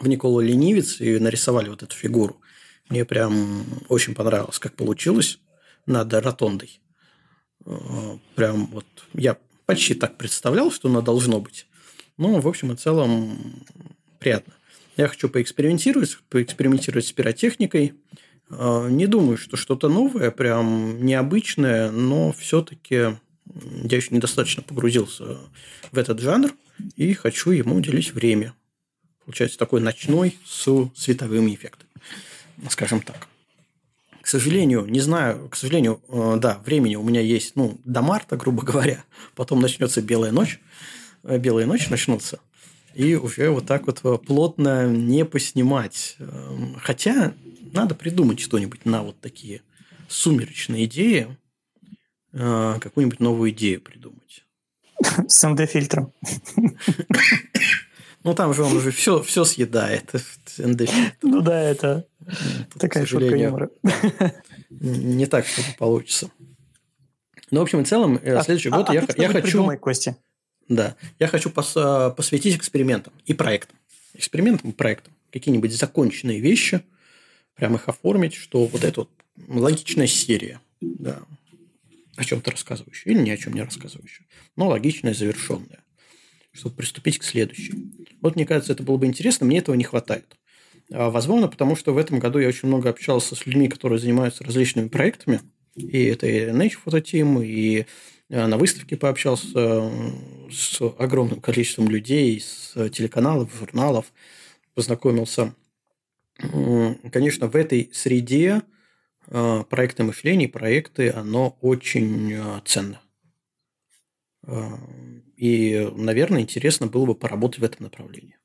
в 0.00 0.08
Николу 0.08 0.40
Ленивец 0.40 1.00
и 1.00 1.18
нарисовали 1.18 1.68
вот 1.68 1.82
эту 1.82 1.94
фигуру. 1.94 2.40
Мне 2.88 3.04
прям 3.04 3.64
очень 3.88 4.14
понравилось, 4.14 4.58
как 4.58 4.74
получилось 4.74 5.38
над 5.86 6.12
ротондой. 6.12 6.80
Э, 7.64 8.18
прям 8.34 8.66
вот 8.66 8.86
я 9.14 9.38
почти 9.66 9.94
так 9.94 10.16
представлял, 10.16 10.70
что 10.70 10.88
она 10.88 11.00
должно 11.00 11.40
быть. 11.40 11.66
Но, 12.16 12.40
в 12.40 12.48
общем 12.48 12.72
и 12.72 12.76
целом, 12.76 13.64
приятно. 14.18 14.54
Я 14.96 15.08
хочу 15.08 15.28
поэкспериментировать, 15.28 16.18
поэкспериментировать 16.28 17.06
с 17.06 17.12
пиротехникой. 17.12 17.94
Э, 18.50 18.88
не 18.90 19.06
думаю, 19.06 19.38
что 19.38 19.56
что-то 19.56 19.88
новое, 19.88 20.30
прям 20.30 21.04
необычное, 21.04 21.90
но 21.90 22.32
все-таки 22.32 22.94
я 22.94 23.96
еще 23.96 24.14
недостаточно 24.14 24.62
погрузился 24.62 25.38
в 25.92 25.98
этот 25.98 26.20
жанр 26.20 26.52
и 26.96 27.12
хочу 27.14 27.50
ему 27.50 27.76
уделить 27.76 28.12
время. 28.12 28.54
Получается 29.24 29.58
такой 29.58 29.80
ночной 29.80 30.38
с 30.44 30.68
световыми 30.94 31.54
эффектами, 31.54 31.90
скажем 32.68 33.00
так. 33.00 33.28
К 34.24 34.26
сожалению, 34.26 34.86
не 34.86 35.00
знаю, 35.00 35.50
к 35.50 35.56
сожалению, 35.56 36.00
э, 36.08 36.36
да, 36.38 36.58
времени 36.64 36.96
у 36.96 37.02
меня 37.02 37.20
есть, 37.20 37.56
ну, 37.56 37.78
до 37.84 38.00
марта, 38.00 38.38
грубо 38.38 38.62
говоря. 38.66 39.04
Потом 39.34 39.60
начнется 39.60 40.00
белая 40.00 40.32
ночь. 40.32 40.60
Э, 41.24 41.36
белая 41.38 41.66
ночь 41.66 41.90
начнутся. 41.90 42.40
И 42.94 43.16
уже 43.16 43.50
вот 43.50 43.66
так 43.66 43.86
вот 43.86 44.00
э, 44.02 44.18
плотно 44.26 44.88
не 44.88 45.26
поснимать. 45.26 46.16
Эм, 46.20 46.74
хотя 46.80 47.34
надо 47.74 47.94
придумать 47.94 48.40
что-нибудь 48.40 48.86
на 48.86 49.02
вот 49.02 49.20
такие 49.20 49.60
сумеречные 50.08 50.86
идеи. 50.86 51.36
Какую-нибудь 52.32 53.20
новую 53.20 53.52
идею 53.52 53.80
придумать. 53.80 54.44
С 55.28 55.48
МД-фильтром. 55.48 56.12
Ну, 58.24 58.34
там 58.34 58.54
же 58.54 58.62
он 58.62 58.74
уже 58.74 58.90
все, 58.90 59.22
все 59.22 59.44
съедает. 59.44 60.10
Ну 61.22 61.40
да, 61.42 61.60
это 61.60 62.06
такая 62.78 63.04
шутка 63.04 63.36
юмора. 63.36 63.70
Не 64.70 65.26
так 65.26 65.46
что-то 65.46 65.76
получится. 65.78 66.30
Ну, 67.50 67.60
в 67.60 67.62
общем 67.62 67.82
и 67.82 67.84
целом, 67.84 68.18
э, 68.22 68.34
а, 68.34 68.42
следующий 68.42 68.70
год 68.70 68.88
а, 68.88 68.94
я, 68.94 69.06
я 69.16 69.28
хочу... 69.28 69.78
Костя. 69.78 70.16
Да. 70.68 70.96
Я 71.18 71.28
хочу 71.28 71.50
э, 71.50 72.10
посвятить 72.16 72.56
экспериментам 72.56 73.12
и 73.26 73.34
проектам. 73.34 73.76
Экспериментам 74.14 74.70
и 74.70 74.72
проектам. 74.72 75.12
Какие-нибудь 75.30 75.72
законченные 75.72 76.40
вещи, 76.40 76.82
прям 77.54 77.76
их 77.76 77.88
оформить, 77.88 78.34
что 78.34 78.64
вот 78.64 78.82
это 78.82 79.02
вот 79.02 79.10
логичная 79.46 80.06
серия. 80.06 80.60
Да. 80.80 81.20
О 82.16 82.24
чем-то 82.24 82.50
рассказывающая 82.50 83.12
или 83.12 83.20
ни 83.20 83.30
о 83.30 83.36
чем 83.36 83.52
не 83.52 83.62
рассказывающая. 83.62 84.26
Но 84.56 84.68
логичная, 84.68 85.12
завершенная 85.14 85.83
чтобы 86.54 86.76
приступить 86.76 87.18
к 87.18 87.24
следующей. 87.24 87.74
Вот 88.20 88.36
мне 88.36 88.46
кажется, 88.46 88.72
это 88.72 88.82
было 88.82 88.96
бы 88.96 89.06
интересно, 89.06 89.44
мне 89.44 89.58
этого 89.58 89.74
не 89.74 89.84
хватает. 89.84 90.38
А, 90.92 91.10
возможно, 91.10 91.48
потому 91.48 91.76
что 91.76 91.92
в 91.92 91.98
этом 91.98 92.20
году 92.20 92.38
я 92.38 92.48
очень 92.48 92.68
много 92.68 92.88
общался 92.88 93.34
с 93.34 93.44
людьми, 93.44 93.68
которые 93.68 93.98
занимаются 93.98 94.44
различными 94.44 94.88
проектами. 94.88 95.40
И 95.74 96.04
это 96.04 96.26
и 96.26 96.46
Nature 96.50 96.78
Photo 96.86 97.02
Team, 97.02 97.44
и 97.44 97.86
а, 98.30 98.46
на 98.46 98.56
выставке 98.56 98.96
пообщался 98.96 99.90
с 100.50 100.80
огромным 100.98 101.40
количеством 101.40 101.88
людей, 101.88 102.40
с 102.40 102.72
телеканалов, 102.90 103.50
журналов, 103.58 104.12
познакомился. 104.74 105.54
Конечно, 107.12 107.48
в 107.48 107.56
этой 107.56 107.90
среде 107.92 108.62
проекты 109.26 110.02
мышления, 110.02 110.48
проекты, 110.48 111.10
оно 111.10 111.56
очень 111.60 112.36
ценно. 112.64 113.00
И, 115.36 115.90
наверное, 115.96 116.42
интересно 116.42 116.86
было 116.86 117.06
бы 117.06 117.14
поработать 117.14 117.60
в 117.60 117.64
этом 117.64 117.84
направлении. 117.84 118.36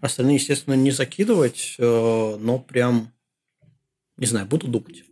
Остальные, 0.00 0.36
естественно, 0.36 0.74
не 0.74 0.90
закидывать, 0.90 1.76
э, 1.78 2.36
но 2.40 2.58
прям, 2.58 3.12
не 4.16 4.26
знаю, 4.26 4.46
буду 4.46 4.66
думать. 4.66 5.04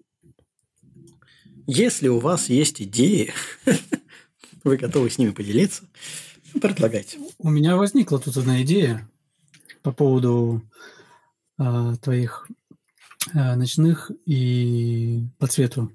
Если 1.66 2.08
у 2.08 2.18
вас 2.18 2.48
есть 2.48 2.80
идеи, 2.80 3.34
вы 4.64 4.78
готовы 4.78 5.10
с 5.10 5.18
ними 5.18 5.32
поделиться, 5.32 5.84
предлагайте. 6.60 7.18
У 7.38 7.50
меня 7.50 7.76
возникла 7.76 8.18
тут 8.18 8.38
одна 8.38 8.62
идея 8.62 9.06
по 9.82 9.92
поводу 9.92 10.62
э, 11.58 11.94
твоих 12.00 12.48
э, 13.34 13.54
ночных 13.54 14.10
и 14.24 15.26
по 15.38 15.46
цвету 15.46 15.92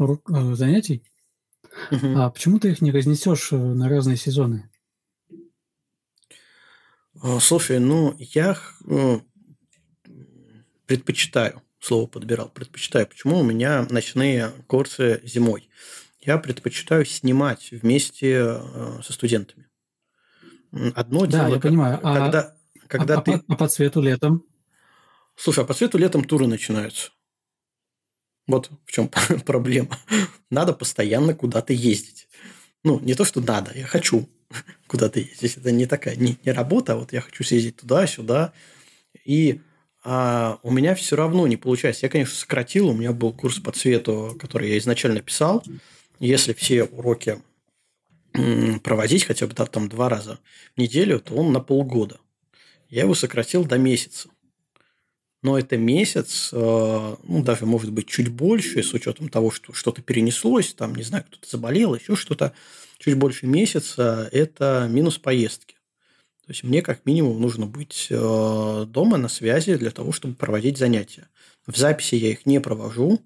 э, 0.00 0.54
занятий. 0.54 1.04
Угу. 1.92 2.16
А 2.16 2.30
почему 2.30 2.58
ты 2.58 2.72
их 2.72 2.82
не 2.82 2.90
разнесешь 2.90 3.52
на 3.52 3.88
разные 3.88 4.16
сезоны? 4.16 4.70
А, 7.22 7.38
слушай, 7.38 7.78
ну, 7.78 8.16
я 8.18 8.58
ну, 8.80 9.24
предпочитаю, 10.86 11.62
слово 11.78 12.08
подбирал, 12.08 12.48
предпочитаю. 12.48 13.06
Почему 13.06 13.38
у 13.38 13.44
меня 13.44 13.86
ночные 13.90 14.50
курсы 14.66 15.20
зимой? 15.22 15.70
Я 16.20 16.38
предпочитаю 16.38 17.04
снимать 17.04 17.70
вместе 17.70 18.58
э, 18.58 19.02
со 19.04 19.12
студентами. 19.12 19.68
Одно 20.96 21.26
да, 21.26 21.44
дело, 21.44 21.54
я 21.54 21.60
понимаю. 21.60 22.00
Когда, 22.00 22.40
а, 22.40 22.86
когда 22.88 23.18
а, 23.18 23.22
ты... 23.22 23.32
а, 23.34 23.42
а 23.46 23.56
по 23.56 23.68
цвету 23.68 24.00
летом? 24.00 24.44
Слушай, 25.36 25.62
а 25.62 25.66
по 25.66 25.74
цвету 25.74 25.98
летом 25.98 26.24
туры 26.24 26.48
начинаются. 26.48 27.12
Вот 28.48 28.68
в 28.84 28.90
чем 28.90 29.08
проблема. 29.46 29.96
Надо 30.50 30.72
постоянно 30.72 31.34
куда-то 31.34 31.72
ездить. 31.72 32.28
Ну, 32.82 32.98
не 32.98 33.14
то, 33.14 33.24
что 33.24 33.40
надо, 33.40 33.70
я 33.78 33.86
хочу 33.86 34.28
куда-то 34.86 35.20
ездить. 35.20 35.56
Это 35.56 35.70
не 35.72 35.86
такая, 35.86 36.16
не, 36.16 36.38
не 36.44 36.52
работа, 36.52 36.94
а 36.94 36.96
вот 36.96 37.12
я 37.12 37.20
хочу 37.20 37.44
съездить 37.44 37.76
туда, 37.76 38.06
сюда. 38.06 38.52
И 39.24 39.60
а, 40.04 40.58
у 40.62 40.70
меня 40.70 40.94
все 40.94 41.16
равно 41.16 41.46
не 41.46 41.56
получается. 41.56 42.06
Я, 42.06 42.10
конечно, 42.10 42.34
сократил, 42.34 42.88
у 42.88 42.94
меня 42.94 43.12
был 43.12 43.32
курс 43.32 43.58
по 43.58 43.72
цвету, 43.72 44.36
который 44.40 44.70
я 44.70 44.78
изначально 44.78 45.20
писал. 45.20 45.64
Если 46.18 46.52
все 46.52 46.84
уроки 46.84 47.38
проводить 48.82 49.24
хотя 49.24 49.46
бы 49.46 49.54
там 49.54 49.88
два 49.88 50.08
раза 50.08 50.38
в 50.74 50.80
неделю, 50.80 51.20
то 51.20 51.34
он 51.34 51.52
на 51.52 51.60
полгода. 51.60 52.18
Я 52.88 53.02
его 53.02 53.14
сократил 53.14 53.64
до 53.64 53.78
месяца. 53.78 54.28
Но 55.42 55.58
это 55.58 55.76
месяц, 55.76 56.50
э, 56.52 57.16
ну, 57.24 57.42
даже, 57.42 57.66
может 57.66 57.90
быть, 57.90 58.06
чуть 58.06 58.28
больше, 58.28 58.82
с 58.82 58.94
учетом 58.94 59.28
того, 59.28 59.50
что 59.50 59.72
что-то 59.72 60.00
перенеслось, 60.00 60.72
там, 60.72 60.94
не 60.94 61.02
знаю, 61.02 61.24
кто-то 61.24 61.48
заболел, 61.50 61.96
еще 61.96 62.14
что-то 62.14 62.54
чуть 63.02 63.16
больше 63.16 63.46
месяца– 63.46 64.28
это 64.32 64.86
минус 64.88 65.18
поездки. 65.18 65.74
То 66.46 66.52
есть 66.52 66.64
мне 66.64 66.82
как 66.82 67.04
минимум 67.06 67.40
нужно 67.40 67.66
быть 67.66 68.08
э, 68.10 68.84
дома 68.88 69.16
на 69.16 69.28
связи 69.28 69.76
для 69.76 69.90
того, 69.90 70.12
чтобы 70.12 70.34
проводить 70.34 70.78
занятия. 70.78 71.28
В 71.66 71.76
записи 71.76 72.16
я 72.16 72.30
их 72.30 72.46
не 72.46 72.60
провожу. 72.60 73.20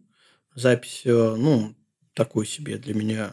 Запись, 0.55 1.03
э, 1.05 1.35
ну, 1.37 1.75
такой 2.15 2.47
себе 2.47 2.79
для 2.79 2.95
меня 2.95 3.33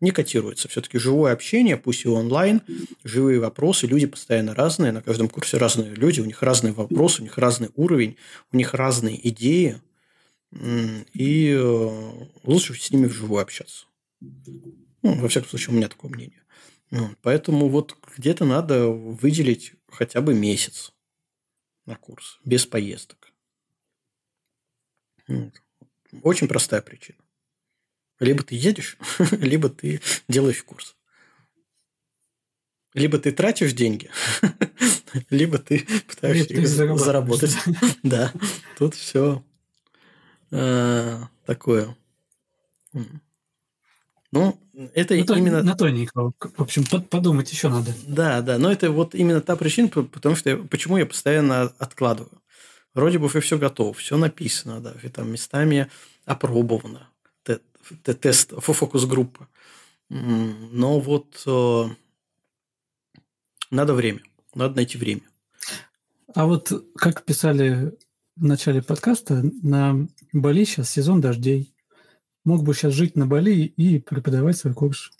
не 0.00 0.12
котируется. 0.12 0.68
Все-таки 0.68 0.98
живое 0.98 1.32
общение, 1.32 1.76
пусть 1.76 2.04
и 2.04 2.08
онлайн, 2.08 2.62
живые 3.04 3.38
вопросы, 3.38 3.86
люди 3.86 4.06
постоянно 4.06 4.54
разные, 4.54 4.92
на 4.92 5.02
каждом 5.02 5.28
курсе 5.28 5.58
разные 5.58 5.94
люди, 5.94 6.20
у 6.20 6.24
них 6.24 6.42
разные 6.42 6.72
вопросы, 6.72 7.20
у 7.20 7.24
них 7.24 7.38
разный 7.38 7.70
уровень, 7.76 8.16
у 8.52 8.56
них 8.56 8.72
разные 8.74 9.28
идеи, 9.28 9.80
и 10.52 11.54
э, 11.56 12.10
лучше 12.44 12.74
с 12.74 12.90
ними 12.90 13.06
вживую 13.06 13.42
общаться. 13.42 13.86
Ну, 15.02 15.14
во 15.20 15.28
всяком 15.28 15.48
случае, 15.48 15.74
у 15.74 15.76
меня 15.76 15.88
такое 15.88 16.10
мнение. 16.10 16.42
Ну, 16.90 17.14
поэтому 17.22 17.68
вот 17.68 17.96
где-то 18.16 18.44
надо 18.44 18.88
выделить 18.88 19.74
хотя 19.88 20.20
бы 20.20 20.34
месяц 20.34 20.92
на 21.86 21.96
курс, 21.96 22.38
без 22.44 22.66
поездок. 22.66 23.32
Очень 26.22 26.48
простая 26.48 26.82
причина. 26.82 27.18
Либо 28.18 28.42
ты 28.42 28.54
едешь, 28.54 28.98
либо 29.30 29.68
ты 29.68 30.00
делаешь 30.28 30.62
курс. 30.62 30.96
Либо 32.92 33.18
ты 33.18 33.30
тратишь 33.30 33.72
деньги, 33.72 34.10
либо 35.30 35.58
ты 35.58 35.86
пытаешься 36.08 36.54
их 36.54 36.68
заработать. 36.68 37.56
Да, 38.02 38.32
тут 38.78 38.94
все 38.96 39.44
э, 40.50 41.20
такое. 41.46 41.96
Ну, 44.32 44.60
это 44.94 45.14
на 45.14 45.38
именно... 45.38 45.62
На 45.62 45.74
тоненького. 45.74 46.32
В 46.56 46.62
общем, 46.62 46.84
подумать 46.84 47.50
еще 47.52 47.68
надо. 47.68 47.92
Да, 48.06 48.40
да. 48.40 48.58
Но 48.58 48.70
это 48.70 48.90
вот 48.90 49.14
именно 49.14 49.40
та 49.40 49.56
причина, 49.56 49.88
потому 49.88 50.36
что 50.36 50.50
я, 50.50 50.56
почему 50.56 50.96
я 50.96 51.06
постоянно 51.06 51.62
откладываю. 51.78 52.40
Вроде 52.94 53.18
бы 53.18 53.28
все 53.28 53.58
готово, 53.58 53.92
все 53.94 54.16
написано, 54.16 54.80
да, 54.80 54.94
там 55.12 55.30
местами 55.30 55.88
опробовано. 56.24 57.08
Тест, 58.04 58.52
фокус-группа. 58.56 59.48
Но 60.08 61.00
вот 61.00 61.42
э, 61.46 61.84
надо 63.70 63.94
время. 63.94 64.20
Надо 64.54 64.76
найти 64.76 64.98
время. 64.98 65.22
А 66.34 66.46
вот 66.46 66.72
как 66.96 67.24
писали 67.24 67.96
в 68.36 68.44
начале 68.44 68.82
подкаста, 68.82 69.42
на 69.62 70.08
Бали 70.32 70.64
сейчас 70.64 70.90
сезон 70.90 71.20
дождей 71.20 71.74
мог 72.44 72.62
бы 72.62 72.74
сейчас 72.74 72.92
жить 72.94 73.16
на 73.16 73.26
Бали 73.26 73.52
и 73.52 73.98
преподавать 73.98 74.56
свой 74.56 74.74
курс. 74.74 75.10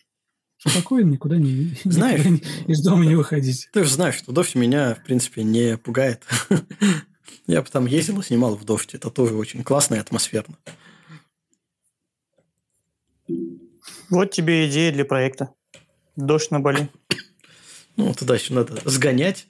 Спокойно, 0.59 1.11
никуда 1.11 1.37
не, 1.37 1.75
знаешь, 1.85 2.25
никуда 2.25 2.31
не, 2.31 2.73
из 2.73 2.83
дома 2.83 3.07
не 3.07 3.15
выходить. 3.15 3.69
Ты 3.73 3.85
же 3.85 3.91
знаешь, 3.91 4.17
что 4.17 4.33
дождь 4.33 4.55
меня, 4.55 4.95
в 4.95 5.05
принципе, 5.05 5.43
не 5.43 5.79
пугает. 5.79 6.25
Я 7.47 7.63
бы 7.63 7.69
там 7.69 7.87
ездил 7.87 8.21
и 8.21 8.25
снимал 8.25 8.57
в 8.57 8.65
дождь. 8.65 8.95
Это 8.95 9.11
тоже 9.11 9.35
очень 9.35 9.65
классно 9.65 9.95
и 9.95 9.99
атмосферно. 9.99 10.57
Вот 14.11 14.31
тебе 14.33 14.69
идея 14.69 14.93
для 14.93 15.05
проекта. 15.05 15.55
Дождь 16.17 16.51
на 16.51 16.61
Бали. 16.61 16.91
Ну, 17.97 18.13
туда 18.15 18.35
еще 18.35 18.55
надо 18.55 18.79
сгонять. 18.89 19.47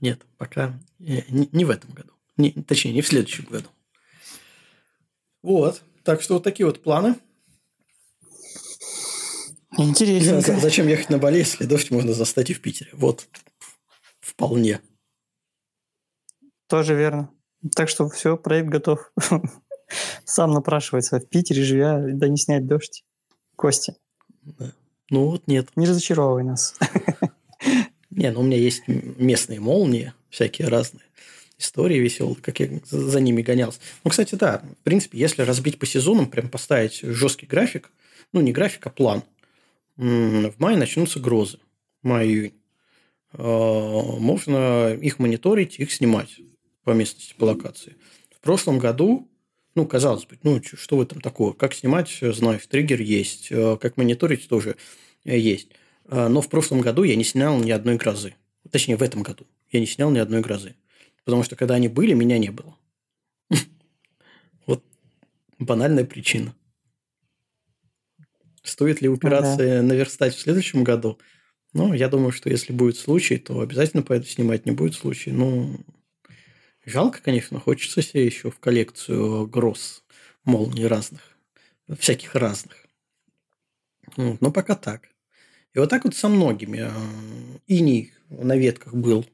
Нет, 0.00 0.20
пока 0.36 0.78
не 0.98 1.64
в 1.64 1.70
этом 1.70 1.90
году. 1.92 2.10
Не, 2.36 2.50
точнее, 2.50 2.92
не 2.92 3.02
в 3.02 3.06
следующем 3.06 3.44
году. 3.44 3.68
Вот. 5.44 5.82
Так 6.04 6.22
что 6.22 6.34
вот 6.34 6.42
такие 6.42 6.64
вот 6.64 6.82
планы. 6.82 7.16
Интересно. 9.76 10.40
Зачем 10.40 10.88
ехать 10.88 11.10
на 11.10 11.18
Бали, 11.18 11.38
если 11.38 11.66
дождь 11.66 11.90
можно 11.90 12.14
застать 12.14 12.48
и 12.48 12.54
в 12.54 12.62
Питере? 12.62 12.90
Вот. 12.94 13.28
Вполне. 14.20 14.80
Тоже 16.66 16.94
верно. 16.94 17.30
Так 17.76 17.90
что 17.90 18.08
все, 18.08 18.38
проект 18.38 18.70
готов. 18.70 19.12
Сам 20.24 20.52
напрашивается. 20.52 21.20
В 21.20 21.28
Питере 21.28 21.62
живя, 21.62 22.00
да 22.02 22.26
не 22.26 22.38
снять 22.38 22.66
дождь. 22.66 23.04
Кости. 23.54 23.96
Да. 24.42 24.72
Ну 25.10 25.26
вот 25.26 25.46
нет. 25.46 25.68
Не 25.76 25.86
разочаровывай 25.86 26.44
нас. 26.44 26.74
Не, 28.08 28.30
ну 28.30 28.40
у 28.40 28.44
меня 28.44 28.56
есть 28.56 28.84
местные 28.88 29.60
молнии, 29.60 30.14
всякие 30.30 30.68
разные 30.68 31.04
истории 31.58 31.98
веселые, 31.98 32.36
как 32.36 32.60
я 32.60 32.68
за 32.84 33.20
ними 33.20 33.42
гонялся. 33.42 33.80
Ну, 34.02 34.10
кстати, 34.10 34.34
да, 34.34 34.62
в 34.80 34.84
принципе, 34.84 35.18
если 35.18 35.42
разбить 35.42 35.78
по 35.78 35.86
сезонам, 35.86 36.26
прям 36.26 36.48
поставить 36.48 37.00
жесткий 37.00 37.46
график, 37.46 37.90
ну, 38.32 38.40
не 38.40 38.52
график, 38.52 38.86
а 38.86 38.90
план, 38.90 39.22
в 39.96 40.54
мае 40.58 40.76
начнутся 40.76 41.20
грозы, 41.20 41.58
май-июнь. 42.02 42.54
А, 43.32 44.02
можно 44.18 44.94
их 44.94 45.18
мониторить, 45.18 45.78
их 45.78 45.92
снимать 45.92 46.40
по 46.84 46.90
местности, 46.90 47.34
по 47.36 47.44
локации. 47.44 47.96
В 48.34 48.40
прошлом 48.40 48.78
году, 48.78 49.28
ну, 49.74 49.86
казалось 49.86 50.26
бы, 50.26 50.38
ну, 50.42 50.60
что 50.62 50.96
в 50.96 51.00
этом 51.00 51.20
такого? 51.20 51.52
Как 51.52 51.74
снимать, 51.74 52.18
знаешь, 52.20 52.66
триггер 52.66 53.00
есть, 53.00 53.48
а, 53.50 53.76
как 53.76 53.96
мониторить 53.96 54.48
тоже 54.48 54.76
есть. 55.24 55.68
А, 56.06 56.28
но 56.28 56.40
в 56.40 56.48
прошлом 56.48 56.80
году 56.80 57.02
я 57.02 57.16
не 57.16 57.24
снял 57.24 57.58
ни 57.58 57.70
одной 57.70 57.96
грозы. 57.96 58.34
Точнее, 58.70 58.96
в 58.96 59.02
этом 59.02 59.22
году 59.22 59.46
я 59.70 59.80
не 59.80 59.86
снял 59.86 60.10
ни 60.10 60.18
одной 60.18 60.40
грозы. 60.40 60.74
Потому 61.24 61.42
что 61.42 61.56
когда 61.56 61.74
они 61.74 61.88
были, 61.88 62.14
меня 62.14 62.38
не 62.38 62.50
было. 62.50 62.76
Вот 64.66 64.84
банальная 65.58 66.04
причина. 66.04 66.54
Стоит 68.62 69.02
ли 69.02 69.08
упираться 69.08 69.62
ага. 69.62 69.82
наверстать 69.82 70.34
в 70.34 70.40
следующем 70.40 70.84
году? 70.84 71.18
Ну, 71.74 71.92
я 71.92 72.08
думаю, 72.08 72.32
что 72.32 72.48
если 72.48 72.72
будет 72.72 72.96
случай, 72.96 73.36
то 73.36 73.60
обязательно 73.60 74.02
поеду 74.02 74.26
снимать. 74.26 74.64
Не 74.64 74.72
будет 74.72 74.94
случай. 74.94 75.32
Ну, 75.32 75.80
жалко, 76.86 77.20
конечно, 77.22 77.60
хочется 77.60 78.00
себе 78.00 78.24
еще 78.24 78.50
в 78.50 78.58
коллекцию 78.58 79.46
гроз 79.48 80.04
молний 80.44 80.86
разных. 80.86 81.36
Всяких 81.98 82.34
разных. 82.34 82.76
Вот, 84.16 84.40
но 84.40 84.50
пока 84.50 84.74
так. 84.74 85.08
И 85.74 85.78
вот 85.78 85.90
так 85.90 86.04
вот 86.04 86.14
со 86.14 86.28
многими. 86.28 86.80
А, 86.80 86.92
Иний 87.66 88.12
на 88.28 88.56
ветках 88.56 88.94
был. 88.94 89.26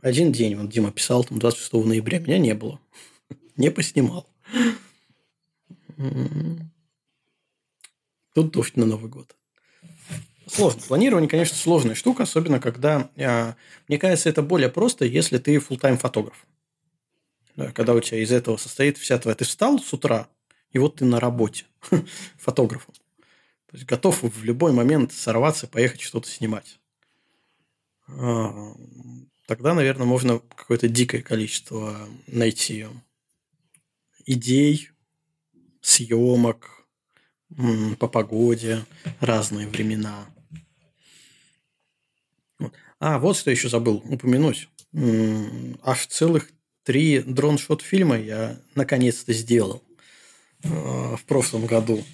Один 0.00 0.30
день, 0.30 0.54
вот 0.54 0.70
Дима 0.70 0.92
писал, 0.92 1.24
там 1.24 1.38
26 1.38 1.72
ноября, 1.72 2.20
меня 2.20 2.38
не 2.38 2.54
было. 2.54 2.80
Не 3.56 3.70
поснимал. 3.70 4.28
Тут 8.34 8.52
дождь 8.52 8.76
на 8.76 8.86
Новый 8.86 9.10
год. 9.10 9.34
Сложно. 10.46 10.80
Планирование, 10.86 11.28
конечно, 11.28 11.56
сложная 11.56 11.94
штука, 11.94 12.22
особенно 12.22 12.60
когда, 12.60 13.10
а, 13.16 13.56
мне 13.88 13.98
кажется, 13.98 14.28
это 14.28 14.42
более 14.42 14.70
просто, 14.70 15.04
если 15.04 15.38
ты 15.38 15.56
full-time 15.56 15.98
фотограф. 15.98 16.46
Когда 17.74 17.92
у 17.92 18.00
тебя 18.00 18.22
из 18.22 18.30
этого 18.30 18.56
состоит 18.56 18.98
вся 18.98 19.18
твоя... 19.18 19.34
Ты 19.34 19.44
встал 19.44 19.80
с 19.80 19.92
утра, 19.92 20.28
и 20.70 20.78
вот 20.78 20.96
ты 20.96 21.04
на 21.04 21.18
работе 21.18 21.64
фотографом. 22.38 22.94
То 23.66 23.76
есть 23.76 23.84
готов 23.84 24.22
в 24.22 24.44
любой 24.44 24.72
момент 24.72 25.12
сорваться, 25.12 25.66
поехать 25.66 26.00
что-то 26.00 26.28
снимать. 26.28 26.78
Тогда, 29.48 29.72
наверное, 29.72 30.06
можно 30.06 30.40
какое-то 30.40 30.88
дикое 30.88 31.22
количество 31.22 32.06
найти 32.26 32.84
идей, 34.26 34.90
съемок 35.80 36.86
по 37.98 38.08
погоде, 38.08 38.84
разные 39.20 39.66
времена. 39.66 40.26
А, 43.00 43.18
вот 43.18 43.38
что 43.38 43.50
еще 43.50 43.70
забыл 43.70 44.02
упомянуть. 44.04 44.68
Аж 45.82 46.06
целых 46.08 46.50
три 46.82 47.20
дрон-шот 47.20 47.80
фильма 47.80 48.18
я 48.18 48.60
наконец-то 48.74 49.32
сделал 49.32 49.82
а, 50.62 51.16
в 51.16 51.24
прошлом 51.24 51.64
году. 51.64 52.04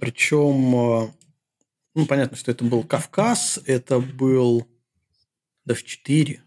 Причем, 0.00 0.74
э, 0.76 1.12
ну, 1.94 2.06
понятно, 2.06 2.38
что 2.38 2.50
это 2.50 2.64
был 2.64 2.84
Кавказ, 2.84 3.60
это 3.66 4.00
был 4.00 4.66
даже 5.64 5.84
четыре. 5.84 6.42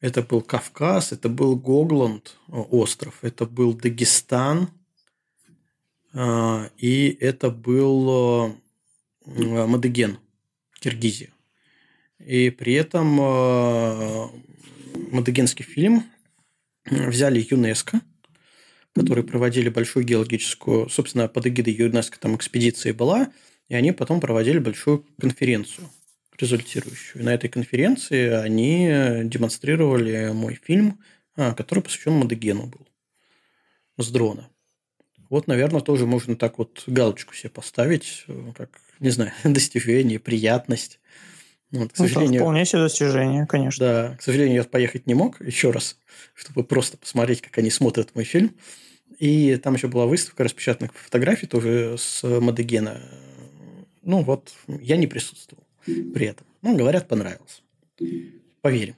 Это 0.00 0.22
был 0.22 0.42
Кавказ, 0.42 1.12
это 1.12 1.28
был 1.28 1.56
Гогланд 1.56 2.36
э, 2.48 2.52
остров, 2.52 3.18
это 3.22 3.46
был 3.46 3.74
Дагестан, 3.74 4.70
э, 6.12 6.68
и 6.78 7.16
это 7.20 7.50
был 7.50 8.56
Мадыген, 9.24 10.18
Киргизия. 10.80 11.32
И 12.18 12.50
при 12.50 12.74
этом 12.74 13.06
Мадыгенский 15.12 15.64
фильм 15.64 16.04
взяли 16.84 17.46
ЮНЕСКО– 17.48 18.00
которые 18.94 19.24
проводили 19.24 19.68
большую 19.68 20.04
геологическую, 20.04 20.88
собственно, 20.88 21.28
под 21.28 21.46
эгидой 21.46 21.72
ЮНЕСКО 21.74 22.18
там 22.20 22.36
экспедиция 22.36 22.92
была, 22.92 23.32
и 23.68 23.74
они 23.74 23.92
потом 23.92 24.20
проводили 24.20 24.58
большую 24.58 25.06
конференцию 25.18 25.90
результирующую. 26.38 27.22
И 27.22 27.24
на 27.24 27.34
этой 27.34 27.48
конференции 27.48 28.30
они 28.30 29.28
демонстрировали 29.28 30.30
мой 30.32 30.58
фильм, 30.62 31.00
а, 31.36 31.54
который 31.54 31.80
посвящен 31.80 32.14
Мадыгену 32.14 32.66
был 32.66 32.86
с 33.98 34.10
дрона. 34.10 34.48
Вот, 35.28 35.46
наверное, 35.46 35.80
тоже 35.80 36.06
можно 36.06 36.36
так 36.36 36.58
вот 36.58 36.82
галочку 36.86 37.34
себе 37.34 37.50
поставить, 37.50 38.26
как, 38.54 38.80
не 39.00 39.10
знаю, 39.10 39.32
достижение, 39.44 40.18
приятность. 40.18 41.00
Вот, 41.70 41.92
к 41.92 41.98
ну, 41.98 42.06
сожалению, 42.06 42.40
ну, 42.40 42.46
вполне 42.46 42.66
себе 42.66 42.82
достижение, 42.82 43.46
конечно. 43.46 43.86
Да, 43.86 44.16
к 44.16 44.22
сожалению, 44.22 44.56
я 44.56 44.64
поехать 44.64 45.06
не 45.06 45.14
мог 45.14 45.40
еще 45.40 45.70
раз, 45.70 45.96
чтобы 46.34 46.64
просто 46.64 46.98
посмотреть, 46.98 47.40
как 47.40 47.56
они 47.58 47.70
смотрят 47.70 48.14
мой 48.14 48.24
фильм. 48.24 48.54
И 49.18 49.56
там 49.56 49.74
еще 49.74 49.88
была 49.88 50.06
выставка 50.06 50.44
распечатанных 50.44 50.92
фотографий 50.94 51.46
тоже 51.46 51.96
с 51.98 52.22
Мадегена. 52.24 53.00
Ну, 54.02 54.22
вот 54.22 54.52
я 54.66 54.96
не 54.96 55.06
присутствовал 55.06 55.64
при 55.84 56.26
этом. 56.26 56.46
Ну, 56.62 56.76
говорят, 56.76 57.08
понравилось. 57.08 57.62
Поверим, 58.60 58.96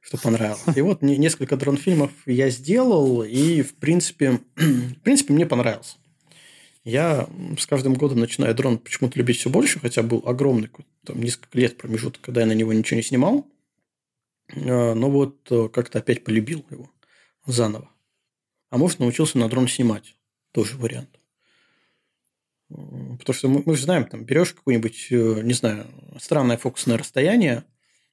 что 0.00 0.18
понравилось. 0.18 0.62
И 0.76 0.80
вот 0.80 1.02
несколько 1.02 1.56
дрон-фильмов 1.56 2.12
я 2.26 2.50
сделал, 2.50 3.22
и, 3.22 3.62
в 3.62 3.74
принципе, 3.74 4.40
в 4.56 5.00
принципе, 5.02 5.32
мне 5.32 5.46
понравилось. 5.46 5.96
Я 6.84 7.28
с 7.58 7.66
каждым 7.66 7.94
годом 7.94 8.20
начинаю 8.20 8.54
дрон 8.54 8.78
почему-то 8.78 9.18
любить 9.18 9.36
все 9.38 9.50
больше, 9.50 9.78
хотя 9.80 10.02
был 10.02 10.22
огромный, 10.24 10.70
там, 11.04 11.20
несколько 11.22 11.58
лет 11.58 11.76
промежуток, 11.76 12.22
когда 12.22 12.40
я 12.40 12.46
на 12.46 12.52
него 12.52 12.72
ничего 12.72 12.96
не 12.96 13.02
снимал. 13.02 13.46
А, 14.54 14.94
но 14.94 15.10
вот 15.10 15.46
э, 15.50 15.68
как-то 15.68 15.98
опять 15.98 16.24
полюбил 16.24 16.64
его 16.70 16.90
заново. 17.46 17.90
А 18.70 18.78
может, 18.78 18.98
научился 18.98 19.38
на 19.38 19.48
дрон 19.48 19.68
снимать. 19.68 20.16
Тоже 20.52 20.76
вариант. 20.76 21.19
Потому 22.70 23.34
что 23.34 23.48
мы, 23.48 23.62
мы 23.66 23.76
же 23.76 23.84
знаем, 23.84 24.04
там 24.04 24.24
берешь 24.24 24.52
какое-нибудь, 24.52 25.08
э, 25.10 25.40
не 25.42 25.52
знаю, 25.54 25.86
странное 26.18 26.56
фокусное 26.56 26.98
расстояние 26.98 27.64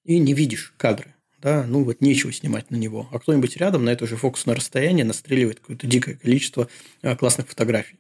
и 0.03 0.19
не 0.19 0.33
видишь 0.33 0.73
кадры. 0.77 1.13
Да, 1.39 1.65
ну 1.67 1.83
вот 1.83 2.01
нечего 2.01 2.33
снимать 2.33 2.71
на 2.71 2.75
него. 2.75 3.07
А 3.11 3.19
кто-нибудь 3.19 3.57
рядом 3.57 3.85
на 3.85 3.91
это 3.91 4.07
же 4.07 4.15
фокусное 4.15 4.55
расстояние 4.55 5.05
настреливает 5.05 5.59
какое-то 5.59 5.85
дикое 5.85 6.15
количество 6.15 6.67
э, 7.03 7.15
классных 7.15 7.47
фотографий. 7.47 7.99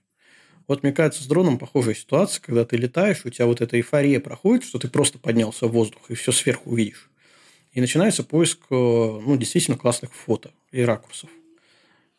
Вот 0.67 0.83
мне 0.83 0.91
кажется, 0.91 1.23
с 1.23 1.27
дроном 1.27 1.59
похожая 1.59 1.95
ситуация, 1.95 2.41
когда 2.41 2.65
ты 2.65 2.75
летаешь, 2.75 3.25
у 3.25 3.29
тебя 3.29 3.45
вот 3.45 3.61
эта 3.61 3.77
эйфория 3.77 4.19
проходит, 4.19 4.65
что 4.65 4.79
ты 4.79 4.89
просто 4.89 5.19
поднялся 5.19 5.67
в 5.67 5.71
воздух 5.71 6.01
и 6.09 6.15
все 6.15 6.31
сверху 6.31 6.71
увидишь. 6.71 7.09
И 7.71 7.79
начинается 7.79 8.23
поиск 8.23 8.59
э, 8.71 8.73
ну, 8.73 9.37
действительно 9.37 9.77
классных 9.77 10.13
фото 10.13 10.51
и 10.71 10.81
ракурсов. 10.81 11.29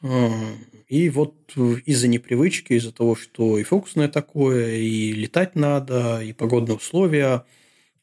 И 0.01 1.11
вот 1.11 1.57
из-за 1.57 2.09
непривычки, 2.09 2.75
из-за 2.75 2.93
того, 2.93 3.17
что 3.17 3.59
и 3.59 3.65
фокусное 3.65 4.09
такое, 4.09 4.77
и 4.77 5.13
летать 5.13 5.57
надо, 5.57 6.23
и 6.23 6.33
погодные 6.33 6.77
условия, 6.77 7.45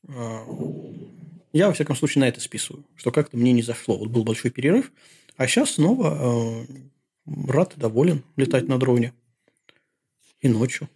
я, 0.07 1.67
во 1.67 1.73
всяком 1.73 1.95
случае, 1.95 2.21
на 2.21 2.27
это 2.27 2.41
списываю, 2.41 2.85
что 2.95 3.11
как-то 3.11 3.37
мне 3.37 3.53
не 3.53 3.61
зашло. 3.61 3.97
Вот 3.97 4.09
был 4.09 4.25
большой 4.25 4.51
перерыв, 4.51 4.91
а 5.37 5.47
сейчас 5.47 5.71
снова 5.71 6.67
рад 7.25 7.77
и 7.77 7.79
доволен 7.79 8.23
летать 8.35 8.67
на 8.67 8.77
дроне. 8.77 9.13
И 10.41 10.49
ночью. 10.49 10.89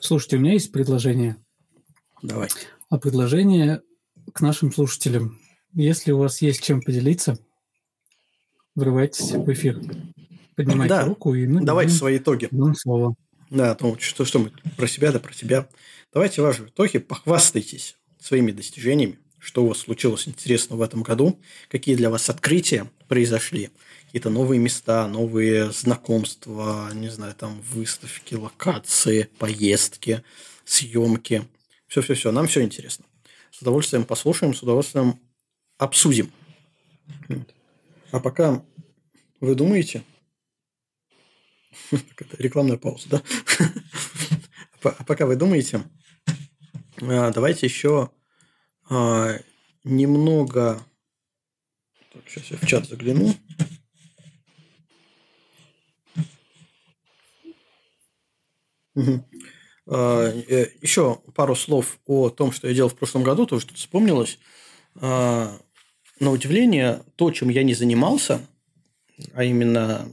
Слушайте, 0.00 0.36
у 0.36 0.40
меня 0.40 0.54
есть 0.54 0.72
предложение. 0.72 1.36
Давай. 2.22 2.48
А 2.88 2.98
предложение 2.98 3.82
к 4.32 4.40
нашим 4.40 4.72
слушателям. 4.72 5.38
Если 5.74 6.12
у 6.12 6.18
вас 6.18 6.40
есть 6.40 6.62
чем 6.62 6.80
поделиться, 6.80 7.36
врывайтесь 8.76 9.32
в 9.32 9.52
эфир. 9.52 9.80
Поднимайте 10.54 10.94
да. 10.94 11.04
руку 11.04 11.34
и 11.34 11.48
мы 11.48 11.64
Давайте 11.64 11.92
свои 11.92 12.18
итоги. 12.18 12.44
Одно 12.46 12.72
слово. 12.74 13.16
Да, 13.50 13.72
о 13.72 13.74
том, 13.74 13.98
что, 13.98 14.24
что 14.24 14.38
мы 14.38 14.52
про 14.76 14.86
себя, 14.86 15.10
да 15.10 15.18
про 15.18 15.34
тебя. 15.34 15.68
Давайте 16.12 16.42
ваши 16.42 16.66
итоги, 16.66 16.98
похвастайтесь 16.98 17.96
своими 18.20 18.52
достижениями, 18.52 19.18
что 19.40 19.64
у 19.64 19.68
вас 19.68 19.78
случилось 19.78 20.28
интересно 20.28 20.76
в 20.76 20.82
этом 20.82 21.02
году, 21.02 21.40
какие 21.68 21.96
для 21.96 22.08
вас 22.08 22.30
открытия 22.30 22.88
произошли, 23.08 23.70
какие-то 24.06 24.30
новые 24.30 24.60
места, 24.60 25.08
новые 25.08 25.72
знакомства, 25.72 26.88
не 26.94 27.08
знаю, 27.08 27.34
там 27.34 27.60
выставки, 27.72 28.36
локации, 28.36 29.28
поездки, 29.38 30.22
съемки. 30.64 31.48
Все-все-все, 31.88 32.30
нам 32.30 32.46
все 32.46 32.62
интересно. 32.62 33.04
С 33.50 33.60
удовольствием 33.60 34.04
послушаем, 34.04 34.54
с 34.54 34.62
удовольствием 34.62 35.18
обсудим. 35.78 36.32
А 38.12 38.20
пока 38.20 38.64
вы 39.40 39.54
думаете... 39.54 40.04
Рекламная 42.38 42.76
пауза, 42.76 43.08
да? 43.08 43.22
А 44.82 45.02
пока 45.04 45.24
вы 45.24 45.34
думаете, 45.36 45.82
а, 47.00 47.30
давайте 47.30 47.66
еще 47.66 48.10
а, 48.90 49.38
немного... 49.82 50.84
Сейчас 52.28 52.50
я 52.50 52.58
в 52.58 52.66
чат 52.66 52.86
загляну. 52.86 53.34
Угу. 58.94 59.24
Еще 59.86 61.16
пару 61.34 61.56
слов 61.56 61.98
о 62.06 62.28
том, 62.28 62.52
что 62.52 62.68
я 62.68 62.74
делал 62.74 62.90
в 62.90 62.96
прошлом 62.96 63.22
году, 63.22 63.46
тоже 63.46 63.66
тут 63.66 63.78
вспомнилось 63.78 64.38
на 65.00 65.60
удивление, 66.20 67.02
то, 67.16 67.30
чем 67.30 67.48
я 67.48 67.62
не 67.62 67.74
занимался, 67.74 68.40
а 69.32 69.44
именно 69.44 70.08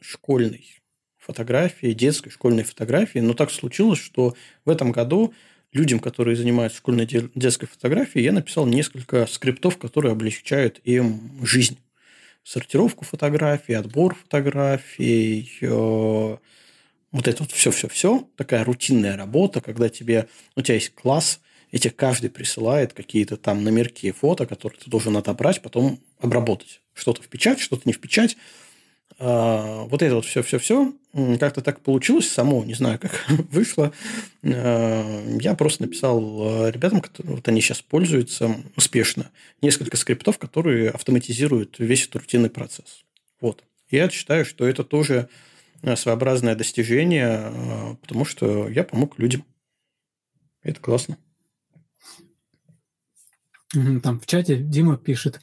школьной 0.00 0.80
фотографией, 1.18 1.94
детской 1.94 2.30
школьной 2.30 2.64
фотографией, 2.64 3.22
но 3.22 3.34
так 3.34 3.50
случилось, 3.50 3.98
что 3.98 4.34
в 4.64 4.70
этом 4.70 4.90
году 4.90 5.32
людям, 5.72 6.00
которые 6.00 6.36
занимаются 6.36 6.78
школьной 6.78 7.06
детской 7.06 7.66
фотографией, 7.66 8.24
я 8.24 8.32
написал 8.32 8.66
несколько 8.66 9.26
скриптов, 9.26 9.78
которые 9.78 10.12
облегчают 10.12 10.80
им 10.84 11.38
жизнь. 11.44 11.78
Сортировку 12.42 13.04
фотографий, 13.04 13.74
отбор 13.74 14.14
фотографий, 14.14 15.58
э, 15.60 15.66
вот 17.12 17.28
это 17.28 17.42
вот 17.42 17.52
все-все-все, 17.52 18.28
такая 18.36 18.64
рутинная 18.64 19.16
работа, 19.16 19.60
когда 19.60 19.88
тебе, 19.88 20.26
у 20.56 20.62
тебя 20.62 20.74
есть 20.74 20.94
класс, 20.94 21.40
и 21.70 21.78
тебе 21.78 21.92
каждый 21.92 22.30
присылает 22.30 22.92
какие-то 22.92 23.36
там 23.36 23.62
номерки 23.62 24.10
фото, 24.10 24.46
которые 24.46 24.80
ты 24.80 24.90
должен 24.90 25.16
отобрать, 25.16 25.62
потом 25.62 26.00
обработать. 26.18 26.80
Что-то 26.94 27.22
в 27.22 27.28
печать, 27.28 27.60
что-то 27.60 27.82
не 27.84 27.92
в 27.92 28.00
печать. 28.00 28.36
А, 29.18 29.84
вот 29.84 30.02
это 30.02 30.14
вот 30.14 30.24
все-все-все 30.24 30.94
как-то 31.40 31.60
так 31.60 31.80
получилось 31.80 32.30
само, 32.30 32.64
не 32.64 32.74
знаю, 32.74 32.98
как 32.98 33.24
вышло. 33.50 33.92
А, 34.42 35.38
я 35.40 35.54
просто 35.54 35.82
написал 35.82 36.68
ребятам, 36.70 37.00
которые 37.00 37.36
вот 37.36 37.48
они 37.48 37.60
сейчас 37.60 37.82
пользуются 37.82 38.56
успешно, 38.76 39.30
несколько 39.62 39.96
скриптов, 39.96 40.38
которые 40.38 40.90
автоматизируют 40.90 41.78
весь 41.78 42.04
этот 42.04 42.22
рутинный 42.22 42.50
процесс. 42.50 43.04
Вот. 43.40 43.64
Я 43.90 44.08
считаю, 44.08 44.44
что 44.44 44.66
это 44.66 44.84
тоже 44.84 45.28
своеобразное 45.96 46.54
достижение, 46.54 47.28
а, 47.28 47.96
потому 48.00 48.24
что 48.24 48.68
я 48.68 48.84
помог 48.84 49.18
людям. 49.18 49.44
Это 50.62 50.80
классно. 50.80 51.16
Там 54.02 54.18
в 54.20 54.26
чате 54.26 54.56
Дима 54.56 54.96
пишет, 54.96 55.40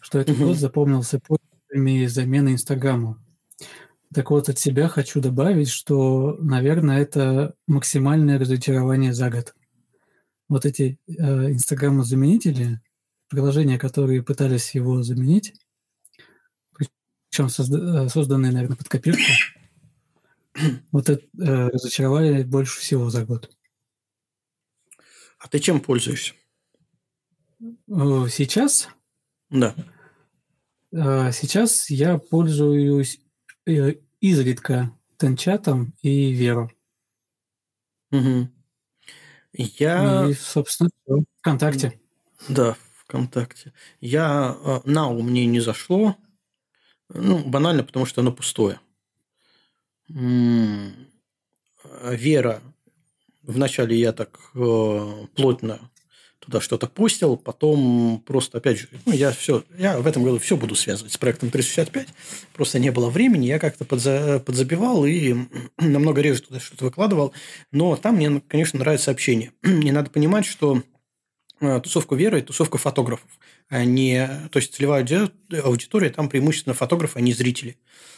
что 0.00 0.18
этот 0.18 0.38
год 0.38 0.56
запомнился 0.56 1.20
пользователями 1.20 2.06
замены 2.06 2.50
Инстаграму. 2.52 3.18
Так 4.14 4.30
вот, 4.30 4.48
от 4.48 4.58
себя 4.58 4.88
хочу 4.88 5.20
добавить, 5.20 5.68
что, 5.68 6.38
наверное, 6.40 7.00
это 7.00 7.54
максимальное 7.66 8.38
разочарование 8.38 9.12
за 9.12 9.28
год. 9.30 9.54
Вот 10.48 10.64
эти 10.64 10.98
э, 11.06 11.50
Инстаграму-заменители, 11.52 12.80
приложения, 13.28 13.78
которые 13.78 14.22
пытались 14.22 14.74
его 14.74 15.02
заменить, 15.02 15.54
причем 17.30 17.46
созда- 17.46 18.06
э, 18.06 18.08
созданные, 18.08 18.52
наверное, 18.52 18.76
под 18.76 18.88
копирку, 18.88 19.20
вот 20.92 21.08
это 21.10 21.22
э, 21.38 21.68
разочаровали 21.68 22.42
больше 22.44 22.80
всего 22.80 23.10
за 23.10 23.24
год. 23.24 23.50
А 25.38 25.48
ты 25.48 25.58
чем 25.58 25.80
пользуешься? 25.80 26.34
Сейчас? 27.60 28.88
Да. 29.50 29.74
Э, 30.92 31.32
сейчас 31.32 31.90
я 31.90 32.18
пользуюсь 32.18 33.20
э, 33.66 33.94
изредка 34.20 34.96
Тенчатом 35.16 35.94
и 36.02 36.32
Веру. 36.32 36.70
Угу. 38.12 38.48
Я... 39.52 40.28
И, 40.28 40.34
собственно, 40.34 40.90
ВКонтакте. 41.38 42.00
Да, 42.48 42.76
ВКонтакте. 43.04 43.72
Я... 44.00 44.56
Э, 44.64 44.80
Нау 44.84 45.20
мне 45.22 45.46
не 45.46 45.60
зашло. 45.60 46.16
Ну, 47.08 47.42
банально, 47.44 47.82
потому 47.84 48.06
что 48.06 48.20
оно 48.20 48.32
пустое. 48.32 48.80
Вера. 52.04 52.62
Вначале 53.42 53.98
я 53.98 54.12
так 54.12 54.52
плотно 54.52 55.90
туда 56.48 56.62
что-то 56.62 56.86
постил, 56.86 57.36
потом 57.36 58.22
просто, 58.24 58.56
опять 58.56 58.78
же, 58.78 58.88
ну, 59.04 59.12
я 59.12 59.32
все, 59.32 59.64
я 59.76 59.98
в 59.98 60.06
этом 60.06 60.24
году 60.24 60.38
все 60.38 60.56
буду 60.56 60.74
связывать 60.74 61.12
с 61.12 61.18
проектом 61.18 61.50
365, 61.50 62.08
просто 62.54 62.78
не 62.78 62.90
было 62.90 63.10
времени, 63.10 63.46
я 63.46 63.58
как-то 63.58 63.84
подза, 63.84 64.38
подзабивал 64.40 65.04
и 65.04 65.34
намного 65.78 66.22
реже 66.22 66.40
туда 66.40 66.58
что-то 66.58 66.86
выкладывал, 66.86 67.34
но 67.70 67.96
там 67.96 68.16
мне, 68.16 68.40
конечно, 68.48 68.78
нравится 68.78 69.10
общение. 69.10 69.52
И 69.62 69.92
надо 69.92 70.08
понимать, 70.08 70.46
что 70.46 70.82
э, 71.60 71.80
тусовка 71.82 72.14
веры– 72.14 72.40
тусовка 72.42 72.78
фотографов, 72.78 73.30
а 73.68 73.84
не, 73.84 74.26
то 74.50 74.58
есть 74.58 74.74
целевая 74.74 75.06
аудитория, 75.62 76.08
там 76.08 76.30
преимущественно 76.30 76.74
фотографы, 76.74 77.18
а 77.18 77.22
не 77.22 77.34
зрители. 77.34 77.76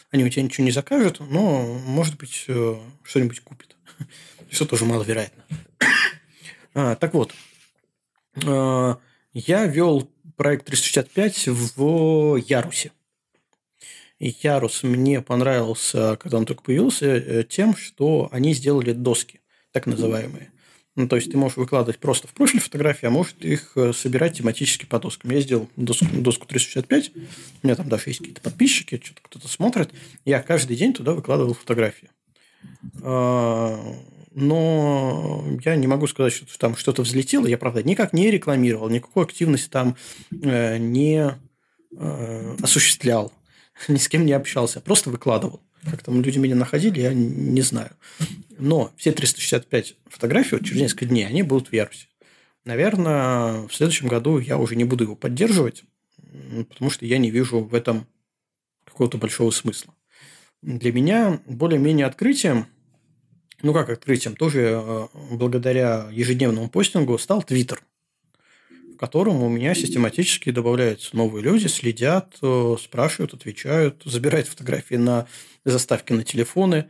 Они 0.09 0.23
у 0.23 0.29
тебя 0.29 0.43
ничего 0.43 0.63
не 0.63 0.71
закажут, 0.71 1.19
но, 1.19 1.63
может 1.85 2.17
быть, 2.17 2.45
э, 2.47 2.75
что-нибудь 3.03 3.41
купят. 3.41 3.75
Что 4.49 4.65
тоже 4.65 4.85
маловероятно. 4.85 5.43
А, 6.73 6.95
так 6.95 7.13
вот, 7.13 7.33
я 8.35 9.65
вел 9.65 10.09
проект 10.35 10.65
365 10.65 11.47
в 11.47 12.35
Ярусе. 12.37 12.91
И 14.19 14.35
Ярус 14.43 14.83
мне 14.83 15.21
понравился, 15.21 16.15
когда 16.17 16.37
он 16.37 16.45
только 16.45 16.61
появился, 16.61 17.07
э, 17.07 17.43
тем, 17.43 17.75
что 17.75 18.29
они 18.31 18.53
сделали 18.53 18.91
доски, 18.91 19.39
так 19.71 19.87
называемые. 19.87 20.51
Ну, 20.95 21.07
то 21.07 21.15
есть 21.15 21.31
ты 21.31 21.37
можешь 21.37 21.57
выкладывать 21.57 21.97
просто 21.99 22.27
в 22.27 22.33
профиль 22.33 22.59
фотографии, 22.59 23.07
а 23.07 23.09
можешь 23.09 23.35
их 23.39 23.71
э, 23.75 23.93
собирать 23.93 24.37
тематически 24.37 24.85
по 24.85 24.99
доскам. 24.99 25.31
Я 25.31 25.41
сделал 25.41 25.69
доску, 25.75 26.05
доску 26.11 26.45
365, 26.45 27.11
у 27.15 27.67
меня 27.67 27.75
там 27.75 27.89
даже 27.89 28.09
есть 28.09 28.19
какие-то 28.19 28.41
подписчики, 28.41 29.01
что-то 29.03 29.21
кто-то 29.23 29.47
смотрит. 29.47 29.91
Я 30.23 30.41
каждый 30.43 30.75
день 30.75 30.93
туда 30.93 31.13
выкладывал 31.13 31.55
фотографии 31.55 32.09
но 34.33 35.45
я 35.63 35.75
не 35.75 35.87
могу 35.87 36.07
сказать, 36.07 36.33
что 36.33 36.57
там 36.57 36.75
что-то 36.75 37.01
взлетело. 37.01 37.45
Я, 37.45 37.57
правда, 37.57 37.83
никак 37.83 38.13
не 38.13 38.31
рекламировал, 38.31 38.89
никакой 38.89 39.25
активности 39.25 39.69
там 39.69 39.97
э, 40.31 40.77
не 40.77 41.37
э, 41.97 42.55
осуществлял, 42.61 43.33
ни 43.87 43.97
с 43.97 44.07
кем 44.07 44.25
не 44.25 44.33
общался, 44.33 44.79
просто 44.81 45.09
выкладывал. 45.09 45.61
Как 45.83 46.03
там 46.03 46.21
люди 46.21 46.37
меня 46.37 46.55
находили, 46.55 47.01
я 47.01 47.13
не 47.13 47.61
знаю. 47.61 47.91
Но 48.57 48.93
все 48.97 49.11
365 49.11 49.95
фотографий 50.07 50.55
вот 50.55 50.65
через 50.65 50.81
несколько 50.81 51.07
дней, 51.07 51.25
они 51.25 51.41
будут 51.41 51.69
в 51.69 51.73
Ярусе. 51.73 52.07
Наверное, 52.63 53.67
в 53.67 53.73
следующем 53.73 54.07
году 54.07 54.37
я 54.37 54.57
уже 54.59 54.75
не 54.75 54.83
буду 54.83 55.05
его 55.05 55.15
поддерживать, 55.15 55.83
потому 56.69 56.91
что 56.91 57.05
я 57.07 57.17
не 57.17 57.31
вижу 57.31 57.61
в 57.61 57.73
этом 57.73 58.05
какого-то 58.85 59.17
большого 59.17 59.49
смысла. 59.49 59.95
Для 60.61 60.93
меня 60.93 61.41
более-менее 61.47 62.05
открытием– 62.05 62.67
ну 63.63 63.73
как 63.73 63.89
открытием, 63.89 64.35
тоже 64.35 64.81
э, 64.83 65.07
благодаря 65.31 66.07
ежедневному 66.11 66.69
постингу 66.69 67.17
стал 67.17 67.43
Твиттер, 67.43 67.81
в 68.69 68.97
котором 68.97 69.41
у 69.43 69.49
меня 69.49 69.75
систематически 69.75 70.51
добавляются 70.51 71.15
новые 71.15 71.43
люди, 71.43 71.67
следят, 71.67 72.37
э, 72.41 72.75
спрашивают, 72.79 73.33
отвечают, 73.33 74.01
забирают 74.05 74.47
фотографии 74.47 74.95
на 74.95 75.27
заставки 75.65 76.13
на 76.13 76.23
телефоны. 76.23 76.89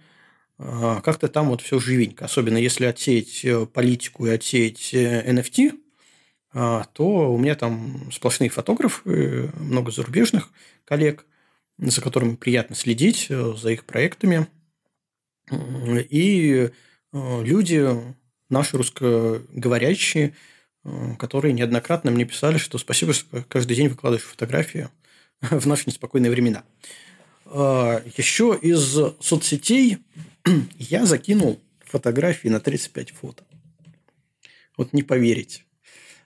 Э, 0.57 1.01
как-то 1.03 1.27
там 1.27 1.49
вот 1.49 1.61
все 1.61 1.79
живенько. 1.79 2.25
Особенно 2.25 2.57
если 2.57 2.85
отсеять 2.85 3.45
политику 3.73 4.27
и 4.27 4.31
отсеять 4.31 4.93
NFT, 4.93 5.77
то 6.53 7.33
у 7.33 7.37
меня 7.37 7.55
там 7.55 8.11
сплошные 8.11 8.49
фотографы, 8.49 9.49
много 9.57 9.89
зарубежных 9.89 10.49
коллег, 10.83 11.25
за 11.77 12.01
которыми 12.01 12.35
приятно 12.35 12.75
следить, 12.75 13.29
за 13.29 13.69
их 13.69 13.85
проектами– 13.85 14.47
и 15.51 16.69
э, 17.13 17.43
люди, 17.43 17.87
наши 18.49 18.77
русскоговорящие, 18.77 20.33
э, 20.83 21.15
которые 21.17 21.53
неоднократно 21.53 22.11
мне 22.11 22.25
писали, 22.25 22.57
что 22.57 22.77
спасибо, 22.77 23.13
что 23.13 23.43
каждый 23.47 23.75
день 23.75 23.87
выкладываешь 23.89 24.27
фотографии 24.27 24.89
в 25.41 25.65
наши 25.67 25.83
неспокойные 25.87 26.31
времена. 26.31 26.63
А, 27.45 28.01
Еще 28.17 28.57
из 28.61 28.97
соцсетей 29.19 29.97
я 30.77 31.05
закинул 31.05 31.59
фотографии 31.79 32.47
на 32.47 32.59
35 32.59 33.11
фото. 33.11 33.43
Вот 34.77 34.93
не 34.93 35.03
поверить. 35.03 35.65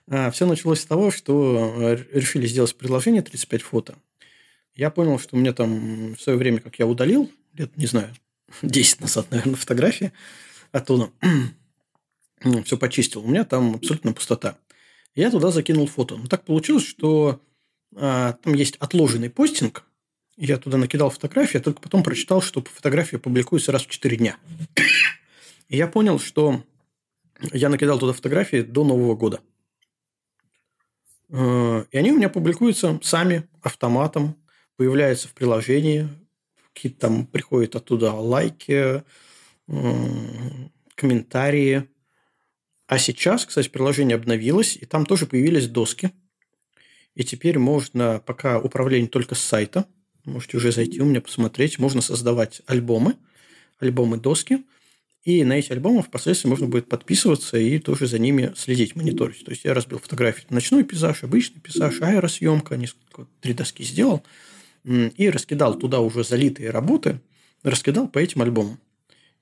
А, 0.08 0.30
Все 0.30 0.46
началось 0.46 0.80
с 0.80 0.86
того, 0.86 1.10
что 1.10 1.74
э, 1.76 1.96
решили 2.12 2.46
сделать 2.46 2.76
предложение 2.76 3.22
35 3.22 3.62
фото. 3.62 3.96
Я 4.74 4.90
понял, 4.90 5.18
что 5.18 5.36
у 5.36 5.38
меня 5.38 5.52
там 5.52 6.14
в 6.14 6.20
свое 6.20 6.38
время, 6.38 6.60
как 6.60 6.78
я 6.78 6.86
удалил, 6.86 7.30
лет, 7.54 7.76
не 7.76 7.86
знаю, 7.86 8.14
10 8.62 9.00
назад, 9.00 9.30
наверное, 9.30 9.56
фотографии 9.56 10.12
оттуда. 10.72 11.10
Ну, 12.44 12.62
Все 12.64 12.76
почистил. 12.76 13.24
У 13.24 13.28
меня 13.28 13.44
там 13.44 13.76
абсолютно 13.76 14.12
пустота. 14.12 14.58
Я 15.14 15.30
туда 15.30 15.50
закинул 15.50 15.86
фото. 15.86 16.16
Но 16.16 16.26
так 16.26 16.44
получилось, 16.44 16.84
что 16.84 17.40
а, 17.96 18.34
там 18.34 18.52
есть 18.54 18.76
отложенный 18.76 19.30
постинг. 19.30 19.84
Я 20.36 20.58
туда 20.58 20.76
накидал 20.76 21.08
фотографии, 21.08 21.56
а 21.56 21.62
только 21.62 21.80
потом 21.80 22.02
прочитал, 22.02 22.42
что 22.42 22.62
фотография 22.62 23.18
публикуется 23.18 23.72
раз 23.72 23.82
в 23.86 23.88
4 23.88 24.16
дня. 24.18 24.36
И 25.68 25.76
я 25.78 25.88
понял, 25.88 26.18
что 26.18 26.62
я 27.52 27.70
накидал 27.70 27.98
туда 27.98 28.12
фотографии 28.12 28.60
до 28.60 28.84
Нового 28.84 29.16
года. 29.16 29.40
А, 31.30 31.86
и 31.90 31.96
они 31.96 32.12
у 32.12 32.16
меня 32.16 32.28
публикуются 32.28 33.00
сами, 33.02 33.48
автоматом, 33.62 34.36
появляются 34.76 35.28
в 35.28 35.32
приложении, 35.32 36.08
какие-то 36.76 37.00
там 37.00 37.26
приходят 37.26 37.74
оттуда 37.74 38.12
лайки, 38.12 39.02
комментарии. 40.94 41.88
А 42.86 42.98
сейчас, 42.98 43.46
кстати, 43.46 43.68
приложение 43.68 44.14
обновилось, 44.14 44.76
и 44.76 44.84
там 44.84 45.06
тоже 45.06 45.26
появились 45.26 45.68
доски. 45.68 46.12
И 47.14 47.24
теперь 47.24 47.58
можно, 47.58 48.22
пока 48.24 48.60
управление 48.60 49.08
только 49.08 49.34
с 49.34 49.40
сайта, 49.40 49.86
можете 50.24 50.58
уже 50.58 50.70
зайти 50.70 51.00
у 51.00 51.06
меня 51.06 51.22
посмотреть, 51.22 51.78
можно 51.78 52.02
создавать 52.02 52.60
альбомы, 52.66 53.16
альбомы 53.78 54.18
доски, 54.18 54.64
и 55.24 55.42
на 55.42 55.54
эти 55.54 55.72
альбомы 55.72 56.02
впоследствии 56.02 56.48
можно 56.48 56.68
будет 56.68 56.88
подписываться 56.88 57.56
и 57.56 57.78
тоже 57.78 58.06
за 58.06 58.18
ними 58.18 58.52
следить, 58.54 58.94
мониторить. 58.94 59.44
То 59.44 59.50
есть 59.50 59.64
я 59.64 59.74
разбил 59.74 59.98
фотографии. 59.98 60.46
Ночной 60.50 60.84
пейзаж, 60.84 61.24
обычный 61.24 61.60
пейзаж, 61.60 62.00
аэросъемка, 62.02 62.76
несколько, 62.76 63.26
три 63.40 63.54
доски 63.54 63.82
сделал– 63.82 64.22
и 64.86 65.30
раскидал 65.30 65.78
туда 65.78 66.00
уже 66.00 66.24
залитые 66.24 66.70
работы, 66.70 67.20
раскидал 67.62 68.08
по 68.08 68.18
этим 68.18 68.42
альбомам. 68.42 68.78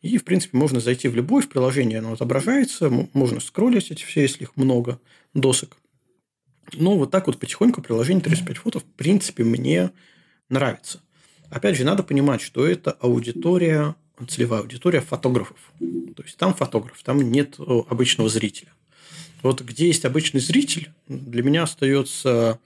И, 0.01 0.19
в 0.19 0.25
принципе, 0.25 0.57
можно 0.57 0.81
зайти 0.81 1.09
в 1.09 1.15
любое 1.15 1.43
в 1.43 1.49
приложение, 1.49 1.99
оно 1.99 2.13
отображается, 2.13 2.91
можно 3.13 3.41
скроллить 3.41 3.91
эти 3.91 4.05
все, 4.05 4.23
если 4.23 4.45
их 4.45 4.57
много, 4.57 5.01
досок. 5.33 5.77
Но 6.73 6.97
вот 6.97 7.11
так 7.11 7.27
вот 7.27 7.39
потихоньку 7.39 7.83
приложение 7.83 8.23
35 8.23 8.57
фото, 8.59 8.81
в 8.81 8.85
принципе, 8.85 9.45
мне 9.45 9.91
нравится. 10.49 11.01
Опять 11.51 11.77
же, 11.77 11.85
надо 11.85 12.03
понимать, 12.03 12.41
что 12.41 12.67
это 12.67 12.93
аудитория, 12.93 13.95
целевая 14.29 14.61
аудитория 14.61 15.01
фотографов. 15.01 15.59
То 15.79 16.23
есть, 16.23 16.37
там 16.37 16.55
фотограф, 16.55 17.03
там 17.03 17.21
нет 17.31 17.57
обычного 17.59 18.29
зрителя. 18.29 18.73
Вот 19.43 19.61
где 19.61 19.87
есть 19.87 20.07
обычный 20.07 20.41
зритель, 20.41 20.91
для 21.07 21.43
меня 21.43 21.65
остается 21.65 22.59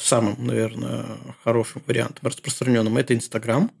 самым, 0.00 0.36
наверное, 0.44 1.18
хорошим 1.42 1.82
вариантом, 1.86 2.26
распространенным, 2.26 2.96
это 2.96 3.14
Инстаграм– 3.14 3.70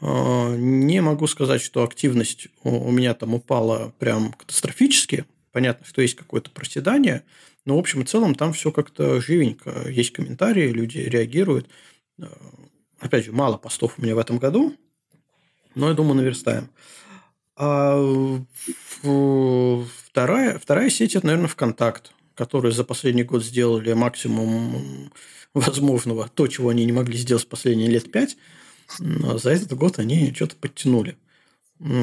а, 0.00 0.54
не 0.56 1.00
могу 1.00 1.26
сказать, 1.26 1.60
что 1.60 1.82
активность 1.82 2.48
у 2.62 2.90
меня 2.90 3.14
там 3.14 3.34
упала 3.34 3.92
прям 3.98 4.32
катастрофически. 4.32 5.24
Понятно, 5.52 5.86
что 5.86 6.02
есть 6.02 6.14
какое-то 6.14 6.50
проседание, 6.50 7.24
но 7.64 7.76
в 7.76 7.80
общем 7.80 8.02
и 8.02 8.04
целом 8.04 8.34
там 8.34 8.52
все 8.52 8.70
как-то 8.70 9.20
живенько. 9.20 9.88
Есть 9.88 10.12
комментарии, 10.12 10.68
люди 10.68 10.98
реагируют. 10.98 11.68
А, 12.20 12.28
опять 13.00 13.24
же, 13.24 13.32
мало 13.32 13.56
постов 13.56 13.94
у 13.98 14.02
меня 14.02 14.14
в 14.14 14.18
этом 14.18 14.38
году, 14.38 14.76
но 15.74 15.88
я 15.88 15.94
думаю, 15.94 16.16
наверстаем. 16.16 16.70
А 17.60 17.98
вторая, 19.02 20.58
вторая 20.60 20.90
сеть– 20.90 21.16
это, 21.16 21.26
наверное, 21.26 21.48
ВКонтакт, 21.48 22.12
которые 22.38 22.72
за 22.72 22.84
последний 22.84 23.24
год 23.24 23.44
сделали 23.44 23.92
максимум 23.92 25.12
возможного, 25.54 26.30
то, 26.32 26.46
чего 26.46 26.70
они 26.70 26.86
не 26.86 26.92
могли 26.92 27.18
сделать 27.18 27.46
последние 27.48 27.90
лет 27.90 28.10
пять– 28.10 28.38
за 28.98 29.50
этот 29.50 29.72
год 29.74 29.98
они 29.98 30.32
что-то 30.34 30.56
подтянули. 30.56 31.18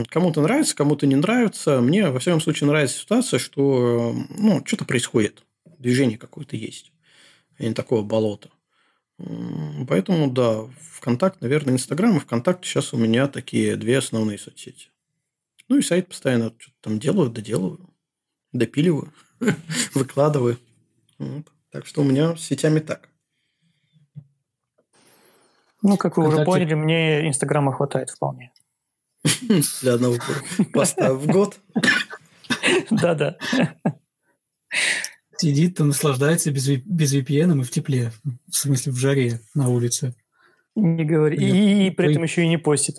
Кому-то 0.08 0.42
нравится, 0.42 0.76
кому-то 0.76 1.06
не 1.06 1.16
нравится. 1.16 1.82
Мне, 1.82 2.10
во 2.10 2.20
всяком 2.20 2.40
случае, 2.40 2.68
нравится 2.68 3.00
ситуация, 3.00 3.40
что 3.40 4.16
ну, 4.30 4.64
что-то 4.66 4.86
происходит. 4.86 5.44
Движение 5.80 6.18
какое-то 6.18 6.56
есть. 6.56 6.94
А 7.58 7.64
не 7.64 7.74
такого 7.74 8.04
болота. 8.04 8.50
Поэтому, 9.88 10.30
да, 10.30 10.64
ВКонтакт, 10.94 11.42
наверное, 11.42 11.74
Инстаграм 11.74 12.16
и 12.16 12.20
ВКонтакт 12.20 12.64
сейчас 12.66 12.94
у 12.94 12.98
меня 12.98 13.28
такие 13.28 13.76
две 13.76 13.98
основные 13.98 14.38
соцсети. 14.38 14.90
Ну 15.68 15.78
и 15.78 15.82
сайт 15.82 16.08
постоянно 16.08 16.54
что-то 16.58 16.76
там 16.82 17.00
делаю, 17.00 17.30
доделываю, 17.30 17.90
допиливаю, 18.52 19.14
выкладываю. 19.94 20.58
Вот. 21.18 21.46
Так 21.72 21.86
что 21.86 22.02
у 22.02 22.04
меня 22.04 22.36
с 22.36 22.42
сетями 22.42 22.80
так. 22.80 23.10
Ну, 25.82 25.98
как 25.98 26.18
вы 26.18 26.24
Когда 26.24 26.38
уже 26.38 26.46
поняли, 26.46 26.74
мне 26.74 27.28
Инстаграма 27.28 27.74
хватает 27.74 28.10
вполне. 28.10 28.52
Для 29.82 29.94
одного 29.94 30.18
поста 30.74 31.14
в 31.14 31.28
год? 31.28 31.60
Да-да. 32.90 33.38
Сидит, 35.38 35.78
там 35.78 35.90
наслаждается 35.90 36.52
без, 36.52 36.68
без 36.68 37.14
VPN 37.14 37.60
и 37.60 37.64
в 37.64 37.72
тепле. 37.72 38.12
В 38.50 38.56
смысле, 38.56 38.94
в 38.94 38.96
жаре 38.96 39.42
на 39.54 39.70
улице. 39.70 40.16
Не 40.76 41.06
говори. 41.06 41.38
И, 41.38 41.88
и 41.88 41.92
при 41.92 42.12
этом 42.12 42.24
еще 42.24 42.44
и 42.44 42.48
не 42.48 42.58
постит. 42.58 42.98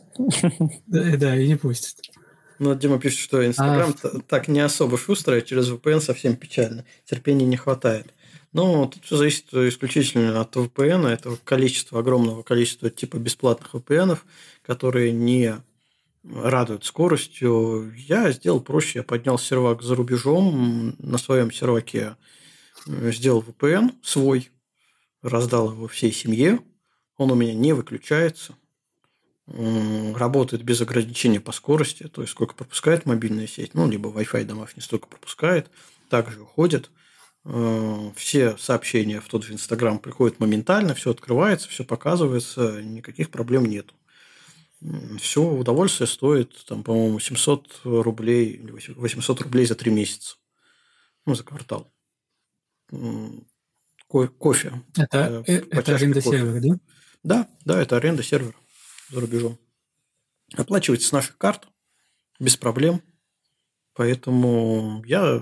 Да, 0.86 1.16
да, 1.16 1.36
и 1.36 1.48
не 1.48 1.56
постит. 1.56 1.96
Ну, 2.58 2.74
Дима 2.74 2.98
пишет, 2.98 3.18
что 3.18 3.46
Инстаграм 3.46 3.94
а... 4.02 4.20
так 4.26 4.48
не 4.48 4.60
особо 4.60 4.96
шустрый, 4.98 5.38
а 5.38 5.42
через 5.42 5.70
VPN 5.70 6.00
совсем 6.00 6.36
печально. 6.36 6.84
Терпения 7.04 7.44
не 7.44 7.56
хватает. 7.56 8.12
Ну, 8.52 8.86
тут 8.86 9.04
все 9.04 9.16
зависит 9.16 9.52
исключительно 9.52 10.40
от 10.40 10.56
VPN, 10.56 11.06
этого 11.06 11.38
количества, 11.44 12.00
огромного 12.00 12.42
количества 12.42 12.88
типа 12.88 13.16
бесплатных 13.18 13.74
VPN, 13.74 14.18
которые 14.62 15.12
не 15.12 15.56
радуют 16.24 16.84
скоростью. 16.84 17.92
Я 17.96 18.30
сделал 18.32 18.60
проще, 18.60 19.00
я 19.00 19.02
поднял 19.02 19.38
сервак 19.38 19.82
за 19.82 19.94
рубежом, 19.94 20.96
на 20.98 21.18
своем 21.18 21.52
серваке 21.52 22.16
э, 22.86 23.12
сделал 23.12 23.44
VPN 23.46 23.92
свой, 24.02 24.50
раздал 25.22 25.72
его 25.72 25.86
всей 25.86 26.12
семье, 26.12 26.60
он 27.16 27.30
у 27.30 27.34
меня 27.34 27.54
не 27.54 27.72
выключается, 27.72 28.54
работает 29.46 30.64
без 30.64 30.80
ограничения 30.80 31.40
по 31.40 31.52
скорости, 31.52 32.08
то 32.08 32.20
есть 32.22 32.32
сколько 32.32 32.54
пропускает 32.54 33.06
мобильная 33.06 33.46
сеть, 33.46 33.74
ну, 33.74 33.88
либо 33.88 34.10
Wi-Fi 34.10 34.44
домашний 34.44 34.82
столько 34.82 35.06
пропускает, 35.06 35.70
также 36.08 36.40
уходит– 36.42 36.90
Э, 37.48 38.10
все 38.16 38.56
сообщения 38.56 39.20
в 39.20 39.28
тот 39.28 39.44
же 39.44 39.52
Инстаграм 39.52 40.00
приходят 40.00 40.40
моментально, 40.40 40.94
все 40.94 41.12
открывается, 41.12 41.68
все 41.68 41.84
показывается, 41.84 42.82
никаких 42.82 43.30
проблем 43.30 43.66
нет. 43.66 43.94
Все 45.20 45.42
удовольствие 45.42 46.06
стоит, 46.06 46.52
там, 46.66 46.82
по-моему, 46.82 47.18
700 47.18 47.80
рублей, 47.84 48.60
800 48.96 49.40
рублей 49.42 49.64
за 49.64 49.74
три 49.74 49.90
месяца. 49.90 50.36
Ну, 51.24 51.34
за 51.34 51.44
квартал. 51.44 51.92
Ко- 52.90 54.28
кофе. 54.28 54.82
Это, 54.96 55.44
э, 55.46 55.62
это 55.70 55.94
аренда 55.94 56.20
кофе. 56.20 56.38
сервера, 56.38 56.60
да? 56.60 56.78
Да, 57.22 57.48
да, 57.64 57.82
это 57.82 57.96
аренда 57.96 58.22
сервера 58.22 58.54
за 59.10 59.20
рубежом. 59.20 59.58
Оплачивается 60.56 61.08
с 61.08 61.12
наших 61.12 61.38
карт 61.38 61.68
без 62.38 62.56
проблем. 62.56 63.02
Поэтому 63.94 65.02
я 65.06 65.40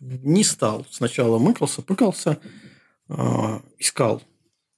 не 0.00 0.44
стал. 0.44 0.86
Сначала 0.90 1.38
мыкался, 1.38 1.82
пыкался, 1.82 2.38
а, 3.08 3.62
искал 3.78 4.22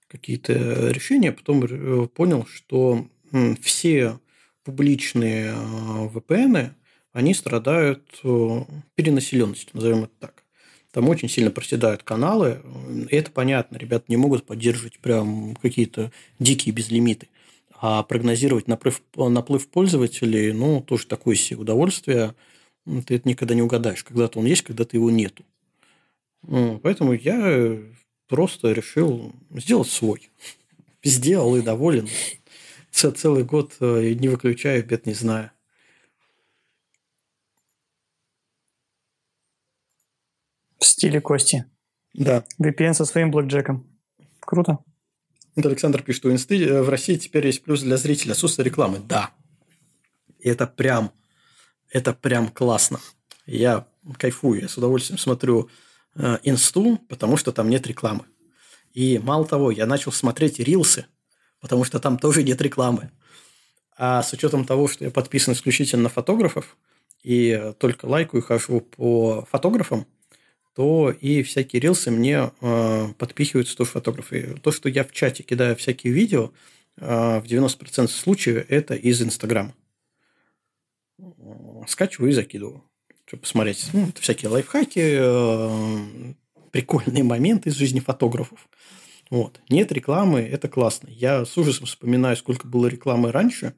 какие-то 0.07 0.55
решения, 0.91 1.33
потом 1.33 1.65
э, 1.65 2.07
понял, 2.07 2.47
что 2.47 3.07
все 3.61 4.19
публичные 4.65 5.53
а, 5.53 6.09
VPN, 6.09 6.71
они 7.13 7.35
страдают 7.35 8.21
э, 8.23 8.65
перенаселенностью, 8.95 9.71
назовем 9.75 10.05
это 10.05 10.13
так. 10.19 10.45
Там 10.93 11.09
очень 11.09 11.29
сильно 11.29 11.51
проседают 11.51 12.03
каналы, 12.03 12.63
и 13.11 13.15
это 13.15 13.31
понятно, 13.31 13.77
ребята 13.77 14.07
не 14.09 14.17
могут 14.17 14.47
поддерживать 14.47 14.99
прям 14.99 15.55
какие-то 15.57 16.11
дикие 16.39 16.75
безлимиты. 16.75 17.29
А 17.81 18.03
прогнозировать 18.03 18.67
наплыв, 18.67 19.03
наплыв 19.15 19.69
пользователей, 19.69 20.53
ну, 20.53 20.81
тоже 20.81 21.07
такое 21.07 21.37
себе 21.37 21.61
удовольствие– 21.61 22.35
ты 23.07 23.17
это 23.17 23.29
никогда 23.29 23.55
не 23.55 23.63
угадаешь. 23.63 24.03
Когда-то 24.03 24.39
он 24.39 24.47
есть, 24.47 24.63
когда-то 24.63 24.97
его 24.97 25.11
нету. 25.11 25.45
Поэтому 26.43 27.13
я 27.13 27.79
просто 28.29 28.73
решил 28.73 29.35
сделать 29.51 29.89
свой. 29.89 30.31
Сделал 31.03 31.57
и 31.57 31.63
доволен. 31.63 32.09
Целый 32.91 33.45
год 33.45 33.77
э, 33.81 34.15
не 34.15 34.29
выключаю, 34.29 34.85
бед 34.85 35.07
не 35.07 35.15
знаю. 35.15 35.51
В 40.79 40.85
стиле 40.85 41.21
Кости. 41.21 41.67
Да. 42.15 42.45
VPN 42.61 42.95
со 42.95 43.05
своим 43.05 43.31
блэкджеком. 43.31 43.87
Круто. 44.41 44.79
Вот 45.59 45.67
Александр 45.67 46.03
пишет, 46.03 46.21
что 46.21 46.31
инсты 46.31 46.65
э, 46.65 46.83
в 46.83 46.89
России 46.89 47.17
теперь 47.17 47.45
есть 47.45 47.65
плюс 47.65 47.83
для 47.83 47.97
зрителя. 47.97 48.31
Отсутствие 48.31 48.65
рекламы. 48.65 49.01
Да. 49.01 49.33
И 50.39 50.49
это 50.49 50.69
прям 50.69 51.11
это 51.91 52.13
прям 52.13 52.47
классно. 52.47 53.01
Я 53.45 53.89
кайфую, 54.19 54.61
я 54.61 54.69
с 54.69 54.79
удовольствием 54.79 55.19
смотрю 55.19 55.69
э, 56.15 56.39
инсту, 56.45 57.01
потому 57.09 57.37
что 57.37 57.51
там 57.51 57.69
нет 57.71 57.89
рекламы. 57.89 58.27
И 58.95 59.19
мало 59.19 59.45
того, 59.47 59.73
я 59.73 59.87
начал 59.87 60.13
смотреть 60.13 60.61
рилсы, 60.61 61.07
потому 61.61 61.83
что 61.83 61.99
там 61.99 62.21
тоже 62.21 62.45
нет 62.45 62.63
рекламы. 62.63 63.11
А 63.97 64.23
с 64.23 64.33
учетом 64.33 64.65
того, 64.65 64.87
что 64.87 65.07
я 65.07 65.11
подписан 65.11 65.55
исключительно 65.55 66.05
на 66.05 66.09
фотографов 66.09 66.77
и 67.25 67.73
только 67.81 68.07
лайкаю 68.07 68.45
и 68.45 68.47
хожу 68.47 68.81
по 68.83 69.45
фотографам, 69.51 70.07
то 70.79 71.11
и 71.11 71.43
всякие 71.43 71.81
рилсы 71.81 72.09
мне 72.13 72.53
э, 72.61 73.09
подпихиваются 73.19 73.77
тоже 73.77 73.91
фотографы. 73.91 74.57
То, 74.63 74.71
что 74.71 74.89
я 74.89 75.03
в 75.03 75.11
чате 75.11 75.43
кидаю 75.43 75.75
всякие 75.75 76.13
видео, 76.13 76.53
э, 76.99 77.41
в 77.41 77.47
90% 77.47 78.07
случаев 78.07 78.65
это 78.69 78.95
из 78.95 79.21
Инстаграма 79.21 79.75
скачиваю 81.89 82.31
и 82.31 82.33
закидываю, 82.33 82.85
чтобы 83.27 83.41
посмотреть. 83.41 83.89
Ну, 83.93 84.07
это 84.07 84.23
всякие 84.23 84.51
лайфхаки, 84.51 85.17
э, 85.19 86.35
прикольные 86.71 87.25
моменты 87.25 87.71
из 87.71 87.75
жизни 87.75 87.99
фотографов. 87.99 88.69
Вот. 89.31 89.61
Нет 89.69 89.91
рекламы, 89.91 90.43
это 90.43 90.69
классно. 90.69 91.09
Я 91.09 91.45
с 91.45 91.59
ужасом 91.59 91.87
вспоминаю, 91.87 92.37
сколько 92.37 92.69
было 92.69 92.87
рекламы 92.87 93.33
раньше. 93.33 93.75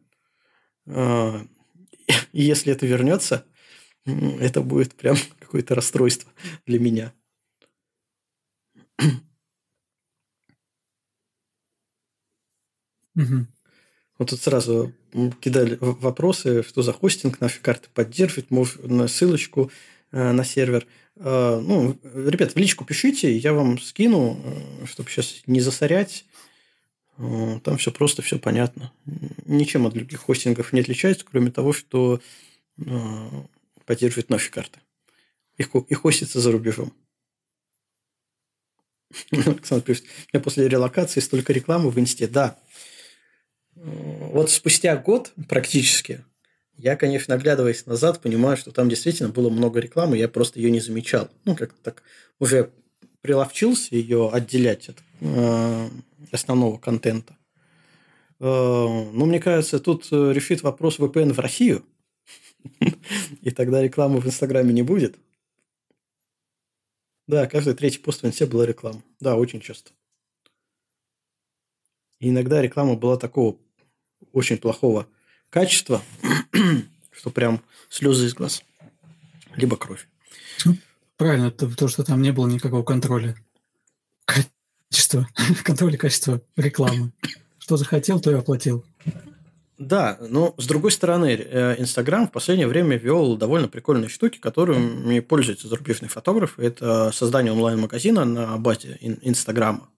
Э, 0.85 1.41
и 2.35 2.43
если 2.43 2.75
это 2.75 2.85
вернется, 2.85 3.47
это 4.05 4.61
будет 4.61 4.95
прям 4.95 5.17
какое-то 5.51 5.75
расстройство 5.75 6.31
для 6.65 6.79
меня. 6.79 7.13
Угу. 13.17 13.47
Вот 14.19 14.31
тут 14.31 14.41
сразу 14.41 14.93
кидали 15.41 15.77
вопросы, 15.81 16.63
что 16.63 16.83
за 16.83 16.93
хостинг 16.93 17.41
наши 17.41 17.61
карты 17.61 17.89
поддерживает, 17.93 18.51
можно 18.53 19.09
ссылочку 19.09 19.73
э, 20.13 20.31
на 20.31 20.45
сервер. 20.45 20.87
Э, 21.17 21.61
ну, 21.61 21.99
ребят, 22.05 22.53
в 22.53 22.57
личку 22.57 22.85
пишите, 22.85 23.37
я 23.37 23.53
вам 23.53 23.81
скину, 23.81 24.41
э, 24.45 24.87
чтобы 24.87 25.11
сейчас 25.11 25.43
не 25.47 25.61
засорять. 25.61 26.27
Там 27.17 27.77
все 27.77 27.91
просто, 27.91 28.23
все 28.23 28.39
понятно. 28.39 28.93
Ничем 29.45 29.87
от 29.87 29.93
других 29.93 30.21
хостингов 30.21 30.73
не 30.73 30.81
отличается, 30.81 31.27
кроме 31.31 31.51
того, 31.51 31.75
что 31.75 32.23
поддерживает 33.85 34.31
наши 34.31 34.51
карты. 34.51 34.81
И, 35.61 35.63
и 35.63 35.95
хостится 35.95 36.41
за 36.41 36.53
рубежом. 36.53 36.93
Александр 39.31 39.85
пишет, 39.85 40.05
у 40.05 40.37
меня 40.37 40.43
после 40.43 40.69
релокации 40.69 41.21
столько 41.21 41.53
рекламы 41.53 41.91
в 41.91 41.99
инсте. 41.99 42.27
Да. 42.27 42.59
Вот 43.75 44.51
спустя 44.51 44.97
год 44.97 45.33
практически 45.49 46.25
я, 46.83 46.97
конечно, 46.97 47.35
оглядываясь 47.35 47.85
назад, 47.85 48.23
понимаю, 48.23 48.57
что 48.57 48.73
там 48.73 48.89
действительно 48.89 49.29
было 49.29 49.51
много 49.51 49.81
рекламы, 49.81 50.17
я 50.17 50.29
просто 50.29 50.61
ее 50.61 50.71
не 50.71 50.81
замечал. 50.81 51.29
Ну, 51.45 51.55
как 51.55 51.75
так 51.75 52.03
уже 52.39 52.71
приловчился 53.21 53.95
ее 53.95 54.31
отделять 54.33 54.89
от 54.89 54.97
э, 55.21 55.89
основного 56.33 56.79
контента. 56.79 57.37
Э, 58.39 58.45
ну, 58.47 59.27
мне 59.27 59.41
кажется, 59.41 59.79
тут 59.79 60.09
э, 60.11 60.33
решит 60.33 60.63
вопрос 60.63 60.99
VPN 60.99 61.35
в 61.35 61.39
Россию, 61.39 61.85
и 63.43 63.51
тогда 63.51 63.83
рекламы 63.83 64.21
в 64.21 64.27
Инстаграме 64.27 64.73
не 64.73 64.83
будет. 64.83 65.17
Да, 67.31 67.47
каждый 67.47 67.75
третий 67.75 68.01
пост 68.01 68.23
в 68.23 68.27
Инсте 68.27 68.45
была 68.45 68.67
реклама. 68.67 69.05
Да, 69.21 69.37
очень 69.37 69.61
часто. 69.61 69.93
И 72.19 72.29
иногда 72.29 72.61
реклама 72.61 72.97
была 72.97 73.17
такого 73.17 73.57
очень 74.33 74.59
плохого 74.59 75.07
качества, 75.49 76.03
что 77.13 77.31
прям 77.31 77.63
слезы 77.89 78.27
из 78.27 78.35
глаз. 78.35 78.65
Либо 79.55 79.77
кровь. 79.77 80.09
Правильно, 81.17 81.53
то, 81.53 81.73
то, 81.73 81.87
что 81.87 82.03
там 82.03 82.21
не 82.21 82.33
было 82.33 82.49
никакого 82.49 82.83
контроля. 82.83 83.37
Качество. 84.25 85.29
Контроля 85.63 85.97
качества 85.97 86.43
рекламы. 86.57 87.13
Что 87.61 87.77
захотел, 87.77 88.19
то 88.19 88.33
и 88.33 88.35
оплатил. 88.35 88.85
Да, 89.81 90.19
но 90.21 90.55
с 90.59 90.67
другой 90.67 90.91
стороны, 90.91 91.35
э, 91.35 91.81
Инстаграм 91.81 92.29
в 92.29 92.33
последнее 92.33 92.69
время 92.69 92.99
ввел 92.99 93.39
довольно 93.39 93.67
прикольные 93.67 94.11
штуки, 94.11 94.37
которыми 94.37 95.21
пользуются 95.21 95.69
зарубежные 95.69 96.11
фотографы. 96.11 96.63
Это 96.63 97.11
создание 97.13 97.55
онлайн-магазина 97.55 98.27
на 98.27 98.59
базе 98.59 98.99
Инстаграма. 99.01 99.89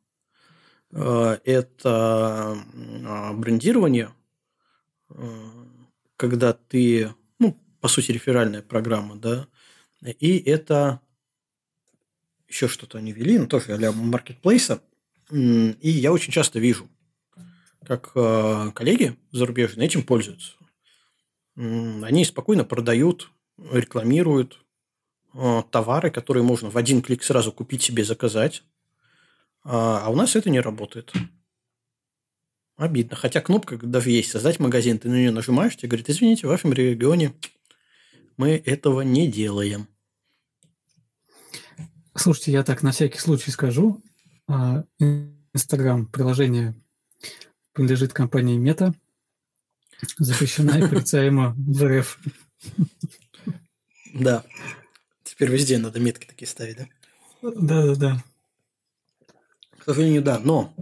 Э, 0.92 1.38
это 1.44 2.56
а, 3.04 3.32
брендирование, 3.32 4.10
э, 5.10 5.14
когда 6.16 6.52
ты, 6.52 7.12
ну, 7.40 7.58
по 7.80 7.88
сути, 7.88 8.12
реферальная 8.12 8.62
программа, 8.62 9.16
да, 9.16 9.48
и 10.00 10.38
это 10.38 11.00
еще 12.46 12.68
что-то 12.68 12.98
они 12.98 13.10
ввели, 13.10 13.36
но 13.36 13.46
тоже 13.46 13.76
для 13.76 13.90
маркетплейса. 13.90 14.80
И 15.32 15.90
я 15.90 16.12
очень 16.12 16.32
часто 16.32 16.60
вижу– 16.60 16.88
как 17.92 18.12
э, 18.14 18.70
коллеги 18.74 19.18
зарубежные 19.32 19.86
этим 19.86 20.02
пользуются. 20.02 20.52
Они 21.56 22.24
спокойно 22.24 22.64
продают, 22.64 23.30
рекламируют 23.58 24.64
э, 25.34 25.62
товары, 25.70 26.10
которые 26.10 26.42
можно 26.42 26.70
в 26.70 26.78
один 26.78 27.02
клик 27.02 27.22
сразу 27.22 27.52
купить 27.52 27.82
себе, 27.82 28.02
заказать. 28.04 28.62
А, 29.62 30.06
а 30.06 30.08
у 30.08 30.16
нас 30.16 30.36
это 30.36 30.48
не 30.48 30.60
работает. 30.60 31.12
Обидно. 32.76 33.14
Хотя 33.14 33.42
кнопка 33.42 33.76
даже 33.76 34.10
есть 34.10 34.30
«Создать 34.30 34.58
магазин». 34.58 34.98
Ты 34.98 35.10
на 35.10 35.16
нее 35.16 35.30
нажимаешь, 35.30 35.76
тебе 35.76 35.90
говорит, 35.90 36.08
извините, 36.08 36.46
в 36.46 36.50
вашем 36.50 36.72
регионе 36.72 37.34
мы 38.38 38.52
этого 38.52 39.02
не 39.02 39.30
делаем. 39.30 39.86
Слушайте, 42.14 42.52
я 42.52 42.64
так 42.64 42.82
на 42.82 42.92
всякий 42.92 43.18
случай 43.18 43.50
скажу. 43.50 44.02
А, 44.48 44.84
Инстаграм, 45.52 46.06
приложение 46.06 46.74
принадлежит 47.72 48.12
компании 48.12 48.56
Мета, 48.56 48.94
запрещена 50.18 50.78
и 50.78 50.88
порицаема 50.88 51.54
в 51.56 51.84
РФ. 51.84 52.18
Да. 54.14 54.44
Теперь 55.24 55.50
везде 55.50 55.78
надо 55.78 56.00
метки 56.00 56.26
такие 56.26 56.46
ставить, 56.48 56.76
да? 56.76 56.88
Да-да-да. 57.42 58.22
К 59.78 59.84
сожалению, 59.84 60.22
да. 60.22 60.38
Но 60.38 60.74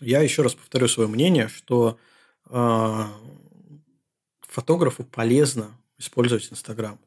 я 0.00 0.20
еще 0.20 0.42
раз 0.42 0.54
повторю 0.54 0.86
свое 0.88 1.08
мнение, 1.08 1.48
что 1.48 1.98
э, 2.50 3.04
фотографу 4.40 5.04
полезно 5.04 5.76
использовать 5.98 6.52
Инстаграм. 6.52 7.00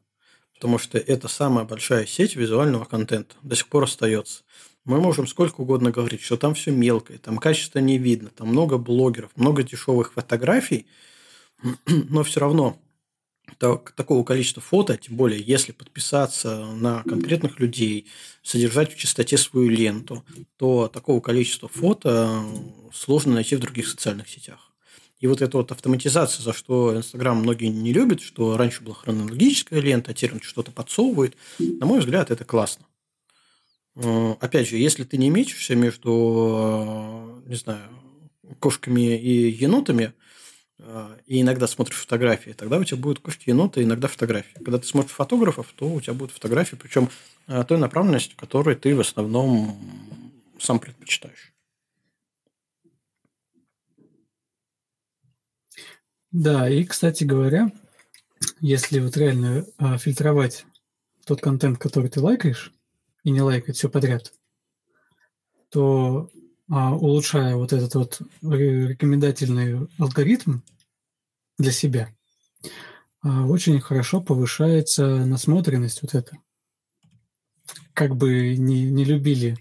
Потому 0.54 0.78
что 0.78 0.98
это 0.98 1.28
самая 1.28 1.64
большая 1.64 2.06
сеть 2.06 2.36
визуального 2.36 2.84
контента. 2.84 3.34
До 3.42 3.56
сих 3.56 3.68
пор 3.68 3.84
остается. 3.84 4.42
Мы 4.84 5.00
можем 5.00 5.26
сколько 5.26 5.60
угодно 5.60 5.90
говорить, 5.92 6.22
что 6.22 6.36
там 6.36 6.54
все 6.54 6.72
мелкое, 6.72 7.18
там 7.18 7.38
качество 7.38 7.78
не 7.78 7.98
видно, 7.98 8.30
там 8.30 8.48
много 8.48 8.78
блогеров, 8.78 9.30
много 9.36 9.62
дешевых 9.62 10.12
фотографий, 10.12 10.86
но 11.86 12.24
все 12.24 12.40
равно 12.40 12.80
так, 13.58 13.92
такого 13.92 14.24
количества 14.24 14.60
фото, 14.60 14.96
тем 14.96 15.16
более 15.16 15.40
если 15.40 15.72
подписаться 15.72 16.66
на 16.66 17.02
конкретных 17.04 17.60
людей, 17.60 18.08
содержать 18.42 18.92
в 18.92 18.96
чистоте 18.96 19.36
свою 19.36 19.68
ленту, 19.68 20.24
то 20.56 20.88
такого 20.88 21.20
количества 21.20 21.68
фото 21.68 22.44
сложно 22.92 23.34
найти 23.34 23.56
в 23.56 23.60
других 23.60 23.86
социальных 23.86 24.28
сетях. 24.28 24.72
И 25.20 25.28
вот 25.28 25.40
эта 25.40 25.56
вот 25.56 25.70
автоматизация, 25.70 26.42
за 26.42 26.52
что 26.52 26.96
Инстаграм 26.96 27.36
многие 27.38 27.68
не 27.68 27.92
любят, 27.92 28.20
что 28.20 28.56
раньше 28.56 28.82
была 28.82 28.96
хронологическая 28.96 29.80
лента, 29.80 30.10
а 30.10 30.14
теперь 30.14 30.34
он 30.34 30.40
что-то 30.40 30.72
подсовывает, 30.72 31.36
на 31.60 31.86
мой 31.86 32.00
взгляд, 32.00 32.32
это 32.32 32.44
классно. 32.44 32.86
Э, 33.96 34.34
опять 34.40 34.68
же, 34.68 34.76
если 34.76 35.04
ты 35.04 35.18
не 35.18 35.30
мечешься 35.30 35.74
между, 35.74 37.42
э, 37.44 37.48
не 37.48 37.56
знаю, 37.56 37.88
кошками 38.58 39.16
и 39.18 39.50
енотами, 39.50 40.14
э, 40.78 41.18
и 41.26 41.42
иногда 41.42 41.66
смотришь 41.66 41.98
фотографии, 41.98 42.52
тогда 42.52 42.78
у 42.78 42.84
тебя 42.84 42.98
будут 42.98 43.20
кошки, 43.20 43.50
еноты, 43.50 43.82
иногда 43.82 44.08
фотографии. 44.08 44.54
Когда 44.56 44.78
ты 44.78 44.86
смотришь 44.86 45.12
фотографов, 45.14 45.72
то 45.76 45.88
у 45.88 46.00
тебя 46.00 46.14
будут 46.14 46.32
фотографии, 46.32 46.76
причем 46.76 47.10
той 47.68 47.78
направленности, 47.78 48.34
которой 48.36 48.76
ты 48.76 48.94
в 48.94 49.00
основном 49.00 49.76
сам 50.60 50.78
предпочитаешь. 50.78 51.52
Да, 56.30 56.68
и, 56.68 56.84
кстати 56.84 57.24
говоря, 57.24 57.72
если 58.60 59.00
вот 59.00 59.16
реально 59.16 59.66
фильтровать 59.98 60.66
тот 61.26 61.40
контент, 61.40 61.78
который 61.78 62.08
ты 62.10 62.20
лайкаешь, 62.20 62.72
и 63.24 63.30
не 63.30 63.40
лайкать 63.40 63.76
все 63.76 63.88
подряд, 63.88 64.32
то 65.70 66.30
а, 66.70 66.94
улучшая 66.94 67.56
вот 67.56 67.72
этот 67.72 67.94
вот 67.94 68.20
рекомендательный 68.42 69.88
алгоритм 69.98 70.60
для 71.58 71.72
себя, 71.72 72.14
а, 73.22 73.46
очень 73.46 73.80
хорошо 73.80 74.20
повышается 74.20 75.24
насмотренность 75.26 76.02
вот 76.02 76.14
эта. 76.14 76.38
Как 77.94 78.16
бы 78.16 78.56
не, 78.56 78.90
не 78.90 79.04
любили 79.04 79.56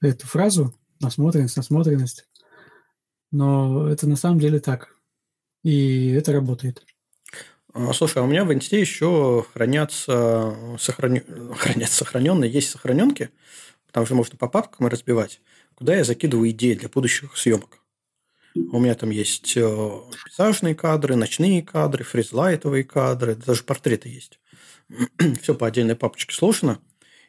эту 0.00 0.26
фразу, 0.26 0.74
насмотренность, 1.00 1.56
насмотренность, 1.56 2.28
но 3.30 3.88
это 3.88 4.08
на 4.08 4.16
самом 4.16 4.38
деле 4.38 4.60
так. 4.60 4.94
И 5.62 6.10
это 6.10 6.32
работает. 6.32 6.86
А, 7.78 7.92
слушай, 7.92 8.18
а 8.18 8.22
у 8.22 8.26
меня 8.26 8.44
в 8.44 8.54
инсте 8.54 8.80
еще 8.80 9.44
хранятся, 9.52 10.56
сохран... 10.78 11.20
хранятся 11.54 11.96
сохраненные, 11.98 12.50
есть 12.50 12.70
сохраненки, 12.70 13.28
там 13.92 14.06
же 14.06 14.14
можно 14.14 14.38
по 14.38 14.48
папкам 14.48 14.86
разбивать, 14.86 15.40
куда 15.74 15.94
я 15.94 16.02
закидываю 16.02 16.50
идеи 16.50 16.72
для 16.72 16.88
будущих 16.88 17.36
съемок. 17.36 17.82
У 18.54 18.78
меня 18.78 18.94
там 18.94 19.10
есть 19.10 19.54
э, 19.58 19.60
пейзажные 20.24 20.74
кадры, 20.74 21.16
ночные 21.16 21.62
кадры, 21.62 22.02
фризлайтовые 22.02 22.84
кадры, 22.84 23.34
даже 23.34 23.62
портреты 23.62 24.08
есть. 24.08 24.40
Все 25.42 25.54
по 25.54 25.66
отдельной 25.66 25.96
папочке 25.96 26.34
сложено. 26.34 26.80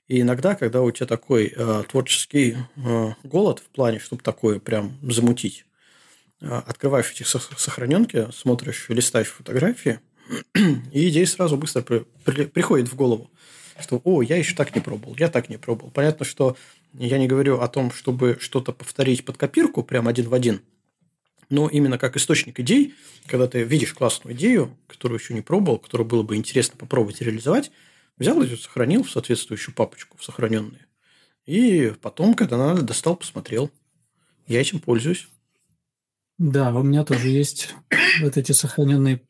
И 0.07 0.21
иногда, 0.21 0.55
когда 0.55 0.81
у 0.81 0.89
тебя 0.91 1.07
такой 1.07 1.53
э, 1.53 1.83
творческий 1.89 2.55
э, 2.77 3.13
голод 3.23 3.59
в 3.59 3.67
плане, 3.69 3.99
чтобы 3.99 4.23
такое 4.23 4.61
прям 4.61 4.97
замутить, 5.01 5.65
э, 6.39 6.47
открываешь 6.47 7.11
эти 7.11 7.23
сохраненки, 7.23 8.29
смотришь, 8.31 8.85
листаешь 8.87 9.27
фотографии, 9.27 9.99
и 10.91 11.09
идея 11.09 11.25
сразу 11.25 11.57
быстро 11.57 11.81
при, 11.81 12.05
при, 12.25 12.45
приходит 12.45 12.89
в 12.89 12.95
голову, 12.95 13.29
что 13.79 14.01
«О, 14.03 14.21
я 14.21 14.37
еще 14.37 14.55
так 14.55 14.73
не 14.75 14.81
пробовал, 14.81 15.15
я 15.17 15.29
так 15.29 15.49
не 15.49 15.57
пробовал». 15.57 15.91
Понятно, 15.91 16.25
что 16.25 16.57
я 16.93 17.17
не 17.17 17.27
говорю 17.27 17.59
о 17.59 17.67
том, 17.67 17.91
чтобы 17.91 18.37
что-то 18.39 18.71
повторить 18.71 19.25
под 19.25 19.37
копирку 19.37 19.83
прям 19.83 20.07
один 20.07 20.29
в 20.29 20.33
один, 20.33 20.61
но 21.49 21.69
именно 21.69 21.97
как 21.97 22.17
источник 22.17 22.59
идей, 22.59 22.95
когда 23.27 23.47
ты 23.47 23.63
видишь 23.63 23.93
классную 23.93 24.35
идею, 24.35 24.75
которую 24.87 25.19
еще 25.19 25.33
не 25.33 25.41
пробовал, 25.41 25.79
которую 25.79 26.07
было 26.07 26.23
бы 26.23 26.35
интересно 26.35 26.77
попробовать 26.77 27.21
реализовать, 27.21 27.71
взял 28.17 28.41
ее, 28.41 28.57
сохранил 28.57 29.03
в 29.03 29.11
соответствующую 29.11 29.73
папочку, 29.73 30.17
в 30.17 30.23
сохраненные. 30.23 30.85
И 31.45 31.93
потом, 32.01 32.33
когда 32.33 32.57
надо, 32.57 32.81
достал, 32.81 33.15
посмотрел. 33.15 33.71
Я 34.47 34.59
этим 34.59 34.79
пользуюсь. 34.79 35.27
Да, 36.37 36.73
у 36.73 36.83
меня 36.83 37.03
тоже 37.03 37.29
есть 37.29 37.73
вот 38.21 38.37
эти 38.37 38.51
сохраненные 38.51 39.21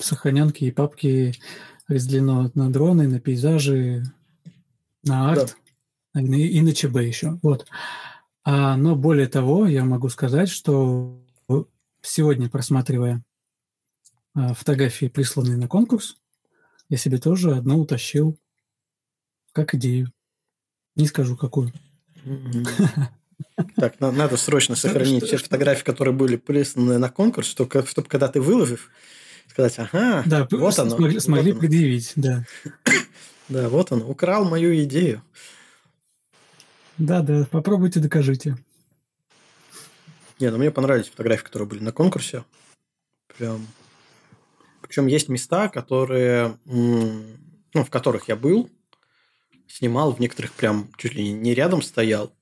сохраненки 0.00 0.64
и 0.64 0.70
папки 0.70 1.34
разделено 1.88 2.50
на 2.54 2.72
дроны, 2.72 3.08
на 3.08 3.20
пейзажи, 3.20 4.04
на 5.02 5.32
арт 5.32 5.56
да. 6.14 6.20
и, 6.20 6.46
и 6.46 6.60
на 6.60 6.74
ЧБ 6.74 6.96
еще. 6.98 7.38
Вот. 7.42 7.66
А, 8.44 8.76
но 8.76 8.96
более 8.96 9.26
того, 9.26 9.66
я 9.66 9.84
могу 9.84 10.08
сказать, 10.08 10.48
что 10.48 11.22
сегодня, 12.02 12.48
просматривая 12.48 13.22
а, 14.34 14.54
фотографии, 14.54 15.06
присланные 15.06 15.56
на 15.56 15.68
конкурс, 15.68 16.16
я 16.88 16.96
себе 16.96 17.18
тоже 17.18 17.54
одну 17.54 17.80
утащил 17.80 18.38
как 19.52 19.74
идею. 19.74 20.12
Не 20.96 21.06
скажу, 21.06 21.36
какую. 21.36 21.72
Так, 23.76 24.00
надо 24.00 24.36
срочно 24.36 24.76
сохранить 24.76 25.24
все 25.24 25.38
фотографии, 25.38 25.82
которые 25.84 26.14
были 26.14 26.36
присланы 26.36 26.98
на 26.98 27.08
конкурс, 27.08 27.48
чтобы, 27.48 27.86
чтобы 27.86 28.08
когда 28.08 28.28
ты 28.28 28.40
выложишь, 28.40 28.90
сказать, 29.50 29.78
ага, 29.78 30.22
да, 30.26 30.46
вот 30.50 30.78
оно. 30.78 30.90
Смогли, 30.90 31.14
вот 31.14 31.22
смогли 31.22 31.50
оно. 31.50 31.60
предъявить, 31.60 32.12
да. 32.16 32.44
Да, 33.48 33.68
вот 33.68 33.90
он, 33.90 34.02
украл 34.02 34.44
мою 34.48 34.80
идею. 34.84 35.22
Да, 36.98 37.20
да, 37.20 37.48
попробуйте, 37.50 37.98
докажите. 37.98 38.56
Не, 40.38 40.50
ну 40.50 40.58
мне 40.58 40.70
понравились 40.70 41.08
фотографии, 41.08 41.44
которые 41.44 41.68
были 41.68 41.82
на 41.82 41.90
конкурсе. 41.90 42.44
Прям. 43.36 43.66
Причем 44.82 45.08
есть 45.08 45.28
места, 45.28 45.68
которые, 45.68 46.58
ну, 46.64 47.84
в 47.84 47.90
которых 47.90 48.28
я 48.28 48.36
был, 48.36 48.70
снимал, 49.66 50.12
в 50.12 50.20
некоторых 50.20 50.52
прям 50.52 50.88
чуть 50.96 51.14
ли 51.14 51.32
не 51.32 51.52
рядом 51.52 51.82
стоял. 51.82 52.32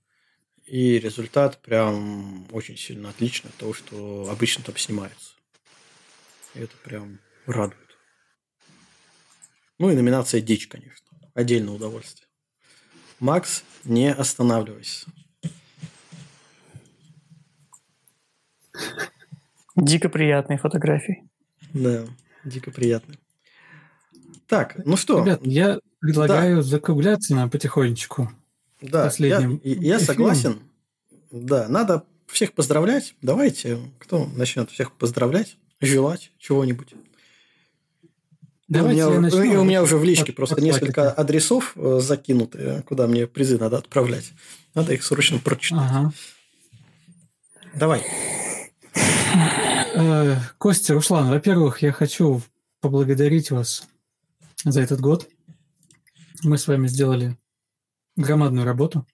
И 0.66 0.98
результат 0.98 1.62
прям 1.62 2.46
очень 2.52 2.76
сильно 2.76 3.08
отличный 3.08 3.48
от 3.48 3.56
того, 3.56 3.72
что 3.72 4.28
обычно 4.30 4.62
там 4.62 4.76
снимается. 4.76 5.27
Это 6.54 6.76
прям 6.84 7.18
радует. 7.46 7.88
Ну 9.78 9.90
и 9.90 9.94
номинация 9.94 10.40
«Дичь», 10.40 10.66
конечно. 10.68 11.06
Отдельное 11.34 11.74
удовольствие. 11.74 12.26
Макс, 13.20 13.62
не 13.84 14.12
останавливайся. 14.12 15.06
Дико 19.76 20.08
приятные 20.08 20.58
фотографии. 20.58 21.28
Да, 21.72 22.06
дико 22.44 22.70
приятные. 22.70 23.18
Так, 24.48 24.80
ну 24.84 24.96
что? 24.96 25.22
Ребят, 25.22 25.40
я 25.44 25.78
предлагаю 26.00 26.56
да. 26.56 26.62
закругляться 26.62 27.34
нам 27.34 27.50
потихонечку. 27.50 28.30
Да, 28.80 29.04
последним 29.04 29.60
я, 29.62 29.94
я 29.94 30.00
согласен. 30.00 30.60
Да, 31.30 31.68
надо 31.68 32.04
всех 32.26 32.52
поздравлять. 32.54 33.14
Давайте, 33.22 33.78
кто 33.98 34.26
начнет 34.26 34.70
всех 34.70 34.92
поздравлять, 34.92 35.58
желать 35.80 36.32
чего-нибудь. 36.38 36.94
Давайте 38.68 39.06
у, 39.06 39.10
меня, 39.10 39.20
начну. 39.20 39.62
у 39.62 39.64
меня 39.64 39.82
уже 39.82 39.96
в 39.96 40.04
личке 40.04 40.32
просто 40.32 40.60
несколько 40.60 41.10
адресов 41.10 41.72
э, 41.74 42.00
закинуты, 42.02 42.84
куда 42.86 43.06
мне 43.06 43.26
призы 43.26 43.56
надо 43.56 43.78
отправлять. 43.78 44.32
Надо 44.74 44.92
их 44.92 45.02
срочно 45.02 45.38
прочитать. 45.38 45.80
Ага. 45.90 46.12
Давай. 47.74 48.04
Э, 49.94 50.36
Костя, 50.58 50.92
Руслан, 50.92 51.30
во-первых, 51.30 51.80
я 51.80 51.92
хочу 51.92 52.42
поблагодарить 52.80 53.50
вас 53.50 53.88
за 54.64 54.82
этот 54.82 55.00
год. 55.00 55.28
Мы 56.42 56.58
с 56.58 56.68
вами 56.68 56.88
сделали 56.88 57.38
громадную 58.16 58.66
работу. 58.66 59.06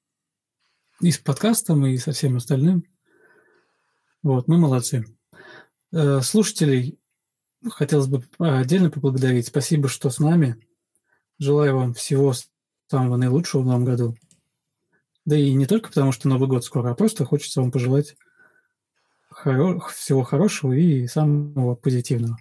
И 1.00 1.12
с 1.12 1.18
подкастом, 1.18 1.86
и 1.86 1.96
со 1.98 2.12
всем 2.12 2.36
остальным. 2.36 2.84
Вот, 4.22 4.48
мы 4.48 4.58
молодцы. 4.58 5.04
Э, 5.94 6.20
слушателей 6.22 6.98
хотелось 7.70 8.08
бы 8.08 8.24
отдельно 8.38 8.90
поблагодарить. 8.90 9.46
Спасибо, 9.46 9.88
что 9.88 10.10
с 10.10 10.18
нами. 10.18 10.56
Желаю 11.38 11.76
вам 11.76 11.94
всего 11.94 12.34
самого 12.88 13.16
наилучшего 13.16 13.62
в 13.62 13.66
новом 13.66 13.84
году. 13.84 14.16
Да 15.24 15.36
и 15.36 15.54
не 15.54 15.66
только 15.66 15.88
потому, 15.88 16.10
что 16.10 16.28
Новый 16.28 16.48
год 16.48 16.64
скоро, 16.64 16.90
а 16.90 16.94
просто 16.96 17.24
хочется 17.24 17.60
вам 17.60 17.70
пожелать 17.70 18.16
хоро- 19.32 19.78
всего 19.90 20.24
хорошего 20.24 20.72
и 20.72 21.06
самого 21.06 21.76
позитивного. 21.76 22.38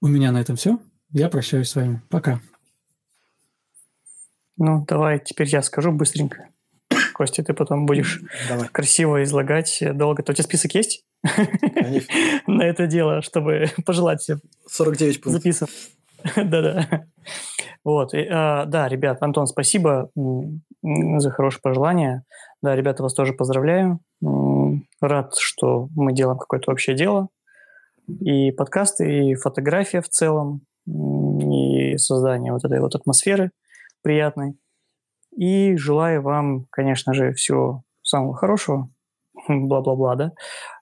У 0.00 0.06
меня 0.06 0.30
на 0.30 0.40
этом 0.40 0.54
все. 0.54 0.78
Я 1.10 1.28
прощаюсь 1.28 1.70
с 1.70 1.74
вами. 1.74 2.02
Пока. 2.08 2.40
Ну, 4.56 4.84
давай 4.86 5.18
теперь 5.18 5.48
я 5.48 5.62
скажу 5.62 5.90
быстренько. 5.90 6.50
Костя, 7.14 7.42
ты 7.42 7.52
потом 7.52 7.84
будешь 7.84 8.22
Давай. 8.48 8.68
красиво 8.68 9.24
излагать 9.24 9.82
долго. 9.94 10.22
То 10.22 10.30
у 10.30 10.34
тебя 10.36 10.44
список 10.44 10.74
есть? 10.74 11.04
На 12.46 12.62
это 12.62 12.86
дело, 12.86 13.22
чтобы 13.22 13.66
пожелать 13.86 14.20
всем. 14.20 14.40
49 14.68 15.20
пунктов. 15.20 15.42
Записан. 15.42 15.68
Да-да. 16.36 17.04
Вот. 17.84 18.14
А, 18.14 18.64
да, 18.66 18.88
ребят, 18.88 19.22
Антон, 19.22 19.46
спасибо 19.46 20.10
за 20.82 21.30
хорошее 21.30 21.60
пожелание. 21.62 22.24
Да, 22.62 22.74
ребята, 22.74 23.02
вас 23.02 23.14
тоже 23.14 23.32
поздравляю. 23.32 24.00
Рад, 25.00 25.34
что 25.36 25.88
мы 25.94 26.12
делаем 26.12 26.38
какое-то 26.38 26.72
общее 26.72 26.96
дело. 26.96 27.28
И 28.20 28.50
подкасты, 28.52 29.30
и 29.30 29.34
фотография 29.34 30.00
в 30.00 30.08
целом, 30.08 30.62
и 30.86 31.96
создание 31.98 32.52
вот 32.52 32.64
этой 32.64 32.80
вот 32.80 32.94
атмосферы 32.94 33.50
приятной. 34.02 34.58
И 35.36 35.76
желаю 35.76 36.22
вам, 36.22 36.66
конечно 36.70 37.12
же, 37.14 37.32
всего 37.32 37.84
самого 38.02 38.34
хорошего, 38.34 38.88
бла-бла-бла, 39.48 40.16
да. 40.16 40.32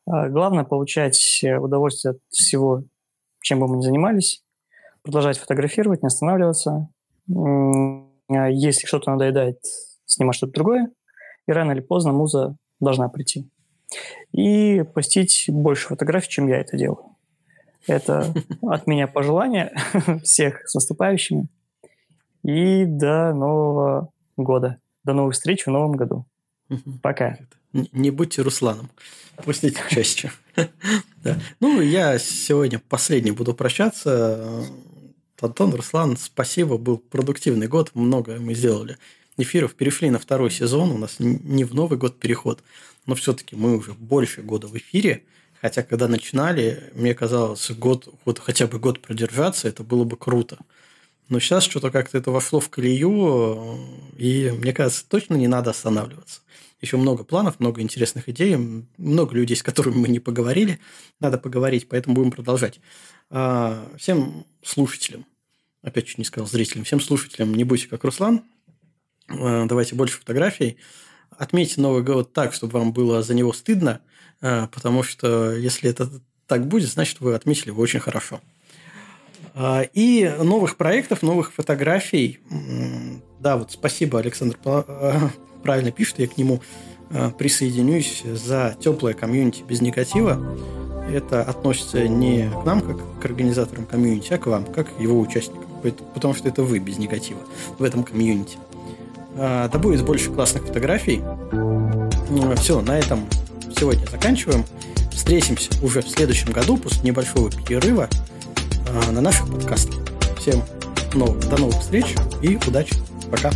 А 0.06 0.28
главное 0.28 0.64
получать 0.64 1.44
удовольствие 1.44 2.12
от 2.12 2.18
всего, 2.30 2.84
чем 3.40 3.60
бы 3.60 3.68
мы 3.68 3.78
ни 3.78 3.82
занимались, 3.82 4.42
продолжать 5.02 5.38
фотографировать, 5.38 6.02
не 6.02 6.06
останавливаться. 6.06 6.88
А 7.28 8.48
если 8.48 8.86
что-то 8.86 9.10
надоедает, 9.10 9.58
снимать 10.04 10.36
что-то 10.36 10.52
другое, 10.52 10.90
и 11.46 11.52
рано 11.52 11.72
или 11.72 11.80
поздно 11.80 12.12
муза 12.12 12.56
должна 12.80 13.08
прийти. 13.08 13.48
И 14.32 14.84
постить 14.94 15.46
больше 15.48 15.88
фотографий, 15.88 16.30
чем 16.30 16.48
я 16.48 16.58
это 16.58 16.76
делаю. 16.76 17.16
Это 17.86 18.32
от 18.62 18.86
меня 18.86 19.06
пожелание 19.06 19.72
всех 20.22 20.68
с 20.68 20.74
наступающими. 20.74 21.48
И 22.42 22.84
до 22.84 23.32
нового 23.32 24.10
года. 24.36 24.78
До 25.04 25.12
новых 25.12 25.34
встреч 25.34 25.66
в 25.66 25.70
новом 25.70 25.92
году. 25.92 26.26
Пока. 27.02 27.38
Не 27.72 28.10
будьте 28.10 28.42
Русланом. 28.42 28.90
Пустите 29.44 29.80
чаще. 29.90 30.32
да. 31.22 31.40
Ну, 31.60 31.80
я 31.80 32.18
сегодня 32.18 32.78
последний 32.78 33.32
буду 33.32 33.54
прощаться. 33.54 34.64
Антон, 35.40 35.74
Руслан, 35.74 36.16
спасибо. 36.16 36.78
Был 36.78 36.98
продуктивный 36.98 37.68
год. 37.68 37.90
Много 37.94 38.36
мы 38.40 38.54
сделали 38.54 38.96
эфиров. 39.36 39.74
Перешли 39.74 40.10
на 40.10 40.18
второй 40.18 40.50
сезон. 40.50 40.90
У 40.90 40.98
нас 40.98 41.16
не 41.18 41.64
в 41.64 41.74
Новый 41.74 41.98
год 41.98 42.18
переход. 42.18 42.62
Но 43.04 43.14
все-таки 43.14 43.56
мы 43.56 43.76
уже 43.76 43.92
больше 43.92 44.42
года 44.42 44.66
в 44.66 44.76
эфире. 44.76 45.24
Хотя, 45.60 45.82
когда 45.82 46.08
начинали, 46.08 46.90
мне 46.94 47.14
казалось, 47.14 47.70
год, 47.70 48.08
вот 48.24 48.38
хотя 48.38 48.66
бы 48.66 48.78
год 48.78 49.00
продержаться, 49.00 49.68
это 49.68 49.82
было 49.82 50.04
бы 50.04 50.16
круто. 50.16 50.58
Но 51.28 51.40
сейчас 51.40 51.64
что-то 51.64 51.90
как-то 51.90 52.18
это 52.18 52.30
вошло 52.30 52.60
в 52.60 52.68
колею, 52.68 53.78
и 54.16 54.52
мне 54.56 54.72
кажется, 54.72 55.04
точно 55.08 55.34
не 55.34 55.48
надо 55.48 55.70
останавливаться. 55.70 56.40
Еще 56.80 56.98
много 56.98 57.24
планов, 57.24 57.58
много 57.58 57.80
интересных 57.80 58.28
идей, 58.28 58.56
много 58.98 59.34
людей, 59.34 59.56
с 59.56 59.62
которыми 59.62 59.96
мы 59.96 60.08
не 60.08 60.20
поговорили. 60.20 60.78
Надо 61.20 61.38
поговорить, 61.38 61.88
поэтому 61.88 62.14
будем 62.14 62.30
продолжать. 62.30 62.80
А, 63.30 63.90
всем 63.96 64.44
слушателям, 64.62 65.24
опять 65.82 66.06
чуть 66.06 66.18
не 66.18 66.24
сказал 66.24 66.46
зрителям, 66.46 66.84
всем 66.84 67.00
слушателям 67.00 67.54
не 67.54 67.64
будьте 67.64 67.88
как 67.88 68.04
Руслан. 68.04 68.42
А, 69.28 69.64
давайте 69.64 69.94
больше 69.94 70.18
фотографий. 70.18 70.76
Отметьте 71.30 71.80
Новый 71.80 72.02
год 72.02 72.34
так, 72.34 72.52
чтобы 72.52 72.78
вам 72.78 72.92
было 72.92 73.22
за 73.22 73.34
него 73.34 73.54
стыдно, 73.54 74.02
а, 74.42 74.66
потому 74.68 75.02
что 75.02 75.52
если 75.52 75.88
это 75.88 76.10
так 76.46 76.68
будет, 76.68 76.90
значит, 76.90 77.20
вы 77.20 77.34
отметили 77.34 77.68
его 77.68 77.82
очень 77.82 78.00
хорошо. 78.00 78.40
И 79.94 80.36
новых 80.38 80.76
проектов, 80.76 81.22
новых 81.22 81.54
фотографий. 81.54 82.40
Да, 83.40 83.56
вот 83.56 83.72
спасибо, 83.72 84.20
Александр 84.20 84.58
правильно 85.66 85.90
пишет, 85.90 86.20
я 86.20 86.28
к 86.28 86.36
нему 86.36 86.60
а, 87.10 87.30
присоединюсь 87.30 88.22
за 88.24 88.76
теплое 88.78 89.14
комьюнити 89.14 89.64
без 89.68 89.80
негатива. 89.80 90.40
Это 91.12 91.42
относится 91.42 92.06
не 92.06 92.48
к 92.48 92.64
нам, 92.64 92.80
как 92.80 92.98
к 93.20 93.24
организаторам 93.24 93.84
комьюнити, 93.84 94.32
а 94.32 94.38
к 94.38 94.46
вам, 94.46 94.64
как 94.64 94.96
к 94.96 95.00
его 95.00 95.18
участникам. 95.18 95.66
Потому 96.14 96.34
что 96.34 96.48
это 96.48 96.62
вы 96.62 96.78
без 96.78 96.98
негатива 96.98 97.40
в 97.78 97.82
этом 97.82 98.04
комьюнити. 98.04 98.58
Да 99.36 99.70
будет 99.74 100.04
больше 100.04 100.30
классных 100.30 100.64
фотографий. 100.64 101.20
Все, 102.56 102.80
на 102.80 102.98
этом 102.98 103.26
сегодня 103.76 104.06
заканчиваем. 104.06 104.64
Встретимся 105.12 105.70
уже 105.82 106.00
в 106.00 106.08
следующем 106.08 106.52
году 106.52 106.76
после 106.76 107.02
небольшого 107.02 107.50
перерыва. 107.50 108.08
А, 108.88 109.10
на 109.12 109.20
наших 109.20 109.48
подкастах. 109.50 109.96
Всем 110.38 110.62
до 111.12 111.56
новых 111.58 111.80
встреч 111.80 112.14
и 112.42 112.56
удачи. 112.66 112.94
Пока. 113.30 113.50